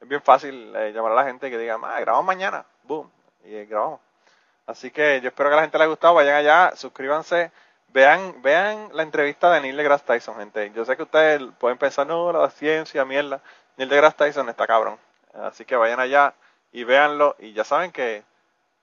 es 0.00 0.08
bien 0.08 0.20
fácil 0.20 0.74
eh, 0.74 0.92
llamar 0.92 1.12
a 1.12 1.16
la 1.16 1.24
gente 1.24 1.48
que 1.48 1.58
diga, 1.58 1.78
ah, 1.80 2.00
grabamos 2.00 2.26
mañana, 2.26 2.64
boom, 2.82 3.08
y 3.44 3.52
grabamos. 3.66 4.00
Así 4.66 4.90
que 4.90 5.20
yo 5.20 5.28
espero 5.28 5.48
que 5.48 5.54
a 5.54 5.56
la 5.56 5.62
gente 5.62 5.78
le 5.78 5.84
haya 5.84 5.90
gustado. 5.90 6.14
Vayan 6.14 6.36
allá, 6.36 6.72
suscríbanse. 6.76 7.52
Vean, 7.92 8.40
vean 8.40 8.88
la 8.94 9.02
entrevista 9.02 9.52
de 9.52 9.60
Neil 9.60 9.76
deGrasse 9.76 10.04
Tyson, 10.04 10.36
gente. 10.36 10.72
Yo 10.74 10.84
sé 10.84 10.96
que 10.96 11.02
ustedes 11.02 11.42
pueden 11.58 11.76
pensar, 11.76 12.06
no, 12.06 12.32
la 12.32 12.50
ciencia, 12.50 13.04
mierda. 13.04 13.40
Neil 13.76 13.90
deGrasse 13.90 14.16
Tyson 14.16 14.48
está 14.48 14.66
cabrón. 14.66 14.98
Así 15.34 15.64
que 15.64 15.76
vayan 15.76 16.00
allá 16.00 16.34
y 16.72 16.84
véanlo. 16.84 17.36
Y 17.38 17.52
ya 17.52 17.64
saben 17.64 17.92
que, 17.92 18.22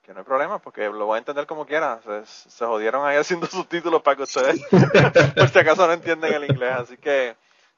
que 0.03 0.13
no 0.13 0.19
hay 0.19 0.25
problema, 0.25 0.59
porque 0.59 0.89
lo 0.89 1.07
voy 1.07 1.15
a 1.15 1.19
entender 1.19 1.47
como 1.47 1.65
quiera. 1.65 1.99
Se, 2.25 2.65
jodieron 2.65 3.05
ahí 3.05 3.17
haciendo 3.19 3.47
subtítulos 3.47 4.03
para 4.03 4.17
que 4.17 4.23
ustedes, 4.23 4.61
por 5.35 5.49
si 5.49 5.59
acaso 5.59 5.87
no 5.87 5.93
entienden 5.93 6.33
el 6.33 6.43
inglés. 6.43 6.75
Así 6.75 6.97
que 6.97 7.35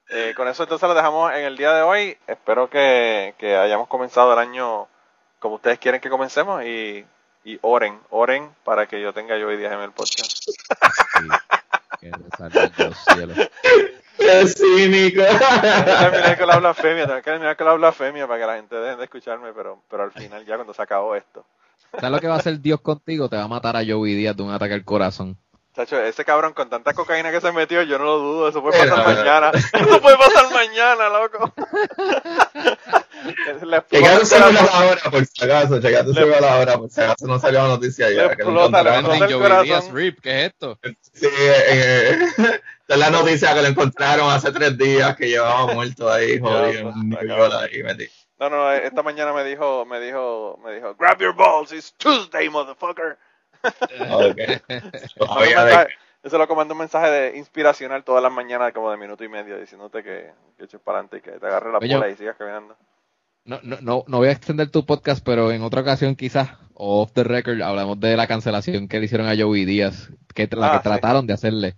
eh, 0.09 0.33
con 0.35 0.49
eso 0.49 0.63
entonces 0.63 0.87
lo 0.89 0.95
dejamos 0.95 1.31
en 1.31 1.45
el 1.45 1.55
día 1.55 1.73
de 1.73 1.81
hoy. 1.81 2.17
Espero 2.27 2.69
que, 2.69 3.35
que 3.37 3.55
hayamos 3.55 3.87
comenzado 3.87 4.33
el 4.33 4.39
año 4.39 4.89
como 5.39 5.55
ustedes 5.55 5.79
quieren 5.79 6.01
que 6.01 6.09
comencemos 6.09 6.63
y 6.65 7.05
y 7.43 7.57
oren, 7.61 7.99
oren 8.09 8.53
para 8.63 8.87
que 8.87 9.01
yo 9.01 9.13
tenga 9.13 9.37
yo 9.37 9.47
hoy 9.47 9.57
día 9.57 9.73
en 9.73 9.79
el 9.79 9.91
podcast. 9.91 10.47
Que 12.01 12.09
los 12.83 12.97
cielos. 13.05 13.37
Qué 14.17 14.47
cínico. 14.47 15.21
Tengo 15.21 15.39
que 15.39 16.11
terminar 16.11 16.37
con 16.37 16.47
la 16.47 16.57
blasfemia, 16.57 17.05
tengo 17.05 17.17
que 17.17 17.23
terminar 17.23 17.57
con 17.57 17.67
la 17.67 17.73
blasfemia 17.73 18.27
para 18.27 18.39
que 18.39 18.45
la 18.45 18.55
gente 18.55 18.75
deje 18.75 18.97
de 18.97 19.03
escucharme, 19.03 19.53
pero, 19.53 19.81
pero 19.89 20.03
al 20.03 20.11
final 20.11 20.45
ya 20.45 20.55
cuando 20.55 20.73
se 20.73 20.81
acabó 20.81 21.15
esto. 21.15 21.45
¿Sabes 21.93 22.11
lo 22.11 22.19
que 22.19 22.27
va 22.27 22.35
a 22.35 22.39
hacer 22.39 22.59
Dios 22.59 22.81
contigo? 22.81 23.29
Te 23.29 23.35
va 23.35 23.43
a 23.43 23.47
matar 23.47 23.75
a 23.75 23.83
Joey 23.85 24.15
Díaz 24.15 24.35
de 24.35 24.43
un 24.43 24.51
ataque 24.51 24.73
al 24.73 24.83
corazón. 24.83 25.37
Chacho, 25.75 26.01
ese 26.01 26.25
cabrón 26.25 26.53
con 26.53 26.69
tanta 26.69 26.93
cocaína 26.93 27.31
que 27.31 27.39
se 27.39 27.51
metió, 27.51 27.81
yo 27.83 27.97
no 27.97 28.03
lo 28.03 28.17
dudo, 28.17 28.49
eso 28.49 28.61
puede 28.61 28.77
pasar 28.79 29.05
mañana. 29.05 29.51
Eso 29.73 30.01
puede 30.01 30.17
pasar 30.17 30.51
mañana, 30.51 31.09
loco. 31.09 31.53
Chequeate 33.91 34.35
a 34.35 34.51
la 34.51 34.85
hora, 34.85 35.11
por 35.11 35.25
si 35.25 35.43
acaso, 35.43 35.81
chequeate 35.81 36.35
a 36.35 36.41
la 36.41 36.57
hora, 36.57 36.77
por 36.77 36.89
si 36.89 37.01
acaso 37.01 37.27
no 37.27 37.39
salió 37.39 37.61
la 37.61 37.67
noticia 37.69 38.09
ya. 38.09 38.35
Que 38.35 38.43
lo 38.43 38.65
encontraron. 38.65 39.93
Rip, 39.93 40.19
¿qué 40.21 40.45
es 40.45 40.47
esto? 40.47 40.79
Sí, 41.13 41.25
eh, 41.25 41.63
eh, 41.67 42.19
es 42.87 42.97
la 42.97 43.09
noticia 43.09 43.53
que 43.53 43.61
lo 43.61 43.67
encontraron 43.67 44.31
hace 44.31 44.51
tres 44.51 44.77
días, 44.77 45.15
que 45.15 45.27
llevaba 45.27 45.73
muerto 45.73 46.11
ahí, 46.11 46.39
jodido, 46.41 46.93
No, 48.39 48.49
no, 48.49 48.71
esta 48.71 49.03
mañana 49.03 49.33
me 49.33 49.43
dijo, 49.43 49.85
me 49.85 49.99
dijo, 49.99 50.59
me 50.63 50.75
dijo, 50.75 50.95
grab 50.95 51.19
your 51.19 51.35
balls, 51.35 51.71
it's 51.71 51.93
Tuesday, 51.97 52.49
motherfucker. 52.49 53.17
Okay. 54.09 54.59
Eso 56.23 56.37
lo 56.37 56.47
comando 56.47 56.73
un 56.73 56.79
mensaje 56.79 57.09
de 57.09 57.37
inspiracional 57.37 58.03
todas 58.03 58.23
las 58.23 58.31
mañanas, 58.31 58.73
como 58.73 58.91
de 58.91 58.97
minuto 58.97 59.23
y 59.23 59.29
medio, 59.29 59.59
diciéndote 59.59 60.03
que, 60.03 60.31
que 60.57 60.65
eches 60.65 60.79
para 60.79 60.99
adelante 60.99 61.17
y 61.17 61.21
que 61.21 61.39
te 61.39 61.45
agarre 61.45 61.71
la 61.71 61.79
bola 61.79 62.09
y 62.09 62.15
sigas 62.15 62.37
caminando. 62.37 62.77
No, 63.43 63.59
no, 63.63 63.77
no, 63.81 64.03
no 64.07 64.17
voy 64.17 64.27
a 64.27 64.31
extender 64.31 64.69
tu 64.69 64.85
podcast, 64.85 65.23
pero 65.25 65.51
en 65.51 65.63
otra 65.63 65.81
ocasión 65.81 66.15
quizás, 66.15 66.49
off 66.75 67.11
the 67.13 67.23
record, 67.23 67.61
hablamos 67.61 67.99
de 67.99 68.15
la 68.15 68.27
cancelación 68.27 68.87
que 68.87 68.99
le 68.99 69.05
hicieron 69.05 69.27
a 69.27 69.35
Joey 69.35 69.65
Díaz, 69.65 70.11
que 70.33 70.47
la 70.51 70.71
que 70.71 70.77
ah, 70.77 70.81
trataron 70.81 71.25
de 71.25 71.33
hacerle. 71.33 71.75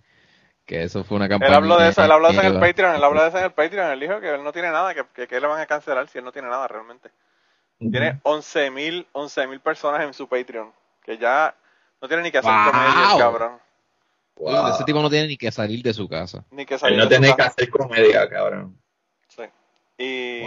Que 0.66 0.82
eso 0.84 1.04
fue 1.04 1.16
una 1.16 1.28
campaña. 1.28 1.50
Él 1.50 1.56
habló 1.56 1.76
de 1.76 1.88
eso, 1.90 2.04
él 2.04 2.10
habló 2.10 2.28
de 2.28 2.34
eso 2.34 2.42
en 2.42 2.54
el 2.54 2.60
Patreon, 2.60 2.94
él 2.96 3.04
habló 3.04 3.22
de 3.22 3.28
eso 3.28 3.38
en 3.38 3.44
el 3.44 3.52
Patreon, 3.52 3.90
él 3.90 4.00
dijo 4.00 4.20
que 4.20 4.34
él 4.34 4.42
no 4.42 4.52
tiene 4.52 4.70
nada, 4.70 4.94
que, 4.94 5.26
que, 5.26 5.40
le 5.40 5.46
van 5.46 5.60
a 5.60 5.66
cancelar 5.66 6.08
si 6.08 6.18
él 6.18 6.24
no 6.24 6.32
tiene 6.32 6.48
nada 6.48 6.66
realmente. 6.68 7.10
Tiene 7.78 8.20
11.000 8.22 8.70
mil 8.70 9.06
11 9.12 9.46
mil 9.46 9.60
personas 9.60 10.02
en 10.02 10.14
su 10.14 10.26
Patreon, 10.26 10.72
que 11.04 11.18
ya 11.18 11.54
no 12.00 12.08
tiene 12.08 12.22
ni 12.22 12.30
que 12.30 12.38
hacer 12.38 12.52
comedia, 12.70 13.18
cabrón. 13.18 13.58
Ese 14.72 14.84
tipo 14.84 15.00
no 15.00 15.10
tiene 15.10 15.28
ni 15.28 15.36
que 15.36 15.52
salir 15.52 15.82
de 15.82 15.92
su 15.92 16.08
casa. 16.08 16.44
Ni 16.50 16.64
que 16.66 16.78
salir 16.78 16.98
Él 16.98 17.04
no 17.04 17.08
tiene 17.08 17.34
que 17.34 17.42
hacer 17.42 17.68
comedia, 17.68 18.28
cabrón. 18.28 18.78
Sí. 19.28 19.42
Y 19.98 20.42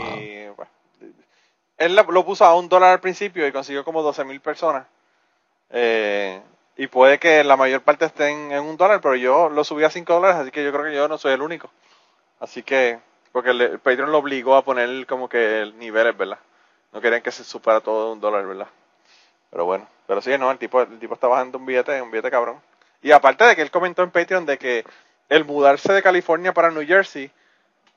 él 1.78 1.96
lo 1.96 2.26
puso 2.26 2.46
a 2.46 2.56
un 2.56 2.70
dólar 2.70 2.92
al 2.92 3.00
principio 3.00 3.48
y 3.48 3.52
consiguió 3.52 3.84
como 3.84 4.02
12 4.02 4.24
mil 4.26 4.40
personas. 4.42 4.88
Eh, 5.70 6.42
y 6.76 6.88
puede 6.88 7.20
que 7.20 7.44
la 7.44 7.58
mayor 7.58 7.82
parte 7.82 8.06
estén 8.06 8.52
en 8.52 8.64
un 8.64 8.78
dólar, 8.78 9.02
pero 9.02 9.16
yo 9.16 9.50
lo 9.50 9.64
subí 9.64 9.84
a 9.84 9.90
5 9.90 10.14
dólares, 10.14 10.38
así 10.38 10.52
que 10.52 10.64
yo 10.64 10.72
creo 10.72 10.86
que 10.86 10.96
yo 10.96 11.08
no 11.08 11.18
soy 11.18 11.34
el 11.34 11.42
único. 11.42 11.70
Así 12.40 12.64
que, 12.64 13.00
porque 13.32 13.52
el, 13.52 13.80
Patreon 13.80 14.12
lo 14.12 14.20
obligó 14.20 14.56
a 14.56 14.64
poner 14.64 15.06
como 15.08 15.28
que 15.28 15.62
el 15.62 15.78
niveles, 15.78 16.16
¿verdad? 16.18 16.40
No 16.94 17.02
querían 17.02 17.22
que 17.22 17.32
se 17.32 17.44
supera 17.44 17.82
todo 17.82 18.14
un 18.14 18.20
dólar, 18.20 18.46
¿verdad? 18.46 18.68
Pero 19.50 19.66
bueno, 19.66 19.88
pero 20.06 20.22
sí, 20.22 20.38
no, 20.38 20.52
el 20.52 20.58
tipo, 20.58 20.82
el 20.82 21.00
tipo 21.00 21.16
está 21.16 21.28
bajando 21.28 21.58
un 21.58 21.66
billete, 21.66 22.02
un 22.02 22.12
billete 22.12 22.32
cabrón. 22.32 22.62
Y 23.02 23.12
aparte 23.12 23.46
de 23.46 23.56
que 23.56 23.62
él 23.62 23.72
comentó 23.72 24.04
en 24.04 24.12
Patreon 24.12 24.46
de 24.46 24.58
que 24.58 24.86
el 25.30 25.46
mudarse 25.46 25.94
de 25.94 26.02
California 26.04 26.54
para 26.54 26.72
New 26.72 26.86
Jersey 26.86 27.32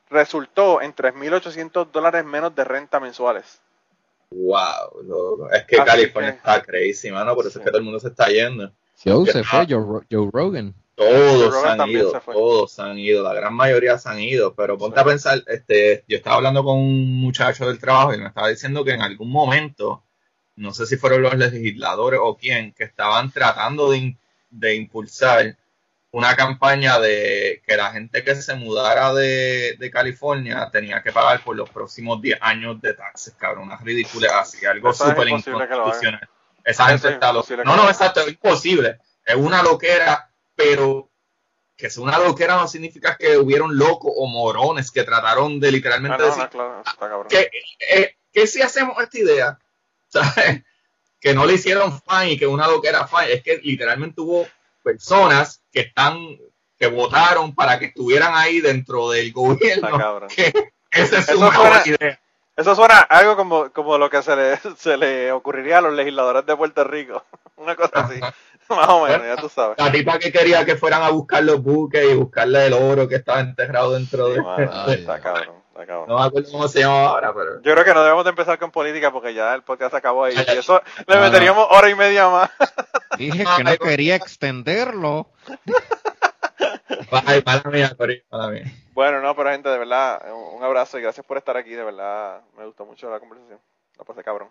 resultó 0.09 0.81
en 0.81 0.93
3.800 0.93 1.91
dólares 1.91 2.25
menos 2.25 2.53
de 2.55 2.63
renta 2.63 2.99
mensuales. 2.99 3.61
Wow, 4.31 5.49
es 5.51 5.65
que 5.65 5.77
California 5.77 6.31
está 6.31 6.61
crazy, 6.63 7.11
mano, 7.11 7.35
por 7.35 7.45
eso 7.45 7.59
es 7.59 7.65
que 7.65 7.69
todo 7.69 7.79
el 7.79 7.83
mundo 7.83 7.99
se 7.99 8.07
está 8.07 8.27
yendo. 8.27 8.71
Joe 9.03 9.29
se 9.29 9.43
fue, 9.43 9.67
Joe, 9.67 10.29
Rogan. 10.31 10.73
Todos 10.95 11.61
se 11.61 11.67
han 11.67 11.89
ido, 11.89 12.11
todos 12.25 12.79
han 12.79 12.97
ido, 12.99 13.23
la 13.23 13.33
gran 13.33 13.53
mayoría 13.53 13.97
se 13.97 14.09
han 14.09 14.19
ido, 14.19 14.53
pero 14.53 14.77
ponte 14.77 14.99
a 14.99 15.03
pensar, 15.03 15.43
este, 15.47 16.03
yo 16.07 16.17
estaba 16.17 16.37
hablando 16.37 16.63
con 16.63 16.77
un 16.77 17.19
muchacho 17.19 17.67
del 17.67 17.79
trabajo 17.79 18.13
y 18.13 18.19
me 18.19 18.27
estaba 18.27 18.49
diciendo 18.49 18.85
que 18.85 18.91
en 18.91 19.01
algún 19.01 19.31
momento 19.31 20.03
no 20.55 20.73
sé 20.73 20.85
si 20.85 20.97
fueron 20.97 21.23
los 21.23 21.35
legisladores 21.35 22.19
o 22.21 22.37
quién, 22.37 22.73
que 22.73 22.83
estaban 22.83 23.31
tratando 23.31 23.91
de, 23.91 24.75
impulsar 24.75 25.57
una 26.11 26.35
campaña 26.35 26.99
de 26.99 27.61
que 27.65 27.77
la 27.77 27.91
gente 27.91 28.23
que 28.23 28.35
se 28.35 28.55
mudara 28.55 29.13
de, 29.13 29.89
California 29.91 30.69
tenía 30.71 31.01
que 31.01 31.11
pagar 31.11 31.41
por 31.43 31.55
los 31.55 31.69
próximos 31.69 32.21
10 32.21 32.39
años 32.41 32.81
de 32.81 32.93
taxes, 32.93 33.33
cabrón, 33.37 33.65
una 33.65 33.77
ridícula 33.77 34.39
así, 34.39 34.65
algo 34.65 34.93
súper 34.93 35.29
inconstitucional. 35.29 36.29
Esa 36.63 36.87
gente 36.87 37.09
está 37.09 37.31
No, 37.31 37.75
no, 37.75 37.87
exacto, 37.87 38.21
es 38.21 38.29
imposible. 38.29 38.99
Es 39.25 39.35
una 39.35 39.63
loquera, 39.63 40.29
pero 40.55 41.09
que 41.75 41.89
sea 41.89 42.03
una 42.03 42.19
loquera 42.19 42.57
no 42.57 42.67
significa 42.67 43.17
que 43.17 43.37
hubieron 43.37 43.77
locos 43.77 44.11
o 44.15 44.27
morones 44.27 44.91
que 44.91 45.03
trataron 45.03 45.59
de 45.59 45.71
literalmente 45.71 46.21
decir 46.21 46.47
que, 47.27 47.49
eh, 47.79 48.15
que 48.31 48.45
si 48.45 48.61
hacemos 48.61 49.01
esta 49.01 49.17
idea, 49.17 49.59
Que 51.19 51.35
no 51.35 51.45
le 51.45 51.53
hicieron 51.53 52.01
fan 52.01 52.29
y 52.29 52.37
que 52.39 52.47
una 52.47 52.65
era 52.83 53.05
fan. 53.07 53.27
Es 53.29 53.43
que 53.43 53.57
literalmente 53.57 54.21
hubo 54.21 54.47
personas 54.81 55.61
que 55.71 55.81
están, 55.81 56.17
que 56.77 56.87
votaron 56.87 57.55
para 57.55 57.79
que 57.79 57.85
estuvieran 57.85 58.33
ahí 58.35 58.61
dentro 58.61 59.09
del 59.09 59.31
gobierno. 59.31 60.27
esa 60.91 61.17
es 61.19 61.25
su 61.25 61.31
eso 61.33 61.51
suena, 61.51 61.81
idea. 61.85 62.19
Eso 62.55 62.75
suena 62.75 62.99
algo 62.99 63.35
como, 63.35 63.71
como 63.71 63.97
lo 63.97 64.09
que 64.09 64.21
se 64.21 64.35
le, 64.35 64.57
se 64.77 64.97
le 64.97 65.31
ocurriría 65.31 65.79
a 65.79 65.81
los 65.81 65.93
legisladores 65.93 66.45
de 66.45 66.55
Puerto 66.55 66.83
Rico. 66.83 67.23
Una 67.55 67.75
cosa 67.75 68.01
así. 68.01 68.19
Más 68.69 68.89
o 68.89 69.05
menos, 69.05 69.23
ya 69.23 69.35
tú 69.35 69.49
sabes. 69.49 69.77
La 69.77 69.91
tipa 69.91 70.17
que 70.17 70.31
quería 70.31 70.63
que 70.65 70.75
fueran 70.75 71.03
a 71.03 71.09
buscar 71.09 71.43
los 71.43 71.61
buques 71.61 72.03
y 72.03 72.15
buscarle 72.15 72.67
el 72.67 72.73
oro 72.73 73.07
que 73.07 73.15
estaba 73.15 73.41
enterrado 73.41 73.93
dentro 73.93 74.29
de. 74.29 74.41
está 74.93 75.19
cabrón. 75.19 75.60
No 75.85 76.19
me 76.19 76.25
acuerdo 76.25 76.51
cómo 76.51 76.67
se 76.67 76.79
llama 76.79 77.05
ahora, 77.05 77.33
pero. 77.33 77.61
Yo 77.61 77.73
creo 77.73 77.83
que 77.83 77.93
no 77.93 78.03
debemos 78.03 78.23
de 78.23 78.29
empezar 78.31 78.59
con 78.59 78.71
política 78.71 79.11
porque 79.11 79.33
ya 79.33 79.53
el 79.53 79.63
podcast 79.63 79.93
acabó 79.93 80.25
ahí. 80.25 80.35
Y 80.35 80.51
eso 80.57 80.81
le 81.07 81.19
meteríamos 81.19 81.67
hora 81.69 81.89
y 81.89 81.95
media 81.95 82.29
más. 82.29 82.49
Dije 83.17 83.45
que 83.57 83.63
no 83.63 83.77
quería 83.77 84.15
extenderlo. 84.15 85.27
Ay, 87.25 87.43
mala 87.45 87.63
mía, 87.71 87.95
mía. 87.99 88.71
Bueno, 88.93 89.21
no, 89.21 89.35
pero 89.35 89.51
gente, 89.51 89.69
de 89.69 89.77
verdad, 89.77 90.21
un 90.33 90.63
abrazo 90.63 90.99
y 90.99 91.01
gracias 91.01 91.25
por 91.25 91.37
estar 91.37 91.57
aquí. 91.57 91.71
De 91.71 91.83
verdad, 91.83 92.41
me 92.57 92.65
gustó 92.65 92.85
mucho 92.85 93.09
la 93.09 93.19
conversación. 93.19 93.59
La 93.97 94.05
pasé 94.05 94.23
cabrón. 94.23 94.49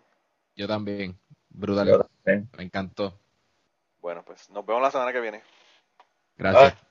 Yo 0.55 0.67
también. 0.67 1.17
Brutal. 1.49 2.07
Me 2.25 2.63
encantó. 2.63 3.19
Bueno, 4.01 4.23
pues 4.25 4.49
nos 4.49 4.65
vemos 4.65 4.81
la 4.81 4.91
semana 4.91 5.11
que 5.11 5.21
viene. 5.21 5.43
Gracias. 6.37 6.90